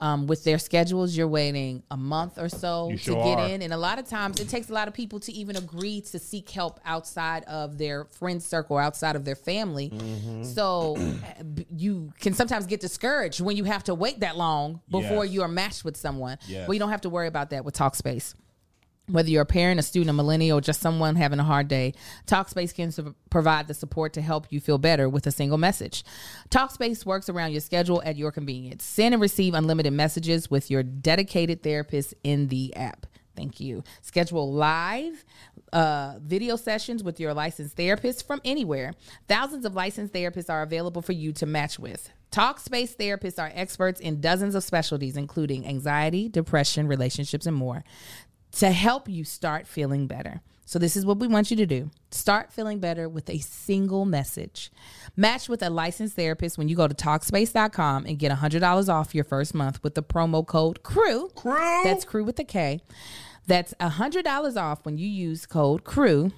um, 0.00 0.26
with 0.26 0.44
their 0.44 0.58
schedules, 0.58 1.16
you're 1.16 1.26
waiting 1.28 1.82
a 1.90 1.96
month 1.96 2.38
or 2.38 2.48
so 2.48 2.90
to 2.90 3.14
get 3.14 3.38
are. 3.38 3.48
in. 3.48 3.62
And 3.62 3.72
a 3.72 3.76
lot 3.76 3.98
of 3.98 4.06
times 4.08 4.38
it 4.40 4.48
takes 4.48 4.70
a 4.70 4.72
lot 4.72 4.86
of 4.88 4.94
people 4.94 5.18
to 5.20 5.32
even 5.32 5.56
agree 5.56 6.00
to 6.02 6.18
seek 6.18 6.48
help 6.50 6.78
outside 6.84 7.44
of 7.44 7.78
their 7.78 8.04
friend 8.04 8.42
circle, 8.42 8.76
outside 8.78 9.16
of 9.16 9.24
their 9.24 9.34
family. 9.34 9.90
Mm-hmm. 9.90 10.44
So 10.44 10.96
you 11.76 12.12
can 12.20 12.32
sometimes 12.34 12.66
get 12.66 12.80
discouraged 12.80 13.40
when 13.40 13.56
you 13.56 13.64
have 13.64 13.84
to 13.84 13.94
wait 13.94 14.20
that 14.20 14.36
long 14.36 14.80
before 14.90 15.24
Yes. 15.24 15.34
you 15.34 15.42
are 15.42 15.48
matched 15.48 15.84
with 15.84 15.96
someone. 15.96 16.38
Yes. 16.46 16.68
Well, 16.68 16.74
you 16.74 16.80
don't 16.80 16.90
have 16.90 17.00
to 17.02 17.10
worry 17.10 17.26
about 17.26 17.50
that 17.50 17.64
with 17.64 17.76
Talkspace. 17.76 18.34
Whether 19.08 19.30
you're 19.30 19.42
a 19.42 19.46
parent, 19.46 19.80
a 19.80 19.82
student, 19.82 20.10
a 20.10 20.12
millennial, 20.12 20.58
or 20.58 20.60
just 20.60 20.80
someone 20.80 21.16
having 21.16 21.38
a 21.38 21.44
hard 21.44 21.68
day, 21.68 21.94
Talkspace 22.26 22.74
can 22.74 23.14
provide 23.30 23.66
the 23.66 23.74
support 23.74 24.12
to 24.14 24.20
help 24.20 24.46
you 24.50 24.60
feel 24.60 24.78
better 24.78 25.08
with 25.08 25.26
a 25.26 25.30
single 25.30 25.58
message. 25.58 26.04
Talkspace 26.50 27.06
works 27.06 27.28
around 27.28 27.52
your 27.52 27.60
schedule 27.60 28.02
at 28.04 28.16
your 28.16 28.30
convenience. 28.30 28.84
Send 28.84 29.14
and 29.14 29.22
receive 29.22 29.54
unlimited 29.54 29.92
messages 29.92 30.50
with 30.50 30.70
your 30.70 30.82
dedicated 30.82 31.62
therapist 31.62 32.14
in 32.22 32.48
the 32.48 32.74
app. 32.76 33.06
Thank 33.34 33.60
you. 33.60 33.84
Schedule 34.02 34.52
live 34.52 35.24
uh, 35.72 36.18
video 36.20 36.56
sessions 36.56 37.04
with 37.04 37.20
your 37.20 37.32
licensed 37.34 37.76
therapist 37.76 38.26
from 38.26 38.40
anywhere. 38.44 38.94
Thousands 39.28 39.64
of 39.64 39.76
licensed 39.76 40.12
therapists 40.12 40.50
are 40.50 40.62
available 40.62 41.02
for 41.02 41.12
you 41.12 41.32
to 41.34 41.46
match 41.46 41.78
with. 41.78 42.10
Talkspace 42.32 42.96
therapists 42.96 43.38
are 43.38 43.52
experts 43.54 44.00
in 44.00 44.20
dozens 44.20 44.54
of 44.54 44.64
specialties, 44.64 45.16
including 45.16 45.66
anxiety, 45.66 46.28
depression, 46.28 46.88
relationships, 46.88 47.46
and 47.46 47.56
more 47.56 47.84
to 48.52 48.70
help 48.70 49.08
you 49.08 49.24
start 49.24 49.66
feeling 49.66 50.06
better. 50.06 50.40
So, 50.64 50.78
this 50.78 50.96
is 50.96 51.06
what 51.06 51.18
we 51.18 51.28
want 51.28 51.50
you 51.50 51.56
to 51.56 51.66
do 51.66 51.90
start 52.10 52.52
feeling 52.52 52.78
better 52.78 53.08
with 53.08 53.30
a 53.30 53.38
single 53.38 54.04
message. 54.04 54.70
Match 55.16 55.48
with 55.48 55.62
a 55.62 55.70
licensed 55.70 56.14
therapist 56.14 56.58
when 56.58 56.68
you 56.68 56.76
go 56.76 56.86
to 56.86 56.94
Talkspace.com 56.94 58.04
and 58.04 58.18
get 58.18 58.30
$100 58.30 58.88
off 58.92 59.14
your 59.14 59.24
first 59.24 59.54
month 59.54 59.82
with 59.82 59.94
the 59.94 60.02
promo 60.02 60.46
code 60.46 60.82
CREW. 60.82 61.34
Crew. 61.34 61.80
That's 61.84 62.04
CREW 62.04 62.26
with 62.26 62.38
a 62.38 62.44
K. 62.44 62.82
That's 63.46 63.72
$100 63.80 64.62
off 64.62 64.84
when 64.84 64.98
you 64.98 65.08
use 65.08 65.46
code 65.46 65.84
CREW 65.84 66.32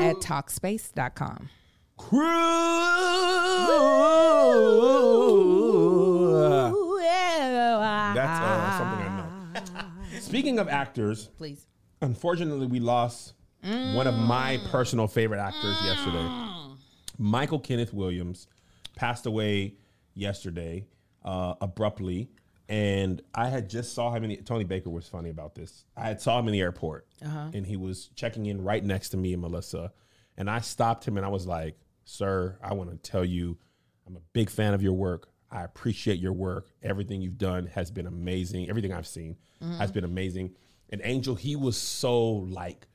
at 0.00 0.16
Talkspace.com. 0.16 1.48
Crew. 1.96 2.22
Speaking 10.32 10.58
of 10.58 10.66
actors, 10.66 11.28
Please. 11.36 11.66
unfortunately, 12.00 12.66
we 12.66 12.80
lost 12.80 13.34
one 13.62 14.06
of 14.06 14.14
my 14.14 14.56
mm. 14.56 14.70
personal 14.70 15.06
favorite 15.06 15.38
actors 15.38 15.76
yesterday. 15.84 16.24
Mm. 16.24 16.78
Michael 17.18 17.58
Kenneth 17.58 17.92
Williams 17.92 18.46
passed 18.96 19.26
away 19.26 19.74
yesterday 20.14 20.86
uh, 21.22 21.52
abruptly, 21.60 22.30
and 22.66 23.20
I 23.34 23.50
had 23.50 23.68
just 23.68 23.92
saw 23.92 24.10
him 24.10 24.24
in 24.24 24.30
the, 24.30 24.36
Tony 24.36 24.64
Baker 24.64 24.88
was 24.88 25.06
funny 25.06 25.28
about 25.28 25.54
this. 25.54 25.84
I 25.98 26.06
had 26.06 26.18
saw 26.18 26.38
him 26.38 26.48
in 26.48 26.52
the 26.52 26.62
airport, 26.62 27.06
uh-huh. 27.22 27.50
and 27.52 27.66
he 27.66 27.76
was 27.76 28.08
checking 28.14 28.46
in 28.46 28.64
right 28.64 28.82
next 28.82 29.10
to 29.10 29.18
me 29.18 29.34
and 29.34 29.42
Melissa, 29.42 29.92
and 30.38 30.48
I 30.48 30.60
stopped 30.60 31.06
him 31.06 31.18
and 31.18 31.26
I 31.26 31.28
was 31.28 31.46
like, 31.46 31.76
"Sir, 32.06 32.58
I 32.62 32.72
want 32.72 32.90
to 32.90 32.96
tell 32.96 33.24
you, 33.24 33.58
I'm 34.06 34.16
a 34.16 34.22
big 34.32 34.48
fan 34.48 34.72
of 34.72 34.82
your 34.82 34.94
work. 34.94 35.28
I 35.52 35.62
appreciate 35.64 36.18
your 36.18 36.32
work. 36.32 36.68
Everything 36.82 37.20
you've 37.20 37.38
done 37.38 37.66
has 37.66 37.90
been 37.90 38.06
amazing. 38.06 38.68
Everything 38.70 38.92
I've 38.92 39.06
seen 39.06 39.36
mm-hmm. 39.62 39.74
has 39.74 39.92
been 39.92 40.04
amazing." 40.04 40.56
And 40.90 41.00
Angel, 41.04 41.34
he 41.34 41.56
was 41.56 41.76
so 41.76 42.22
like 42.28 42.86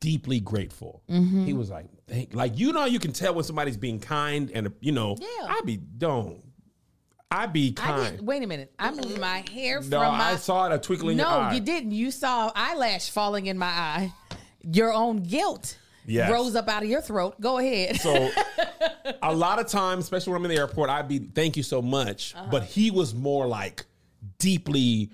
deeply 0.00 0.40
grateful. 0.40 1.02
Mm-hmm. 1.08 1.44
He 1.44 1.52
was 1.52 1.70
like, 1.70 1.86
Thank, 2.08 2.34
like 2.34 2.58
you 2.58 2.72
know, 2.72 2.86
you 2.86 2.98
can 2.98 3.12
tell 3.12 3.34
when 3.34 3.44
somebody's 3.44 3.76
being 3.76 4.00
kind, 4.00 4.50
and 4.52 4.72
you 4.80 4.92
know, 4.92 5.16
Yeah. 5.20 5.46
I 5.48 5.60
be 5.64 5.76
don't, 5.76 6.42
I 7.30 7.46
be 7.46 7.74
I 7.78 7.80
kind. 7.80 8.16
did, 8.16 8.26
wait 8.26 8.42
a 8.42 8.46
minute. 8.46 8.72
I 8.78 8.90
moved 8.90 9.20
my 9.20 9.44
hair 9.52 9.80
no, 9.80 10.00
from 10.00 10.18
my. 10.18 10.32
I 10.32 10.36
saw 10.36 10.66
it 10.66 10.74
a 10.74 10.78
twinkle 10.78 11.10
in 11.10 11.18
your 11.18 11.26
no, 11.26 11.50
you 11.52 11.60
didn't. 11.60 11.92
You 11.92 12.10
saw 12.10 12.50
eyelash 12.54 13.10
falling 13.10 13.46
in 13.46 13.58
my 13.58 13.66
eye. 13.66 14.12
Your 14.62 14.92
own 14.92 15.18
guilt 15.18 15.76
Yes. 16.06 16.30
rose 16.30 16.56
up 16.56 16.68
out 16.68 16.82
of 16.82 16.88
your 16.88 17.02
throat. 17.02 17.40
Go 17.40 17.58
ahead. 17.58 17.96
So 18.00 18.30
a 19.22 19.34
lot 19.34 19.58
of 19.58 19.66
times, 19.66 20.04
especially 20.04 20.32
when 20.32 20.40
I'm 20.42 20.44
in 20.46 20.54
the 20.54 20.60
airport, 20.60 20.90
I'd 20.90 21.08
be 21.08 21.18
thank 21.18 21.56
you 21.56 21.62
so 21.62 21.80
much. 21.82 22.34
Uh-huh. 22.34 22.46
But 22.50 22.64
he 22.64 22.90
was 22.90 23.14
more 23.14 23.46
like 23.46 23.84
deeply 24.38 25.10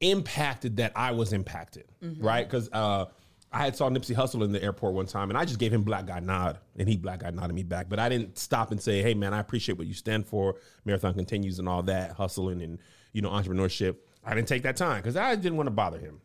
impacted 0.00 0.76
that 0.78 0.92
I 0.96 1.12
was 1.12 1.32
impacted, 1.32 1.84
Mm-hmm. 2.02 2.24
right? 2.24 2.48
Because 2.48 2.70
uh, 2.72 3.06
I 3.52 3.58
had 3.64 3.76
saw 3.76 3.90
Nipsey 3.90 4.14
Hussle 4.14 4.42
in 4.44 4.52
the 4.52 4.62
airport 4.62 4.94
one 4.94 5.06
time, 5.06 5.28
and 5.28 5.36
I 5.38 5.44
just 5.44 5.58
gave 5.58 5.72
him 5.72 5.82
black 5.82 6.06
guy 6.06 6.20
nod, 6.20 6.58
and 6.78 6.88
he 6.88 6.96
black 6.96 7.20
guy 7.20 7.30
nodded 7.30 7.52
me 7.54 7.62
back. 7.62 7.88
But 7.90 7.98
I 7.98 8.08
didn't 8.08 8.38
stop 8.38 8.70
and 8.70 8.80
say, 8.80 9.02
"Hey, 9.02 9.12
man, 9.12 9.34
I 9.34 9.40
appreciate 9.40 9.76
what 9.76 9.86
you 9.86 9.92
stand 9.94 10.26
for. 10.26 10.56
Marathon 10.84 11.12
continues 11.14 11.58
and 11.58 11.68
all 11.68 11.82
that, 11.82 12.12
hustling 12.12 12.62
and 12.62 12.78
you 13.12 13.20
know 13.22 13.28
entrepreneurship." 13.30 13.96
I 14.24 14.34
didn't 14.34 14.48
take 14.48 14.62
that 14.62 14.76
time 14.76 14.98
because 15.02 15.16
I 15.16 15.34
didn't 15.34 15.56
want 15.56 15.66
to 15.66 15.70
bother 15.72 15.98
him. 15.98 16.20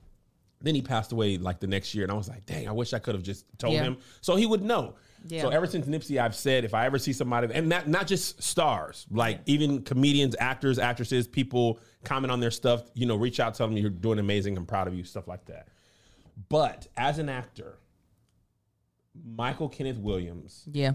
Then 0.61 0.75
he 0.75 0.81
passed 0.81 1.11
away 1.11 1.37
like 1.37 1.59
the 1.59 1.67
next 1.67 1.93
year, 1.95 2.03
and 2.03 2.11
I 2.11 2.15
was 2.15 2.27
like, 2.29 2.45
dang, 2.45 2.67
I 2.67 2.71
wish 2.71 2.93
I 2.93 2.99
could 2.99 3.15
have 3.15 3.23
just 3.23 3.45
told 3.57 3.73
Yeah. 3.73 3.83
him 3.83 3.97
so 4.21 4.35
he 4.35 4.45
would 4.45 4.61
know. 4.63 4.95
Yeah. 5.27 5.41
So 5.41 5.49
ever 5.49 5.65
since 5.65 5.87
Nipsey, 5.87 6.21
I've 6.21 6.35
said 6.35 6.65
if 6.65 6.73
I 6.73 6.85
ever 6.85 6.99
see 6.99 7.13
somebody, 7.13 7.53
and 7.53 7.67
not 7.67 7.87
not 7.87 8.07
just 8.07 8.41
stars, 8.41 9.07
like 9.09 9.41
even 9.45 9.81
comedians, 9.81 10.35
actors, 10.39 10.77
actresses, 10.77 11.27
people 11.27 11.79
comment 12.03 12.31
on 12.31 12.39
their 12.39 12.51
stuff, 12.51 12.83
you 12.93 13.05
know, 13.05 13.15
reach 13.15 13.39
out, 13.39 13.55
tell 13.55 13.67
them 13.67 13.77
you're 13.77 13.89
doing 13.89 14.19
amazing, 14.19 14.55
I'm 14.57 14.65
proud 14.65 14.87
of 14.87 14.93
you, 14.93 15.03
stuff 15.03 15.27
like 15.27 15.45
that. 15.45 15.67
But 16.49 16.87
as 16.97 17.17
an 17.17 17.29
actor, 17.29 17.79
Michael 19.25 19.69
Kenneth 19.69 19.97
Williams 19.97 20.67
yeah. 20.71 20.93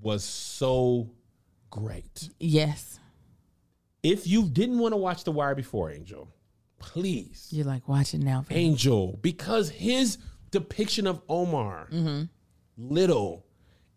was 0.00 0.24
so 0.24 1.10
great. 1.70 2.30
Yes. 2.40 2.98
If 4.02 4.26
you 4.26 4.48
didn't 4.48 4.78
want 4.78 4.92
to 4.92 4.96
watch 4.96 5.22
The 5.22 5.30
Wire 5.30 5.54
before, 5.54 5.90
Angel, 5.90 6.28
please 6.78 7.48
You're 7.50 7.66
like 7.66 7.86
watching 7.86 8.20
now. 8.20 8.44
Angel 8.50 9.18
because 9.22 9.70
his 9.70 10.18
depiction 10.50 11.06
of 11.06 11.22
Omar 11.28 11.88
mm-hmm. 11.92 12.24
Little, 12.78 13.44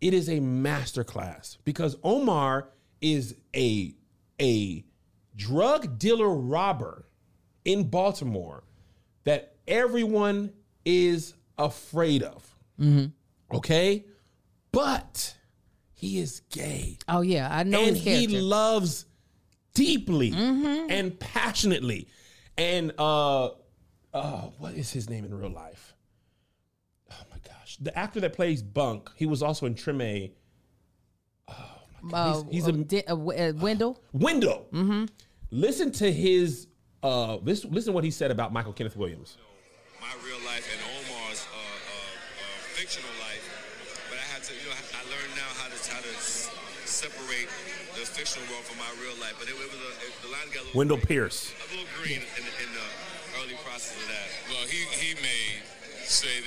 it 0.00 0.14
is 0.14 0.28
a 0.28 0.38
masterclass 0.40 1.58
because 1.64 1.96
Omar 2.02 2.68
is 3.00 3.36
a 3.54 3.94
a 4.40 4.84
drug 5.36 5.98
dealer 5.98 6.34
robber 6.34 7.06
in 7.64 7.84
Baltimore 7.88 8.64
that 9.24 9.54
everyone 9.66 10.52
is 10.84 11.34
afraid 11.58 12.22
of. 12.22 12.56
Okay, 13.52 14.04
but 14.72 15.34
he 15.94 16.18
is 16.18 16.40
gay 16.50 16.98
Oh 17.08 17.22
yeah, 17.22 17.48
I 17.50 17.62
know 17.62 17.80
and 17.82 17.96
he 17.96 18.26
loves 18.28 19.06
deeply 19.74 20.32
and 20.34 21.18
passionately. 21.18 22.08
And 22.58 22.92
uh, 22.98 23.50
uh, 24.12 24.40
what 24.58 24.74
is 24.74 24.90
his 24.92 25.08
name 25.10 25.24
in 25.24 25.34
real 25.34 25.50
life? 25.50 25.94
My 27.78 27.84
gosh, 27.84 27.92
the 27.94 27.98
actor 27.98 28.20
that 28.20 28.32
plays 28.32 28.62
Bunk, 28.62 29.10
he 29.16 29.26
was 29.26 29.42
also 29.42 29.66
in 29.66 29.74
Treme. 29.74 30.32
Oh 31.48 31.54
uh, 32.12 32.34
he's- 32.34 32.44
he's 32.52 32.66
uh, 32.66 32.70
a- 32.70 32.72
Di- 32.84 33.04
uh, 33.06 33.16
W- 33.16 33.38
uh, 33.38 33.52
Wendell. 33.56 34.00
Window. 34.12 34.66
Listen 35.50 35.90
to 35.92 36.10
his. 36.12 36.66
Uh, 37.02 37.36
listen, 37.36 37.70
listen 37.70 37.92
to 37.92 37.94
what 37.94 38.04
he 38.04 38.10
said 38.10 38.30
about 38.30 38.52
Michael 38.52 38.72
Kenneth 38.72 38.96
Williams. 38.96 39.36
my 40.00 40.10
real 40.24 40.38
life 40.46 40.66
and 40.70 40.80
Omar's 40.82 41.46
uh, 41.46 41.54
uh, 41.54 41.58
uh, 41.58 42.44
fictional 42.74 43.10
life. 43.22 43.44
But 44.10 44.18
I 44.18 44.26
had 44.34 44.42
to, 44.42 44.52
you 44.54 44.66
know, 44.66 44.74
I 44.74 45.02
learned 45.10 45.32
now 45.38 45.50
how 45.62 45.68
to 45.70 45.78
how 45.90 46.00
to 46.02 46.12
s- 46.18 46.50
separate 46.84 47.46
the 47.94 48.02
fictional 48.06 48.46
world 48.50 48.64
from 48.66 48.78
my 48.82 48.90
real 49.02 49.14
life. 49.22 49.34
But 49.38 49.46
it, 49.48 49.54
it 49.54 49.70
was 49.70 49.78
a, 49.78 49.92
it, 50.02 50.12
the 50.26 50.30
line 50.34 50.46
got 50.50 50.62
a 50.62 50.66
little, 50.66 50.78
Wendell 50.78 50.98
Pierce. 50.98 51.52
a 51.54 51.70
little 51.74 51.86
green 52.02 52.22
in, 52.22 52.42
the- 52.42 52.56
in 52.66 52.70
the 52.74 52.86
early 53.42 53.54
process 53.62 53.94
of 54.02 54.06
that. 54.10 54.26
Well, 54.50 54.66
he, 54.66 54.82
he 54.98 55.14
may 55.22 55.62
say 56.06 56.42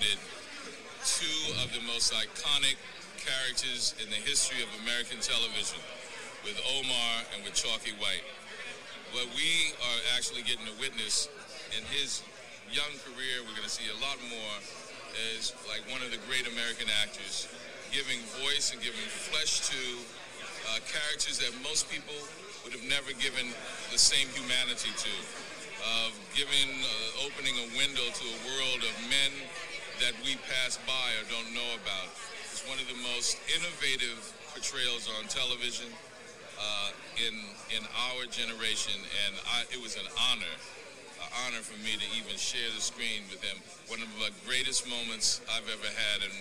two 0.00 1.52
of 1.60 1.68
the 1.76 1.82
most 1.84 2.12
iconic 2.16 2.80
characters 3.20 3.92
in 4.00 4.08
the 4.08 4.16
history 4.16 4.64
of 4.64 4.68
American 4.80 5.20
television 5.20 5.76
with 6.40 6.56
Omar 6.80 7.12
and 7.36 7.44
with 7.44 7.52
Chalky 7.52 7.92
White. 8.00 8.24
What 9.12 9.28
we 9.36 9.76
are 9.76 10.00
actually 10.16 10.40
getting 10.40 10.64
to 10.64 10.76
witness 10.80 11.28
in 11.76 11.84
his 11.92 12.24
young 12.72 12.96
career, 13.04 13.44
we're 13.44 13.52
going 13.52 13.68
to 13.68 13.72
see 13.72 13.92
a 13.92 14.00
lot 14.00 14.16
more, 14.32 14.56
is 15.36 15.52
like 15.68 15.84
one 15.92 16.00
of 16.00 16.08
the 16.08 16.22
great 16.24 16.48
American 16.48 16.88
actors 17.04 17.50
giving 17.92 18.24
voice 18.40 18.72
and 18.72 18.80
giving 18.80 19.04
flesh 19.28 19.68
to 19.68 19.80
uh, 20.70 20.80
characters 20.88 21.36
that 21.44 21.52
most 21.60 21.90
people 21.92 22.16
would 22.64 22.72
have 22.72 22.86
never 22.88 23.12
given 23.20 23.52
the 23.92 24.00
same 24.00 24.32
humanity 24.32 24.94
to. 24.96 25.12
Of 25.80 26.12
giving, 26.36 26.84
uh, 26.84 27.24
opening 27.24 27.56
a 27.56 27.68
window 27.72 28.04
to 28.04 28.24
a 28.24 28.38
world 28.52 28.84
of 28.84 28.94
men 29.08 29.32
that 30.00 30.16
we 30.24 30.40
pass 30.48 30.80
by 30.88 31.06
or 31.20 31.24
don't 31.28 31.52
know 31.52 31.70
about. 31.76 32.08
It's 32.48 32.64
one 32.64 32.80
of 32.80 32.88
the 32.88 32.96
most 33.14 33.36
innovative 33.52 34.16
portrayals 34.56 35.12
on 35.20 35.28
television 35.28 35.92
uh, 36.56 36.90
in 37.20 37.36
in 37.72 37.84
our 38.08 38.24
generation, 38.32 38.96
and 39.28 39.36
I, 39.44 39.68
it 39.70 39.80
was 39.80 40.00
an 40.00 40.08
honor, 40.32 40.56
an 41.20 41.30
honor 41.44 41.60
for 41.60 41.76
me 41.84 42.00
to 42.00 42.06
even 42.16 42.34
share 42.40 42.68
the 42.72 42.80
screen 42.80 43.28
with 43.28 43.44
him. 43.44 43.60
One 43.92 44.00
of 44.00 44.08
the 44.18 44.32
greatest 44.48 44.88
moments 44.88 45.44
I've 45.52 45.68
ever 45.68 45.88
had 45.88 46.24
in 46.24 46.34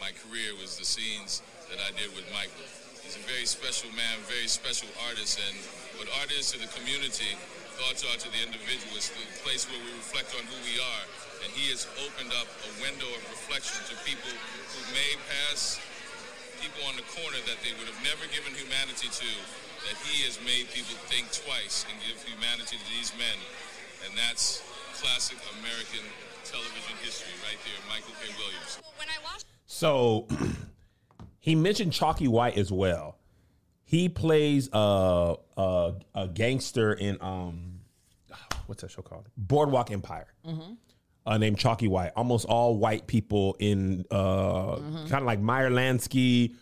my 0.00 0.10
career 0.24 0.56
was 0.56 0.80
the 0.80 0.88
scenes 0.88 1.44
that 1.68 1.78
I 1.84 1.92
did 1.94 2.10
with 2.16 2.24
Michael. 2.32 2.66
He's 3.04 3.16
a 3.16 3.24
very 3.28 3.44
special 3.44 3.92
man, 3.92 4.18
very 4.24 4.48
special 4.48 4.88
artist, 5.08 5.36
and 5.36 5.56
what 6.00 6.08
art 6.20 6.32
is 6.32 6.50
to 6.52 6.58
the 6.58 6.70
community, 6.74 7.36
thoughts 7.76 8.02
are 8.08 8.16
to 8.16 8.28
the 8.32 8.40
individual. 8.40 8.96
It's 8.96 9.12
the 9.12 9.24
place 9.44 9.68
where 9.68 9.78
we 9.78 9.92
reflect 10.00 10.32
on 10.34 10.44
who 10.48 10.58
we 10.64 10.80
are, 10.80 11.04
and 11.44 11.50
he 11.52 11.70
has 11.70 11.86
opened 12.02 12.30
up 12.38 12.46
a 12.46 12.70
window 12.82 13.06
of 13.12 13.22
reflection 13.30 13.78
to 13.90 13.94
people 14.06 14.30
who 14.30 14.80
may 14.94 15.14
pass 15.28 15.78
people 16.62 16.86
on 16.86 16.94
the 16.96 17.06
corner 17.10 17.38
that 17.50 17.58
they 17.66 17.74
would 17.78 17.90
have 17.90 18.00
never 18.06 18.22
given 18.30 18.54
humanity 18.54 19.10
to, 19.10 19.30
that 19.86 19.98
he 20.06 20.22
has 20.22 20.38
made 20.46 20.70
people 20.70 20.94
think 21.10 21.26
twice 21.34 21.84
and 21.90 21.98
give 22.06 22.14
humanity 22.22 22.78
to 22.78 22.86
these 22.94 23.10
men. 23.18 23.34
And 24.06 24.14
that's 24.16 24.62
classic 24.94 25.38
American 25.58 26.06
television 26.44 26.94
history 27.02 27.34
right 27.42 27.58
there, 27.66 27.80
Michael 27.90 28.14
K. 28.22 28.30
Williams. 28.38 28.78
When 28.96 29.08
I 29.10 29.18
watched 29.26 29.46
So 29.66 30.28
he 31.40 31.54
mentioned 31.54 31.92
Chalky 31.92 32.28
White 32.28 32.56
as 32.56 32.70
well. 32.70 33.18
He 33.84 34.08
plays 34.08 34.70
uh, 34.72 35.34
uh, 35.56 35.92
a 36.14 36.28
gangster 36.28 36.92
in 36.92 37.18
um, 37.20 37.80
what's 38.66 38.82
that 38.82 38.90
show 38.90 39.02
called? 39.02 39.28
Boardwalk 39.36 39.90
Empire. 39.90 40.28
Uh, 41.24 41.38
named 41.38 41.56
Chalky 41.56 41.86
White. 41.86 42.10
Almost 42.16 42.46
all 42.46 42.76
white 42.76 43.06
people 43.06 43.54
in 43.60 44.04
uh, 44.10 44.76
kind 45.08 45.14
of 45.14 45.22
like 45.24 45.38
Meyer 45.40 45.70
Lansky, 45.70 46.54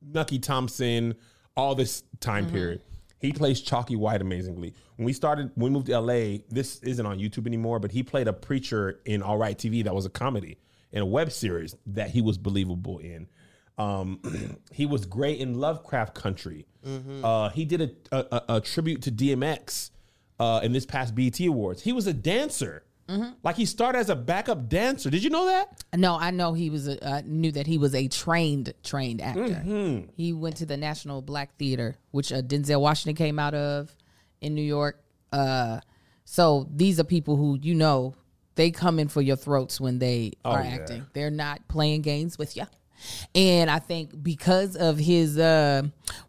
Nucky 0.00 0.38
Thompson, 0.38 1.14
all 1.56 1.74
this 1.74 2.04
time 2.20 2.48
period. 2.50 2.82
He 3.18 3.32
plays 3.32 3.60
Chalky 3.60 3.96
White 3.96 4.20
amazingly. 4.20 4.74
When 4.96 5.06
we 5.06 5.12
started, 5.12 5.50
when 5.54 5.72
we 5.72 5.74
moved 5.74 5.86
to 5.86 5.98
LA, 5.98 6.38
this 6.48 6.78
isn't 6.82 7.04
on 7.04 7.18
YouTube 7.18 7.46
anymore, 7.46 7.80
but 7.80 7.90
he 7.90 8.02
played 8.02 8.28
a 8.28 8.32
preacher 8.32 9.00
in 9.04 9.22
All 9.22 9.36
Right 9.38 9.56
TV 9.58 9.82
that 9.84 9.94
was 9.94 10.06
a 10.06 10.10
comedy 10.10 10.58
in 10.92 11.02
a 11.02 11.06
web 11.06 11.32
series 11.32 11.74
that 11.86 12.10
he 12.10 12.22
was 12.22 12.38
believable 12.38 12.98
in. 12.98 13.26
Um, 13.78 14.20
he 14.70 14.86
was 14.86 15.06
great 15.06 15.40
in 15.40 15.58
Lovecraft 15.58 16.14
Country. 16.14 16.66
Uh, 17.24 17.48
he 17.48 17.64
did 17.64 17.80
a, 17.80 18.16
a, 18.16 18.26
a- 18.48 18.54
a 18.56 18.60
tribute 18.60 19.02
to 19.02 19.10
DMX 19.10 19.90
uh, 20.38 20.60
in 20.62 20.72
this 20.72 20.86
past 20.86 21.14
BET 21.16 21.40
Awards. 21.40 21.82
He 21.82 21.92
was 21.92 22.06
a 22.06 22.12
dancer. 22.12 22.84
Like 23.42 23.56
he 23.56 23.66
started 23.66 23.98
as 23.98 24.10
a 24.10 24.16
backup 24.16 24.68
dancer. 24.68 25.10
Did 25.10 25.22
you 25.22 25.30
know 25.30 25.46
that? 25.46 25.84
No, 25.94 26.16
I 26.18 26.30
know 26.32 26.52
he 26.54 26.70
was. 26.70 26.88
A, 26.88 27.04
uh, 27.06 27.22
knew 27.24 27.52
that 27.52 27.66
he 27.66 27.78
was 27.78 27.94
a 27.94 28.08
trained 28.08 28.74
trained 28.82 29.20
actor. 29.22 29.40
Mm-hmm. 29.64 30.10
He 30.16 30.32
went 30.32 30.56
to 30.56 30.66
the 30.66 30.76
National 30.76 31.22
Black 31.22 31.56
Theater, 31.56 31.96
which 32.10 32.32
uh, 32.32 32.42
Denzel 32.42 32.80
Washington 32.80 33.14
came 33.16 33.38
out 33.38 33.54
of 33.54 33.94
in 34.40 34.54
New 34.54 34.62
York. 34.62 35.02
Uh, 35.32 35.80
so 36.24 36.68
these 36.74 36.98
are 36.98 37.04
people 37.04 37.36
who 37.36 37.58
you 37.62 37.74
know 37.74 38.14
they 38.56 38.70
come 38.72 38.98
in 38.98 39.06
for 39.08 39.22
your 39.22 39.36
throats 39.36 39.80
when 39.80 39.98
they 40.00 40.32
are 40.44 40.60
Oh, 40.60 40.62
yeah. 40.64 40.70
acting. 40.70 41.06
They're 41.12 41.30
not 41.30 41.68
playing 41.68 42.02
games 42.02 42.38
with 42.38 42.56
you. 42.56 42.64
And 43.34 43.70
I 43.70 43.78
think 43.78 44.22
because 44.22 44.74
of 44.74 44.98
his 44.98 45.38
uh, 45.38 45.82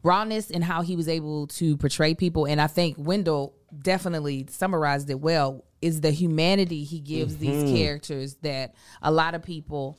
rawness 0.03 0.51
and 0.51 0.63
how 0.63 0.81
he 0.81 0.95
was 0.97 1.07
able 1.07 1.47
to 1.47 1.77
portray 1.77 2.13
people, 2.13 2.45
and 2.45 2.59
I 2.59 2.67
think 2.67 2.97
Wendell 2.99 3.55
definitely 3.81 4.45
summarized 4.49 5.09
it 5.09 5.19
well, 5.19 5.63
is 5.81 6.01
the 6.01 6.11
humanity 6.11 6.83
he 6.83 6.99
gives 6.99 7.35
Mm-hmm. 7.35 7.45
these 7.65 7.77
characters 7.79 8.35
that 8.41 8.73
a 9.01 9.11
lot 9.11 9.35
of 9.35 9.43
people 9.43 9.97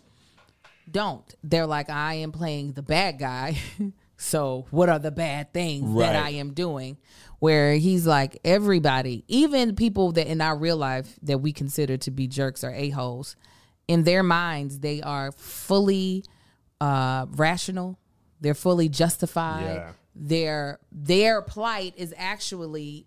don't. 0.90 1.34
They're 1.42 1.66
like, 1.66 1.90
I 1.90 2.14
am 2.14 2.32
playing 2.32 2.72
the 2.72 2.82
bad 2.82 3.18
guy. 3.18 3.58
so 4.16 4.66
what 4.70 4.88
are 4.88 4.98
the 4.98 5.10
bad 5.10 5.52
things 5.52 5.96
that 5.98 6.16
I 6.16 6.30
am 6.30 6.52
doing? 6.54 6.96
Where 7.38 7.74
he's 7.74 8.06
like, 8.06 8.38
everybody, 8.44 9.24
even 9.28 9.76
people 9.76 10.12
that 10.12 10.26
in 10.26 10.40
our 10.40 10.56
real 10.56 10.76
life 10.76 11.18
that 11.22 11.38
we 11.38 11.52
consider 11.52 11.96
to 11.98 12.10
be 12.10 12.26
jerks 12.26 12.64
or 12.64 12.70
a-holes, 12.70 13.36
in 13.86 14.04
their 14.04 14.22
minds, 14.22 14.80
they 14.80 15.00
are 15.02 15.30
fully 15.32 16.24
uh, 16.80 17.26
rational. 17.30 17.98
They're 18.40 18.54
fully 18.54 18.88
justified. 18.88 19.74
Yeah. 19.76 19.92
Their 20.14 20.80
their 20.90 21.40
plight 21.42 21.94
is 21.96 22.12
actually 22.16 23.06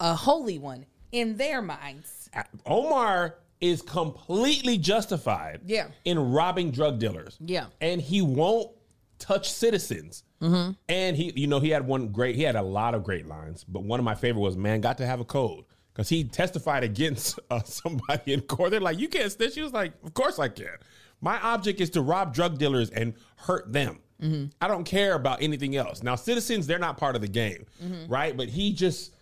a 0.00 0.14
holy 0.14 0.58
one 0.58 0.86
in 1.16 1.36
their 1.36 1.62
minds. 1.62 2.28
Omar 2.66 3.36
is 3.60 3.80
completely 3.82 4.76
justified 4.76 5.60
Yeah. 5.64 5.88
in 6.04 6.18
robbing 6.32 6.70
drug 6.70 6.98
dealers. 6.98 7.38
Yeah. 7.40 7.66
And 7.80 8.00
he 8.00 8.20
won't 8.20 8.70
touch 9.18 9.50
citizens. 9.50 10.24
Mm-hmm. 10.42 10.72
And 10.90 11.16
he, 11.16 11.32
you 11.34 11.46
know, 11.46 11.58
he 11.60 11.70
had 11.70 11.86
one 11.86 12.08
great, 12.08 12.36
he 12.36 12.42
had 12.42 12.56
a 12.56 12.62
lot 12.62 12.94
of 12.94 13.02
great 13.02 13.26
lines, 13.26 13.64
but 13.64 13.82
one 13.82 13.98
of 13.98 14.04
my 14.04 14.14
favorite 14.14 14.42
was, 14.42 14.56
man, 14.58 14.82
got 14.82 14.98
to 14.98 15.06
have 15.06 15.20
a 15.20 15.24
code. 15.24 15.64
Because 15.94 16.10
he 16.10 16.24
testified 16.24 16.84
against 16.84 17.38
uh, 17.50 17.62
somebody 17.62 18.34
in 18.34 18.42
court. 18.42 18.70
They're 18.72 18.80
like, 18.80 18.98
you 18.98 19.08
can't 19.08 19.32
snitch. 19.32 19.54
He 19.54 19.62
was 19.62 19.72
like, 19.72 19.94
of 20.04 20.12
course 20.12 20.38
I 20.38 20.48
can. 20.48 20.76
My 21.22 21.40
object 21.40 21.80
is 21.80 21.88
to 21.90 22.02
rob 22.02 22.34
drug 22.34 22.58
dealers 22.58 22.90
and 22.90 23.14
hurt 23.36 23.72
them. 23.72 24.00
Mm-hmm. 24.20 24.46
I 24.60 24.68
don't 24.68 24.84
care 24.84 25.14
about 25.14 25.40
anything 25.40 25.74
else. 25.76 26.02
Now, 26.02 26.14
citizens, 26.14 26.66
they're 26.66 26.78
not 26.78 26.98
part 26.98 27.16
of 27.16 27.22
the 27.22 27.28
game, 27.28 27.64
Mm-hmm. 27.82 28.12
right? 28.12 28.36
But 28.36 28.50
he 28.50 28.74
just, 28.74 29.14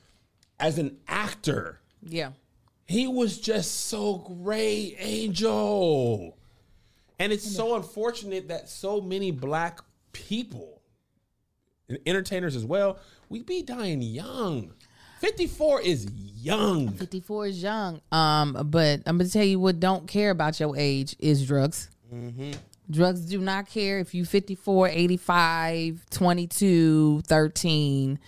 as 0.58 0.78
an 0.78 0.96
actor, 1.06 1.80
Yeah. 2.04 2.30
he 2.86 3.06
was 3.06 3.38
just 3.38 3.86
so 3.86 4.16
great, 4.18 4.96
Angel. 4.98 6.36
And 7.18 7.32
it's 7.32 7.48
so 7.56 7.76
unfortunate 7.76 8.48
that 8.48 8.68
so 8.68 9.00
many 9.00 9.30
black 9.30 9.80
people, 10.12 10.82
and 11.88 11.98
entertainers 12.06 12.56
as 12.56 12.64
well, 12.64 12.98
we 13.28 13.42
be 13.42 13.62
dying 13.62 14.02
young. 14.02 14.72
54 15.20 15.80
is 15.82 16.06
young. 16.12 16.88
54 16.90 17.46
is 17.46 17.62
young. 17.62 18.00
Um, 18.12 18.58
but 18.70 19.00
I'm 19.06 19.16
gonna 19.16 19.30
tell 19.30 19.44
you 19.44 19.58
what 19.58 19.80
don't 19.80 20.06
care 20.06 20.30
about 20.30 20.60
your 20.60 20.76
age 20.76 21.16
is 21.18 21.46
drugs. 21.46 21.88
Drugs 22.90 23.22
do 23.22 23.40
not 23.40 23.66
care 23.66 23.98
if 23.98 24.14
you 24.14 24.24
54, 24.26 24.88
85, 24.88 26.04
22, 26.10 27.22
13. 27.22 28.18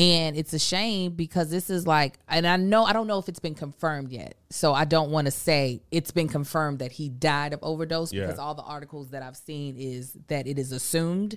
And 0.00 0.34
it's 0.36 0.52
a 0.54 0.58
shame 0.58 1.12
because 1.12 1.50
this 1.50 1.68
is 1.68 1.86
like, 1.86 2.18
and 2.26 2.46
I 2.46 2.56
know, 2.56 2.84
I 2.84 2.92
don't 2.94 3.06
know 3.06 3.18
if 3.18 3.28
it's 3.28 3.38
been 3.38 3.54
confirmed 3.54 4.10
yet. 4.10 4.34
So 4.48 4.72
I 4.72 4.86
don't 4.86 5.10
want 5.10 5.26
to 5.26 5.30
say 5.30 5.82
it's 5.90 6.10
been 6.10 6.28
confirmed 6.28 6.78
that 6.78 6.90
he 6.92 7.10
died 7.10 7.52
of 7.52 7.60
overdose 7.62 8.10
Yeah. 8.12 8.22
because 8.26 8.38
all 8.38 8.54
the 8.54 8.62
articles 8.62 9.10
that 9.10 9.22
I've 9.22 9.36
seen 9.36 9.76
is 9.76 10.16
that 10.28 10.46
it 10.46 10.58
is 10.58 10.72
assumed. 10.72 11.36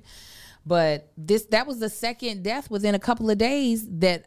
But 0.65 1.11
this, 1.17 1.45
that 1.47 1.67
was 1.67 1.79
the 1.79 1.89
second 1.89 2.43
death 2.43 2.71
within 2.71 2.95
a 2.95 2.99
couple 2.99 3.29
of 3.29 3.37
days 3.37 3.85
that 3.99 4.25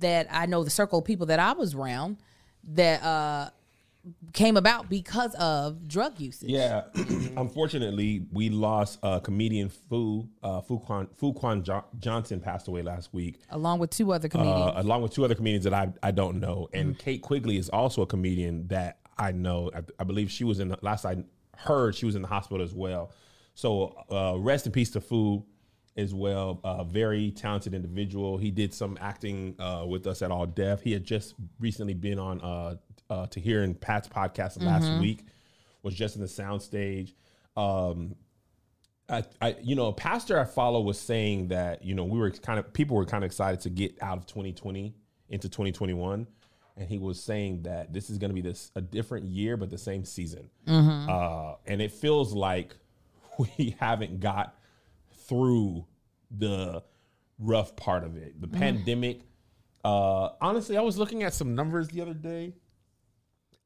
that 0.00 0.26
I 0.30 0.46
know 0.46 0.64
the 0.64 0.70
circle 0.70 0.98
of 0.98 1.04
people 1.06 1.26
that 1.26 1.38
I 1.38 1.52
was 1.52 1.74
around 1.74 2.18
that 2.74 3.02
uh 3.02 3.50
came 4.32 4.56
about 4.56 4.88
because 4.88 5.34
of 5.34 5.86
drug 5.88 6.18
usage. 6.20 6.48
Yeah, 6.50 6.84
unfortunately, 7.36 8.26
we 8.32 8.48
lost 8.48 8.98
uh, 9.02 9.20
comedian 9.20 9.68
Fu 9.68 10.28
uh, 10.42 10.60
Fuquan 10.62 11.08
Fu 11.16 11.32
Quan 11.32 11.62
jo- 11.62 11.84
Johnson 11.98 12.40
passed 12.40 12.68
away 12.68 12.82
last 12.82 13.12
week. 13.12 13.40
Along 13.50 13.78
with 13.78 13.90
two 13.90 14.12
other 14.12 14.28
comedians. 14.28 14.72
uh, 14.76 14.80
along 14.82 15.02
with 15.02 15.12
two 15.12 15.24
other 15.24 15.34
comedians 15.34 15.64
that 15.64 15.74
I 15.74 15.92
I 16.02 16.10
don't 16.10 16.40
know. 16.40 16.68
And 16.72 16.98
Kate 16.98 17.22
Quigley 17.22 17.56
is 17.56 17.68
also 17.68 18.02
a 18.02 18.06
comedian 18.06 18.68
that 18.68 18.98
I 19.18 19.32
know. 19.32 19.70
I, 19.74 19.82
I 19.98 20.04
believe 20.04 20.30
she 20.30 20.44
was 20.44 20.60
in 20.60 20.68
the 20.68 20.78
last 20.82 21.04
I 21.04 21.24
heard 21.56 21.94
she 21.94 22.06
was 22.06 22.14
in 22.14 22.22
the 22.22 22.28
hospital 22.28 22.62
as 22.62 22.72
well. 22.74 23.12
So 23.54 23.94
uh, 24.10 24.38
rest 24.38 24.66
in 24.66 24.72
peace 24.72 24.90
to 24.92 25.00
Fu 25.00 25.44
as 25.98 26.14
well. 26.14 26.60
Uh, 26.62 26.84
very 26.84 27.32
talented 27.32 27.74
individual. 27.74 28.38
He 28.38 28.50
did 28.50 28.72
some 28.72 28.96
acting 29.00 29.56
uh, 29.58 29.84
with 29.86 30.06
us 30.06 30.22
at 30.22 30.30
All 30.30 30.46
Def. 30.46 30.80
He 30.80 30.92
had 30.92 31.04
just 31.04 31.34
recently 31.58 31.94
been 31.94 32.18
on 32.18 32.40
uh, 32.40 32.76
uh, 33.10 33.26
to 33.26 33.40
hear 33.40 33.64
in 33.64 33.74
Pat's 33.74 34.08
podcast 34.08 34.62
last 34.62 34.88
week. 35.00 35.24
Was 35.82 35.94
just 35.94 36.16
in 36.16 36.22
the 36.22 36.28
soundstage. 36.28 37.14
Um, 37.56 38.14
I, 39.08 39.24
I, 39.40 39.56
you 39.62 39.74
know, 39.74 39.86
a 39.86 39.92
pastor 39.92 40.38
I 40.38 40.44
follow 40.44 40.80
was 40.80 40.98
saying 40.98 41.48
that 41.48 41.84
you 41.84 41.94
know 41.94 42.04
we 42.04 42.18
were 42.18 42.30
kind 42.30 42.58
of 42.58 42.72
people 42.72 42.96
were 42.96 43.06
kind 43.06 43.24
of 43.24 43.26
excited 43.26 43.60
to 43.60 43.70
get 43.70 44.00
out 44.02 44.18
of 44.18 44.26
2020 44.26 44.94
into 45.30 45.48
2021, 45.48 46.26
and 46.76 46.88
he 46.88 46.98
was 46.98 47.22
saying 47.22 47.62
that 47.62 47.92
this 47.92 48.10
is 48.10 48.18
going 48.18 48.30
to 48.30 48.34
be 48.34 48.40
this 48.42 48.70
a 48.76 48.80
different 48.80 49.26
year 49.26 49.56
but 49.56 49.70
the 49.70 49.78
same 49.78 50.04
season, 50.04 50.50
uh, 51.08 51.54
and 51.66 51.80
it 51.80 51.90
feels 51.90 52.34
like 52.34 52.76
we 53.38 53.74
haven't 53.80 54.20
got 54.20 54.57
through 55.28 55.86
the 56.30 56.82
rough 57.38 57.76
part 57.76 58.04
of 58.04 58.16
it, 58.16 58.40
the 58.40 58.48
pandemic. 58.48 59.20
Uh, 59.84 60.30
honestly, 60.40 60.76
I 60.76 60.80
was 60.80 60.98
looking 60.98 61.22
at 61.22 61.32
some 61.34 61.54
numbers 61.54 61.88
the 61.88 62.00
other 62.00 62.14
day. 62.14 62.54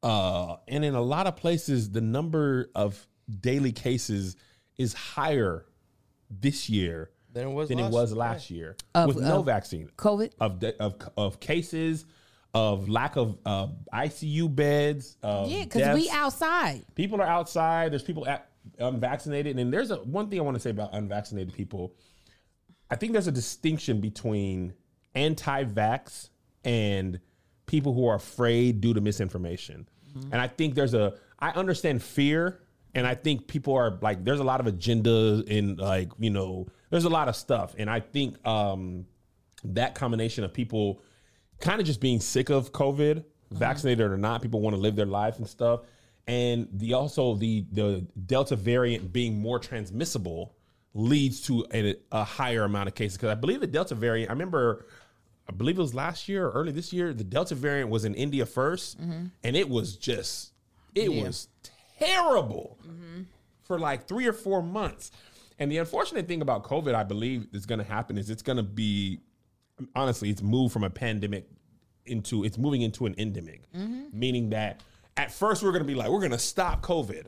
Uh, 0.03 0.57
and 0.69 0.85
in 0.85 0.95
a 0.95 1.01
lot 1.01 1.27
of 1.27 1.37
places, 1.37 1.91
the 1.91 2.01
number 2.01 2.71
of 2.75 3.07
daily 3.41 3.73
cases 3.73 4.37
is 4.77 4.93
higher 4.95 5.65
this 6.29 6.69
year 6.69 7.11
Than 7.33 7.49
it 7.49 7.51
was 7.53 7.69
than 7.69 7.79
it 7.79 7.83
last- 7.85 7.93
was 7.93 8.13
last 8.15 8.51
year 8.51 8.77
Of- 8.95 9.09
with 9.15 9.21
no 9.21 9.43
vaccine 9.43 9.89
COVID. 9.97 10.33
of 10.41 10.59
de- 10.59 10.77
of 10.83 10.97
of 11.17 11.39
cases 11.41 12.05
of 12.55 12.89
lack 12.89 13.17
of 13.17 13.39
uh, 13.47 13.69
ICU 13.95 14.55
beds. 14.55 15.17
Of 15.23 15.51
Yeah, 15.51 15.65
because 15.65 15.95
we 15.95 16.11
outside. 16.11 16.85
people 16.95 17.21
are 17.21 17.27
outside. 17.27 17.93
There's 17.93 18.03
people 18.03 18.27
at, 18.27 18.51
unvaccinated, 18.79 19.59
and 19.59 19.73
there's 19.73 19.91
a 19.91 19.97
one 19.97 20.29
thing 20.29 20.39
I 20.39 20.43
want 20.43 20.57
to 20.57 20.61
say 20.61 20.71
about 20.71 20.95
unvaccinated 20.95 21.55
people. 21.55 21.95
I 22.91 22.97
think 22.97 23.13
there's 23.13 23.27
a 23.27 23.33
distinction 23.33 24.01
between 24.01 24.75
anti-vax 25.15 26.29
and 26.65 27.21
people 27.67 27.95
who 27.95 28.07
are 28.07 28.17
afraid 28.17 28.81
due 28.81 28.95
to 28.95 29.01
misinformation. 29.01 29.89
And 30.31 30.35
I 30.35 30.47
think 30.47 30.75
there's 30.75 30.93
a 30.93 31.15
I 31.39 31.51
understand 31.53 32.03
fear 32.03 32.61
and 32.95 33.07
I 33.07 33.15
think 33.15 33.47
people 33.47 33.75
are 33.75 33.99
like 34.03 34.25
there's 34.25 34.41
a 34.41 34.45
lot 34.45 34.61
of 34.61 34.67
agenda 34.67 35.43
and 35.49 35.79
like, 35.79 36.11
you 36.19 36.29
know, 36.29 36.67
there's 36.91 37.05
a 37.05 37.09
lot 37.09 37.29
of 37.29 37.37
stuff 37.37 37.75
and 37.79 37.89
I 37.89 38.01
think 38.01 38.47
um 38.47 39.07
that 39.65 39.95
combination 39.95 40.45
of 40.45 40.53
people 40.53 41.01
kind 41.61 41.81
of 41.81 41.87
just 41.87 42.01
being 42.01 42.21
sick 42.21 42.51
of 42.51 42.73
COVID, 42.73 43.25
vaccinated 43.51 44.11
or 44.11 44.19
not, 44.19 44.43
people 44.43 44.61
want 44.61 44.77
to 44.77 44.81
live 44.81 44.97
their 44.97 45.07
life 45.07 45.39
and 45.39 45.49
stuff. 45.49 45.81
And 46.27 46.69
the 46.73 46.93
also 46.95 47.35
the 47.35 47.65
the 47.73 48.07
Delta 48.27 48.57
variant 48.57 49.13
being 49.13 49.41
more 49.41 49.59
transmissible 49.59 50.55
leads 50.95 51.41
to 51.43 51.65
a, 51.73 51.97
a 52.11 52.25
higher 52.25 52.65
amount 52.65 52.89
of 52.89 52.95
cases. 52.95 53.17
Because 53.17 53.31
I 53.31 53.35
believe 53.35 53.61
the 53.61 53.67
Delta 53.67 53.95
variant, 53.95 54.31
I 54.31 54.33
remember, 54.33 54.87
I 55.49 55.53
believe 55.53 55.79
it 55.79 55.81
was 55.81 55.95
last 55.95 56.29
year 56.29 56.47
or 56.47 56.51
early 56.53 56.73
this 56.73 56.93
year, 56.93 57.13
the 57.15 57.25
Delta 57.25 57.55
variant 57.55 57.91
was 57.91 58.05
in 58.05 58.15
India 58.15 58.45
1st 58.45 58.97
mm-hmm. 58.97 59.25
and 59.43 59.57
it 59.57 59.69
was 59.69 59.97
just, 59.97 60.53
it 60.95 61.11
was 61.11 61.49
terrible 61.99 62.79
for 63.63 63.79
like 63.79 64.07
three 64.07 64.27
or 64.27 64.33
four 64.33 64.63
months. 64.63 65.11
And 65.59 65.71
the 65.71 65.79
unfortunate 65.79 66.27
thing 66.27 66.43
about 66.43 66.65
COVID, 66.65 66.95
I 66.95 67.05
believe, 67.05 67.47
is 67.53 67.67
going 67.67 67.79
to 67.79 67.85
happen 67.85 68.19
is 68.19 68.31
it's 68.31 68.43
going 68.43 68.57
to 68.57 68.63
be, 68.63 69.21
honestly, 69.95 70.29
it's 70.29 70.43
moved 70.43 70.73
from 70.73 70.85
a 70.85 70.91
pandemic 70.91 71.49
into, 72.05 72.45
it's 72.45 72.59
moving 72.59 72.83
into 72.83 73.07
an 73.07 73.15
endemic, 73.17 73.71
mm-hmm. 73.73 74.05
meaning 74.13 74.51
that 74.51 74.83
at 75.17 75.33
first 75.33 75.63
we're 75.63 75.73
going 75.73 75.83
to 75.83 75.87
be 75.87 75.95
like, 75.95 76.09
we're 76.09 76.21
going 76.21 76.33
to 76.33 76.39
stop 76.39 76.83
COVID 76.83 77.27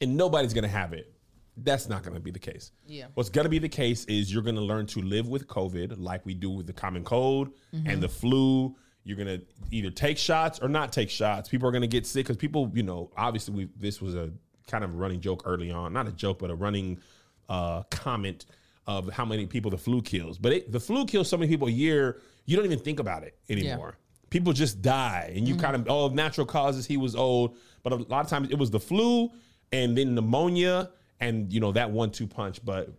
and 0.00 0.16
nobody's 0.16 0.54
going 0.54 0.62
to 0.62 0.68
have 0.68 0.92
it. 0.92 1.12
That's 1.56 1.88
not 1.88 2.02
going 2.04 2.14
to 2.14 2.20
be 2.20 2.30
the 2.30 2.38
case. 2.38 2.70
Yeah. 2.86 3.06
What's 3.14 3.30
going 3.30 3.44
to 3.44 3.50
be 3.50 3.58
the 3.58 3.68
case 3.68 4.04
is 4.04 4.32
you're 4.32 4.42
going 4.42 4.54
to 4.54 4.62
learn 4.62 4.86
to 4.86 5.02
live 5.02 5.26
with 5.26 5.48
COVID 5.48 5.94
like 5.98 6.24
we 6.24 6.34
do 6.34 6.50
with 6.50 6.66
the 6.66 6.72
common 6.72 7.02
cold 7.02 7.50
and 7.72 8.00
the 8.00 8.08
flu. 8.08 8.76
You're 9.02 9.16
going 9.16 9.40
to 9.40 9.44
either 9.72 9.90
take 9.90 10.18
shots 10.18 10.60
or 10.60 10.68
not 10.68 10.92
take 10.92 11.10
shots. 11.10 11.48
People 11.48 11.68
are 11.68 11.72
going 11.72 11.82
to 11.82 11.88
get 11.88 12.06
sick 12.06 12.26
because 12.26 12.36
people, 12.36 12.70
you 12.74 12.84
know, 12.84 13.10
obviously 13.16 13.54
we 13.54 13.68
this 13.76 14.00
was 14.00 14.14
a 14.14 14.30
kind 14.68 14.84
of 14.84 14.94
running 14.94 15.20
joke 15.20 15.42
early 15.46 15.70
on, 15.72 15.92
not 15.92 16.06
a 16.06 16.12
joke, 16.12 16.38
but 16.38 16.50
a 16.50 16.54
running 16.54 17.00
uh, 17.48 17.82
comment 17.90 18.46
of 18.86 19.10
how 19.10 19.24
many 19.24 19.46
people 19.46 19.70
the 19.70 19.78
flu 19.78 20.00
kills. 20.00 20.38
But 20.38 20.52
it, 20.52 20.72
the 20.72 20.80
flu 20.80 21.06
kills 21.06 21.28
so 21.28 21.36
many 21.36 21.50
people 21.50 21.66
a 21.68 21.72
year, 21.72 22.20
you 22.44 22.54
don't 22.54 22.66
even 22.66 22.78
think 22.78 23.00
about 23.00 23.24
it 23.24 23.36
anymore. 23.48 23.98
People 24.30 24.52
just 24.52 24.82
die, 24.82 25.32
and 25.34 25.48
you 25.48 25.56
kind 25.56 25.74
of 25.74 25.86
oh 25.88 26.08
natural 26.08 26.46
causes. 26.46 26.86
He 26.86 26.96
was 26.96 27.14
old, 27.16 27.56
but 27.82 27.92
a 27.92 27.96
lot 27.96 28.24
of 28.24 28.28
times 28.28 28.50
it 28.50 28.58
was 28.58 28.70
the 28.70 28.80
flu 28.80 29.30
and 29.72 29.96
then 29.96 30.14
pneumonia, 30.14 30.90
and 31.20 31.52
you 31.52 31.60
know 31.60 31.72
that 31.72 31.90
one-two 31.90 32.26
punch. 32.26 32.64
But 32.64 32.90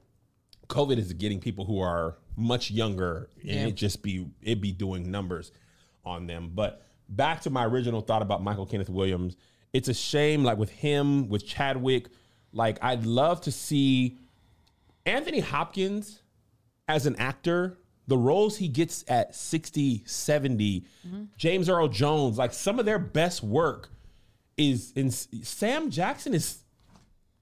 COVID 0.68 0.98
is 0.98 1.12
getting 1.14 1.40
people 1.40 1.66
who 1.66 1.80
are 1.80 2.18
much 2.36 2.72
younger, 2.72 3.30
and 3.42 3.50
Yeah. 3.50 3.68
it 3.68 3.76
just 3.76 4.02
be 4.02 4.28
it 4.42 4.62
be 4.62 4.72
doing 4.72 5.10
numbers 5.12 5.52
on 6.06 6.28
them. 6.28 6.52
But 6.54 6.82
back 7.10 7.42
to 7.42 7.50
my 7.50 7.66
original 7.66 8.02
thought 8.02 8.22
about 8.22 8.44
Michael 8.44 8.66
Kenneth 8.66 8.90
Williams, 8.90 9.36
it's 9.74 9.88
a 9.90 9.94
shame. 9.94 10.44
Like 10.44 10.58
with 10.58 10.70
him, 10.72 11.28
with 11.30 11.46
Chadwick, 11.46 12.10
like 12.54 12.78
I'd 12.84 13.06
love 13.06 13.42
to 13.42 13.52
see 13.52 14.18
Anthony 15.06 15.40
Hopkins 15.40 16.22
as 16.88 17.06
an 17.06 17.16
actor. 17.18 17.78
The 18.10 18.18
roles 18.18 18.58
he 18.58 18.68
gets 18.68 19.06
at 19.08 19.36
60, 19.36 20.04
70, 20.06 20.84
James 21.38 21.70
Earl 21.70 21.90
Jones, 21.90 22.40
like 22.40 22.54
some 22.54 22.80
of 22.80 22.86
their 22.86 22.98
best 22.98 23.44
work 23.44 23.90
is 24.58 24.92
in 24.96 25.12
Sam 25.12 25.92
Jackson 25.92 26.34
is 26.34 26.64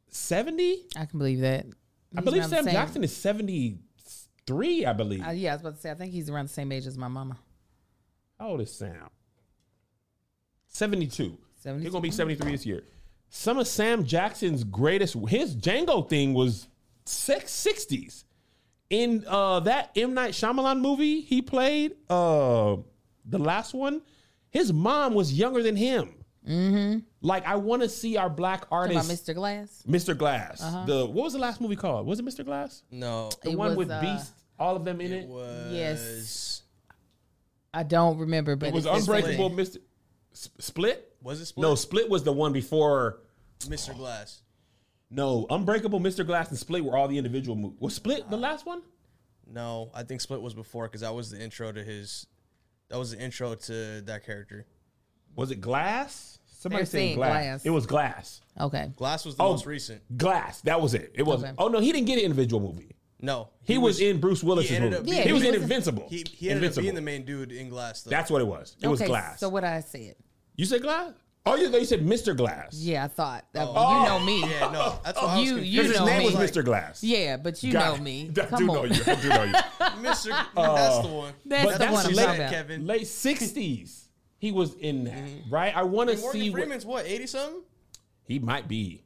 70. 0.09 0.87
I 0.97 1.05
can 1.05 1.19
believe 1.19 1.39
that. 1.39 1.67
I 2.15 2.19
believe 2.19 2.45
Sam 2.45 2.65
Jackson 2.65 3.01
is 3.05 3.15
73, 3.15 4.85
I 4.85 4.91
believe. 4.91 5.25
Uh, 5.25 5.31
yeah, 5.31 5.51
I 5.51 5.55
was 5.55 5.61
about 5.61 5.75
to 5.75 5.81
say. 5.81 5.89
I 5.89 5.93
think 5.93 6.11
he's 6.11 6.29
around 6.29 6.49
the 6.49 6.53
same 6.53 6.69
age 6.73 6.85
as 6.85 6.97
my 6.97 7.07
mama. 7.07 7.37
How 8.37 8.49
old 8.49 8.59
is 8.61 8.73
Sam? 8.73 9.09
72. 10.67 11.23
He's 11.23 11.63
72. 11.63 11.91
going 11.91 12.01
to 12.03 12.07
be 12.09 12.11
73 12.11 12.51
this 12.51 12.65
year. 12.65 12.83
Some 13.29 13.57
of 13.57 13.67
Sam 13.67 14.03
Jackson's 14.03 14.65
greatest, 14.65 15.15
his 15.29 15.55
Django 15.55 16.07
thing 16.07 16.33
was 16.33 16.67
six, 17.05 17.51
60s. 17.53 18.25
In 18.89 19.25
uh, 19.27 19.59
that 19.61 19.91
M. 19.95 20.13
Night 20.13 20.31
Shyamalan 20.31 20.79
movie 20.79 21.21
he 21.21 21.41
played, 21.41 21.93
uh, 22.09 22.77
the 23.25 23.37
last 23.37 23.73
one, 23.73 24.01
his 24.49 24.71
mom 24.71 25.13
was 25.13 25.33
younger 25.33 25.61
than 25.61 25.75
him. 25.75 26.13
Mm-hmm. 26.47 26.99
Like, 27.21 27.45
I 27.45 27.57
want 27.57 27.81
to 27.81 27.89
see 27.89 28.15
our 28.15 28.29
black 28.29 28.69
Talking 28.69 28.91
about 28.91 29.03
artists. 29.05 29.29
Mr. 29.29 29.35
Glass. 29.35 29.83
Mr. 29.85 30.17
Glass. 30.17 30.61
The 30.85 31.05
What 31.05 31.23
was 31.25 31.33
the 31.33 31.39
last 31.39 31.59
movie 31.59 31.75
called? 31.75 32.07
Was 32.07 32.19
it 32.19 32.25
Mr. 32.25 32.45
Glass? 32.45 32.83
No, 32.89 33.29
The 33.43 33.49
It 33.51 33.57
one 33.57 33.69
was, 33.69 33.77
with 33.77 33.91
uh, 33.91 33.99
Beast, 33.99 34.31
all 34.57 34.77
of 34.77 34.85
them 34.85 35.01
in 35.01 35.11
it. 35.11 35.23
it 35.23 35.27
was 35.27 35.73
Yes. 35.73 36.61
I 37.73 37.83
don't 37.83 38.17
remember, 38.17 38.55
but 38.55 38.69
It 38.69 38.73
was 38.73 38.85
it's- 38.85 39.03
it's- 39.09 39.17
Unbreakable 39.19 39.49
Mr. 39.51 39.77
Split? 40.59 41.13
Was 41.21 41.41
it 41.41 41.47
Split? 41.47 41.61
No, 41.63 41.75
Split 41.75 42.09
was 42.09 42.23
the 42.23 42.31
one 42.31 42.53
before. 42.53 43.19
Mr. 43.61 43.93
Glass. 43.97 44.41
No, 45.09 45.45
Unbreakable, 45.49 45.99
Mr. 45.99 46.25
Glass, 46.25 46.49
and 46.49 46.57
Split 46.57 46.83
were 46.83 46.97
all 46.97 47.07
the 47.07 47.17
individual 47.17 47.55
movies. 47.55 47.79
Was 47.79 47.95
Split 47.95 48.29
the 48.29 48.37
last 48.37 48.65
one? 48.65 48.81
No, 49.49 49.89
I 49.93 50.03
think 50.03 50.19
Split 50.21 50.41
was 50.41 50.53
before 50.53 50.87
because 50.87 51.01
that 51.01 51.13
was 51.15 51.31
the 51.31 51.41
intro 51.41 51.71
to 51.71 51.83
his. 51.83 52.27
That 52.89 52.97
was 52.99 53.11
the 53.11 53.19
intro 53.19 53.55
to 53.55 54.01
that 54.01 54.25
character. 54.25 54.65
Was 55.35 55.51
it 55.51 55.61
Glass? 55.61 56.39
Somebody 56.47 56.79
They're 56.81 56.85
said 56.87 56.91
saying 56.97 57.15
glass. 57.17 57.31
Glass. 57.43 57.65
It 57.65 57.69
was 57.69 57.85
Glass. 57.85 58.41
Okay. 58.59 58.91
Glass 58.95 59.23
was 59.25 59.35
the 59.35 59.43
Oh. 59.43 59.51
most 59.51 59.65
recent. 59.65 60.01
Glass. 60.17 60.61
That 60.61 60.81
was 60.81 60.93
it. 60.95 61.11
It 61.13 61.23
was. 61.23 61.43
Okay. 61.43 61.53
Oh 61.57 61.67
no, 61.67 61.79
he 61.79 61.91
didn't 61.91 62.07
get 62.07 62.17
an 62.17 62.25
individual 62.25 62.61
movie. 62.61 62.95
No, 63.19 63.49
He, 63.63 63.77
was, 63.79 63.99
in 63.99 64.19
Bruce 64.19 64.43
Willis's 64.43 64.71
ended 64.71 64.91
movie. 64.91 64.99
up 65.01 65.05
He, 65.05 65.11
being- 65.11 65.27
Yeah, 65.27 65.33
was 65.33 65.41
he 65.41 65.47
in 65.47 65.53
was- 65.55 65.61
Invincible. 65.63 66.07
He, 66.07 66.17
he 66.31 66.49
ended 66.49 66.63
Invincible. 66.65 66.81
up 66.81 66.83
being 66.83 66.95
the 66.95 67.01
main 67.01 67.25
dude 67.25 67.51
in 67.51 67.69
Glass. 67.69 68.03
Though. 68.03 68.11
That's 68.11 68.29
what 68.29 68.41
it 68.41 68.45
was. 68.47 68.75
It 68.79 68.87
was 68.87 69.01
Glass. 69.01 69.39
So 69.39 69.49
what 69.49 69.63
I 69.63 69.79
said? 69.79 70.15
you 70.55 70.65
said 70.65 70.81
Glass? 70.83 71.13
Oh, 71.51 71.55
you, 71.55 71.69
you 71.69 71.85
said 71.85 72.05
Mr. 72.05 72.35
Glass. 72.35 72.75
Yeah, 72.75 73.05
I 73.05 73.07
thought. 73.07 73.45
That, 73.53 73.67
Oh. 73.69 73.99
You 74.01 74.05
know 74.07 74.19
me. 74.19 74.41
Yeah, 74.41 74.71
no, 74.71 74.99
that's 75.03 75.21
why 75.21 75.27
I 75.27 75.35
was 75.39 75.45
You- 75.45 75.55
confused. 75.55 75.73
you 75.75 75.83
his 75.83 75.97
know 75.99 76.05
name 76.05 76.19
me. 76.19 76.25
was 76.25 76.35
Mr. 76.35 76.63
Glass. 76.65 77.03
Yeah, 77.03 77.37
but 77.37 77.63
you 77.63 77.73
Got 77.73 77.89
know 77.89 77.95
it. 77.95 78.01
me. 78.01 78.31
I 78.37 78.41
Come 78.45 78.59
do 78.65 78.69
on. 78.69 78.75
know 78.75 78.83
you. 78.85 79.01
I 79.07 79.15
do 79.15 79.29
know 79.29 79.43
you. 79.43 79.53
Mr. 80.07 80.45
that's 80.55 80.99
the 81.07 81.07
one. 81.13 81.33
That's 81.45 81.65
But 81.65 81.71
the 81.73 81.77
that's 81.79 81.91
one 81.93 82.05
I'm 82.05 82.13
late- 82.13 82.35
about. 82.35 82.51
Kevin. 82.51 82.85
Late 82.87 83.03
60s. 83.03 84.03
He 84.39 84.51
was 84.51 84.75
in 84.75 85.05
that, 85.05 85.13
Mm-hmm. 85.15 85.53
right? 85.53 85.75
I 85.75 85.83
want 85.83 86.09
to 86.09 86.13
And 86.13 86.21
Morgan 86.21 86.41
see 86.41 86.49
what 86.51 86.59
Freeman's 86.59 86.85
what, 86.85 87.05
80 87.05 87.27
something? 87.27 87.61
he 88.25 88.39
might 88.39 88.67
be. 88.67 89.03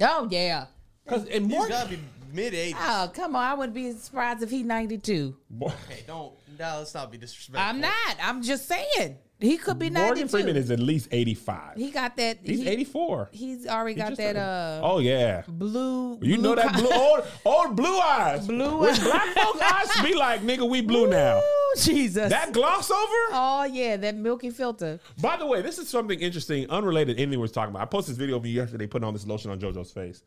Oh 0.00 0.26
yeah. 0.30 0.66
Because 1.04 1.24
and 1.26 1.46
He's 1.46 1.52
Morgan, 1.54 1.68
got 1.70 1.82
to 1.84 1.96
be 1.96 1.98
mid 2.32 2.54
80s. 2.54 2.74
Oh 2.78 3.10
come 3.12 3.36
on! 3.36 3.44
I 3.44 3.52
wouldn't 3.54 3.74
be 3.74 3.92
surprised 3.92 4.42
if 4.42 4.48
he 4.50 4.62
92. 4.62 5.36
Mor- 5.50 5.70
Hey, 5.88 6.04
don't. 6.06 6.32
No, 6.58 6.76
let's 6.78 6.94
not 6.94 7.10
be 7.12 7.18
disrespectful. 7.18 7.60
I'm 7.68 7.80
not. 7.80 8.16
I'm 8.22 8.42
just 8.42 8.66
saying 8.68 9.18
he 9.40 9.56
could 9.56 9.78
be 9.78 9.90
92. 9.90 10.06
Morgan 10.06 10.28
Freeman 10.28 10.56
is 10.56 10.70
at 10.70 10.78
least 10.80 11.08
85. 11.10 11.76
he 11.76 11.90
got 11.90 12.16
that. 12.16 12.38
He's 12.42 12.60
he- 12.60 12.68
84. 12.68 13.28
He's 13.32 13.66
already 13.66 13.94
got 13.94 14.16
that. 14.16 14.36
Uh, 14.36 14.80
oh 14.82 14.98
yeah. 14.98 15.42
blue. 15.48 16.18
You 16.20 16.38
know 16.38 16.54
that 16.54 16.74
blue 16.74 16.90
old 16.92 17.24
old 17.44 17.76
blue 17.76 17.98
eyes. 17.98 18.46
Blue 18.46 18.86
eyes. 18.86 18.98
black 18.98 19.34
folks 19.34 19.60
eyes 19.62 20.04
be 20.04 20.14
like, 20.14 20.42
nigga, 20.42 20.68
we 20.68 20.80
blue 20.80 21.08
now. 21.08 21.38
Ooh, 21.38 21.74
Jesus. 21.80 22.30
That 22.30 22.52
gloss 22.52 22.90
over? 22.90 23.00
oh 23.32 23.68
yeah, 23.70 23.96
that 23.96 24.14
milky 24.16 24.50
filter. 24.50 25.00
By 25.20 25.36
the 25.36 25.46
way, 25.46 25.62
this 25.62 25.78
is 25.78 25.88
something 25.88 26.18
interesting, 26.20 26.68
unrelated 26.70 27.18
anything 27.18 27.40
we're 27.40 27.46
talking 27.48 27.70
about. 27.70 27.82
I 27.82 27.86
posted 27.86 28.12
this 28.14 28.18
video 28.18 28.36
of 28.36 28.44
me 28.44 28.50
yesterday 28.50 28.86
putting 28.86 29.06
on 29.06 29.14
this 29.14 29.26
lotion 29.26 29.50
on 29.50 29.58
JoJo's 29.58 29.90
face. 29.92 30.22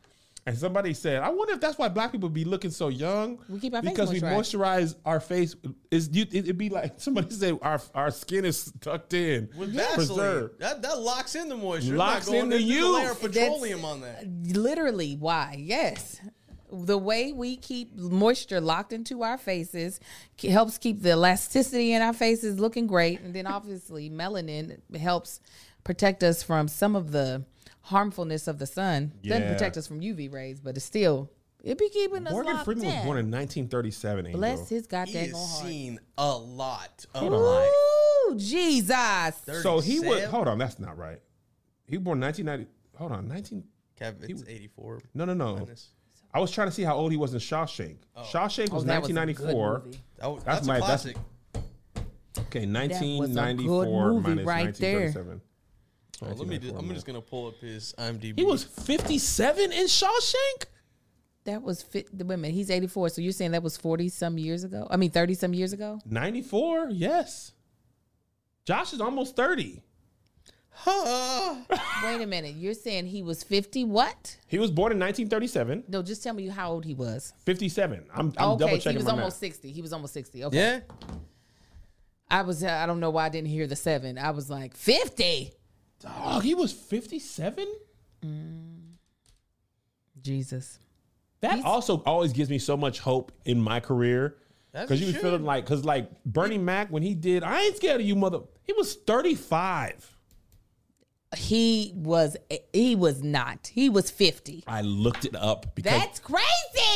And 0.45 0.57
somebody 0.57 0.93
said, 0.93 1.21
I 1.21 1.29
wonder 1.29 1.53
if 1.53 1.61
that's 1.61 1.77
why 1.77 1.87
black 1.87 2.11
people 2.11 2.27
be 2.27 2.43
looking 2.43 2.71
so 2.71 2.89
young. 2.89 3.39
We 3.47 3.59
keep 3.59 3.73
our 3.73 3.81
face 3.81 3.91
because 3.91 4.11
we 4.11 4.19
moisturize 4.19 4.95
our 5.05 5.21
face. 5.21 5.55
Is 5.89 6.09
you 6.11 6.25
it'd 6.29 6.57
be 6.57 6.69
like 6.69 6.93
somebody 6.97 7.31
said 7.31 7.59
our 7.61 7.79
our 7.95 8.11
skin 8.11 8.43
is 8.43 8.73
tucked 8.81 9.13
in. 9.13 9.49
With 9.55 9.73
preserved. 9.73 10.59
Vaseline, 10.59 10.81
that, 10.81 10.81
that 10.81 10.99
locks 10.99 11.35
in 11.35 11.47
the 11.47 11.55
moisture. 11.55 11.95
Locks 11.95 12.27
It's 12.27 12.31
not 12.31 12.43
in 12.43 12.49
the 12.49 12.57
there's 12.57 12.83
a 12.83 12.89
layer 12.89 13.11
of 13.11 13.21
petroleum 13.21 13.85
on 13.85 14.01
that. 14.01 14.27
Literally, 14.27 15.15
why? 15.15 15.55
Yes. 15.57 16.19
The 16.69 16.97
way 16.97 17.31
we 17.31 17.55
keep 17.55 17.95
moisture 17.95 18.59
locked 18.59 18.91
into 18.91 19.21
our 19.21 19.37
faces 19.37 19.99
helps 20.41 20.77
keep 20.77 21.03
the 21.03 21.11
elasticity 21.11 21.93
in 21.93 22.01
our 22.01 22.13
faces 22.13 22.59
looking 22.59 22.87
great. 22.87 23.21
And 23.21 23.33
then 23.33 23.47
obviously, 23.47 24.09
melanin 24.09 24.79
helps 24.97 25.39
protect 25.83 26.23
us 26.23 26.43
from 26.43 26.67
some 26.67 26.95
of 26.95 27.11
the 27.11 27.45
harmfulness 27.83 28.47
of 28.47 28.59
the 28.59 28.65
sun. 28.65 29.13
Doesn't 29.23 29.47
protect 29.47 29.77
us 29.77 29.87
from 29.87 30.01
UV 30.01 30.31
rays, 30.33 30.59
but 30.59 30.75
it's 30.75 30.85
still, 30.85 31.29
it 31.63 31.77
be 31.77 31.89
keeping 31.89 32.25
us 32.27 32.31
Morgan 32.33 32.53
locked 32.53 32.65
Freeman 32.65 32.85
was 32.87 32.95
born 33.05 33.17
in 33.19 33.31
1937. 33.31 34.25
Angel. 34.27 34.39
Bless 34.39 34.69
his 34.69 34.83
He 34.83 34.87
goddamn 34.87 35.29
has 35.29 35.33
heart. 35.33 35.67
seen 35.67 35.99
a 36.17 36.35
lot 36.37 37.05
of 37.15 37.23
on. 37.23 37.31
life. 37.31 37.69
Ooh, 38.31 38.35
Jesus. 38.37 39.41
So 39.61 39.79
he 39.79 39.99
would 39.99 40.07
37? 40.09 40.29
hold 40.31 40.47
on, 40.47 40.57
that's 40.57 40.79
not 40.79 40.97
right. 40.97 41.19
He 41.87 41.97
was 41.97 42.03
born 42.03 42.19
1990. 42.19 42.71
Hold 42.97 43.11
on, 43.11 43.27
19. 43.27 43.63
Kev, 43.99 44.23
it's 44.29 44.43
84. 44.47 45.01
No, 45.13 45.25
no, 45.25 45.33
no. 45.33 45.55
Minus. 45.57 45.89
I 46.33 46.39
was 46.39 46.49
trying 46.51 46.67
to 46.67 46.71
see 46.73 46.81
how 46.83 46.95
old 46.95 47.11
he 47.11 47.17
was 47.17 47.33
in 47.33 47.39
Shawshank. 47.39 47.97
Oh. 48.15 48.21
Shawshank 48.23 48.71
was 48.71 48.83
Oh, 48.83 48.87
that 48.87 49.01
was 49.01 49.11
a 49.11 49.13
good 49.13 49.19
1994. 49.19 49.81
movie. 49.85 49.97
That 50.17 50.27
was, 50.31 50.43
That's 50.43 50.55
that's, 50.65 50.67
my- 50.67 50.77
a 50.77 50.79
that's- 50.79 51.01
classic. 51.03 51.17
Okay, 52.47 52.65
good 52.65 52.73
1994 52.73 54.13
movie 54.13 54.27
minus 54.29 54.45
right 54.45 54.73
there. 54.75 55.13
1937. 56.19 56.21
Oh, 56.21 56.39
let 56.39 56.47
me. 56.47 56.57
Just, 56.59 56.75
I'm 56.75 56.93
just 56.93 57.05
gonna 57.05 57.21
pull 57.21 57.47
up 57.47 57.59
his 57.59 57.93
IMDb. 57.97 58.37
He 58.37 58.45
was 58.45 58.63
57 58.63 59.71
in 59.71 59.85
Shawshank? 59.85 60.65
That 61.45 61.61
was 61.61 61.81
fit 61.81 62.07
the 62.17 62.23
women. 62.25 62.51
He's 62.51 62.69
84. 62.69 63.09
So 63.09 63.21
you're 63.21 63.33
saying 63.33 63.51
that 63.51 63.63
was 63.63 63.75
40 63.75 64.09
some 64.09 64.37
years 64.37 64.63
ago? 64.63 64.87
I 64.89 64.95
mean, 64.95 65.11
30 65.11 65.33
some 65.33 65.53
years 65.53 65.73
ago? 65.73 65.99
94? 66.05 66.89
Yes. 66.91 67.51
Josh 68.65 68.93
is 68.93 69.01
almost 69.01 69.35
30. 69.35 69.81
Huh. 70.69 71.55
Wait 72.03 72.21
a 72.21 72.25
minute. 72.25 72.55
You're 72.55 72.73
saying 72.73 73.07
he 73.07 73.21
was 73.21 73.43
50 73.43 73.83
what? 73.83 74.37
He 74.47 74.57
was 74.57 74.71
born 74.71 74.91
in 74.93 74.99
1937. 74.99 75.83
No, 75.89 76.01
just 76.01 76.23
tell 76.23 76.33
me 76.33 76.47
how 76.47 76.71
old 76.71 76.85
he 76.85 76.93
was. 76.93 77.33
57. 77.45 78.05
I'm, 78.13 78.19
I'm 78.19 78.31
double 78.33 78.63
okay, 78.63 78.75
so 78.75 78.77
checking 78.77 78.91
he 78.93 78.97
was 78.97 79.05
my 79.05 79.11
almost 79.11 79.41
math. 79.41 79.51
60. 79.51 79.71
He 79.71 79.81
was 79.81 79.93
almost 79.93 80.13
60. 80.13 80.45
Okay. 80.45 80.57
yeah. 80.57 80.79
I 82.31 82.41
was, 82.41 82.63
I 82.63 82.85
don't 82.85 82.99
know 82.99 83.11
why 83.11 83.25
I 83.25 83.29
didn't 83.29 83.49
hear 83.49 83.67
the 83.67 83.75
seven. 83.75 84.17
I 84.17 84.31
was 84.31 84.49
like, 84.49 84.75
50. 84.75 85.51
Oh, 86.05 86.39
he 86.39 86.53
was 86.55 86.71
57? 86.71 87.67
Jesus. 90.21 90.79
That 91.41 91.53
He's- 91.55 91.65
also 91.65 91.97
always 92.05 92.31
gives 92.33 92.49
me 92.49 92.59
so 92.59 92.77
much 92.77 92.99
hope 92.99 93.31
in 93.45 93.61
my 93.61 93.79
career. 93.79 94.37
As 94.73 94.83
Because 94.87 94.99
it 95.01 95.01
you 95.01 95.07
was 95.07 95.15
should. 95.15 95.21
feeling 95.21 95.43
like, 95.43 95.65
because 95.65 95.85
like 95.85 96.09
Bernie 96.25 96.57
Mac, 96.57 96.89
when 96.89 97.03
he 97.03 97.13
did, 97.13 97.43
I 97.43 97.61
ain't 97.63 97.75
scared 97.75 98.01
of 98.01 98.07
you, 98.07 98.15
mother. 98.15 98.39
He 98.63 98.73
was 98.73 98.95
35. 98.95 100.09
He 101.35 101.91
was, 101.95 102.37
he 102.71 102.95
was 102.95 103.21
not. 103.23 103.67
He 103.73 103.89
was 103.89 104.09
50. 104.09 104.63
I 104.67 104.81
looked 104.81 105.25
it 105.25 105.35
up 105.35 105.75
because 105.75 105.91
That's 105.91 106.19
crazy. 106.19 106.45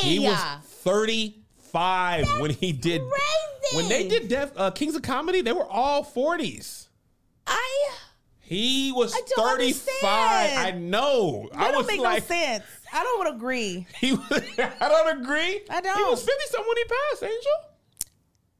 he 0.01 0.19
was 0.19 0.39
35 0.63 2.39
when 2.39 2.51
he 2.51 2.71
did. 2.71 3.01
crazy. 3.01 3.75
When 3.75 3.89
they 3.89 4.07
did 4.07 4.27
Def, 4.29 4.51
uh, 4.55 4.71
Kings 4.71 4.95
of 4.95 5.01
Comedy, 5.01 5.41
they 5.41 5.51
were 5.53 5.67
all 5.67 6.03
40s. 6.05 6.87
I, 7.45 7.89
He 8.47 8.93
was 8.93 9.13
I 9.13 9.21
don't 9.35 9.57
35. 9.57 9.59
understand. 9.59 10.59
I 10.59 10.71
know. 10.71 11.49
That 11.51 11.59
I 11.59 11.67
don't 11.71 11.77
was 11.79 11.87
make 11.87 11.99
like, 11.99 12.21
no 12.23 12.35
sense. 12.35 12.63
I 12.93 13.03
don't 13.03 13.35
agree. 13.35 13.85
He 13.99 14.13
was, 14.13 14.21
I 14.57 14.87
don't 14.87 15.21
agree. 15.21 15.61
I 15.69 15.81
don't. 15.81 15.97
He 15.97 16.03
was 16.05 16.23
50 16.23 16.33
something 16.49 16.67
when 16.67 16.77
he 16.77 16.83
passed, 16.85 17.23
Angel. 17.23 17.51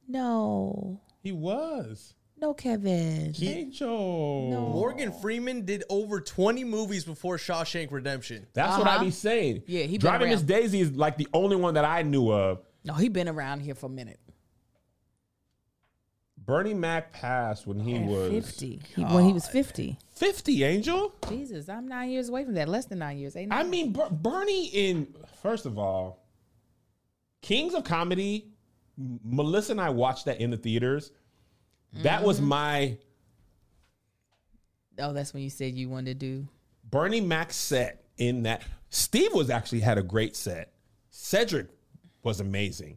No, 0.08 1.00
He 1.22 1.32
was. 1.32 2.14
no, 2.40 2.54
Kevin. 2.54 3.34
Angel. 3.40 4.48
No. 4.50 4.60
Morgan 4.68 5.12
Freeman 5.12 5.64
did 5.64 5.84
over 5.90 6.20
20 6.20 6.64
movies 6.64 7.04
before 7.04 7.36
Shawshank 7.36 7.90
Redemption. 7.90 8.46
That's 8.54 8.78
what 8.78 8.86
I 8.86 8.96
Uh-huh. 8.96 9.04
be 9.04 9.10
saying. 9.10 9.62
Yeah, 9.66 9.82
he 9.82 9.98
been 9.98 10.00
Driving 10.00 10.30
Miss. 10.30 10.42
Daisy 10.42 10.80
is 10.80 10.92
like 10.92 11.16
the 11.16 11.28
only 11.34 11.56
one 11.56 11.74
that 11.74 11.84
I 11.84 12.02
knew 12.02 12.30
of. 12.30 12.60
No, 12.84 12.94
he 12.94 13.08
been 13.08 13.28
around 13.28 13.60
here 13.60 13.74
for 13.74 13.86
a 13.86 13.90
minute. 13.90 14.18
Bernie 16.48 16.72
Mac 16.72 17.12
passed 17.12 17.66
when 17.66 17.78
he 17.78 17.96
At 17.96 18.06
was 18.06 18.30
50. 18.32 18.80
He, 18.96 19.04
when 19.04 19.26
he 19.26 19.34
was 19.34 19.46
50. 19.46 19.98
50, 20.16 20.64
Angel. 20.64 21.12
Jesus, 21.28 21.68
I'm 21.68 21.86
nine 21.86 22.08
years 22.08 22.30
away 22.30 22.42
from 22.46 22.54
that. 22.54 22.70
Less 22.70 22.86
than 22.86 23.00
nine 23.00 23.18
years. 23.18 23.36
Ain't 23.36 23.52
I 23.52 23.64
mean, 23.64 23.92
Ber- 23.92 24.08
Bernie 24.10 24.64
in, 24.68 25.14
first 25.42 25.66
of 25.66 25.78
all, 25.78 26.24
Kings 27.42 27.74
of 27.74 27.84
Comedy, 27.84 28.46
M- 28.98 29.20
Melissa 29.22 29.72
and 29.72 29.80
I 29.82 29.90
watched 29.90 30.24
that 30.24 30.40
in 30.40 30.50
the 30.50 30.56
theaters. 30.56 31.12
That 32.02 32.22
was 32.22 32.38
Mm-hmm. 32.38 32.48
my 32.48 32.96
oh, 35.00 35.12
that's 35.12 35.34
when 35.34 35.42
you 35.42 35.50
said 35.50 35.74
you 35.74 35.90
wanted 35.90 36.18
to 36.18 36.26
do. 36.26 36.48
Bernie 36.88 37.20
Mac 37.20 37.52
set 37.52 38.04
in 38.16 38.44
that. 38.44 38.62
Steve 38.88 39.34
was 39.34 39.50
actually 39.50 39.80
had 39.80 39.98
a 39.98 40.02
great 40.02 40.34
set. 40.34 40.72
Cedric 41.10 41.66
was 42.22 42.40
amazing. 42.40 42.96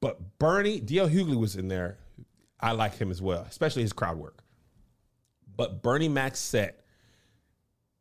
But 0.00 0.38
Bernie, 0.38 0.80
D.L. 0.80 1.08
Hughley 1.08 1.38
was 1.38 1.54
in 1.54 1.68
there. 1.68 1.98
I 2.60 2.72
like 2.72 2.96
him 2.96 3.10
as 3.10 3.22
well, 3.22 3.46
especially 3.48 3.82
his 3.82 3.92
crowd 3.92 4.18
work. 4.18 4.42
But 5.56 5.82
Bernie 5.82 6.08
Mac's 6.08 6.38
set, 6.38 6.84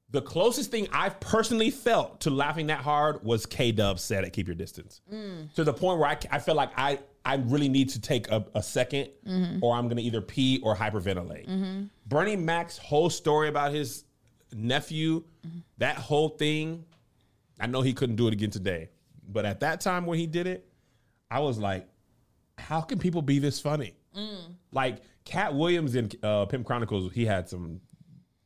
the 0.09 0.21
closest 0.21 0.71
thing 0.71 0.88
I've 0.91 1.19
personally 1.19 1.69
felt 1.69 2.21
to 2.21 2.29
laughing 2.29 2.67
that 2.67 2.79
hard 2.79 3.23
was 3.23 3.45
K 3.45 3.71
Dub's 3.71 4.01
set 4.01 4.23
at 4.23 4.31
Keep 4.31 4.47
Your 4.47 4.55
Distance. 4.55 5.01
Mm. 5.11 5.53
To 5.55 5.63
the 5.63 5.73
point 5.73 5.99
where 5.99 6.09
I, 6.09 6.17
I 6.31 6.39
feel 6.39 6.55
like 6.55 6.71
I, 6.77 6.99
I 7.25 7.35
really 7.35 7.67
need 7.67 7.89
to 7.89 8.01
take 8.01 8.29
a, 8.29 8.38
a 8.55 8.59
2nd 8.59 9.09
mm-hmm. 9.27 9.59
or 9.61 9.75
I'm 9.75 9.88
going 9.88 9.97
to 9.97 10.03
either 10.03 10.21
pee 10.21 10.61
or 10.63 10.75
hyperventilate. 10.75 11.47
Mm-hmm. 11.49 11.84
Bernie 12.05 12.38
Mac's 12.38 12.77
whole 12.77 13.09
story 13.09 13.49
about 13.49 13.73
his 13.73 14.05
nephew, 14.53 15.23
mm-hmm. 15.45 15.59
that 15.79 15.97
whole 15.97 16.29
thing, 16.29 16.85
I 17.59 17.67
know 17.67 17.81
he 17.81 17.93
couldn't 17.93 18.15
do 18.15 18.27
it 18.27 18.34
again 18.34 18.49
today. 18.49 18.89
But 19.27 19.45
at 19.45 19.59
that 19.59 19.81
time 19.81 20.05
when 20.05 20.17
he 20.17 20.25
did 20.25 20.47
it, 20.47 20.65
I 21.29 21.39
was 21.39 21.57
like, 21.57 21.85
how 22.57 22.79
can 22.79 22.97
people 22.97 23.21
be 23.21 23.39
this 23.39 23.59
funny? 23.59 23.96
Like 24.72 25.02
Katt 25.26 25.53
Williams 25.53 25.95
in 25.95 26.10
uh, 26.23 26.45
Pimp 26.45 26.65
Chronicles, 26.65 27.14
he 27.14 27.26
had 27.26 27.48
some 27.49 27.81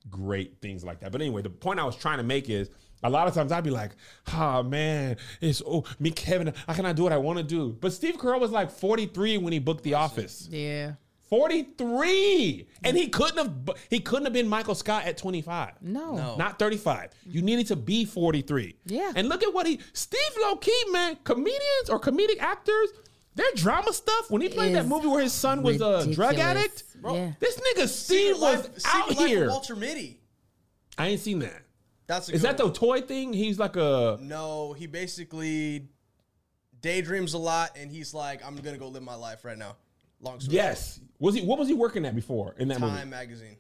great 0.10 0.61
things 0.61 0.84
like 0.84 0.99
that. 1.02 1.11
But 1.11 1.22
anyway, 1.22 1.41
the 1.41 1.49
point 1.49 1.80
I 1.80 1.84
was 1.84 1.95
trying 1.95 2.18
to 2.18 2.23
make 2.23 2.49
is 2.49 2.69
a 3.03 3.10
lot 3.10 3.27
of 3.27 3.34
times 3.34 3.52
I'd 3.52 3.64
be 3.64 3.69
like, 3.69 3.91
oh 4.34 4.64
man, 4.64 5.18
it's 5.39 5.61
oh 5.65 5.84
me, 5.99 6.11
Kevin, 6.11 6.53
I 6.68 6.73
cannot 6.73 6.95
do 6.95 7.03
what 7.03 7.14
I 7.14 7.18
want 7.18 7.38
to 7.38 7.43
do. 7.43 7.76
But 7.80 7.93
Steve 7.93 8.18
Carell 8.18 8.39
was 8.39 8.52
like 8.52 8.69
43 8.72 9.38
when 9.38 9.53
he 9.53 9.60
booked 9.60 9.84
The 9.84 9.95
Office. 9.95 10.48
Yeah. 10.52 10.93
43. 11.31 12.68
And 12.84 12.98
he 12.98 13.07
couldn't 13.07 13.38
have 13.38 13.77
he 13.89 14.02
couldn't 14.02 14.26
have 14.26 14.34
been 14.34 14.49
Michael 14.49 14.76
Scott 14.76 15.06
at 15.06 15.18
25. 15.18 15.76
No. 15.81 16.15
No. 16.15 16.35
Not 16.35 16.60
35. 16.60 17.11
You 17.26 17.41
needed 17.41 17.68
to 17.68 17.77
be 17.77 18.03
43. 18.03 18.76
Yeah. 18.85 19.14
And 19.15 19.30
look 19.30 19.41
at 19.41 19.53
what 19.53 19.65
he 19.65 19.80
Steve 19.93 20.19
low 20.41 20.57
key, 20.57 20.84
man, 20.91 21.18
comedians 21.23 21.89
or 21.89 22.02
comedic 22.02 22.39
actors, 22.39 22.89
their 23.35 23.51
drama 23.55 23.93
stuff 23.93 24.29
when 24.29 24.41
he 24.41 24.49
played 24.49 24.75
that 24.75 24.87
movie 24.87 25.07
where 25.07 25.21
his 25.23 25.33
son 25.33 25.63
was 25.63 25.77
a 25.77 26.11
drug 26.13 26.31
ridiculous. 26.31 26.39
addict. 26.39 26.83
Yeah. 27.03 27.31
This 27.39 27.57
nigga 27.59 27.87
Steve 27.87 28.35
Secret 28.35 28.39
was 28.39 28.41
Life- 28.41 28.85
out 28.85 29.07
Secret 29.09 29.17
Life 29.17 29.19
of 29.19 29.27
here. 29.27 29.49
Walter 29.49 29.75
Mitty. 29.75 30.19
I 30.97 31.07
ain't 31.07 31.21
seen 31.21 31.39
that. 31.39 31.61
That's 32.07 32.27
a 32.29 32.33
Is 32.33 32.41
good 32.41 32.49
that 32.49 32.57
the 32.57 32.71
toy 32.71 33.01
thing? 33.01 33.31
He's 33.33 33.57
like 33.57 33.75
a 33.77 34.17
No, 34.21 34.73
he 34.73 34.85
basically 34.85 35.87
daydreams 36.81 37.33
a 37.33 37.37
lot, 37.37 37.71
and 37.77 37.89
he's 37.91 38.13
like, 38.13 38.45
"I'm 38.45 38.55
gonna 38.57 38.77
go 38.77 38.87
live 38.89 39.03
my 39.03 39.15
life 39.15 39.45
right 39.45 39.57
now." 39.57 39.77
Long 40.19 40.39
story. 40.39 40.55
yes. 40.57 40.99
Was 41.19 41.35
he? 41.35 41.41
What 41.43 41.57
was 41.57 41.67
he 41.67 41.73
working 41.73 42.05
at 42.05 42.13
before 42.15 42.53
in 42.57 42.67
that 42.67 42.79
short. 42.79 42.89
movie? 42.91 42.99
Time 43.01 43.09
magazine, 43.09 43.57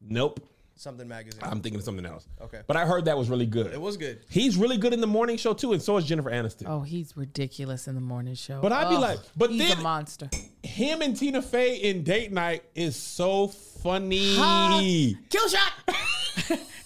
Nope. 0.00 0.40
Something 0.76 1.06
magazine. 1.08 1.40
I'm 1.44 1.60
thinking 1.60 1.78
of 1.78 1.84
something 1.84 2.04
else. 2.06 2.26
Okay. 2.40 2.60
But 2.66 2.76
I 2.76 2.84
heard 2.86 3.04
that 3.06 3.16
was 3.16 3.28
really 3.30 3.46
good. 3.46 3.72
it 3.72 3.80
was 3.80 3.96
good. 3.96 4.20
He's 4.28 4.56
really 4.56 4.76
good 4.76 4.92
in 4.92 5.00
the 5.00 5.06
morning 5.06 5.36
show 5.36 5.54
too, 5.54 5.72
and 5.72 5.80
so 5.82 5.96
is 5.96 6.04
Jennifer 6.04 6.30
Aniston. 6.30 6.64
Oh, 6.66 6.80
he's 6.82 7.16
ridiculous 7.16 7.86
in 7.88 7.94
the 7.94 8.00
morning 8.00 8.34
show. 8.34 8.60
But 8.60 8.72
I'd 8.72 8.88
be 8.88 8.96
Ugh, 8.96 9.00
like- 9.02 9.18
but 9.36 9.50
he's 9.50 9.68
then- 9.68 9.78
a 9.78 9.82
monster. 9.82 10.28
Him 10.62 11.02
and 11.02 11.16
Tina 11.16 11.42
Fey 11.42 11.76
in 11.76 12.02
Date 12.04 12.32
Night 12.32 12.64
is 12.74 12.96
so 12.96 13.48
funny. 13.48 14.34
Kill 15.30 15.48
shot. 15.48 15.72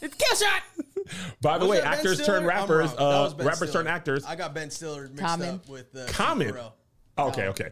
it's 0.03 0.15
kill 0.15 0.37
shot. 0.49 0.63
By 1.41 1.57
the 1.59 1.65
Was 1.65 1.71
way, 1.71 1.77
that 1.79 1.85
Ben 1.85 1.93
actors 1.95 2.23
Stiller? 2.23 2.27
turned 2.41 2.51
I'm 2.51 2.69
rappers. 2.69 2.89
wrong. 2.91 2.97
That 2.97 3.03
Uh, 3.03 3.23
was 3.25 3.35
Ben 3.35 3.47
rappers 3.47 3.59
Stiller. 3.71 3.73
turned 3.85 3.89
actors. 3.89 4.25
I 4.27 4.37
got 4.37 4.53
Ben 4.55 4.71
Stiller 4.71 5.03
mixed 5.09 5.19
Common. 5.19 5.55
up 5.55 5.69
with 5.69 5.95
uh, 5.97 6.07
Common. 6.09 6.49
Steve 6.49 6.57
Carell. 6.61 6.73
Okay, 7.29 7.47
okay. 7.49 7.71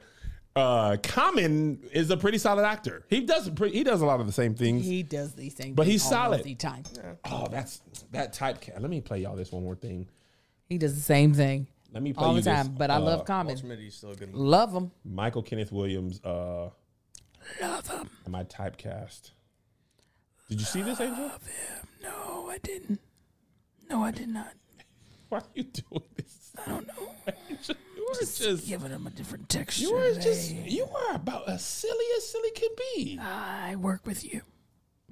Uh, 0.57 0.97
Common 1.03 1.79
is 1.93 2.11
a 2.11 2.17
pretty 2.17 2.39
solid 2.39 2.65
actor. 2.65 3.05
He 3.09 3.21
does 3.21 3.51
pre- 3.51 3.73
he 3.73 3.85
does 3.85 4.01
a 4.01 4.07
lot 4.07 4.21
of 4.21 4.27
the 4.27 4.33
same 4.33 4.55
things. 4.55 4.87
He 4.87 5.03
does 5.03 5.35
these 5.35 5.53
things, 5.53 5.77
But 5.77 5.87
he's 5.87 6.03
all 6.05 6.11
solid. 6.11 6.45
The 6.45 6.55
time. 6.55 6.83
oh, 7.27 7.47
that's 7.51 7.83
that 8.13 8.35
typecast. 8.35 8.81
Let 8.81 8.89
me 8.91 9.03
play 9.03 9.19
y'all 9.21 9.37
this 9.37 9.53
one 9.53 9.63
more 9.65 9.77
thing. 9.77 10.09
He 10.69 10.79
does 10.79 10.95
the 10.95 11.03
same 11.03 11.35
thing 11.35 11.67
Let 11.93 12.03
me 12.03 12.13
play 12.15 12.25
all 12.25 12.35
you 12.35 12.41
the 12.41 12.51
time. 12.51 12.69
this, 12.69 12.75
but 12.79 12.91
I 12.91 12.97
uh, 12.97 13.01
love 13.01 13.25
Common. 13.27 13.57
Still 13.91 14.15
good. 14.15 14.35
Love 14.35 14.73
him. 14.73 14.91
Michael 15.05 15.43
Kenneth 15.43 15.73
Williams. 15.73 16.21
Uh, 16.25 16.71
Love 17.61 17.87
him. 17.89 18.09
am 18.27 18.35
I 18.35 18.43
typecast? 18.45 19.33
Did 20.49 20.59
you 20.61 20.67
see 20.67 20.81
this, 20.83 21.01
Angel? 21.01 21.31
No, 22.03 22.49
I 22.51 22.59
didn't. 22.63 23.01
No, 23.91 24.03
I 24.03 24.11
did 24.11 24.29
not. 24.29 24.55
Why 25.29 25.39
are 25.39 25.45
you 25.55 25.65
doing 25.65 26.03
this? 26.17 26.53
I 26.65 26.71
don't 26.71 26.87
know. 26.87 27.75
You 28.07 28.13
are 28.13 28.21
just 28.21 28.69
Giving 28.69 28.91
him 28.91 29.07
a 29.07 29.11
different 29.11 29.49
texture. 29.49 29.83
you 29.87 29.95
are 29.95 30.15
just 30.15 30.53
you 30.53 30.85
are 30.85 31.17
about 31.17 31.49
as 31.49 31.65
silly 31.65 32.05
as 32.17 32.29
silly 32.31 32.51
can 32.53 32.69
be. 32.95 33.19
I 33.21 33.75
work 33.77 34.07
with 34.07 34.23
you. 34.25 34.43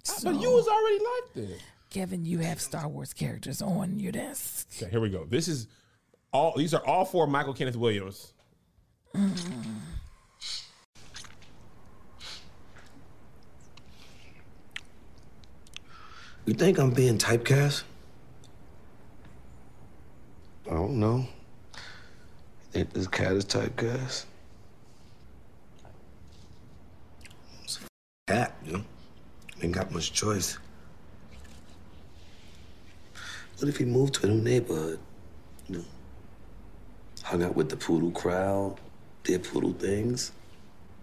Ah, 0.08 0.12
so, 0.12 0.32
but 0.32 0.40
you 0.40 0.50
was 0.50 0.68
already 0.68 0.98
like 0.98 1.34
this. 1.50 1.62
Kevin, 1.90 2.24
you 2.24 2.38
have 2.40 2.60
Star 2.60 2.88
Wars 2.88 3.12
characters 3.12 3.60
on 3.62 3.98
your 3.98 4.12
desk. 4.12 4.68
Okay, 4.80 4.90
here 4.90 5.00
we 5.00 5.10
go. 5.10 5.24
This 5.24 5.48
is 5.48 5.66
all. 6.32 6.54
These 6.56 6.72
are 6.74 6.84
all 6.86 7.04
four 7.04 7.26
Michael 7.26 7.54
Kenneth 7.54 7.76
Williams. 7.76 8.32
You 16.46 16.54
think 16.54 16.78
I'm 16.78 16.90
being 16.90 17.18
typecast? 17.18 17.84
I 20.66 20.74
don't 20.74 20.98
know. 21.00 21.26
Think 22.74 22.92
this 22.92 23.06
cat 23.06 23.34
is 23.34 23.44
typecast? 23.44 24.24
It's 27.62 27.78
a 27.78 28.32
cat, 28.32 28.56
you 28.66 28.72
know? 28.72 28.84
Ain't 29.62 29.72
got 29.72 29.92
much 29.92 30.12
choice. 30.12 30.58
What 33.58 33.68
if 33.68 33.76
he 33.76 33.84
moved 33.84 34.14
to 34.14 34.26
a 34.26 34.28
new 34.28 34.42
neighborhood? 34.42 34.98
You 35.68 35.76
know? 35.76 35.84
Hung 37.22 37.44
out 37.44 37.54
with 37.54 37.68
the 37.68 37.76
poodle 37.76 38.10
crowd, 38.10 38.80
did 39.22 39.44
poodle 39.44 39.74
things, 39.74 40.32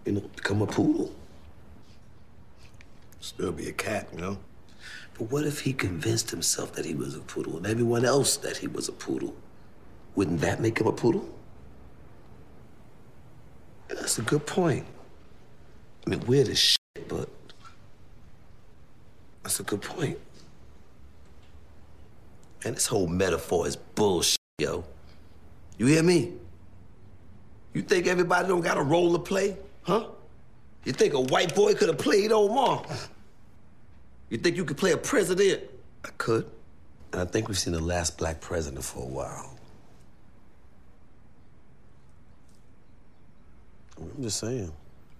you 0.04 0.12
know, 0.12 0.20
become 0.36 0.60
a 0.60 0.66
poodle. 0.66 1.10
Still 3.20 3.50
be 3.50 3.70
a 3.70 3.72
cat, 3.72 4.08
you 4.12 4.20
know? 4.20 4.38
But 5.14 5.30
what 5.30 5.46
if 5.46 5.60
he 5.60 5.72
convinced 5.72 6.32
himself 6.32 6.74
that 6.74 6.84
he 6.84 6.92
was 6.92 7.16
a 7.16 7.20
poodle 7.20 7.56
and 7.56 7.66
everyone 7.66 8.04
else 8.04 8.36
that 8.36 8.58
he 8.58 8.66
was 8.66 8.90
a 8.90 8.92
poodle? 8.92 9.34
Wouldn't 10.14 10.42
that 10.42 10.60
make 10.60 10.78
him 10.78 10.86
a 10.86 10.92
poodle? 10.92 11.38
That's 13.94 14.18
a 14.18 14.22
good 14.22 14.46
point. 14.46 14.86
I 16.06 16.10
mean, 16.10 16.20
weird 16.26 16.48
as 16.48 16.58
shit, 16.58 17.08
but 17.08 17.28
that's 19.42 19.60
a 19.60 19.62
good 19.62 19.82
point. 19.82 20.18
And 22.64 22.76
this 22.76 22.86
whole 22.86 23.06
metaphor 23.06 23.66
is 23.66 23.76
bullshit, 23.76 24.38
yo. 24.58 24.84
You 25.78 25.86
hear 25.86 26.02
me? 26.02 26.32
You 27.74 27.82
think 27.82 28.06
everybody 28.06 28.48
don't 28.48 28.60
got 28.60 28.76
a 28.76 28.82
role 28.82 29.12
to 29.12 29.18
play, 29.18 29.56
huh? 29.82 30.06
You 30.84 30.92
think 30.92 31.14
a 31.14 31.20
white 31.20 31.54
boy 31.54 31.74
could 31.74 31.88
have 31.88 31.98
played 31.98 32.32
Omar? 32.32 32.84
You 34.30 34.38
think 34.38 34.56
you 34.56 34.64
could 34.64 34.76
play 34.76 34.92
a 34.92 34.96
president? 34.96 35.62
I 36.04 36.08
could. 36.18 36.46
And 37.12 37.20
I 37.20 37.24
think 37.24 37.48
we've 37.48 37.58
seen 37.58 37.72
the 37.72 37.80
last 37.80 38.18
black 38.18 38.40
president 38.40 38.84
for 38.84 39.02
a 39.02 39.06
while. 39.06 39.58
I'm 43.98 44.22
just 44.22 44.38
saying. 44.38 44.72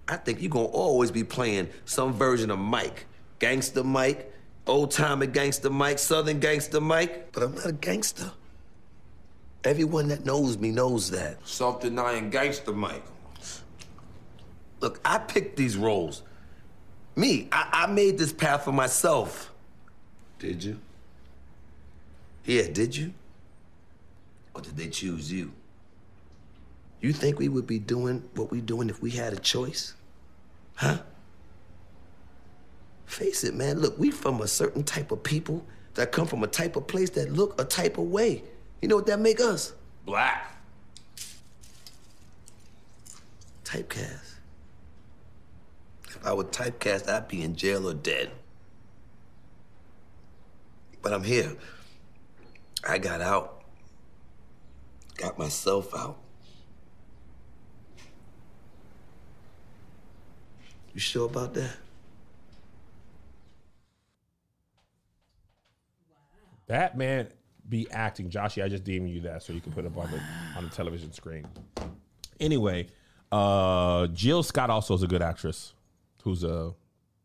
I 0.07 0.17
think 0.17 0.41
you're 0.41 0.49
gonna 0.49 0.65
always 0.65 1.11
be 1.11 1.23
playing 1.23 1.69
some 1.85 2.13
version 2.13 2.51
of 2.51 2.59
Mike. 2.59 3.05
Gangster 3.39 3.83
Mike, 3.83 4.31
old 4.67 4.91
timer 4.91 5.25
gangster 5.25 5.69
Mike, 5.69 5.99
southern 5.99 6.39
gangster 6.39 6.81
Mike. 6.81 7.31
But 7.31 7.43
I'm 7.43 7.55
not 7.55 7.65
a 7.65 7.73
gangster. 7.73 8.31
Everyone 9.63 10.09
that 10.09 10.25
knows 10.25 10.57
me 10.57 10.71
knows 10.71 11.11
that. 11.11 11.45
Self 11.47 11.81
denying 11.81 12.29
gangster 12.29 12.73
Mike. 12.73 13.03
Look, 14.81 14.99
I 15.05 15.17
picked 15.17 15.55
these 15.55 15.77
roles. 15.77 16.23
Me, 17.15 17.47
I, 17.51 17.69
I 17.71 17.87
made 17.87 18.17
this 18.17 18.33
path 18.33 18.65
for 18.65 18.73
myself. 18.73 19.53
Did 20.39 20.63
you? 20.63 20.79
Yeah, 22.43 22.67
did 22.67 22.95
you? 22.95 23.13
Or 24.53 24.61
did 24.61 24.75
they 24.75 24.89
choose 24.89 25.31
you? 25.31 25.53
You 27.03 27.11
think 27.11 27.37
we 27.37 27.49
would 27.49 27.67
be 27.67 27.79
doing 27.79 28.23
what 28.35 28.49
we're 28.49 28.61
doing 28.61 28.89
if 28.89 29.01
we 29.01 29.11
had 29.11 29.33
a 29.33 29.35
choice? 29.35 29.93
Huh? 30.75 30.99
Face 33.05 33.43
it, 33.43 33.53
man. 33.53 33.81
Look, 33.81 33.99
we 33.99 34.09
from 34.09 34.39
a 34.39 34.47
certain 34.47 34.85
type 34.85 35.11
of 35.11 35.21
people 35.21 35.65
that 35.95 36.13
come 36.13 36.25
from 36.25 36.45
a 36.45 36.47
type 36.47 36.77
of 36.77 36.87
place 36.87 37.09
that 37.11 37.33
look 37.33 37.59
a 37.61 37.65
type 37.65 37.97
of 37.97 38.05
way. 38.05 38.41
You 38.81 38.87
know 38.87 38.95
what 38.95 39.05
that 39.07 39.19
make 39.19 39.41
us? 39.41 39.73
Black. 40.05 40.55
Typecast. 43.65 44.35
If 46.07 46.25
I 46.25 46.31
were 46.31 46.45
typecast, 46.45 47.09
I'd 47.09 47.27
be 47.27 47.43
in 47.43 47.57
jail 47.57 47.89
or 47.89 47.93
dead. 47.93 48.31
But 51.01 51.11
I'm 51.11 51.23
here. 51.25 51.51
I 52.87 52.97
got 52.97 53.19
out. 53.19 53.65
Got 55.17 55.37
myself 55.37 55.93
out. 55.93 56.22
You 60.93 60.99
sure 60.99 61.25
about 61.25 61.53
that? 61.55 61.71
That 66.67 66.97
man 66.97 67.27
be 67.67 67.89
acting. 67.91 68.29
Joshy, 68.29 68.63
I 68.63 68.67
just 68.67 68.83
DM'd 68.83 69.09
you 69.09 69.21
that 69.21 69.43
so 69.43 69.53
you 69.53 69.61
can 69.61 69.71
put 69.71 69.85
it 69.85 69.87
up 69.87 69.97
on 69.97 70.11
the 70.11 70.21
on 70.57 70.63
the 70.63 70.69
television 70.69 71.11
screen. 71.11 71.45
Anyway, 72.39 72.87
uh 73.31 74.07
Jill 74.07 74.43
Scott 74.43 74.69
also 74.69 74.93
is 74.93 75.03
a 75.03 75.07
good 75.07 75.21
actress 75.21 75.73
who's 76.23 76.43
a 76.43 76.73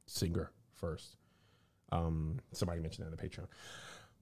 singer 0.07 0.51
first. 0.75 1.17
Um 1.93 2.41
somebody 2.53 2.81
mentioned 2.81 3.07
that 3.07 3.11
in 3.13 3.17
the 3.17 3.37
Patreon. 3.37 3.47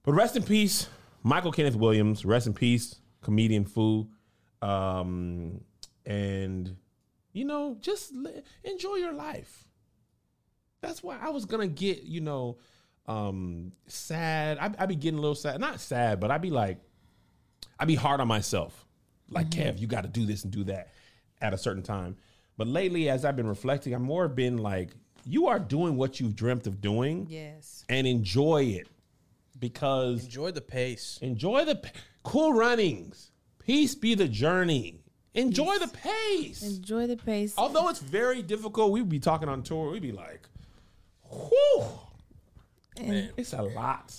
But 0.03 0.13
rest 0.13 0.35
in 0.35 0.43
peace, 0.43 0.87
Michael 1.23 1.51
Kenneth 1.51 1.75
Williams. 1.75 2.25
Rest 2.25 2.47
in 2.47 2.53
peace, 2.53 2.95
comedian 3.21 3.65
foo. 3.65 4.07
Um 4.61 5.61
and 6.05 6.75
you 7.37 7.45
know, 7.45 7.77
just 7.79 8.13
li- 8.13 8.41
enjoy 8.63 8.95
your 8.95 9.13
life 9.13 9.63
that's 10.81 11.01
why 11.01 11.17
I 11.19 11.29
was 11.29 11.45
gonna 11.45 11.67
get, 11.67 12.03
you 12.03 12.21
know, 12.21 12.57
um, 13.07 13.71
sad. 13.87 14.57
I 14.59 14.71
I 14.77 14.85
be 14.85 14.95
getting 14.95 15.17
a 15.17 15.21
little 15.21 15.33
sad, 15.35 15.59
not 15.59 15.79
sad, 15.79 16.19
but 16.19 16.29
I'd 16.29 16.41
be 16.41 16.51
like, 16.51 16.77
I'd 17.79 17.87
be 17.87 17.95
hard 17.95 18.21
on 18.21 18.27
myself. 18.27 18.85
Like, 19.29 19.49
Kev, 19.49 19.79
you 19.79 19.87
got 19.87 20.01
to 20.01 20.07
do 20.07 20.25
this 20.25 20.43
and 20.43 20.53
do 20.53 20.63
that 20.65 20.93
at 21.41 21.53
a 21.53 21.57
certain 21.57 21.83
time. 21.83 22.15
But 22.57 22.67
lately, 22.67 23.09
as 23.09 23.25
I've 23.25 23.35
been 23.35 23.47
reflecting, 23.47 23.93
I'm 23.93 24.03
more 24.03 24.27
been 24.27 24.57
like, 24.59 24.91
you 25.25 25.47
are 25.47 25.59
doing 25.59 25.97
what 25.97 26.19
you've 26.19 26.35
dreamt 26.35 26.67
of 26.67 26.79
doing, 26.79 27.25
Yes. 27.29 27.83
and 27.89 28.05
enjoy 28.07 28.63
it 28.79 28.87
because 29.59 30.23
Enjoy 30.25 30.51
the 30.51 30.61
pace. 30.61 31.17
enjoy 31.21 31.65
the 31.65 31.75
p- 31.75 31.89
cool 32.23 32.53
runnings. 32.53 33.31
Peace 33.59 33.95
be 33.95 34.13
the 34.15 34.27
journey. 34.27 35.01
Enjoy 35.37 35.77
the 35.77 35.87
pace. 35.87 36.63
Enjoy 36.63 37.07
the 37.07 37.15
pace. 37.15 37.53
Although 37.57 37.87
it's 37.89 37.99
very 37.99 38.41
difficult, 38.41 38.91
we'd 38.91 39.07
be 39.07 39.19
talking 39.19 39.47
on 39.47 39.63
tour. 39.63 39.91
We'd 39.91 40.01
be 40.01 40.11
like, 40.11 40.41
whew, 41.29 41.83
And 42.99 43.31
it's 43.37 43.53
a 43.53 43.61
lot. 43.61 44.13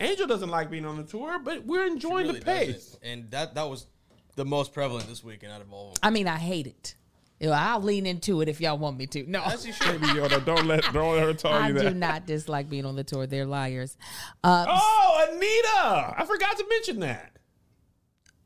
Angel 0.00 0.26
doesn't 0.26 0.50
like 0.50 0.68
being 0.70 0.84
on 0.84 0.96
the 0.96 1.04
tour, 1.04 1.38
but 1.38 1.64
we're 1.64 1.86
enjoying 1.86 2.26
Really 2.26 2.40
the 2.40 2.44
pace. 2.44 2.74
doesn't. 2.86 3.02
And 3.04 3.30
that 3.30 3.54
that 3.54 3.70
was 3.70 3.86
the 4.34 4.44
most 4.44 4.74
prevalent 4.74 5.08
this 5.08 5.24
weekend 5.24 5.52
out 5.52 5.60
of 5.62 5.72
all 5.72 5.88
of 5.90 5.94
them. 5.94 6.00
I 6.02 6.10
mean, 6.10 6.28
I 6.28 6.36
hate 6.36 6.66
it. 6.66 6.94
You 7.40 7.48
know, 7.48 7.52
I'll 7.54 7.80
lean 7.82 8.04
into 8.06 8.40
it 8.40 8.48
if 8.48 8.60
y'all 8.60 8.78
want 8.78 8.96
me 8.98 9.06
to. 9.08 9.30
No, 9.30 9.42
As 9.42 9.66
you 9.66 9.72
should. 9.80 10.00
Baby 10.00 10.14
Yoda, 10.18 10.44
don't 10.44 10.66
let 10.66 10.82
don't 10.92 11.14
let 11.14 11.22
her 11.22 11.32
tell 11.34 11.52
I 11.52 11.68
you 11.68 11.78
do 11.78 11.94
not 11.94 12.26
dislike 12.26 12.68
being 12.68 12.84
on 12.86 12.96
the 12.96 13.04
tour. 13.04 13.26
They're 13.26 13.46
liars. 13.46 13.96
Uh, 14.42 14.66
Oh, 14.68 15.26
Anita! 15.30 16.14
I 16.20 16.24
forgot 16.26 16.56
to 16.58 16.66
mention 16.68 17.00
that. 17.00 17.36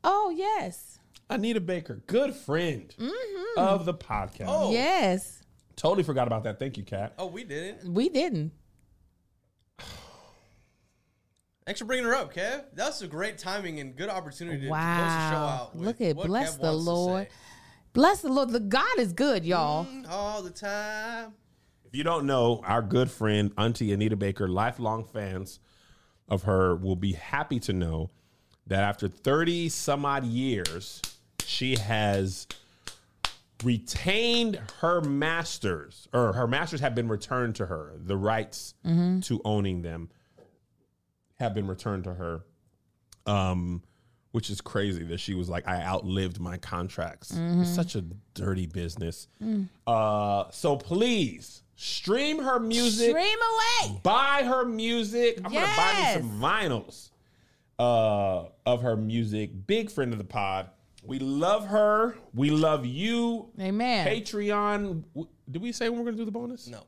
oh 0.03 0.29
yes, 0.29 0.90
Anita 1.31 1.61
Baker, 1.61 2.01
good 2.07 2.35
friend 2.35 2.93
mm-hmm. 2.97 3.59
of 3.59 3.85
the 3.85 3.93
podcast. 3.93 4.45
Oh. 4.47 4.71
yes. 4.71 5.41
Totally 5.75 6.03
forgot 6.03 6.27
about 6.27 6.43
that. 6.43 6.59
Thank 6.59 6.77
you, 6.77 6.83
Kat. 6.83 7.13
Oh, 7.17 7.27
we 7.27 7.43
didn't. 7.43 7.91
We 7.91 8.09
didn't. 8.09 8.51
Thanks 11.65 11.79
for 11.79 11.85
bringing 11.85 12.05
her 12.05 12.13
up, 12.13 12.33
Kev. 12.33 12.65
That's 12.73 13.01
a 13.01 13.07
great 13.07 13.37
timing 13.37 13.79
and 13.79 13.95
good 13.95 14.09
opportunity 14.09 14.61
to 14.61 14.67
close 14.67 14.79
the 14.79 15.29
show 15.29 15.37
out. 15.37 15.71
Look 15.73 16.01
at 16.01 16.17
bless 16.17 16.57
Kev 16.57 16.61
the 16.61 16.73
Lord. 16.73 17.27
Bless 17.93 18.21
the 18.21 18.29
Lord. 18.29 18.49
The 18.49 18.59
God 18.59 18.99
is 18.99 19.13
good, 19.13 19.45
y'all. 19.45 19.85
Mm, 19.85 20.09
all 20.09 20.41
the 20.41 20.49
time. 20.49 21.33
If 21.85 21.95
you 21.95 22.03
don't 22.03 22.25
know, 22.25 22.61
our 22.65 22.81
good 22.81 23.09
friend, 23.09 23.51
Auntie 23.57 23.91
Anita 23.91 24.15
Baker, 24.15 24.47
lifelong 24.47 25.03
fans 25.05 25.59
of 26.27 26.43
her, 26.43 26.75
will 26.75 26.95
be 26.95 27.13
happy 27.13 27.59
to 27.61 27.73
know 27.73 28.09
that 28.67 28.83
after 28.83 29.07
30 29.07 29.69
some 29.69 30.05
odd 30.05 30.25
years, 30.25 31.01
she 31.51 31.75
has 31.75 32.47
retained 33.63 34.59
her 34.79 35.01
masters, 35.01 36.07
or 36.13 36.33
her 36.33 36.47
masters 36.47 36.79
have 36.79 36.95
been 36.95 37.07
returned 37.07 37.55
to 37.55 37.65
her. 37.67 37.93
The 37.97 38.17
rights 38.17 38.73
to 38.83 39.41
owning 39.45 39.81
them 39.81 40.09
have 41.39 41.53
been 41.53 41.67
returned 41.67 42.05
to 42.05 42.13
her. 42.13 42.41
Um, 43.25 43.83
which 44.31 44.49
is 44.49 44.61
crazy 44.61 45.03
that 45.03 45.19
she 45.19 45.33
was 45.33 45.49
like, 45.49 45.67
I 45.67 45.81
outlived 45.83 46.39
my 46.39 46.55
contracts. 46.57 47.33
It's 47.37 47.69
such 47.69 47.95
a 47.95 48.03
dirty 48.33 48.65
business. 48.65 49.27
Uh, 49.85 50.45
so 50.51 50.77
please 50.77 51.63
stream 51.75 52.39
her 52.39 52.57
music, 52.59 53.09
Stream 53.09 53.37
away. 53.89 53.99
buy 54.03 54.43
her 54.45 54.63
music. 54.65 55.41
I'm 55.43 55.51
gonna 55.51 55.65
buy 55.75 55.93
me 56.15 56.21
some 56.21 56.39
vinyls 56.39 57.09
uh, 57.77 58.45
of 58.65 58.81
her 58.83 58.95
music. 58.95 59.67
Big 59.67 59.91
friend 59.91 60.13
of 60.13 60.17
the 60.17 60.23
pod. 60.23 60.69
We 61.03 61.19
love 61.19 61.67
her. 61.67 62.15
We 62.33 62.49
love 62.51 62.85
you. 62.85 63.49
Amen. 63.59 64.07
Patreon. 64.07 65.03
w- 65.13 65.27
Did 65.49 65.61
we 65.61 65.71
say 65.71 65.89
when 65.89 65.99
we're 65.99 66.05
gonna 66.05 66.17
do 66.17 66.25
the 66.25 66.31
bonus? 66.31 66.67
No. 66.67 66.83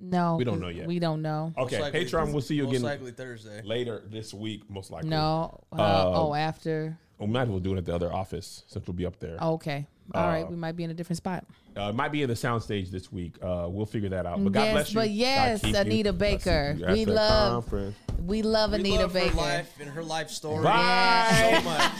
No, 0.00 0.36
We 0.36 0.44
don't 0.44 0.60
know 0.60 0.68
yet. 0.68 0.88
We 0.88 0.98
don't 0.98 1.22
know. 1.22 1.52
Okay, 1.56 1.76
Most 1.78 1.82
likely- 1.92 2.04
Patreon. 2.04 2.32
We'll 2.32 2.40
see 2.42 2.56
you 2.56 2.64
most 2.64 2.72
again 2.72 2.82
likely 2.82 3.12
Thursday. 3.12 3.62
later 3.62 4.02
this 4.10 4.34
week, 4.34 4.68
most 4.68 4.90
likely. 4.90 5.08
No. 5.08 5.60
Uh, 5.72 5.76
Uh, 5.76 6.12
oh, 6.16 6.34
after. 6.34 6.98
we 7.18 7.26
might 7.28 7.42
as 7.42 7.48
well 7.48 7.60
do 7.60 7.74
it 7.74 7.78
at 7.78 7.84
the 7.84 7.94
other 7.94 8.12
office 8.12 8.64
since 8.66 8.86
we'll 8.88 8.94
be 8.96 9.06
up 9.06 9.20
there. 9.20 9.38
Okay. 9.40 9.86
All 10.12 10.26
right. 10.26 10.48
We 10.48 10.56
might 10.56 10.76
be 10.76 10.84
in 10.84 10.90
a 10.90 10.94
different 10.94 11.16
spot. 11.16 11.44
Uh, 11.76 11.88
it 11.88 11.94
might 11.94 12.12
be 12.12 12.22
in 12.22 12.28
the 12.28 12.34
soundstage 12.34 12.90
this 12.90 13.10
week. 13.10 13.34
Uh, 13.42 13.66
we'll 13.68 13.86
figure 13.86 14.10
that 14.10 14.26
out. 14.26 14.42
But 14.44 14.52
God 14.52 14.60
Yes, 14.62 14.72
bless 14.74 14.90
you. 14.90 14.94
but 14.96 15.10
yes, 15.10 15.60
keep 15.62 15.74
you. 15.74 15.80
Anita 15.80 16.12
Baker. 16.12 16.76
you 16.78 16.84
at 16.84 16.92
We 16.92 17.04
love- 17.06 17.52
conference. 17.64 17.96
We 18.24 18.42
love 18.42 18.70
We 18.72 18.78
Anita 18.80 19.02
love 19.02 19.12
Baker. 19.12 19.30
her 19.30 19.36
life 19.36 19.72
and 19.80 19.90
her 19.90 20.02
life 20.02 20.30
story 20.30 20.62
Bye. 20.64 21.58
so 21.58 21.62
much. 21.68 21.92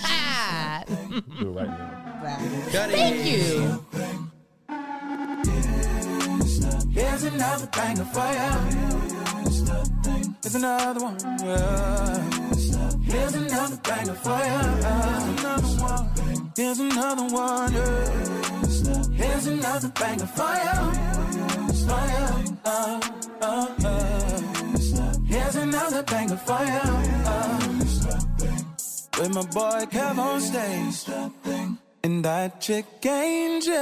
Do 1.40 1.48
it 1.48 1.52
right 1.52 1.66
now. 1.66 2.68
Thank 2.70 3.26
you. 3.26 3.84
Here's 6.92 7.24
another 7.24 7.66
banger 7.66 8.04
for 8.04 8.18
ya. 8.20 8.58
Here's 10.42 10.54
another 10.54 11.00
one. 11.04 11.18
Yeah. 11.42 12.83
Here's 13.06 13.34
another 13.34 13.76
banger 13.76 14.14
for 14.14 14.38
ya. 14.50 14.62
Here's 16.56 16.78
another 16.78 17.26
one. 17.34 17.72
Yeah. 17.72 19.04
Here's 19.12 19.46
another 19.46 19.88
banger 19.88 20.26
for 20.26 20.54
ya. 20.64 20.92
For 21.86 22.04
ya. 22.14 22.26
Uh, 22.64 23.00
uh, 23.42 23.66
uh. 23.84 24.38
Here's 25.26 25.56
another 25.56 26.02
for 26.36 26.64
ya. 26.64 26.82
Uh. 27.26 27.58
With 29.18 29.32
my 29.34 29.42
boy 29.42 29.86
Kev 29.90 30.18
on 30.18 30.40
stage. 30.40 31.06
And 32.02 32.24
that 32.24 32.60
chick 32.60 32.86
angel. 33.06 33.74